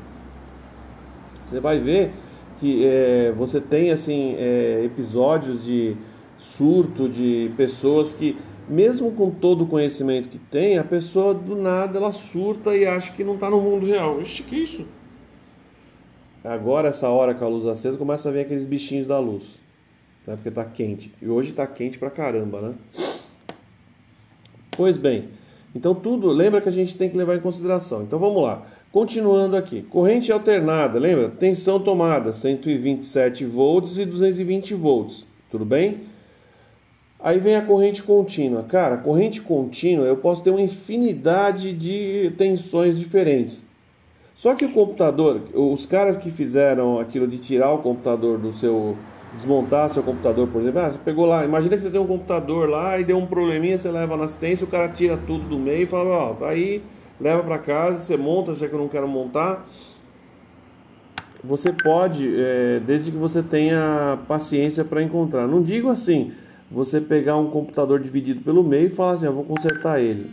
Você 1.44 1.59
vai 1.59 1.81
ver 1.81 2.12
que 2.61 2.85
é, 2.87 3.32
você 3.32 3.61
tem 3.61 3.91
assim 3.91 4.37
é, 4.39 4.82
episódios 4.85 5.65
de 5.65 5.97
surto 6.37 7.09
de 7.09 7.51
pessoas 7.57 8.12
que 8.12 8.37
mesmo 8.69 9.11
com 9.12 9.31
todo 9.31 9.65
o 9.65 9.66
conhecimento 9.66 10.28
que 10.28 10.39
tem, 10.39 10.78
a 10.78 10.85
pessoa 10.85 11.35
do 11.35 11.57
nada 11.57 11.99
ela 11.99 12.12
surta 12.12 12.77
e 12.77 12.87
acha 12.87 13.12
que 13.12 13.24
não 13.24 13.35
está 13.35 13.51
no 13.51 13.61
mundo 13.61 13.85
real. 13.85 14.23
Ixi, 14.23 14.45
que 14.45 14.57
isso? 14.57 14.87
Agora, 16.45 16.89
essa 16.89 17.09
hora 17.09 17.35
com 17.35 17.45
a 17.45 17.49
luz 17.49 17.66
acesa, 17.66 17.99
começa 17.99 18.28
a 18.28 18.32
ver 18.32 18.43
aqueles 18.43 18.65
bichinhos 18.65 19.09
da 19.09 19.19
luz. 19.19 19.61
Né? 20.27 20.37
Porque 20.37 20.49
está 20.51 20.65
quente. 20.65 21.12
E 21.20 21.28
hoje 21.28 21.51
está 21.51 21.66
quente 21.66 21.99
pra 21.99 22.11
caramba, 22.11 22.61
né? 22.61 22.74
Pois 24.70 24.97
bem, 24.97 25.28
então 25.74 25.95
tudo, 25.95 26.28
lembra 26.28 26.61
que 26.61 26.69
a 26.69 26.73
gente 26.73 26.97
tem 26.97 27.11
que 27.11 27.16
levar 27.16 27.37
em 27.37 27.41
consideração. 27.41 28.03
Então 28.03 28.19
vamos 28.19 28.43
lá. 28.43 28.62
Continuando 28.92 29.56
aqui. 29.56 29.82
Corrente 29.82 30.32
alternada, 30.32 30.98
lembra? 30.98 31.28
Tensão 31.28 31.78
tomada, 31.78 32.32
127 32.32 33.44
volts 33.44 33.98
e 33.98 34.04
220 34.04 34.74
volts. 34.74 35.24
Tudo 35.48 35.64
bem? 35.64 36.02
Aí 37.22 37.38
vem 37.38 37.54
a 37.54 37.62
corrente 37.62 38.02
contínua. 38.02 38.64
Cara, 38.64 38.96
corrente 38.96 39.42
contínua 39.42 40.06
eu 40.06 40.16
posso 40.16 40.42
ter 40.42 40.50
uma 40.50 40.60
infinidade 40.60 41.72
de 41.72 42.32
tensões 42.36 42.98
diferentes. 42.98 43.62
Só 44.34 44.54
que 44.56 44.64
o 44.64 44.72
computador, 44.72 45.42
os 45.54 45.86
caras 45.86 46.16
que 46.16 46.30
fizeram 46.30 46.98
aquilo 46.98 47.28
de 47.28 47.38
tirar 47.38 47.72
o 47.72 47.78
computador 47.78 48.38
do 48.38 48.50
seu 48.50 48.96
desmontar 49.34 49.88
seu 49.88 50.02
computador, 50.02 50.48
por 50.48 50.60
exemplo. 50.60 50.80
Ah, 50.80 50.90
você 50.90 50.98
pegou 50.98 51.26
lá, 51.26 51.44
imagina 51.44 51.76
que 51.76 51.82
você 51.82 51.90
tem 51.90 52.00
um 52.00 52.06
computador 52.06 52.68
lá 52.68 52.98
e 52.98 53.04
deu 53.04 53.16
um 53.16 53.26
probleminha, 53.26 53.78
você 53.78 53.88
leva 53.88 54.16
na 54.16 54.24
assistência, 54.24 54.64
o 54.64 54.68
cara 54.68 54.88
tira 54.88 55.16
tudo 55.16 55.48
do 55.48 55.58
meio 55.58 55.84
e 55.84 55.86
fala, 55.86 56.10
ó, 56.10 56.30
oh, 56.30 56.34
tá 56.34 56.48
aí, 56.48 56.82
leva 57.20 57.42
para 57.42 57.59
casa, 57.59 57.98
você 58.02 58.16
monta, 58.16 58.55
já 58.55 58.68
que 58.68 58.74
eu 58.74 58.78
não 58.78 58.88
quero 58.88 59.06
montar. 59.06 59.66
Você 61.42 61.72
pode, 61.72 62.28
é, 62.36 62.80
desde 62.80 63.10
que 63.10 63.16
você 63.16 63.42
tenha 63.42 64.18
paciência 64.28 64.84
para 64.84 65.02
encontrar. 65.02 65.47
Não 65.47 65.62
digo 65.62 65.88
assim, 65.88 66.32
você 66.70 67.01
pegar 67.01 67.36
um 67.36 67.51
computador 67.51 68.01
dividido 68.01 68.40
pelo 68.42 68.62
meio 68.62 68.86
e 68.86 68.90
falar 68.90 69.12
assim, 69.12 69.26
eu 69.26 69.32
vou 69.32 69.44
consertar 69.44 70.01
ele. 70.01 70.30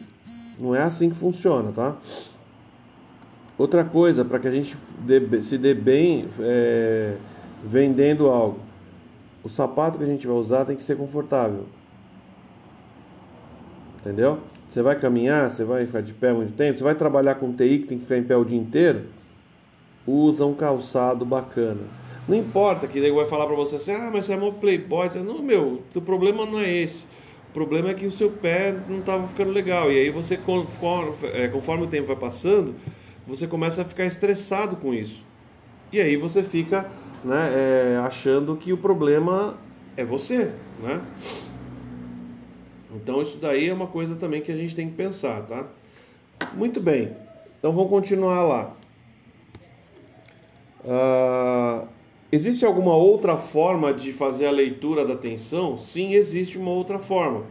Não 0.59 0.75
é 0.75 0.81
assim 0.81 1.09
que 1.09 1.15
funciona, 1.15 1.71
tá? 1.71 1.95
Outra 3.57 3.83
coisa, 3.83 4.23
para 4.23 4.39
que 4.39 4.47
a 4.47 4.51
gente 4.51 4.75
dê, 4.99 5.41
se 5.41 5.57
dê 5.57 5.73
bem 5.73 6.27
é, 6.39 7.15
vendendo 7.63 8.27
algo, 8.27 8.59
o 9.43 9.49
sapato 9.49 9.97
que 9.97 10.03
a 10.03 10.07
gente 10.07 10.27
vai 10.27 10.35
usar 10.35 10.65
tem 10.65 10.75
que 10.75 10.83
ser 10.83 10.95
confortável. 10.95 11.65
Entendeu? 13.99 14.39
Você 14.67 14.81
vai 14.81 14.99
caminhar, 14.99 15.49
você 15.49 15.63
vai 15.63 15.85
ficar 15.85 16.01
de 16.01 16.13
pé 16.13 16.33
muito 16.33 16.53
tempo, 16.53 16.77
você 16.77 16.83
vai 16.83 16.95
trabalhar 16.95 17.35
com 17.35 17.53
TI 17.53 17.79
que 17.79 17.87
tem 17.87 17.97
que 17.97 18.03
ficar 18.03 18.17
em 18.17 18.23
pé 18.23 18.35
o 18.35 18.43
dia 18.43 18.59
inteiro, 18.59 19.03
usa 20.05 20.45
um 20.45 20.53
calçado 20.53 21.25
bacana. 21.25 21.81
Não 22.27 22.35
importa 22.35 22.87
que 22.87 22.99
ele 22.99 23.11
vai 23.11 23.25
falar 23.25 23.45
para 23.45 23.55
você 23.55 23.77
assim, 23.77 23.93
ah, 23.93 24.09
mas 24.13 24.25
você 24.25 24.33
é 24.33 24.37
um 24.37 24.51
playboy. 24.51 25.07
Você, 25.07 25.19
não, 25.19 25.41
meu, 25.41 25.81
o 25.95 26.01
problema 26.01 26.45
não 26.45 26.59
é 26.59 26.69
esse. 26.69 27.05
O 27.49 27.53
problema 27.53 27.89
é 27.89 27.93
que 27.93 28.05
o 28.05 28.11
seu 28.11 28.29
pé 28.29 28.75
não 28.89 28.99
estava 28.99 29.25
ficando 29.27 29.51
legal. 29.51 29.89
E 29.89 29.97
aí 29.97 30.09
você, 30.09 30.35
conforme, 30.35 31.13
é, 31.33 31.47
conforme 31.47 31.85
o 31.85 31.87
tempo 31.87 32.07
vai 32.07 32.17
passando, 32.17 32.75
você 33.25 33.47
começa 33.47 33.81
a 33.81 33.85
ficar 33.85 34.05
estressado 34.05 34.75
com 34.75 34.93
isso. 34.93 35.23
E 35.91 36.01
aí 36.01 36.17
você 36.17 36.43
fica 36.43 36.85
né, 37.23 37.51
é, 37.53 37.97
achando 37.97 38.57
que 38.57 38.73
o 38.73 38.77
problema 38.77 39.55
é 39.95 40.03
você, 40.03 40.51
né? 40.83 41.01
Então 42.95 43.21
isso 43.21 43.37
daí 43.37 43.69
é 43.69 43.73
uma 43.73 43.87
coisa 43.87 44.15
também 44.15 44.41
que 44.41 44.51
a 44.51 44.55
gente 44.55 44.75
tem 44.75 44.89
que 44.89 44.95
pensar, 44.95 45.41
tá? 45.43 45.65
Muito 46.53 46.79
bem. 46.79 47.15
Então 47.59 47.71
vamos 47.71 47.89
continuar 47.89 48.43
lá. 48.43 48.73
Uh, 50.85 51.87
existe 52.31 52.65
alguma 52.65 52.95
outra 52.95 53.35
forma 53.35 53.93
de 53.93 54.13
fazer 54.13 54.45
a 54.45 54.51
leitura 54.51 55.05
da 55.05 55.15
tensão? 55.15 55.77
Sim, 55.77 56.13
existe 56.13 56.57
uma 56.57 56.71
outra 56.71 56.99
forma. 56.99 57.43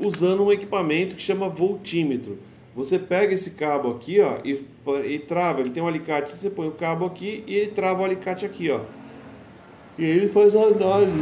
Usando 0.00 0.44
um 0.44 0.52
equipamento 0.52 1.14
que 1.14 1.22
chama 1.22 1.48
voltímetro. 1.48 2.38
Você 2.74 2.98
pega 2.98 3.34
esse 3.34 3.52
cabo 3.52 3.90
aqui, 3.90 4.20
ó, 4.20 4.38
e, 4.44 4.64
e 5.04 5.18
trava. 5.18 5.60
Ele 5.60 5.70
tem 5.70 5.82
um 5.82 5.88
alicate. 5.88 6.30
Você 6.30 6.50
põe 6.50 6.68
o 6.68 6.72
cabo 6.72 7.06
aqui 7.06 7.44
e 7.46 7.54
ele 7.54 7.70
trava 7.72 8.02
o 8.02 8.04
alicate 8.04 8.46
aqui, 8.46 8.70
ó. 8.70 8.80
E 9.98 10.04
ele 10.04 10.28
faz 10.28 10.54
a 10.54 10.62
análise 10.62 11.12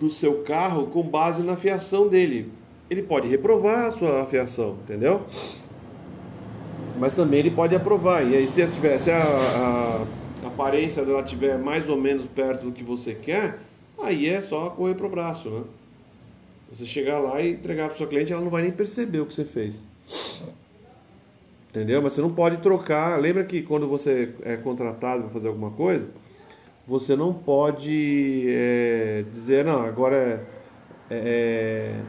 do 0.00 0.10
seu 0.10 0.42
carro 0.42 0.86
com 0.88 1.02
base 1.02 1.42
na 1.42 1.56
fiação 1.56 2.08
dele. 2.08 2.50
Ele 2.90 3.02
pode 3.02 3.28
reprovar 3.28 3.86
a 3.86 3.90
sua 3.90 4.26
fiação, 4.26 4.78
entendeu? 4.82 5.22
Mas 6.98 7.14
também 7.14 7.40
ele 7.40 7.50
pode 7.50 7.74
aprovar. 7.74 8.24
E 8.24 8.36
aí, 8.36 8.46
se, 8.46 8.66
tiver, 8.66 8.98
se 8.98 9.10
a, 9.10 9.22
a, 9.22 10.46
aparência 10.46 11.04
dela 11.04 11.22
estiver 11.22 11.58
mais 11.58 11.88
ou 11.88 11.96
menos 11.96 12.26
perto 12.26 12.66
do 12.66 12.72
que 12.72 12.82
você 12.82 13.14
quer, 13.14 13.58
aí 14.02 14.28
é 14.28 14.40
só 14.40 14.70
correr 14.70 14.94
pro 14.94 15.08
braço, 15.08 15.48
né? 15.48 15.64
Você 16.72 16.84
chegar 16.86 17.18
lá 17.18 17.40
e 17.40 17.52
entregar 17.52 17.88
para 17.88 17.96
sua 17.96 18.06
cliente, 18.06 18.32
ela 18.32 18.42
não 18.42 18.50
vai 18.50 18.62
nem 18.62 18.72
perceber 18.72 19.20
o 19.20 19.26
que 19.26 19.34
você 19.34 19.44
fez. 19.44 19.86
Entendeu? 21.68 22.02
Mas 22.02 22.14
você 22.14 22.20
não 22.20 22.32
pode 22.32 22.58
trocar. 22.58 23.18
Lembra 23.20 23.44
que 23.44 23.62
quando 23.62 23.86
você 23.86 24.32
é 24.42 24.56
contratado 24.56 25.22
para 25.22 25.30
fazer 25.30 25.48
alguma 25.48 25.70
coisa, 25.70 26.08
você 26.86 27.14
não 27.14 27.32
pode 27.32 28.46
é, 28.48 29.24
dizer, 29.30 29.64
não, 29.64 29.82
agora 29.82 30.46
é, 31.08 31.16
é, 31.16 32.00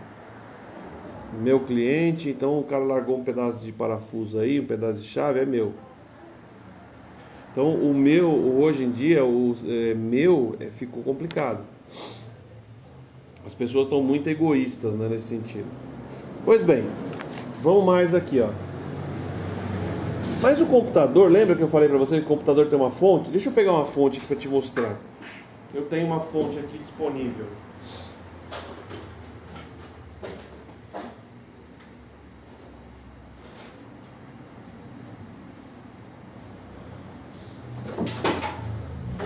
meu 1.39 1.59
cliente, 1.59 2.29
então 2.29 2.59
o 2.59 2.63
cara 2.63 2.83
largou 2.83 3.17
um 3.17 3.23
pedaço 3.23 3.65
de 3.65 3.71
parafuso 3.71 4.39
aí, 4.39 4.59
um 4.59 4.65
pedaço 4.65 5.01
de 5.01 5.07
chave, 5.07 5.39
é 5.39 5.45
meu. 5.45 5.73
Então 7.51 7.75
o 7.75 7.93
meu, 7.93 8.31
hoje 8.31 8.83
em 8.83 8.91
dia, 8.91 9.23
o 9.23 9.55
é, 9.67 9.93
meu 9.93 10.55
é, 10.59 10.65
ficou 10.65 11.03
complicado. 11.03 11.63
As 13.45 13.53
pessoas 13.53 13.87
estão 13.87 14.01
muito 14.01 14.27
egoístas 14.27 14.95
né, 14.95 15.07
nesse 15.07 15.27
sentido. 15.27 15.67
Pois 16.43 16.63
bem, 16.63 16.83
vamos 17.61 17.85
mais 17.85 18.15
aqui, 18.15 18.39
ó. 18.39 18.49
Mas 20.43 20.59
o 20.59 20.65
computador, 20.65 21.31
lembra 21.31 21.55
que 21.55 21.61
eu 21.61 21.69
falei 21.69 21.87
para 21.87 21.97
você 21.97 22.17
que 22.17 22.25
o 22.25 22.27
computador 22.27 22.67
tem 22.67 22.77
uma 22.77 22.91
fonte? 22.91 23.31
Deixa 23.31 23.47
eu 23.47 23.53
pegar 23.53 23.71
uma 23.71 23.85
fonte 23.85 24.17
aqui 24.17 24.27
para 24.27 24.35
te 24.35 24.49
mostrar. 24.49 24.99
Eu 25.73 25.85
tenho 25.85 26.05
uma 26.05 26.19
fonte 26.19 26.59
aqui 26.59 26.77
disponível. 26.79 27.45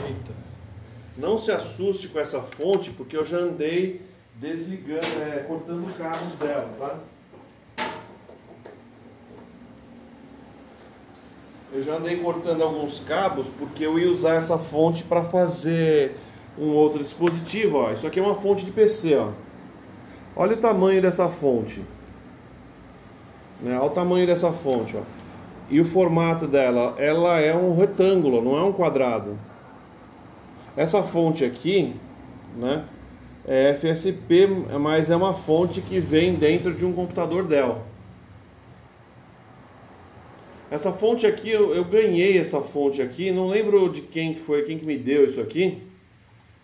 Eita. 0.06 0.34
Não 1.18 1.40
se 1.40 1.52
assuste 1.52 2.10
com 2.10 2.20
essa 2.20 2.42
fonte, 2.42 2.92
porque 2.92 3.18
eu 3.18 3.26
já 3.26 3.38
andei 3.38 4.04
desligando, 4.36 5.08
é, 5.24 5.40
cortando 5.48 5.98
cabos 5.98 6.34
dela, 6.34 6.70
tá? 6.78 7.00
Eu 11.78 11.84
já 11.84 11.98
andei 11.98 12.18
cortando 12.18 12.64
alguns 12.64 13.02
cabos 13.02 13.50
porque 13.50 13.86
eu 13.86 14.00
ia 14.00 14.10
usar 14.10 14.34
essa 14.34 14.58
fonte 14.58 15.04
para 15.04 15.22
fazer 15.22 16.16
um 16.58 16.70
outro 16.70 16.98
dispositivo. 16.98 17.78
Ó. 17.78 17.92
Isso 17.92 18.08
aqui 18.08 18.20
é 18.20 18.24
uma 18.24 18.34
fonte 18.34 18.66
de 18.66 18.72
PC. 18.72 19.16
Ó. 19.16 19.30
Olha 20.36 20.56
o 20.56 20.58
tamanho 20.58 21.00
dessa 21.04 21.30
fonte. 21.30 21.84
Né? 23.62 23.78
Olha 23.78 23.84
o 23.84 23.92
tamanho 23.92 24.26
dessa 24.26 24.52
fonte. 24.52 24.98
Ó. 24.98 25.02
E 25.70 25.80
o 25.80 25.86
formato 25.86 26.48
dela, 26.48 26.96
ela 26.98 27.40
é 27.40 27.56
um 27.56 27.78
retângulo, 27.78 28.42
não 28.42 28.58
é 28.58 28.64
um 28.64 28.74
quadrado. 28.74 29.38
Essa 30.76 31.04
fonte 31.04 31.46
aqui, 31.46 31.96
né, 32.56 32.86
é 33.46 33.76
FSP, 33.76 34.48
mas 34.80 35.12
é 35.12 35.16
uma 35.16 35.36
fonte 35.36 35.80
que 35.82 36.00
vem 36.00 36.34
dentro 36.34 36.74
de 36.74 36.84
um 36.84 36.94
computador 36.94 37.44
Dell. 37.44 37.84
Essa 40.70 40.92
fonte 40.92 41.26
aqui, 41.26 41.50
eu, 41.50 41.74
eu, 41.74 41.86
ganhei 41.86 42.38
essa 42.38 42.60
fonte 42.60 43.02
aqui, 43.02 43.32
não 43.32 43.48
lembro 43.48 43.90
de 43.90 44.02
quem 44.02 44.34
que 44.34 44.40
foi, 44.42 44.64
quem 44.64 44.78
que 44.78 44.86
me 44.86 44.98
deu 44.98 45.24
isso 45.24 45.40
aqui. 45.40 45.82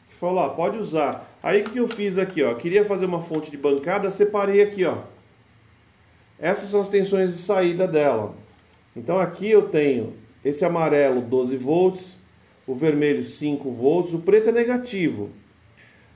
Que 0.10 0.16
falou, 0.16 0.44
ah, 0.44 0.50
pode 0.50 0.78
usar. 0.78 1.38
Aí 1.42 1.62
o 1.62 1.64
que 1.70 1.78
eu 1.78 1.88
fiz 1.88 2.18
aqui, 2.18 2.44
ó? 2.44 2.54
Queria 2.56 2.84
fazer 2.84 3.06
uma 3.06 3.22
fonte 3.22 3.50
de 3.50 3.58
bancada, 3.58 4.12
separei 4.12 4.62
aqui, 4.62 4.84
ó. 4.84 4.98
Essas 6.38 6.70
são 6.70 6.82
as 6.82 6.90
tensões 6.90 7.34
de 7.34 7.42
saída 7.42 7.88
dela. 7.88 8.36
Então 8.94 9.18
aqui 9.18 9.50
eu 9.50 9.70
tenho 9.70 10.14
esse 10.44 10.66
amarelo 10.66 11.22
12 11.22 11.56
volts, 11.56 12.18
o 12.68 12.76
vermelho 12.76 13.24
5 13.24 13.72
volts, 13.72 14.14
o 14.14 14.20
preto 14.20 14.50
é 14.50 14.52
negativo. 14.52 15.30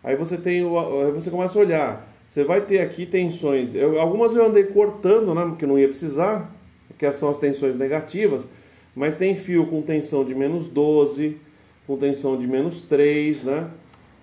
Aí 0.03 0.17
você 0.17 0.37
tem, 0.37 0.59
aí 0.59 1.11
você 1.13 1.31
começa 1.31 1.57
a 1.57 1.61
olhar. 1.61 2.13
Você 2.25 2.43
vai 2.43 2.59
ter 2.59 2.81
aqui 2.81 3.05
tensões. 3.05 3.73
Eu, 3.73 4.01
algumas 4.01 4.35
eu 4.35 4.45
andei 4.45 4.65
cortando, 4.65 5.33
né? 5.33 5.45
Porque 5.45 5.65
não 5.65 5.79
ia 5.79 5.87
precisar 5.87 6.56
que 6.97 7.11
são 7.11 7.29
as 7.29 7.37
tensões 7.37 7.75
negativas, 7.75 8.47
mas 8.95 9.15
tem 9.15 9.35
fio 9.35 9.67
com 9.67 9.81
tensão 9.81 10.25
de 10.25 10.33
menos 10.33 10.67
12, 10.67 11.37
com 11.85 11.97
tensão 11.97 12.37
de 12.37 12.47
menos 12.47 12.81
3, 12.81 13.43
né? 13.43 13.69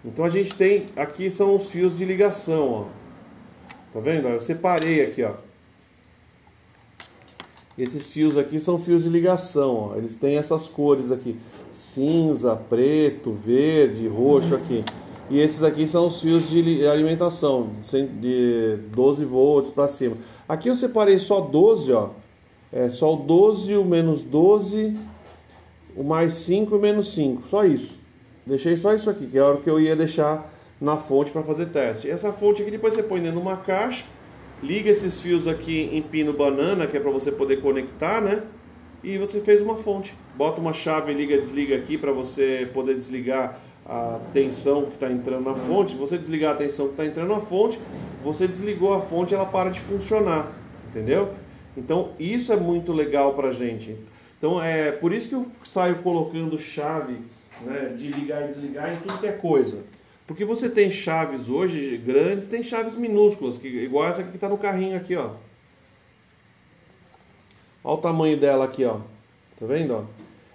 Então 0.05 0.25
a 0.25 0.29
gente 0.29 0.55
tem, 0.55 0.87
aqui 0.97 1.31
são 1.31 1.57
os 1.57 1.71
fios 1.71 1.97
de 1.97 2.05
ligação, 2.05 2.69
ó. 2.71 2.85
Tá 3.93 4.01
vendo? 4.01 4.29
Eu 4.29 4.41
separei 4.41 5.03
aqui, 5.03 5.23
ó. 5.23 5.33
Esses 7.79 8.13
fios 8.13 8.37
aqui 8.37 8.61
são 8.61 8.79
fios 8.79 9.05
de 9.05 9.09
ligação, 9.09 9.91
ó. 9.93 9.97
Eles 9.97 10.15
têm 10.15 10.37
essas 10.37 10.69
cores 10.69 11.11
aqui: 11.11 11.37
cinza, 11.73 12.55
preto, 12.55 13.33
verde, 13.33 14.07
roxo 14.07 14.55
aqui. 14.55 14.85
E 15.31 15.41
esses 15.41 15.63
aqui 15.63 15.87
são 15.87 16.07
os 16.07 16.21
fios 16.21 16.51
de 16.51 16.87
alimentação, 16.87 17.71
de 18.21 18.77
12 18.93 19.25
volts 19.25 19.71
para 19.71 19.89
cima. 19.89 20.17
Aqui 20.47 20.69
eu 20.69 20.77
separei 20.77 21.19
só 21.19 21.41
12, 21.41 21.93
ó, 21.93 22.11
é 22.75 22.91
só 22.91 23.15
o 23.15 23.17
12, 23.19 23.77
o 23.77 23.85
menos 23.85 24.25
12, 24.25 24.97
o 25.95 26.03
mais 26.03 26.35
5 26.35 26.75
e 26.75 26.77
o 26.77 26.81
menos 26.81 27.15
5. 27.15 27.47
Só 27.47 27.65
isso. 27.65 28.01
Deixei 28.45 28.75
só 28.75 28.93
isso 28.93 29.09
aqui, 29.09 29.29
que 29.29 29.39
é 29.39 29.41
a 29.41 29.47
hora 29.47 29.59
que 29.59 29.71
eu 29.71 29.81
ia 29.81 29.95
deixar 29.95 30.53
na 30.81 30.97
fonte 30.97 31.31
para 31.31 31.45
fazer 31.45 31.67
teste. 31.67 32.11
Essa 32.11 32.33
fonte 32.33 32.63
aqui 32.63 32.73
depois 32.73 32.93
você 32.93 33.05
põe 33.05 33.21
dentro 33.21 33.37
de 33.37 33.43
uma 33.43 33.57
caixa, 33.57 34.05
liga 34.61 34.91
esses 34.91 35.23
fios 35.23 35.47
aqui 35.47 35.89
em 35.93 36.03
pino 36.03 36.33
banana, 36.33 36.89
que 36.89 36.97
é 36.97 37.01
para 37.01 37.13
você 37.13 37.31
poder 37.31 37.63
conectar, 37.63 38.21
né? 38.21 38.43
E 39.05 39.19
você 39.19 39.41
fez 39.41 39.63
uma 39.63 39.77
fonte. 39.77 40.13
Bota 40.35 40.61
uma 40.61 40.73
chave, 40.73 41.15
liga, 41.15 41.39
desliga 41.39 41.77
aqui 41.77 41.97
para 41.97 42.11
você 42.11 42.69
poder 42.75 42.97
desligar 42.97 43.57
a 43.87 44.19
tensão 44.33 44.83
que 44.83 44.95
está 44.95 45.09
entrando 45.09 45.45
na 45.45 45.55
fonte. 45.55 45.93
Se 45.93 45.97
você 45.97 46.19
desligar 46.19 46.55
a 46.55 46.57
tensão 46.57 46.87
que 46.87 46.95
está 46.95 47.07
entrando 47.07 47.29
na 47.29 47.41
fonte, 47.41 47.79
você 48.25 48.49
desligou 48.49 48.93
a 48.93 49.01
fonte, 49.01 49.33
ela 49.33 49.47
para 49.47 49.71
de 49.71 49.79
funcionar, 49.79 50.51
entendeu? 50.89 51.31
Então 51.77 52.13
isso 52.19 52.53
é 52.53 52.57
muito 52.57 52.93
legal 52.93 53.35
para 53.35 53.53
gente. 53.53 53.97
Então 54.39 54.63
é 54.63 54.93
por 54.93 55.13
isso 55.13 55.29
que 55.29 55.35
eu 55.35 55.47
saio 55.65 55.97
colocando 55.97 56.59
chave 56.59 57.17
né, 57.63 57.95
de 57.97 58.09
ligar 58.09 58.45
e 58.45 58.49
desligar 58.49 58.93
em 58.93 58.97
tudo 58.99 59.19
que 59.19 59.27
é 59.27 59.33
coisa. 59.33 59.83
Porque 60.27 60.45
você 60.45 60.71
tem 60.71 60.91
chaves 60.91 61.49
hoje 61.49 61.99
grandes, 61.99 62.49
tem 62.49 62.63
chaves 62.63 62.95
minúsculas, 62.95 63.59
que, 63.59 63.69
igual 63.69 64.09
essa 64.09 64.23
que 64.23 64.35
está 64.35 64.49
no 64.49 64.57
carrinho 64.57 64.97
aqui, 64.97 65.15
ó. 65.17 65.33
Olha 67.83 67.99
o 67.99 68.01
tamanho 68.01 68.37
dela 68.37 68.65
aqui, 68.65 68.85
ó. 68.85 69.01
Tá 69.61 69.67
vendo, 69.67 69.95
ó? 69.95 70.05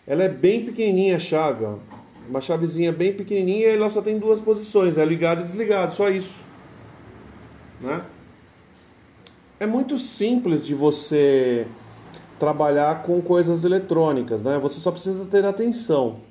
Ela 0.07 0.23
é 0.23 0.29
bem 0.29 0.65
pequenininha 0.65 1.17
a 1.17 1.19
chave, 1.19 1.65
ó. 1.65 1.75
Uma 2.27 2.41
chavezinha 2.41 2.91
bem 2.91 3.13
pequenininha 3.13 3.67
e 3.67 3.75
ela 3.75 3.89
só 3.89 4.01
tem 4.01 4.17
duas 4.17 4.39
posições, 4.39 4.97
é 4.97 5.05
ligado 5.05 5.41
e 5.41 5.43
desligado, 5.43 5.93
só 5.95 6.09
isso. 6.09 6.43
Né? 7.81 8.01
É 9.59 9.67
muito 9.67 9.99
simples 9.99 10.65
de 10.65 10.73
você 10.73 11.67
trabalhar 12.39 13.03
com 13.03 13.21
coisas 13.21 13.65
eletrônicas, 13.65 14.41
né? 14.41 14.57
Você 14.57 14.79
só 14.79 14.89
precisa 14.89 15.25
ter 15.25 15.43
atenção 15.43 16.21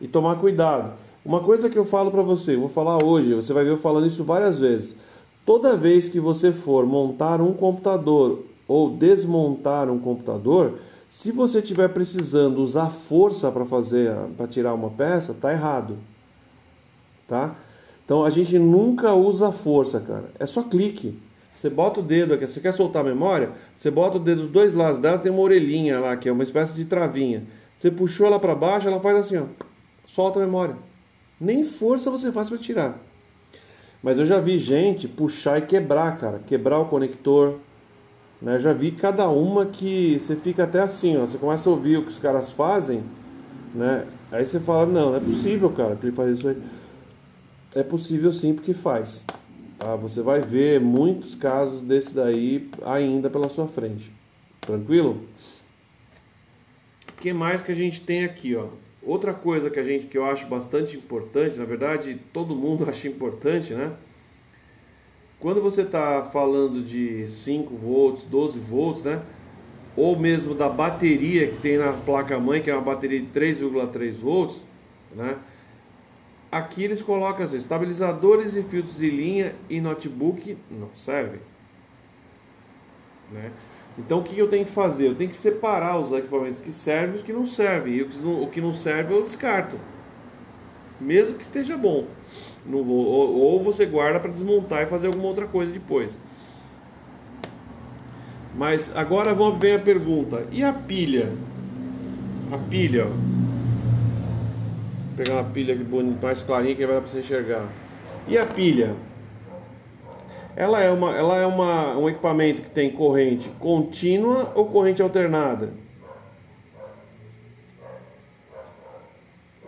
e 0.00 0.06
tomar 0.06 0.36
cuidado. 0.36 0.92
Uma 1.24 1.40
coisa 1.40 1.68
que 1.68 1.76
eu 1.76 1.84
falo 1.84 2.12
para 2.12 2.22
você, 2.22 2.56
vou 2.56 2.68
falar 2.68 3.02
hoje, 3.02 3.34
você 3.34 3.52
vai 3.52 3.64
ver 3.64 3.70
eu 3.70 3.76
falando 3.76 4.06
isso 4.06 4.22
várias 4.22 4.60
vezes. 4.60 4.94
Toda 5.44 5.76
vez 5.76 6.08
que 6.08 6.20
você 6.20 6.52
for 6.52 6.86
montar 6.86 7.40
um 7.40 7.52
computador 7.52 8.44
ou 8.68 8.90
desmontar 8.90 9.90
um 9.90 9.98
computador, 9.98 10.78
se 11.10 11.32
você 11.32 11.58
estiver 11.58 11.88
precisando 11.88 12.58
usar 12.58 12.90
força 12.90 13.50
para 13.50 13.66
fazer, 13.66 14.14
para 14.36 14.46
tirar 14.46 14.72
uma 14.72 14.90
peça, 14.90 15.34
tá 15.34 15.52
errado, 15.52 15.98
tá? 17.26 17.56
Então 18.04 18.24
a 18.24 18.30
gente 18.30 18.56
nunca 18.56 19.12
usa 19.14 19.50
força, 19.50 19.98
cara. 19.98 20.30
É 20.38 20.46
só 20.46 20.62
clique. 20.62 21.18
Você 21.62 21.70
bota 21.70 22.00
o 22.00 22.02
dedo 22.02 22.34
aqui, 22.34 22.44
você 22.44 22.58
quer 22.58 22.72
soltar 22.72 23.02
a 23.02 23.08
memória? 23.08 23.52
Você 23.76 23.88
bota 23.88 24.16
o 24.16 24.20
dedo 24.20 24.42
dos 24.42 24.50
dois 24.50 24.74
lados 24.74 24.98
dela, 24.98 25.16
tem 25.16 25.30
uma 25.30 25.42
orelhinha 25.42 26.00
lá, 26.00 26.16
que 26.16 26.28
é 26.28 26.32
uma 26.32 26.42
espécie 26.42 26.74
de 26.74 26.86
travinha. 26.86 27.44
Você 27.76 27.88
puxou 27.88 28.26
ela 28.26 28.40
para 28.40 28.52
baixo, 28.52 28.88
ela 28.88 28.98
faz 28.98 29.16
assim, 29.16 29.36
ó, 29.36 29.44
solta 30.04 30.40
a 30.40 30.44
memória. 30.44 30.74
Nem 31.40 31.62
força 31.62 32.10
você 32.10 32.32
faz 32.32 32.48
para 32.48 32.58
tirar. 32.58 32.98
Mas 34.02 34.18
eu 34.18 34.26
já 34.26 34.40
vi 34.40 34.58
gente 34.58 35.06
puxar 35.06 35.58
e 35.58 35.62
quebrar, 35.62 36.18
cara, 36.18 36.40
quebrar 36.40 36.80
o 36.80 36.86
conector, 36.86 37.54
né? 38.40 38.58
Já 38.58 38.72
vi 38.72 38.90
cada 38.90 39.28
uma 39.28 39.64
que 39.64 40.18
você 40.18 40.34
fica 40.34 40.64
até 40.64 40.80
assim, 40.80 41.16
ó, 41.16 41.20
você 41.20 41.38
começa 41.38 41.70
a 41.70 41.72
ouvir 41.72 41.96
o 41.96 42.02
que 42.02 42.08
os 42.08 42.18
caras 42.18 42.52
fazem, 42.52 43.04
né? 43.72 44.04
Aí 44.32 44.44
você 44.44 44.58
fala, 44.58 44.84
não, 44.84 45.10
não 45.10 45.16
é 45.16 45.20
possível, 45.20 45.70
cara, 45.70 45.94
que 45.94 46.06
ele 46.06 46.16
faz 46.16 46.38
isso 46.38 46.48
aí. 46.48 46.60
É 47.72 47.84
possível 47.84 48.32
sim, 48.32 48.52
porque 48.52 48.74
faz. 48.74 49.24
Tá? 49.82 49.96
Você 49.96 50.22
vai 50.22 50.40
ver 50.40 50.80
muitos 50.80 51.34
casos 51.34 51.82
desse 51.82 52.14
daí 52.14 52.70
ainda 52.84 53.28
pela 53.28 53.48
sua 53.48 53.66
frente. 53.66 54.12
Tranquilo? 54.60 55.20
O 57.08 57.20
que 57.20 57.32
mais 57.32 57.62
que 57.62 57.72
a 57.72 57.74
gente 57.74 58.00
tem 58.00 58.24
aqui, 58.24 58.54
ó? 58.54 58.68
Outra 59.02 59.34
coisa 59.34 59.68
que 59.68 59.80
a 59.80 59.82
gente 59.82 60.06
que 60.06 60.16
eu 60.16 60.24
acho 60.24 60.46
bastante 60.46 60.96
importante, 60.96 61.58
na 61.58 61.64
verdade, 61.64 62.16
todo 62.32 62.54
mundo 62.54 62.86
acha 62.88 63.08
importante, 63.08 63.74
né? 63.74 63.92
Quando 65.40 65.60
você 65.60 65.82
está 65.82 66.22
falando 66.22 66.80
de 66.80 67.26
5 67.26 67.74
volts, 67.74 68.22
12 68.22 68.60
volts, 68.60 69.02
né? 69.02 69.20
Ou 69.96 70.16
mesmo 70.16 70.54
da 70.54 70.68
bateria 70.68 71.48
que 71.48 71.60
tem 71.60 71.76
na 71.76 71.92
placa-mãe, 71.92 72.62
que 72.62 72.70
é 72.70 72.74
uma 72.74 72.82
bateria 72.82 73.20
de 73.20 73.26
3,3 73.26 74.12
volts, 74.12 74.62
né? 75.16 75.36
Aqui 76.52 76.84
eles 76.84 77.00
colocam 77.00 77.46
assim, 77.46 77.56
estabilizadores 77.56 78.54
e 78.54 78.62
filtros 78.62 78.98
de 78.98 79.10
linha 79.10 79.54
e 79.70 79.80
notebook 79.80 80.58
não 80.70 80.90
servem. 80.94 81.40
Né? 83.30 83.50
Então 83.98 84.18
o 84.18 84.22
que 84.22 84.38
eu 84.38 84.46
tenho 84.48 84.66
que 84.66 84.70
fazer? 84.70 85.08
Eu 85.08 85.14
tenho 85.14 85.30
que 85.30 85.36
separar 85.36 85.98
os 85.98 86.12
equipamentos 86.12 86.60
que 86.60 86.70
servem 86.70 87.14
e 87.14 87.16
os 87.16 87.22
que 87.22 87.32
não 87.32 87.46
servem. 87.46 87.94
E 87.94 88.02
o 88.02 88.46
que 88.48 88.60
não 88.60 88.74
serve 88.74 89.14
eu 89.14 89.22
descarto. 89.22 89.78
Mesmo 91.00 91.38
que 91.38 91.42
esteja 91.42 91.74
bom. 91.74 92.06
Não 92.66 92.84
vou, 92.84 93.06
ou, 93.06 93.34
ou 93.34 93.64
você 93.64 93.86
guarda 93.86 94.20
para 94.20 94.30
desmontar 94.30 94.82
e 94.82 94.86
fazer 94.86 95.06
alguma 95.06 95.28
outra 95.28 95.46
coisa 95.46 95.72
depois. 95.72 96.18
Mas 98.54 98.94
agora 98.94 99.34
ver 99.58 99.76
a 99.76 99.78
pergunta. 99.78 100.46
E 100.52 100.62
a 100.62 100.72
pilha? 100.72 101.32
A 102.52 102.58
pilha, 102.58 103.06
ó. 103.06 103.41
Vou 105.12 105.24
pegar 105.26 105.34
uma 105.34 105.44
pilha 105.44 105.74
aqui 105.74 105.84
mais 106.22 106.40
clarinha 106.40 106.74
que 106.74 106.86
vai 106.86 106.94
dar 106.94 107.02
para 107.02 107.10
você 107.10 107.20
enxergar. 107.20 107.68
E 108.26 108.38
a 108.38 108.46
pilha? 108.46 108.96
Ela 110.56 110.82
é, 110.82 110.90
uma, 110.90 111.14
ela 111.14 111.36
é 111.36 111.46
uma, 111.46 111.98
um 111.98 112.08
equipamento 112.08 112.62
que 112.62 112.70
tem 112.70 112.90
corrente 112.90 113.50
contínua 113.58 114.52
ou 114.54 114.66
corrente 114.66 115.02
alternada? 115.02 115.74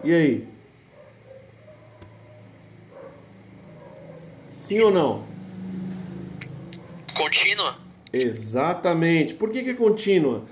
E 0.03 0.15
aí? 0.15 0.49
Sim 4.49 4.81
ou 4.81 4.91
não? 4.91 5.25
Contínua? 7.15 7.77
Exatamente. 8.11 9.35
Por 9.35 9.51
que, 9.51 9.62
que 9.62 9.71
é 9.71 9.75
contínua? 9.75 10.45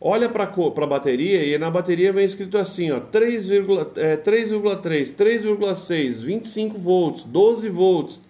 Olha 0.00 0.28
para 0.28 0.44
a 0.44 0.86
bateria 0.86 1.44
e 1.44 1.58
na 1.58 1.70
bateria 1.70 2.12
vem 2.12 2.24
escrito 2.24 2.56
assim, 2.56 2.90
ó, 2.90 3.00
3,3, 3.00 3.96
é, 3.96 4.16
3,6, 4.16 6.24
25 6.24 6.78
volts, 6.78 7.24
12 7.24 7.68
volts. 7.68 8.20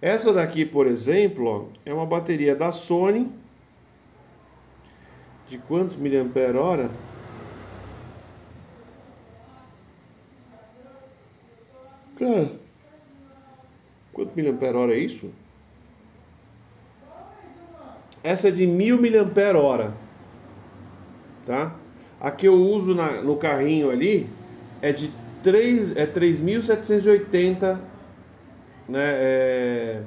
Essa 0.00 0.32
daqui, 0.32 0.64
por 0.64 0.86
exemplo, 0.86 1.46
ó, 1.46 1.64
é 1.84 1.92
uma 1.92 2.06
bateria 2.06 2.54
da 2.54 2.70
Sony 2.70 3.30
de 5.48 5.58
quantos 5.58 5.96
miliampere 5.96 6.56
hora? 6.56 6.90
Cara, 12.16 12.64
Quanto 14.14 14.36
miliampere 14.36 14.76
hora 14.76 14.94
é 14.94 14.98
isso? 14.98 15.32
Essa 18.22 18.48
é 18.48 18.50
de 18.52 18.64
1000 18.64 18.96
miliampere 18.96 19.58
hora. 19.58 19.92
Tá? 21.46 21.74
A 22.20 22.30
que 22.30 22.48
eu 22.48 22.54
uso 22.54 22.94
na, 22.94 23.22
no 23.22 23.36
carrinho 23.36 23.90
ali 23.90 24.26
é 24.80 24.92
de 24.92 25.10
3, 25.42 25.96
é 25.96 26.06
3780 26.06 27.80
né, 28.88 29.00
é, 29.00 30.02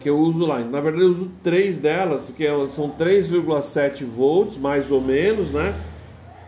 que 0.00 0.08
eu 0.08 0.18
uso 0.18 0.44
lá. 0.44 0.58
Na 0.60 0.80
verdade 0.80 1.04
eu 1.04 1.10
uso 1.10 1.32
três 1.42 1.78
delas, 1.78 2.32
que 2.36 2.44
é, 2.44 2.68
são 2.68 2.90
3,7 2.90 4.04
volts, 4.04 4.58
mais 4.58 4.90
ou 4.90 5.00
menos, 5.00 5.50
né? 5.50 5.74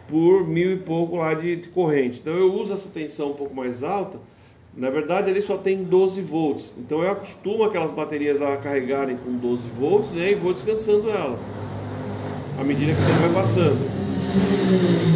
Por 0.09 0.47
mil 0.49 0.73
e 0.73 0.77
pouco 0.77 1.17
lá 1.17 1.35
de, 1.35 1.57
de 1.57 1.69
corrente. 1.69 2.19
Então 2.21 2.33
eu 2.33 2.53
uso 2.53 2.73
essa 2.73 2.89
tensão 2.89 3.31
um 3.31 3.35
pouco 3.35 3.55
mais 3.55 3.83
alta 3.85 4.19
na 4.77 4.89
verdade, 4.89 5.29
ele 5.29 5.41
só 5.41 5.59
tem 5.59 5.83
12 5.83 6.23
volts. 6.23 6.75
Então 6.79 7.03
eu 7.03 7.11
acostumo 7.11 7.65
aquelas 7.65 7.91
baterias 7.91 8.41
a 8.41 8.57
carregarem 8.57 9.17
com 9.17 9.33
12 9.37 9.69
volts 9.69 10.13
né, 10.13 10.31
e 10.31 10.35
vou 10.35 10.53
descansando 10.53 11.11
elas 11.11 11.41
à 12.61 12.65
medida 12.65 12.93
que 12.93 13.01
o 13.01 13.07
tempo 13.07 13.19
vai 13.21 13.43
passando. 13.43 13.79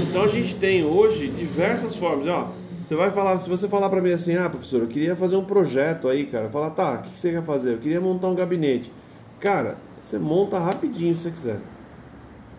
Então 0.09 0.23
a 0.23 0.29
gente 0.29 0.55
tem 0.55 0.83
hoje 0.83 1.29
diversas 1.29 1.95
formas. 1.95 2.27
Ó, 2.27 2.49
você 2.83 2.95
vai 2.95 3.11
falar, 3.11 3.37
se 3.39 3.49
você 3.51 3.69
falar 3.69 3.91
para 3.91 4.01
mim 4.01 4.13
assim, 4.13 4.35
ah, 4.35 4.49
professor, 4.49 4.81
eu 4.81 4.87
queria 4.87 5.15
fazer 5.15 5.37
um 5.37 5.45
projeto 5.45 6.09
aí, 6.09 6.25
cara. 6.25 6.49
Falar, 6.49 6.71
tá, 6.71 6.95
o 6.95 7.03
que 7.03 7.21
você 7.21 7.33
quer 7.33 7.43
fazer? 7.43 7.75
Eu 7.75 7.79
queria 7.79 8.01
montar 8.01 8.29
um 8.29 8.35
gabinete. 8.35 8.91
Cara, 9.41 9.77
você 10.01 10.19
monta 10.19 10.59
rapidinho 10.59 11.15
se 11.15 11.21
você 11.21 11.31
quiser. 11.31 11.59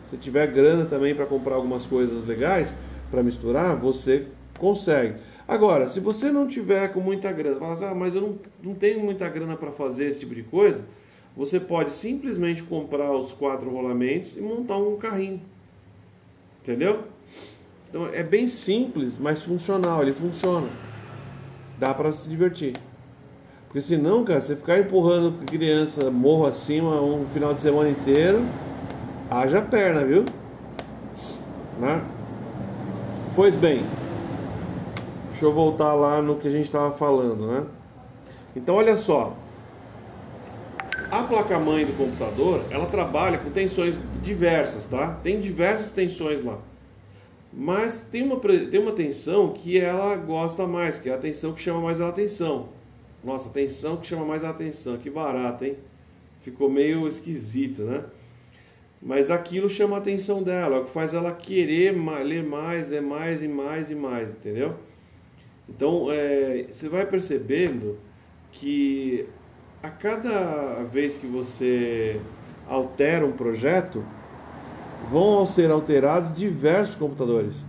Se 0.08 0.18
tiver 0.18 0.46
grana 0.48 0.86
também 0.86 1.16
para 1.16 1.26
comprar 1.26 1.56
algumas 1.56 1.88
coisas 1.88 2.24
legais 2.24 2.76
para 3.10 3.24
misturar, 3.24 3.76
você 3.76 4.28
consegue. 4.60 5.16
Agora, 5.48 5.88
se 5.88 6.00
você 6.00 6.32
não 6.32 6.48
tiver 6.48 6.90
com 6.90 7.00
muita 7.00 7.32
grana, 7.32 7.60
fala 7.60 7.74
assim, 7.74 7.86
ah, 7.86 7.96
mas 7.96 8.14
eu 8.14 8.22
não, 8.22 8.38
não 8.64 8.76
tenho 8.76 9.00
muita 9.00 9.28
grana 9.30 9.56
para 9.56 9.72
fazer 9.72 10.06
esse 10.06 10.20
tipo 10.20 10.36
de 10.36 10.44
coisa, 10.44 10.84
você 11.36 11.60
pode 11.60 11.90
simplesmente 11.92 12.64
comprar 12.64 13.12
os 13.12 13.32
quatro 13.32 13.70
rolamentos 13.70 14.36
e 14.38 14.42
montar 14.42 14.78
um 14.78 14.96
carrinho. 14.98 15.42
Entendeu? 16.62 17.04
Então 17.90 18.08
é 18.08 18.24
bem 18.24 18.48
simples, 18.48 19.18
mas 19.18 19.44
funcional, 19.44 20.02
ele 20.02 20.14
funciona. 20.14 20.68
Dá 21.78 21.94
para 21.94 22.12
se 22.12 22.30
divertir. 22.30 22.76
Porque 23.68 23.82
senão, 23.82 24.24
cara, 24.24 24.40
você 24.40 24.56
ficar 24.56 24.80
empurrando 24.80 25.46
criança 25.46 26.10
morro 26.10 26.46
acima 26.46 27.02
um 27.02 27.26
final 27.26 27.54
de 27.54 27.62
semana 27.62 27.90
inteiro, 27.90 28.42
haja 29.30 29.62
perna, 29.62 30.06
viu? 30.06 30.24
Né? 31.80 32.02
Pois 33.36 33.58
bem, 33.58 33.84
Deixa 35.36 35.48
eu 35.48 35.52
voltar 35.52 35.94
lá 35.94 36.22
no 36.22 36.38
que 36.38 36.48
a 36.48 36.50
gente 36.50 36.64
estava 36.64 36.92
falando, 36.92 37.46
né? 37.46 37.66
Então, 38.56 38.76
olha 38.76 38.96
só. 38.96 39.34
A 41.16 41.24
placa-mãe 41.24 41.86
do 41.86 41.96
computador, 41.96 42.66
ela 42.70 42.88
trabalha 42.88 43.38
com 43.38 43.50
tensões 43.50 43.96
diversas, 44.22 44.84
tá? 44.86 45.14
Tem 45.24 45.40
diversas 45.40 45.94
tensões 45.94 46.44
lá. 46.44 46.60
Mas 47.54 48.02
tem 48.02 48.22
uma, 48.22 48.38
tem 48.38 48.82
uma 48.82 48.92
tensão 48.92 49.54
que 49.54 49.80
ela 49.80 50.14
gosta 50.18 50.68
mais, 50.68 51.00
que 51.00 51.08
é 51.08 51.14
a 51.14 51.18
tensão 51.18 51.54
que 51.54 51.62
chama 51.62 51.80
mais 51.80 52.02
a 52.02 52.10
atenção. 52.10 52.68
Nossa, 53.24 53.50
tensão 53.50 53.96
que 53.96 54.08
chama 54.08 54.26
mais 54.26 54.44
a 54.44 54.50
atenção. 54.50 54.98
Que 54.98 55.10
barato, 55.10 55.64
hein? 55.64 55.78
Ficou 56.42 56.70
meio 56.70 57.08
esquisito, 57.08 57.84
né? 57.84 58.04
Mas 59.02 59.32
aquilo 59.32 59.70
chama 59.70 59.96
a 59.96 60.00
atenção 60.00 60.44
dela, 60.44 60.76
é 60.76 60.80
o 60.82 60.84
que 60.84 60.92
faz 60.92 61.14
ela 61.14 61.32
querer 61.32 61.96
ler 62.26 62.44
mais, 62.44 62.90
ler 62.90 63.02
mais 63.02 63.42
e 63.42 63.48
mais 63.48 63.90
e 63.90 63.96
mais, 63.96 64.32
entendeu? 64.32 64.76
Então, 65.70 66.12
é, 66.12 66.66
você 66.68 66.90
vai 66.90 67.06
percebendo 67.06 67.98
que 68.52 69.26
a 69.86 69.90
cada 69.90 70.84
vez 70.84 71.16
que 71.16 71.28
você 71.28 72.20
altera 72.68 73.24
um 73.24 73.32
projeto, 73.32 74.04
vão 75.08 75.46
ser 75.46 75.70
alterados 75.70 76.36
diversos 76.36 76.96
computadores. 76.96 77.64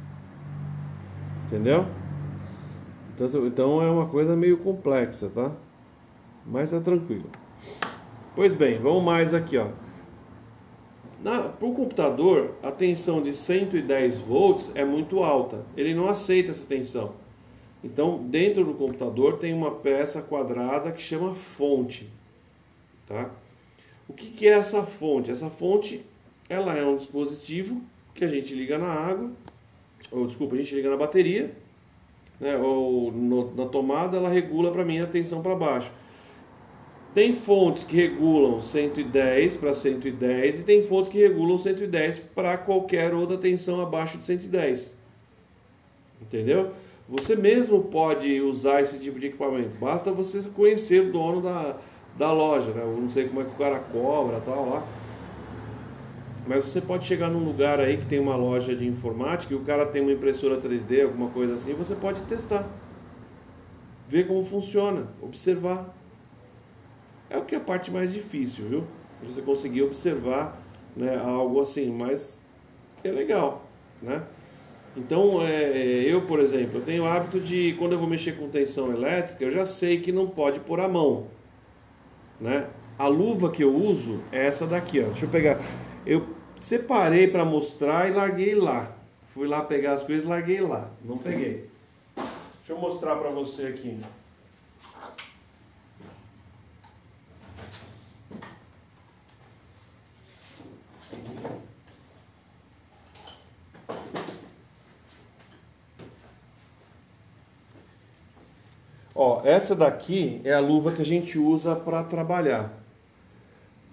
Entendeu? 1.46 1.86
Então, 3.14 3.46
então 3.46 3.82
é 3.82 3.90
uma 3.90 4.06
coisa 4.06 4.34
meio 4.34 4.56
complexa, 4.56 5.28
tá? 5.28 5.52
Mas 6.46 6.70
tá 6.70 6.80
tranquilo. 6.80 7.30
Pois 8.34 8.54
bem, 8.54 8.78
vamos 8.78 9.04
mais 9.04 9.34
aqui, 9.34 9.58
ó. 9.58 9.68
Para 11.22 11.68
o 11.68 11.74
computador, 11.74 12.52
a 12.62 12.70
tensão 12.70 13.22
de 13.22 13.34
110 13.34 14.20
volts 14.20 14.72
é 14.74 14.84
muito 14.84 15.22
alta. 15.22 15.60
Ele 15.76 15.94
não 15.94 16.08
aceita 16.08 16.52
essa 16.52 16.66
tensão. 16.66 17.12
Então, 17.86 18.18
dentro 18.18 18.64
do 18.64 18.74
computador 18.74 19.38
tem 19.38 19.54
uma 19.54 19.70
peça 19.70 20.20
quadrada 20.20 20.90
que 20.90 21.00
chama 21.00 21.32
fonte. 21.32 22.08
Tá? 23.06 23.30
O 24.08 24.12
que, 24.12 24.26
que 24.26 24.48
é 24.48 24.52
essa 24.52 24.82
fonte? 24.82 25.30
Essa 25.30 25.48
fonte 25.48 26.04
ela 26.48 26.76
é 26.76 26.84
um 26.84 26.96
dispositivo 26.96 27.80
que 28.12 28.24
a 28.24 28.28
gente 28.28 28.52
liga 28.54 28.76
na 28.76 28.88
água, 28.88 29.30
ou 30.10 30.26
desculpa, 30.26 30.56
a 30.56 30.58
gente 30.58 30.74
liga 30.74 30.90
na 30.90 30.96
bateria, 30.96 31.54
né, 32.40 32.56
ou 32.56 33.12
no, 33.12 33.54
na 33.54 33.66
tomada, 33.66 34.16
ela 34.16 34.28
regula 34.28 34.72
para 34.72 34.84
mim 34.84 34.98
a 34.98 35.06
tensão 35.06 35.40
para 35.40 35.54
baixo. 35.54 35.92
Tem 37.14 37.32
fontes 37.32 37.84
que 37.84 37.96
regulam 37.96 38.60
110 38.60 39.56
para 39.58 39.74
110 39.74 40.60
e 40.60 40.62
tem 40.64 40.82
fontes 40.82 41.10
que 41.10 41.18
regulam 41.18 41.56
110 41.56 42.18
para 42.18 42.58
qualquer 42.58 43.14
outra 43.14 43.38
tensão 43.38 43.80
abaixo 43.80 44.18
de 44.18 44.26
110. 44.26 44.96
Entendeu? 46.20 46.72
Você 47.08 47.36
mesmo 47.36 47.84
pode 47.84 48.40
usar 48.40 48.80
esse 48.80 48.98
tipo 48.98 49.20
de 49.20 49.26
equipamento. 49.26 49.70
Basta 49.78 50.10
você 50.10 50.42
conhecer 50.50 51.08
o 51.08 51.12
dono 51.12 51.40
da, 51.40 51.76
da 52.18 52.32
loja, 52.32 52.72
né? 52.72 52.82
Eu 52.82 53.00
não 53.00 53.08
sei 53.08 53.28
como 53.28 53.40
é 53.40 53.44
que 53.44 53.50
o 53.50 53.54
cara 53.54 53.78
cobra 53.78 54.40
tal 54.40 54.68
lá. 54.68 54.86
Mas 56.46 56.64
você 56.64 56.80
pode 56.80 57.04
chegar 57.04 57.28
num 57.28 57.44
lugar 57.44 57.78
aí 57.78 57.96
que 57.96 58.06
tem 58.06 58.18
uma 58.18 58.36
loja 58.36 58.74
de 58.74 58.86
informática 58.86 59.52
e 59.52 59.56
o 59.56 59.60
cara 59.60 59.86
tem 59.86 60.02
uma 60.02 60.12
impressora 60.12 60.60
3D, 60.60 61.04
alguma 61.04 61.28
coisa 61.30 61.54
assim, 61.54 61.74
você 61.74 61.94
pode 61.94 62.20
testar. 62.22 62.68
Ver 64.08 64.26
como 64.26 64.44
funciona, 64.44 65.08
observar. 65.20 65.92
É 67.28 67.36
o 67.36 67.44
que 67.44 67.54
é 67.54 67.58
a 67.58 67.60
parte 67.60 67.90
mais 67.90 68.12
difícil, 68.12 68.66
viu? 68.68 68.84
Você 69.24 69.42
conseguir 69.42 69.82
observar 69.82 70.60
né, 70.96 71.16
algo 71.16 71.60
assim, 71.60 71.90
mas 71.90 72.40
é 73.02 73.10
legal, 73.10 73.64
né? 74.00 74.22
Então, 74.96 75.42
é, 75.42 75.76
eu, 76.06 76.22
por 76.22 76.40
exemplo, 76.40 76.78
eu 76.78 76.84
tenho 76.84 77.02
o 77.02 77.06
hábito 77.06 77.38
de, 77.38 77.74
quando 77.78 77.92
eu 77.92 77.98
vou 77.98 78.08
mexer 78.08 78.32
com 78.32 78.48
tensão 78.48 78.90
elétrica, 78.90 79.44
eu 79.44 79.50
já 79.50 79.66
sei 79.66 80.00
que 80.00 80.10
não 80.10 80.26
pode 80.26 80.60
pôr 80.60 80.80
a 80.80 80.88
mão, 80.88 81.26
né? 82.40 82.66
A 82.98 83.06
luva 83.06 83.50
que 83.50 83.62
eu 83.62 83.74
uso 83.74 84.22
é 84.32 84.46
essa 84.46 84.66
daqui, 84.66 85.00
ó. 85.00 85.08
Deixa 85.08 85.26
eu 85.26 85.28
pegar. 85.28 85.60
Eu 86.06 86.26
separei 86.58 87.28
para 87.28 87.44
mostrar 87.44 88.08
e 88.08 88.14
larguei 88.14 88.54
lá. 88.54 88.96
Fui 89.34 89.46
lá 89.46 89.60
pegar 89.60 89.92
as 89.92 90.02
coisas 90.02 90.24
e 90.24 90.28
larguei 90.28 90.60
lá. 90.62 90.90
Não 91.04 91.18
peguei. 91.18 91.68
Deixa 92.16 92.72
eu 92.72 92.78
mostrar 92.78 93.16
para 93.16 93.28
você 93.28 93.66
aqui. 93.66 93.98
Ó, 109.18 109.40
essa 109.44 109.74
daqui 109.74 110.42
é 110.44 110.52
a 110.52 110.60
luva 110.60 110.92
que 110.92 111.00
a 111.00 111.04
gente 111.04 111.38
usa 111.38 111.74
para 111.74 112.04
trabalhar. 112.04 112.70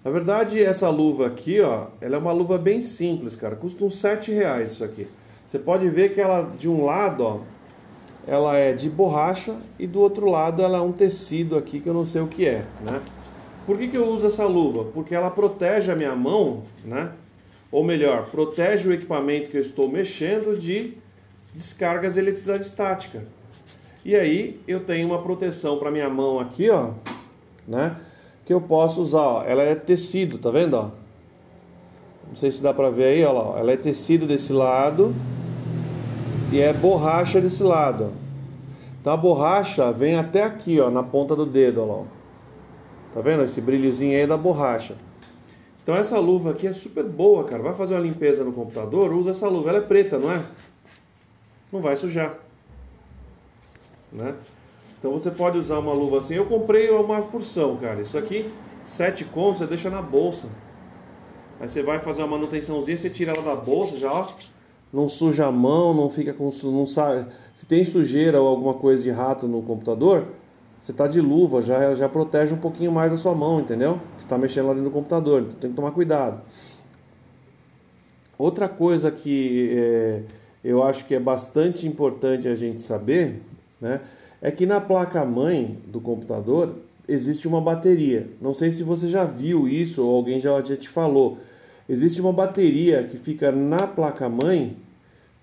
Na 0.04 0.10
verdade, 0.10 0.62
essa 0.62 0.90
luva 0.90 1.28
aqui, 1.28 1.62
ó, 1.62 1.86
ela 1.98 2.16
é 2.16 2.18
uma 2.18 2.32
luva 2.32 2.58
bem 2.58 2.82
simples, 2.82 3.34
cara. 3.34 3.56
Custa 3.56 3.86
uns 3.86 3.96
7 3.96 4.30
reais 4.30 4.72
isso 4.72 4.84
aqui. 4.84 5.08
Você 5.46 5.58
pode 5.58 5.88
ver 5.88 6.12
que 6.12 6.20
ela, 6.20 6.42
de 6.58 6.68
um 6.68 6.84
lado, 6.84 7.24
ó, 7.24 7.40
ela 8.26 8.54
é 8.58 8.74
de 8.74 8.90
borracha 8.90 9.56
e 9.78 9.86
do 9.86 9.98
outro 9.98 10.28
lado 10.28 10.60
ela 10.60 10.76
é 10.76 10.80
um 10.82 10.92
tecido 10.92 11.56
aqui 11.56 11.80
que 11.80 11.88
eu 11.88 11.94
não 11.94 12.04
sei 12.04 12.20
o 12.20 12.26
que 12.26 12.46
é, 12.46 12.66
né? 12.82 13.00
Por 13.64 13.78
que, 13.78 13.88
que 13.88 13.96
eu 13.96 14.06
uso 14.06 14.26
essa 14.26 14.44
luva? 14.44 14.84
Porque 14.92 15.14
ela 15.14 15.30
protege 15.30 15.90
a 15.90 15.96
minha 15.96 16.14
mão, 16.14 16.64
né? 16.84 17.12
Ou 17.72 17.82
melhor, 17.82 18.26
protege 18.26 18.86
o 18.90 18.92
equipamento 18.92 19.48
que 19.48 19.56
eu 19.56 19.62
estou 19.62 19.88
mexendo 19.88 20.60
de 20.60 20.98
descargas 21.54 22.12
de 22.12 22.20
eletricidade 22.20 22.66
estática. 22.66 23.24
E 24.04 24.14
aí 24.14 24.60
eu 24.68 24.80
tenho 24.80 25.08
uma 25.08 25.22
proteção 25.22 25.78
para 25.78 25.90
minha 25.90 26.10
mão 26.10 26.38
aqui, 26.38 26.68
ó, 26.68 26.90
né? 27.66 27.96
Que 28.44 28.52
eu 28.52 28.60
posso 28.60 29.00
usar, 29.00 29.20
ó. 29.20 29.44
Ela 29.44 29.62
é 29.62 29.74
tecido, 29.74 30.36
tá 30.36 30.50
vendo, 30.50 30.74
ó? 30.74 30.90
Não 32.28 32.36
sei 32.36 32.50
se 32.50 32.62
dá 32.62 32.74
para 32.74 32.90
ver 32.90 33.04
aí, 33.04 33.24
ó, 33.24 33.56
ela 33.56 33.72
é 33.72 33.76
tecido 33.76 34.26
desse 34.26 34.52
lado 34.52 35.14
e 36.52 36.60
é 36.60 36.72
borracha 36.72 37.40
desse 37.40 37.62
lado. 37.62 38.04
Ó. 38.04 38.24
Então 39.00 39.12
a 39.12 39.16
borracha 39.16 39.90
vem 39.90 40.16
até 40.16 40.42
aqui, 40.42 40.78
ó, 40.80 40.90
na 40.90 41.02
ponta 41.02 41.34
do 41.34 41.46
dedo, 41.46 41.82
ó. 41.82 42.04
Tá 43.14 43.22
vendo 43.22 43.44
esse 43.44 43.60
brilhozinho 43.60 44.18
aí 44.18 44.26
da 44.26 44.36
borracha? 44.36 44.96
Então 45.82 45.94
essa 45.94 46.18
luva 46.18 46.50
aqui 46.50 46.66
é 46.66 46.72
super 46.72 47.04
boa, 47.04 47.44
cara. 47.44 47.62
Vai 47.62 47.74
fazer 47.74 47.94
uma 47.94 48.00
limpeza 48.00 48.44
no 48.44 48.52
computador, 48.52 49.12
usa 49.12 49.30
essa 49.30 49.48
luva. 49.48 49.70
Ela 49.70 49.78
é 49.78 49.82
preta, 49.82 50.18
não 50.18 50.30
é? 50.30 50.42
Não 51.72 51.80
vai 51.80 51.96
sujar 51.96 52.43
né? 54.14 54.34
Então 54.98 55.12
você 55.12 55.30
pode 55.30 55.58
usar 55.58 55.78
uma 55.80 55.92
luva 55.92 56.18
assim. 56.18 56.34
Eu 56.34 56.46
comprei 56.46 56.88
uma 56.88 57.20
porção, 57.22 57.76
cara. 57.76 58.00
Isso 58.00 58.16
aqui, 58.16 58.50
sete 58.82 59.24
contos, 59.24 59.58
você 59.58 59.66
deixa 59.66 59.90
na 59.90 60.00
bolsa. 60.00 60.48
Aí 61.60 61.68
você 61.68 61.82
vai 61.82 61.98
fazer 61.98 62.22
uma 62.22 62.38
manutençãozinha, 62.38 62.96
você 62.96 63.10
tira 63.10 63.32
ela 63.32 63.42
da 63.42 63.60
bolsa 63.60 63.98
já, 63.98 64.10
ó. 64.10 64.26
Não 64.92 65.08
suja 65.08 65.46
a 65.46 65.52
mão, 65.52 65.92
não 65.92 66.08
fica 66.08 66.32
com. 66.32 66.50
Não 66.64 66.86
sabe, 66.86 67.26
se 67.52 67.66
tem 67.66 67.84
sujeira 67.84 68.40
ou 68.40 68.48
alguma 68.48 68.74
coisa 68.74 69.02
de 69.02 69.10
rato 69.10 69.46
no 69.46 69.60
computador, 69.60 70.28
você 70.80 70.92
tá 70.92 71.06
de 71.08 71.20
luva, 71.20 71.60
já, 71.60 71.94
já 71.94 72.08
protege 72.08 72.54
um 72.54 72.58
pouquinho 72.58 72.92
mais 72.92 73.12
a 73.12 73.16
sua 73.16 73.34
mão, 73.34 73.60
entendeu? 73.60 74.00
Você 74.16 74.24
está 74.24 74.38
mexendo 74.38 74.68
lá 74.68 74.72
dentro 74.72 74.88
do 74.88 74.92
computador, 74.92 75.42
então 75.42 75.54
tem 75.54 75.70
que 75.70 75.76
tomar 75.76 75.90
cuidado. 75.90 76.40
Outra 78.38 78.68
coisa 78.68 79.10
que 79.10 79.74
é, 79.76 80.22
eu 80.62 80.82
acho 80.82 81.06
que 81.06 81.14
é 81.14 81.20
bastante 81.20 81.86
importante 81.86 82.48
a 82.48 82.54
gente 82.54 82.82
saber 82.82 83.42
né? 83.84 84.00
É 84.40 84.50
que 84.50 84.64
na 84.64 84.80
placa-mãe 84.80 85.78
do 85.86 86.00
computador 86.00 86.74
existe 87.06 87.46
uma 87.46 87.60
bateria. 87.60 88.26
Não 88.40 88.54
sei 88.54 88.70
se 88.70 88.82
você 88.82 89.08
já 89.08 89.24
viu 89.24 89.68
isso 89.68 90.02
ou 90.02 90.16
alguém 90.16 90.40
já, 90.40 90.58
já 90.62 90.74
te 90.74 90.88
falou. 90.88 91.38
Existe 91.86 92.18
uma 92.20 92.32
bateria 92.32 93.04
que 93.04 93.18
fica 93.18 93.52
na 93.52 93.86
placa-mãe 93.86 94.74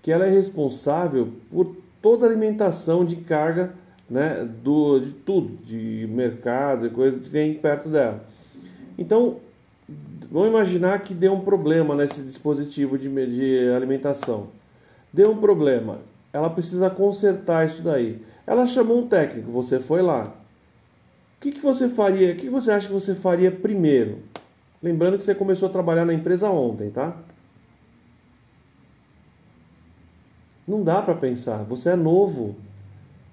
que 0.02 0.10
ela 0.10 0.26
é 0.26 0.30
responsável 0.30 1.28
por 1.48 1.76
toda 2.02 2.26
a 2.26 2.28
alimentação 2.28 3.04
de 3.04 3.14
carga 3.14 3.72
né, 4.10 4.44
do, 4.60 4.98
de 4.98 5.12
tudo, 5.12 5.62
de 5.64 6.08
mercado 6.10 6.86
e 6.86 6.90
coisas 6.90 7.20
que 7.20 7.30
tem 7.30 7.54
perto 7.54 7.88
dela. 7.88 8.24
Então, 8.98 9.36
vamos 10.28 10.48
imaginar 10.48 10.98
que 10.98 11.14
deu 11.14 11.32
um 11.32 11.40
problema 11.40 11.94
nesse 11.94 12.22
dispositivo 12.22 12.98
de, 12.98 13.08
de 13.08 13.70
alimentação. 13.70 14.48
Deu 15.12 15.30
um 15.30 15.36
problema, 15.36 16.00
ela 16.32 16.50
precisa 16.50 16.90
consertar 16.90 17.64
isso 17.66 17.82
daí. 17.82 18.20
Ela 18.46 18.66
chamou 18.66 18.98
um 18.98 19.06
técnico, 19.06 19.50
você 19.50 19.78
foi 19.78 20.02
lá. 20.02 20.34
O 21.36 21.40
que, 21.40 21.52
que 21.52 21.60
você 21.60 21.88
faria? 21.88 22.32
O 22.32 22.36
que 22.36 22.48
você 22.48 22.70
acha 22.70 22.86
que 22.86 22.92
você 22.92 23.14
faria 23.14 23.50
primeiro? 23.50 24.20
Lembrando 24.82 25.16
que 25.16 25.24
você 25.24 25.34
começou 25.34 25.68
a 25.68 25.72
trabalhar 25.72 26.04
na 26.04 26.14
empresa 26.14 26.50
ontem, 26.50 26.90
tá? 26.90 27.16
Não 30.66 30.82
dá 30.82 31.02
para 31.02 31.14
pensar. 31.14 31.64
Você 31.64 31.90
é 31.90 31.96
novo. 31.96 32.56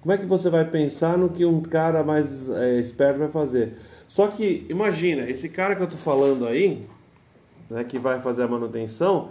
Como 0.00 0.12
é 0.12 0.18
que 0.18 0.26
você 0.26 0.48
vai 0.48 0.64
pensar 0.64 1.18
no 1.18 1.28
que 1.28 1.44
um 1.44 1.60
cara 1.60 2.02
mais 2.02 2.48
é, 2.50 2.78
esperto 2.78 3.18
vai 3.18 3.28
fazer? 3.28 3.76
Só 4.08 4.28
que 4.28 4.66
imagina, 4.68 5.28
esse 5.28 5.48
cara 5.48 5.76
que 5.76 5.82
eu 5.82 5.86
tô 5.86 5.96
falando 5.96 6.46
aí, 6.46 6.88
né, 7.68 7.84
que 7.84 7.98
vai 7.98 8.20
fazer 8.20 8.42
a 8.42 8.48
manutenção, 8.48 9.30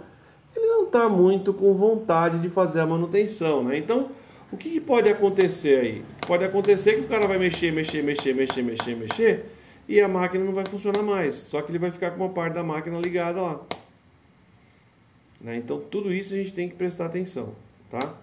ele 0.54 0.66
não 0.66 0.84
está 0.84 1.08
muito 1.08 1.52
com 1.52 1.74
vontade 1.74 2.38
de 2.38 2.48
fazer 2.48 2.80
a 2.80 2.86
manutenção, 2.86 3.64
né? 3.64 3.76
Então 3.76 4.10
o 4.52 4.56
que, 4.56 4.70
que, 4.70 4.80
pode 4.80 5.08
acontecer 5.08 5.80
aí? 5.80 6.04
Pode 6.26 6.44
acontecer 6.44 6.94
que 6.94 7.00
o 7.00 7.08
cara 7.08 7.26
vai 7.26 7.38
mexer, 7.38 7.72
mexer, 7.72 8.02
mexer, 8.02 8.34
mexer, 8.34 8.62
mexer, 8.62 8.96
mexer 8.96 9.46
e 9.88 10.00
a 10.00 10.08
máquina 10.08 10.44
não 10.44 10.52
vai 10.52 10.64
funcionar 10.64 11.02
mais. 11.02 11.34
Só 11.34 11.62
que 11.62 11.70
ele 11.70 11.78
vai 11.78 11.90
ficar 11.90 12.10
com 12.12 12.24
uma 12.24 12.32
parte 12.32 12.54
da 12.54 12.62
máquina 12.62 12.98
ligada 12.98 13.40
lá. 13.40 13.60
Né? 15.40 15.56
Então 15.56 15.80
tudo 15.80 16.12
isso 16.12 16.34
a 16.34 16.36
gente 16.36 16.52
tem 16.52 16.68
que 16.68 16.74
prestar 16.74 17.06
atenção, 17.06 17.54
tá? 17.88 18.14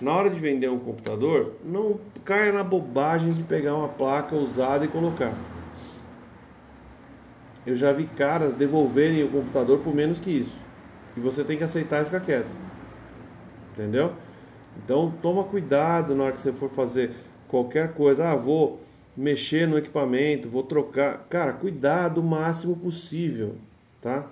Na 0.00 0.12
hora 0.12 0.28
de 0.28 0.38
vender 0.38 0.68
um 0.68 0.78
computador, 0.78 1.54
não 1.64 1.98
caia 2.24 2.52
na 2.52 2.64
bobagem 2.64 3.32
de 3.32 3.42
pegar 3.44 3.74
uma 3.74 3.88
placa 3.88 4.34
usada 4.34 4.84
e 4.84 4.88
colocar. 4.88 5.32
Eu 7.66 7.76
já 7.76 7.92
vi 7.92 8.04
caras 8.04 8.54
devolverem 8.54 9.22
o 9.24 9.28
computador 9.28 9.78
por 9.78 9.94
menos 9.94 10.18
que 10.18 10.30
isso. 10.30 10.60
E 11.16 11.20
você 11.20 11.44
tem 11.44 11.56
que 11.56 11.64
aceitar 11.64 12.02
e 12.02 12.04
ficar 12.04 12.20
quieto. 12.20 12.54
Entendeu? 13.72 14.12
Então 14.82 15.12
toma 15.22 15.44
cuidado 15.44 16.14
na 16.14 16.24
hora 16.24 16.32
que 16.32 16.40
você 16.40 16.52
for 16.52 16.70
fazer 16.70 17.12
qualquer 17.48 17.94
coisa. 17.94 18.30
Ah, 18.30 18.36
vou 18.36 18.80
mexer 19.16 19.68
no 19.68 19.78
equipamento, 19.78 20.48
vou 20.48 20.62
trocar. 20.62 21.26
Cara, 21.28 21.52
cuidado 21.52 22.18
o 22.20 22.24
máximo 22.24 22.76
possível, 22.76 23.56
tá? 24.00 24.26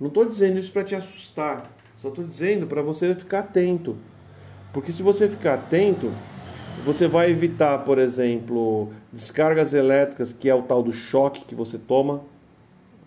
Não 0.00 0.08
estou 0.08 0.24
dizendo 0.24 0.58
isso 0.58 0.72
para 0.72 0.84
te 0.84 0.94
assustar, 0.94 1.70
só 1.96 2.08
estou 2.08 2.24
dizendo 2.24 2.66
para 2.66 2.82
você 2.82 3.14
ficar 3.14 3.40
atento. 3.40 3.96
Porque 4.72 4.92
se 4.92 5.02
você 5.02 5.28
ficar 5.28 5.54
atento, 5.54 6.12
você 6.84 7.08
vai 7.08 7.30
evitar, 7.30 7.78
por 7.78 7.98
exemplo, 7.98 8.90
descargas 9.12 9.74
elétricas, 9.74 10.32
que 10.32 10.48
é 10.48 10.54
o 10.54 10.62
tal 10.62 10.82
do 10.82 10.92
choque 10.92 11.44
que 11.44 11.54
você 11.54 11.78
toma. 11.78 12.22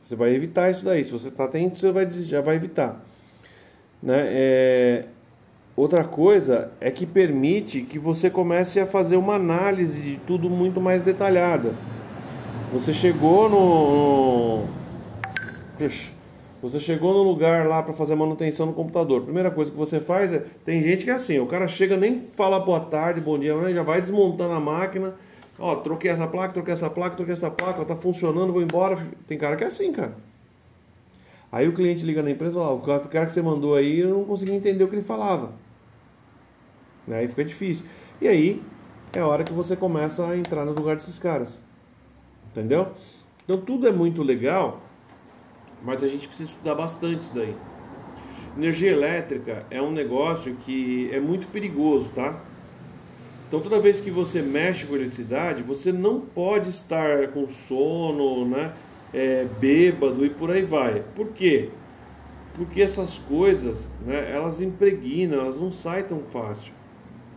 Você 0.02 0.16
vai 0.16 0.34
evitar 0.34 0.70
isso 0.70 0.84
daí. 0.84 1.04
Se 1.06 1.12
você 1.12 1.30
está 1.30 1.46
atento, 1.46 1.80
você 1.80 1.92
vai, 1.92 2.10
já 2.10 2.42
vai 2.42 2.56
evitar. 2.56 3.02
Né? 4.02 4.28
É... 4.32 5.06
Outra 5.76 6.03
coisa 6.03 6.72
é 6.81 6.91
que 6.91 7.06
permite 7.06 7.81
que 7.81 7.98
você 7.98 8.30
comece 8.30 8.80
a 8.80 8.85
fazer 8.85 9.15
uma 9.15 9.35
análise 9.35 10.02
de 10.02 10.18
tudo 10.18 10.49
muito 10.49 10.81
mais 10.81 11.02
detalhada. 11.02 11.73
Você 12.73 12.93
chegou 12.93 13.49
no. 13.49 14.65
Você 16.61 16.80
chegou 16.80 17.14
no 17.14 17.23
lugar 17.23 17.65
lá 17.65 17.81
para 17.81 17.93
fazer 17.93 18.15
manutenção 18.15 18.65
no 18.65 18.73
computador. 18.73 19.22
Primeira 19.22 19.49
coisa 19.49 19.72
que 19.72 19.77
você 19.77 19.99
faz 19.99 20.31
é. 20.34 20.43
Tem 20.65 20.84
gente 20.84 21.06
que 21.06 21.10
é 21.10 21.14
assim: 21.14 21.39
o 21.39 21.48
cara 21.48 21.68
chega, 21.68 21.95
nem 21.95 22.19
fala 22.19 22.60
boa 22.60 22.81
tarde, 22.81 23.22
bom 23.22 23.39
dia, 23.39 23.56
já 23.73 23.81
vai 23.81 24.02
desmontando 24.02 24.53
a 24.53 24.60
máquina. 24.60 25.15
Ó, 25.57 25.76
troquei 25.76 26.11
essa 26.11 26.27
placa, 26.27 26.53
troquei 26.53 26.73
essa 26.73 26.89
placa, 26.89 27.15
troquei 27.15 27.34
essa 27.34 27.49
placa, 27.49 27.81
ó, 27.81 27.85
tá 27.85 27.95
funcionando, 27.95 28.52
vou 28.52 28.61
embora. 28.61 28.98
Tem 29.27 29.38
cara 29.38 29.56
que 29.56 29.64
é 29.64 29.68
assim, 29.68 29.91
cara. 29.91 30.15
Aí 31.52 31.68
o 31.68 31.73
cliente 31.73 32.06
liga 32.06 32.23
na 32.23 32.31
empresa 32.31 32.57
e 32.57 32.61
fala, 32.61 32.73
o 32.73 32.80
cara 33.10 33.26
que 33.26 33.34
você 33.34 33.41
mandou 33.41 33.76
aí, 33.76 33.99
eu 33.99 34.10
não 34.10 34.23
consegui 34.23 34.53
entender 34.53 34.84
o 34.84 34.88
que 34.88 34.95
ele 34.95 35.02
falava. 35.02 35.52
Aí 37.10 37.28
fica 37.28 37.44
difícil. 37.44 37.86
E 38.19 38.28
aí 38.28 38.61
é 39.14 39.19
a 39.19 39.28
hora 39.28 39.44
que 39.44 39.53
você 39.53 39.76
começa 39.76 40.26
a 40.28 40.38
entrar 40.38 40.65
no 40.65 40.73
lugar 40.73 40.95
desses 40.95 41.19
caras. 41.19 41.64
Entendeu? 42.52 42.90
Então 43.44 43.60
tudo 43.61 43.88
é 43.88 43.91
muito 43.91 44.22
legal, 44.22 44.82
mas 45.84 46.03
a 46.03 46.07
gente 46.07 46.28
precisa 46.28 46.49
estudar 46.49 46.76
bastante 46.76 47.22
isso 47.22 47.34
daí. 47.34 47.56
Energia 48.57 48.91
elétrica 48.91 49.65
é 49.69 49.82
um 49.82 49.91
negócio 49.91 50.56
que 50.57 51.10
é 51.11 51.19
muito 51.19 51.48
perigoso, 51.48 52.11
tá? 52.11 52.41
Então 53.48 53.60
toda 53.60 53.80
vez 53.80 53.99
que 53.99 54.11
você 54.11 54.41
mexe 54.41 54.86
com 54.86 54.95
eletricidade, 54.95 55.64
você 55.64 55.91
não 55.91 56.22
pode 56.22 56.69
estar 56.69 57.30
com 57.30 57.48
sono, 57.48 58.45
né? 58.45 58.73
é, 59.14 59.45
bêbado 59.60 60.26
e 60.26 60.30
por 60.30 60.52
aí 60.52 60.64
vai. 60.64 61.03
Por 61.15 61.30
quê? 61.30 61.69
Porque 62.53 62.82
essas 62.82 63.18
coisas, 63.18 63.90
né, 64.06 64.32
elas 64.32 64.61
impregnam, 64.61 65.41
elas 65.41 65.60
não 65.60 65.72
saem 65.72 66.03
tão 66.03 66.19
fácil. 66.19 66.73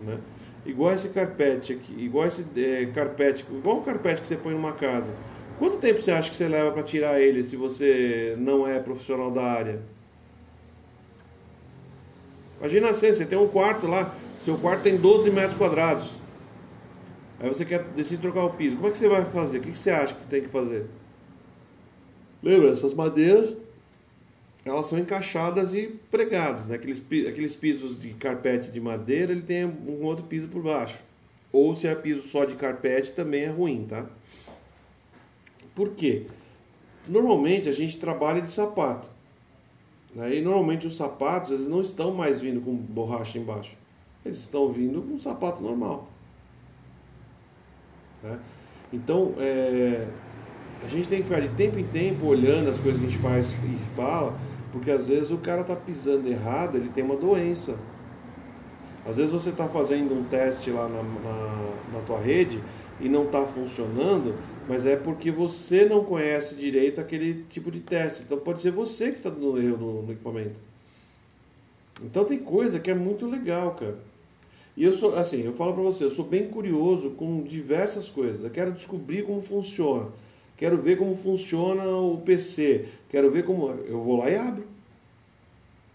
Né? 0.00 0.18
Igual 0.66 0.92
esse 0.92 1.10
carpete 1.10 1.74
aqui, 1.74 1.94
igual 1.98 2.26
esse 2.26 2.44
é, 2.56 2.86
carpete, 2.86 3.44
igual 3.50 3.78
o 3.78 3.82
carpete 3.82 4.22
que 4.22 4.28
você 4.28 4.36
põe 4.36 4.54
numa 4.54 4.72
casa. 4.72 5.12
Quanto 5.58 5.76
tempo 5.76 6.02
você 6.02 6.10
acha 6.10 6.30
que 6.30 6.36
você 6.36 6.48
leva 6.48 6.72
para 6.72 6.82
tirar 6.82 7.20
ele 7.20 7.44
se 7.44 7.54
você 7.56 8.34
não 8.38 8.66
é 8.66 8.78
profissional 8.80 9.30
da 9.30 9.42
área? 9.42 9.80
Imagina 12.58 12.90
assim, 12.90 13.12
você 13.12 13.26
tem 13.26 13.38
um 13.38 13.46
quarto 13.46 13.86
lá, 13.86 14.14
seu 14.40 14.56
quarto 14.56 14.82
tem 14.82 14.96
12 14.96 15.30
metros 15.30 15.56
quadrados. 15.56 16.16
Aí 17.38 17.48
você 17.48 17.64
quer 17.64 17.82
decidir 17.94 18.22
trocar 18.22 18.44
o 18.44 18.50
piso. 18.50 18.76
Como 18.76 18.88
é 18.88 18.90
que 18.90 18.96
você 18.96 19.08
vai 19.08 19.24
fazer? 19.24 19.58
O 19.58 19.60
que 19.60 19.78
você 19.78 19.90
acha 19.90 20.14
que 20.14 20.26
tem 20.26 20.40
que 20.40 20.48
fazer? 20.48 20.86
Lembra, 22.42 22.70
essas 22.70 22.94
madeiras, 22.94 23.54
elas 24.64 24.86
são 24.86 24.98
encaixadas 24.98 25.74
e 25.74 25.88
pregadas, 26.10 26.68
né? 26.68 26.76
aqueles, 26.76 26.98
aqueles 27.28 27.54
pisos 27.54 28.00
de 28.00 28.14
carpete 28.14 28.70
de 28.70 28.80
madeira, 28.80 29.32
ele 29.32 29.42
tem 29.42 29.64
um 29.66 30.02
outro 30.02 30.24
piso 30.24 30.48
por 30.48 30.62
baixo. 30.62 30.98
Ou 31.52 31.74
se 31.74 31.86
é 31.86 31.94
piso 31.94 32.22
só 32.22 32.44
de 32.44 32.54
carpete, 32.54 33.12
também 33.12 33.44
é 33.44 33.48
ruim, 33.48 33.86
tá? 33.86 34.06
Por 35.74 35.90
quê? 35.90 36.26
Normalmente 37.06 37.68
a 37.68 37.72
gente 37.72 37.98
trabalha 37.98 38.40
de 38.40 38.50
sapato. 38.50 39.08
Né? 40.14 40.36
E 40.36 40.40
normalmente 40.40 40.86
os 40.86 40.96
sapatos, 40.96 41.50
eles 41.50 41.68
não 41.68 41.80
estão 41.80 42.12
mais 42.12 42.40
vindo 42.40 42.60
com 42.60 42.74
borracha 42.74 43.38
embaixo. 43.38 43.76
Eles 44.24 44.38
estão 44.38 44.72
vindo 44.72 45.02
com 45.02 45.14
um 45.14 45.18
sapato 45.18 45.62
normal. 45.62 46.08
Né? 48.22 48.38
Então, 48.92 49.34
é, 49.38 50.08
a 50.84 50.88
gente 50.88 51.08
tem 51.08 51.18
que 51.18 51.24
ficar 51.24 51.40
de 51.40 51.48
tempo 51.50 51.78
em 51.78 51.84
tempo 51.84 52.26
olhando 52.26 52.70
as 52.70 52.78
coisas 52.78 53.00
que 53.00 53.06
a 53.06 53.10
gente 53.10 53.20
faz 53.20 53.52
e 53.52 53.94
fala, 53.94 54.38
porque 54.74 54.90
às 54.90 55.06
vezes 55.06 55.30
o 55.30 55.38
cara 55.38 55.60
está 55.60 55.76
pisando 55.76 56.28
errado, 56.28 56.76
ele 56.76 56.88
tem 56.88 57.04
uma 57.04 57.14
doença. 57.14 57.78
Às 59.06 59.18
vezes 59.18 59.30
você 59.30 59.50
está 59.50 59.68
fazendo 59.68 60.12
um 60.12 60.24
teste 60.24 60.72
lá 60.72 60.88
na, 60.88 61.00
na, 61.00 61.74
na 61.92 62.00
tua 62.04 62.18
rede 62.18 62.60
e 63.00 63.08
não 63.08 63.26
está 63.26 63.46
funcionando, 63.46 64.34
mas 64.68 64.84
é 64.84 64.96
porque 64.96 65.30
você 65.30 65.84
não 65.84 66.02
conhece 66.04 66.56
direito 66.56 67.00
aquele 67.00 67.44
tipo 67.48 67.70
de 67.70 67.78
teste. 67.78 68.24
Então 68.24 68.36
pode 68.36 68.60
ser 68.60 68.72
você 68.72 69.12
que 69.12 69.18
está 69.18 69.30
dando 69.30 69.62
erro 69.62 69.76
no, 69.76 70.02
no 70.02 70.12
equipamento. 70.12 70.56
Então 72.02 72.24
tem 72.24 72.38
coisa 72.38 72.80
que 72.80 72.90
é 72.90 72.94
muito 72.94 73.26
legal, 73.26 73.76
cara. 73.76 73.98
E 74.76 74.82
eu 74.82 74.92
sou, 74.92 75.14
assim, 75.14 75.44
eu 75.44 75.52
falo 75.52 75.72
para 75.72 75.84
você, 75.84 76.02
eu 76.02 76.10
sou 76.10 76.24
bem 76.24 76.48
curioso 76.48 77.10
com 77.10 77.44
diversas 77.44 78.08
coisas. 78.08 78.42
Eu 78.42 78.50
quero 78.50 78.72
descobrir 78.72 79.22
como 79.22 79.40
funciona. 79.40 80.08
Quero 80.64 80.78
ver 80.78 80.96
como 80.96 81.14
funciona 81.14 81.84
o 81.84 82.22
PC. 82.24 82.86
Quero 83.10 83.30
ver 83.30 83.44
como. 83.44 83.68
Eu 83.86 84.00
vou 84.00 84.16
lá 84.16 84.30
e 84.30 84.34
abro. 84.34 84.64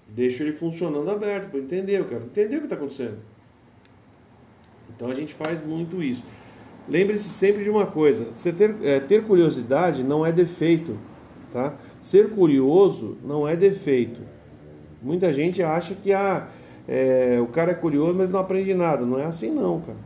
Deixo 0.07 0.43
ele 0.43 0.53
funcionando 0.53 1.09
aberto 1.09 1.49
para 1.49 1.59
entender. 1.59 1.97
Eu 1.97 2.05
quero 2.05 2.25
entender 2.25 2.57
o 2.57 2.59
que 2.59 2.65
está 2.67 2.75
acontecendo. 2.75 3.17
Então 4.95 5.09
a 5.09 5.15
gente 5.15 5.33
faz 5.33 5.65
muito 5.65 6.03
isso. 6.03 6.23
Lembre-se 6.87 7.29
sempre 7.29 7.63
de 7.63 7.69
uma 7.71 7.87
coisa: 7.87 8.25
você 8.25 8.53
ter, 8.53 8.75
é, 8.83 8.99
ter 8.99 9.23
curiosidade 9.23 10.03
não 10.03 10.23
é 10.23 10.31
defeito. 10.31 10.99
Tá? 11.51 11.75
Ser 11.99 12.29
curioso 12.29 13.17
não 13.23 13.47
é 13.47 13.55
defeito. 13.55 14.21
Muita 15.01 15.33
gente 15.33 15.63
acha 15.63 15.95
que 15.95 16.13
ah, 16.13 16.47
é, 16.87 17.39
o 17.41 17.47
cara 17.47 17.71
é 17.71 17.75
curioso, 17.75 18.13
mas 18.13 18.29
não 18.29 18.39
aprende 18.39 18.75
nada. 18.75 19.03
Não 19.03 19.17
é 19.17 19.25
assim, 19.25 19.49
não, 19.49 19.81
cara. 19.81 19.97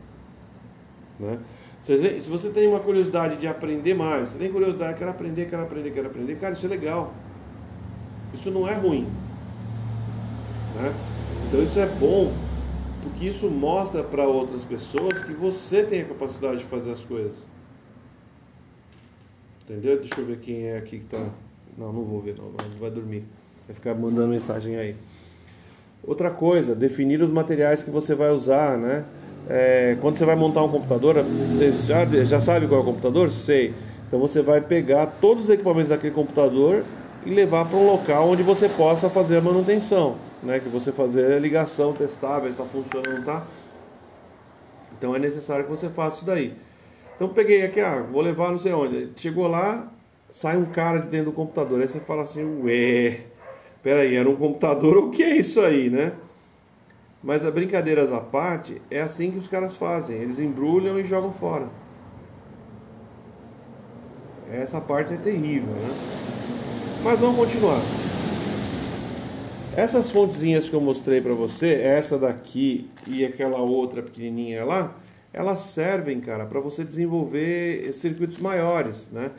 Né? 1.20 1.38
Se 1.84 2.28
você 2.30 2.48
tem 2.48 2.66
uma 2.66 2.80
curiosidade 2.80 3.36
de 3.36 3.46
aprender 3.46 3.92
mais, 3.92 4.30
você 4.30 4.38
tem 4.38 4.50
curiosidade, 4.50 4.98
quer 4.98 5.06
aprender, 5.06 5.44
quer 5.44 5.60
aprender, 5.60 5.90
quer 5.90 6.06
aprender, 6.06 6.36
cara, 6.36 6.54
isso 6.54 6.64
é 6.64 6.68
legal. 6.70 7.12
Isso 8.32 8.50
não 8.50 8.66
é 8.66 8.72
ruim. 8.72 9.06
Né? 10.76 10.94
Então 11.46 11.62
isso 11.62 11.78
é 11.78 11.86
bom, 11.86 12.32
porque 13.02 13.26
isso 13.26 13.50
mostra 13.50 14.02
para 14.02 14.26
outras 14.26 14.64
pessoas 14.64 15.22
que 15.22 15.34
você 15.34 15.82
tem 15.82 16.00
a 16.00 16.04
capacidade 16.06 16.58
de 16.58 16.64
fazer 16.64 16.90
as 16.90 17.00
coisas. 17.00 17.36
Entendeu? 19.62 20.00
Deixa 20.00 20.18
eu 20.18 20.24
ver 20.24 20.38
quem 20.38 20.64
é 20.68 20.78
aqui 20.78 21.00
que 21.00 21.04
tá. 21.04 21.22
Não, 21.76 21.92
não 21.92 22.02
vou 22.02 22.18
ver, 22.18 22.34
não, 22.38 22.46
não 22.46 22.78
vai 22.80 22.90
dormir. 22.90 23.24
Vai 23.66 23.74
ficar 23.74 23.94
mandando 23.94 24.28
mensagem 24.28 24.76
aí. 24.76 24.96
Outra 26.02 26.30
coisa, 26.30 26.74
definir 26.74 27.22
os 27.22 27.30
materiais 27.30 27.82
que 27.82 27.90
você 27.90 28.14
vai 28.14 28.30
usar, 28.30 28.78
né? 28.78 29.04
É, 29.48 29.96
quando 30.00 30.16
você 30.16 30.24
vai 30.24 30.36
montar 30.36 30.62
um 30.62 30.68
computador, 30.68 31.22
você 31.22 31.70
já, 31.70 32.04
já 32.24 32.40
sabe 32.40 32.66
qual 32.66 32.80
é 32.80 32.82
o 32.82 32.86
computador? 32.86 33.30
Sei. 33.30 33.74
Então 34.06 34.18
você 34.18 34.42
vai 34.42 34.60
pegar 34.60 35.06
todos 35.20 35.44
os 35.44 35.50
equipamentos 35.50 35.90
daquele 35.90 36.14
computador 36.14 36.84
e 37.26 37.30
levar 37.30 37.64
para 37.66 37.76
um 37.76 37.86
local 37.86 38.28
onde 38.28 38.42
você 38.42 38.68
possa 38.68 39.10
fazer 39.10 39.38
a 39.38 39.40
manutenção, 39.40 40.16
né? 40.42 40.60
Que 40.60 40.68
você 40.68 40.92
fazer 40.92 41.34
a 41.34 41.38
ligação, 41.38 41.92
testar, 41.92 42.38
ver 42.38 42.52
se 42.52 42.60
está 42.60 42.64
funcionando, 42.64 43.24
tá? 43.24 43.44
Então 44.96 45.14
é 45.14 45.18
necessário 45.18 45.64
que 45.64 45.70
você 45.70 45.88
faça 45.88 46.18
isso 46.18 46.26
daí. 46.26 46.54
Então 47.16 47.28
peguei 47.28 47.64
aqui, 47.64 47.80
ah, 47.80 48.04
vou 48.10 48.22
levar 48.22 48.50
não 48.50 48.58
sei 48.58 48.72
onde. 48.72 49.10
Chegou 49.16 49.46
lá, 49.46 49.92
sai 50.30 50.56
um 50.56 50.64
cara 50.64 50.98
de 50.98 51.08
dentro 51.08 51.26
do 51.26 51.32
computador. 51.32 51.80
Aí 51.80 51.88
você 51.88 52.00
fala 52.00 52.22
assim, 52.22 52.62
ué, 52.62 53.20
peraí, 53.82 54.16
era 54.16 54.28
um 54.28 54.36
computador? 54.36 54.96
O 54.96 55.10
que 55.10 55.22
é 55.22 55.36
isso 55.36 55.60
aí, 55.60 55.90
né? 55.90 56.12
Mas 57.24 57.42
a 57.42 57.50
brincadeiras 57.50 58.12
à 58.12 58.20
parte, 58.20 58.82
é 58.90 59.00
assim 59.00 59.30
que 59.30 59.38
os 59.38 59.48
caras 59.48 59.74
fazem. 59.74 60.18
Eles 60.18 60.38
embrulham 60.38 61.00
e 61.00 61.04
jogam 61.04 61.32
fora. 61.32 61.70
Essa 64.52 64.78
parte 64.78 65.14
é 65.14 65.16
terrível, 65.16 65.72
né? 65.72 65.88
Mas 67.02 67.18
vamos 67.18 67.36
continuar. 67.36 67.80
Essas 69.74 70.10
fontezinhas 70.10 70.68
que 70.68 70.74
eu 70.74 70.82
mostrei 70.82 71.22
para 71.22 71.32
você, 71.32 71.72
essa 71.72 72.18
daqui 72.18 72.90
e 73.08 73.24
aquela 73.24 73.58
outra 73.58 74.02
pequenininha 74.02 74.62
lá, 74.62 74.94
elas 75.32 75.60
servem, 75.60 76.20
cara, 76.20 76.44
para 76.44 76.60
você 76.60 76.84
desenvolver 76.84 77.90
circuitos 77.94 78.38
maiores, 78.38 79.10
né? 79.10 79.30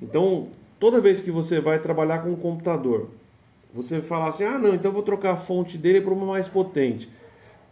Então, 0.00 0.48
toda 0.80 0.98
vez 0.98 1.20
que 1.20 1.30
você 1.30 1.60
vai 1.60 1.78
trabalhar 1.78 2.20
com 2.20 2.30
um 2.30 2.36
computador, 2.36 3.10
você 3.70 4.00
fala 4.00 4.30
assim: 4.30 4.44
"Ah, 4.44 4.58
não, 4.58 4.74
então 4.74 4.90
vou 4.90 5.02
trocar 5.02 5.32
a 5.32 5.36
fonte 5.36 5.76
dele 5.76 6.00
para 6.00 6.12
uma 6.14 6.26
mais 6.26 6.48
potente". 6.48 7.08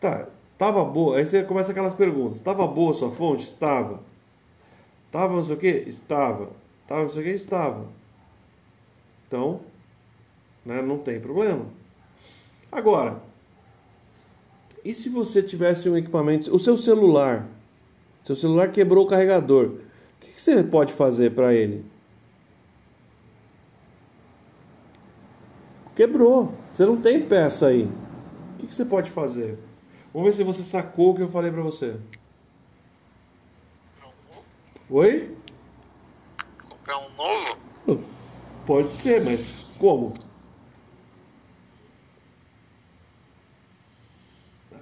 Tá, 0.02 0.26
tava 0.58 0.84
boa. 0.84 1.16
Aí 1.16 1.24
você 1.24 1.44
começa 1.44 1.70
aquelas 1.70 1.94
perguntas. 1.94 2.40
Tava 2.40 2.66
boa 2.66 2.90
a 2.90 2.94
sua 2.94 3.12
fonte? 3.12 3.44
Estava. 3.44 4.00
Tava 5.12 5.34
não 5.34 5.44
sei 5.44 5.54
o 5.54 5.58
que? 5.58 5.68
Estava. 5.68 6.50
Tava 6.88 7.02
não 7.02 7.08
sei 7.08 7.22
o 7.22 7.24
que? 7.24 7.30
Estava. 7.30 7.86
Então, 9.28 9.60
né, 10.66 10.82
não 10.82 10.98
tem 10.98 11.20
problema. 11.20 11.66
Agora, 12.72 13.22
e 14.84 14.92
se 14.92 15.08
você 15.08 15.40
tivesse 15.40 15.88
um 15.88 15.96
equipamento, 15.96 16.52
o 16.52 16.58
seu 16.58 16.76
celular, 16.76 17.46
seu 18.24 18.34
celular 18.34 18.72
quebrou 18.72 19.04
o 19.04 19.08
carregador, 19.08 19.66
o 19.66 19.78
que, 20.18 20.40
você 20.40 20.64
pode 20.64 20.92
fazer 20.92 21.32
para 21.32 21.54
ele? 21.54 21.84
Quebrou. 25.94 26.52
Você 26.72 26.84
não 26.84 27.00
tem 27.00 27.24
peça 27.24 27.68
aí. 27.68 27.84
O 28.54 28.56
que 28.56 28.74
você 28.74 28.84
pode 28.84 29.08
fazer? 29.08 29.58
Vamos 30.12 30.26
ver 30.26 30.32
se 30.32 30.44
você 30.44 30.62
sacou 30.62 31.10
o 31.10 31.14
que 31.14 31.22
eu 31.22 31.28
falei 31.28 31.50
pra 31.50 31.62
você. 31.62 31.96
Oi? 34.90 35.34
Comprar 36.68 36.98
um 36.98 37.08
novo? 37.16 38.04
Pode 38.66 38.88
ser, 38.88 39.24
mas 39.24 39.76
como? 39.80 40.12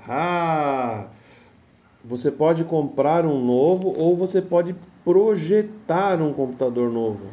Ah, 0.08 1.06
você 2.04 2.32
pode 2.32 2.64
comprar 2.64 3.24
um 3.24 3.44
novo 3.44 3.94
ou 3.96 4.16
você 4.16 4.42
pode 4.42 4.74
projetar 5.04 6.20
um 6.20 6.32
computador 6.32 6.90
novo. 6.90 7.28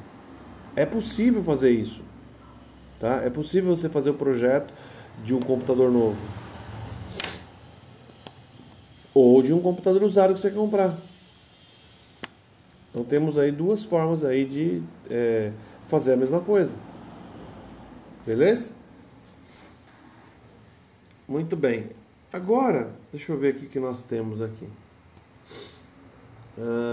É 0.76 0.86
possível 0.86 1.44
fazer 1.44 1.72
isso, 1.72 2.06
tá? 3.00 3.24
É 3.24 3.30
possível 3.32 3.76
você 3.76 3.90
fazer 3.90 4.12
o 4.12 4.14
projeto 4.14 4.72
de 5.24 5.34
um 5.34 5.40
computador 5.40 5.92
novo 5.92 6.47
ou 9.20 9.42
de 9.42 9.54
um 9.54 9.60
computador 9.60 10.04
usado 10.04 10.34
que 10.34 10.40
você 10.40 10.50
quer 10.50 10.58
comprar. 10.58 10.98
Então 12.90 13.04
temos 13.04 13.38
aí 13.38 13.52
duas 13.52 13.84
formas 13.84 14.24
aí 14.24 14.46
de 14.46 14.82
é, 15.10 15.52
fazer 15.88 16.14
a 16.14 16.18
mesma 16.18 16.40
coisa. 16.40 16.74
Beleza? 18.26 18.72
Muito 21.28 21.56
bem. 21.56 21.90
Agora, 22.32 22.92
deixa 23.12 23.32
eu 23.32 23.38
ver 23.38 23.56
o 23.56 23.60
que 23.60 23.80
nós 23.80 24.04
temos 24.04 24.42
aqui. 24.42 24.68
Ah, 26.58 26.86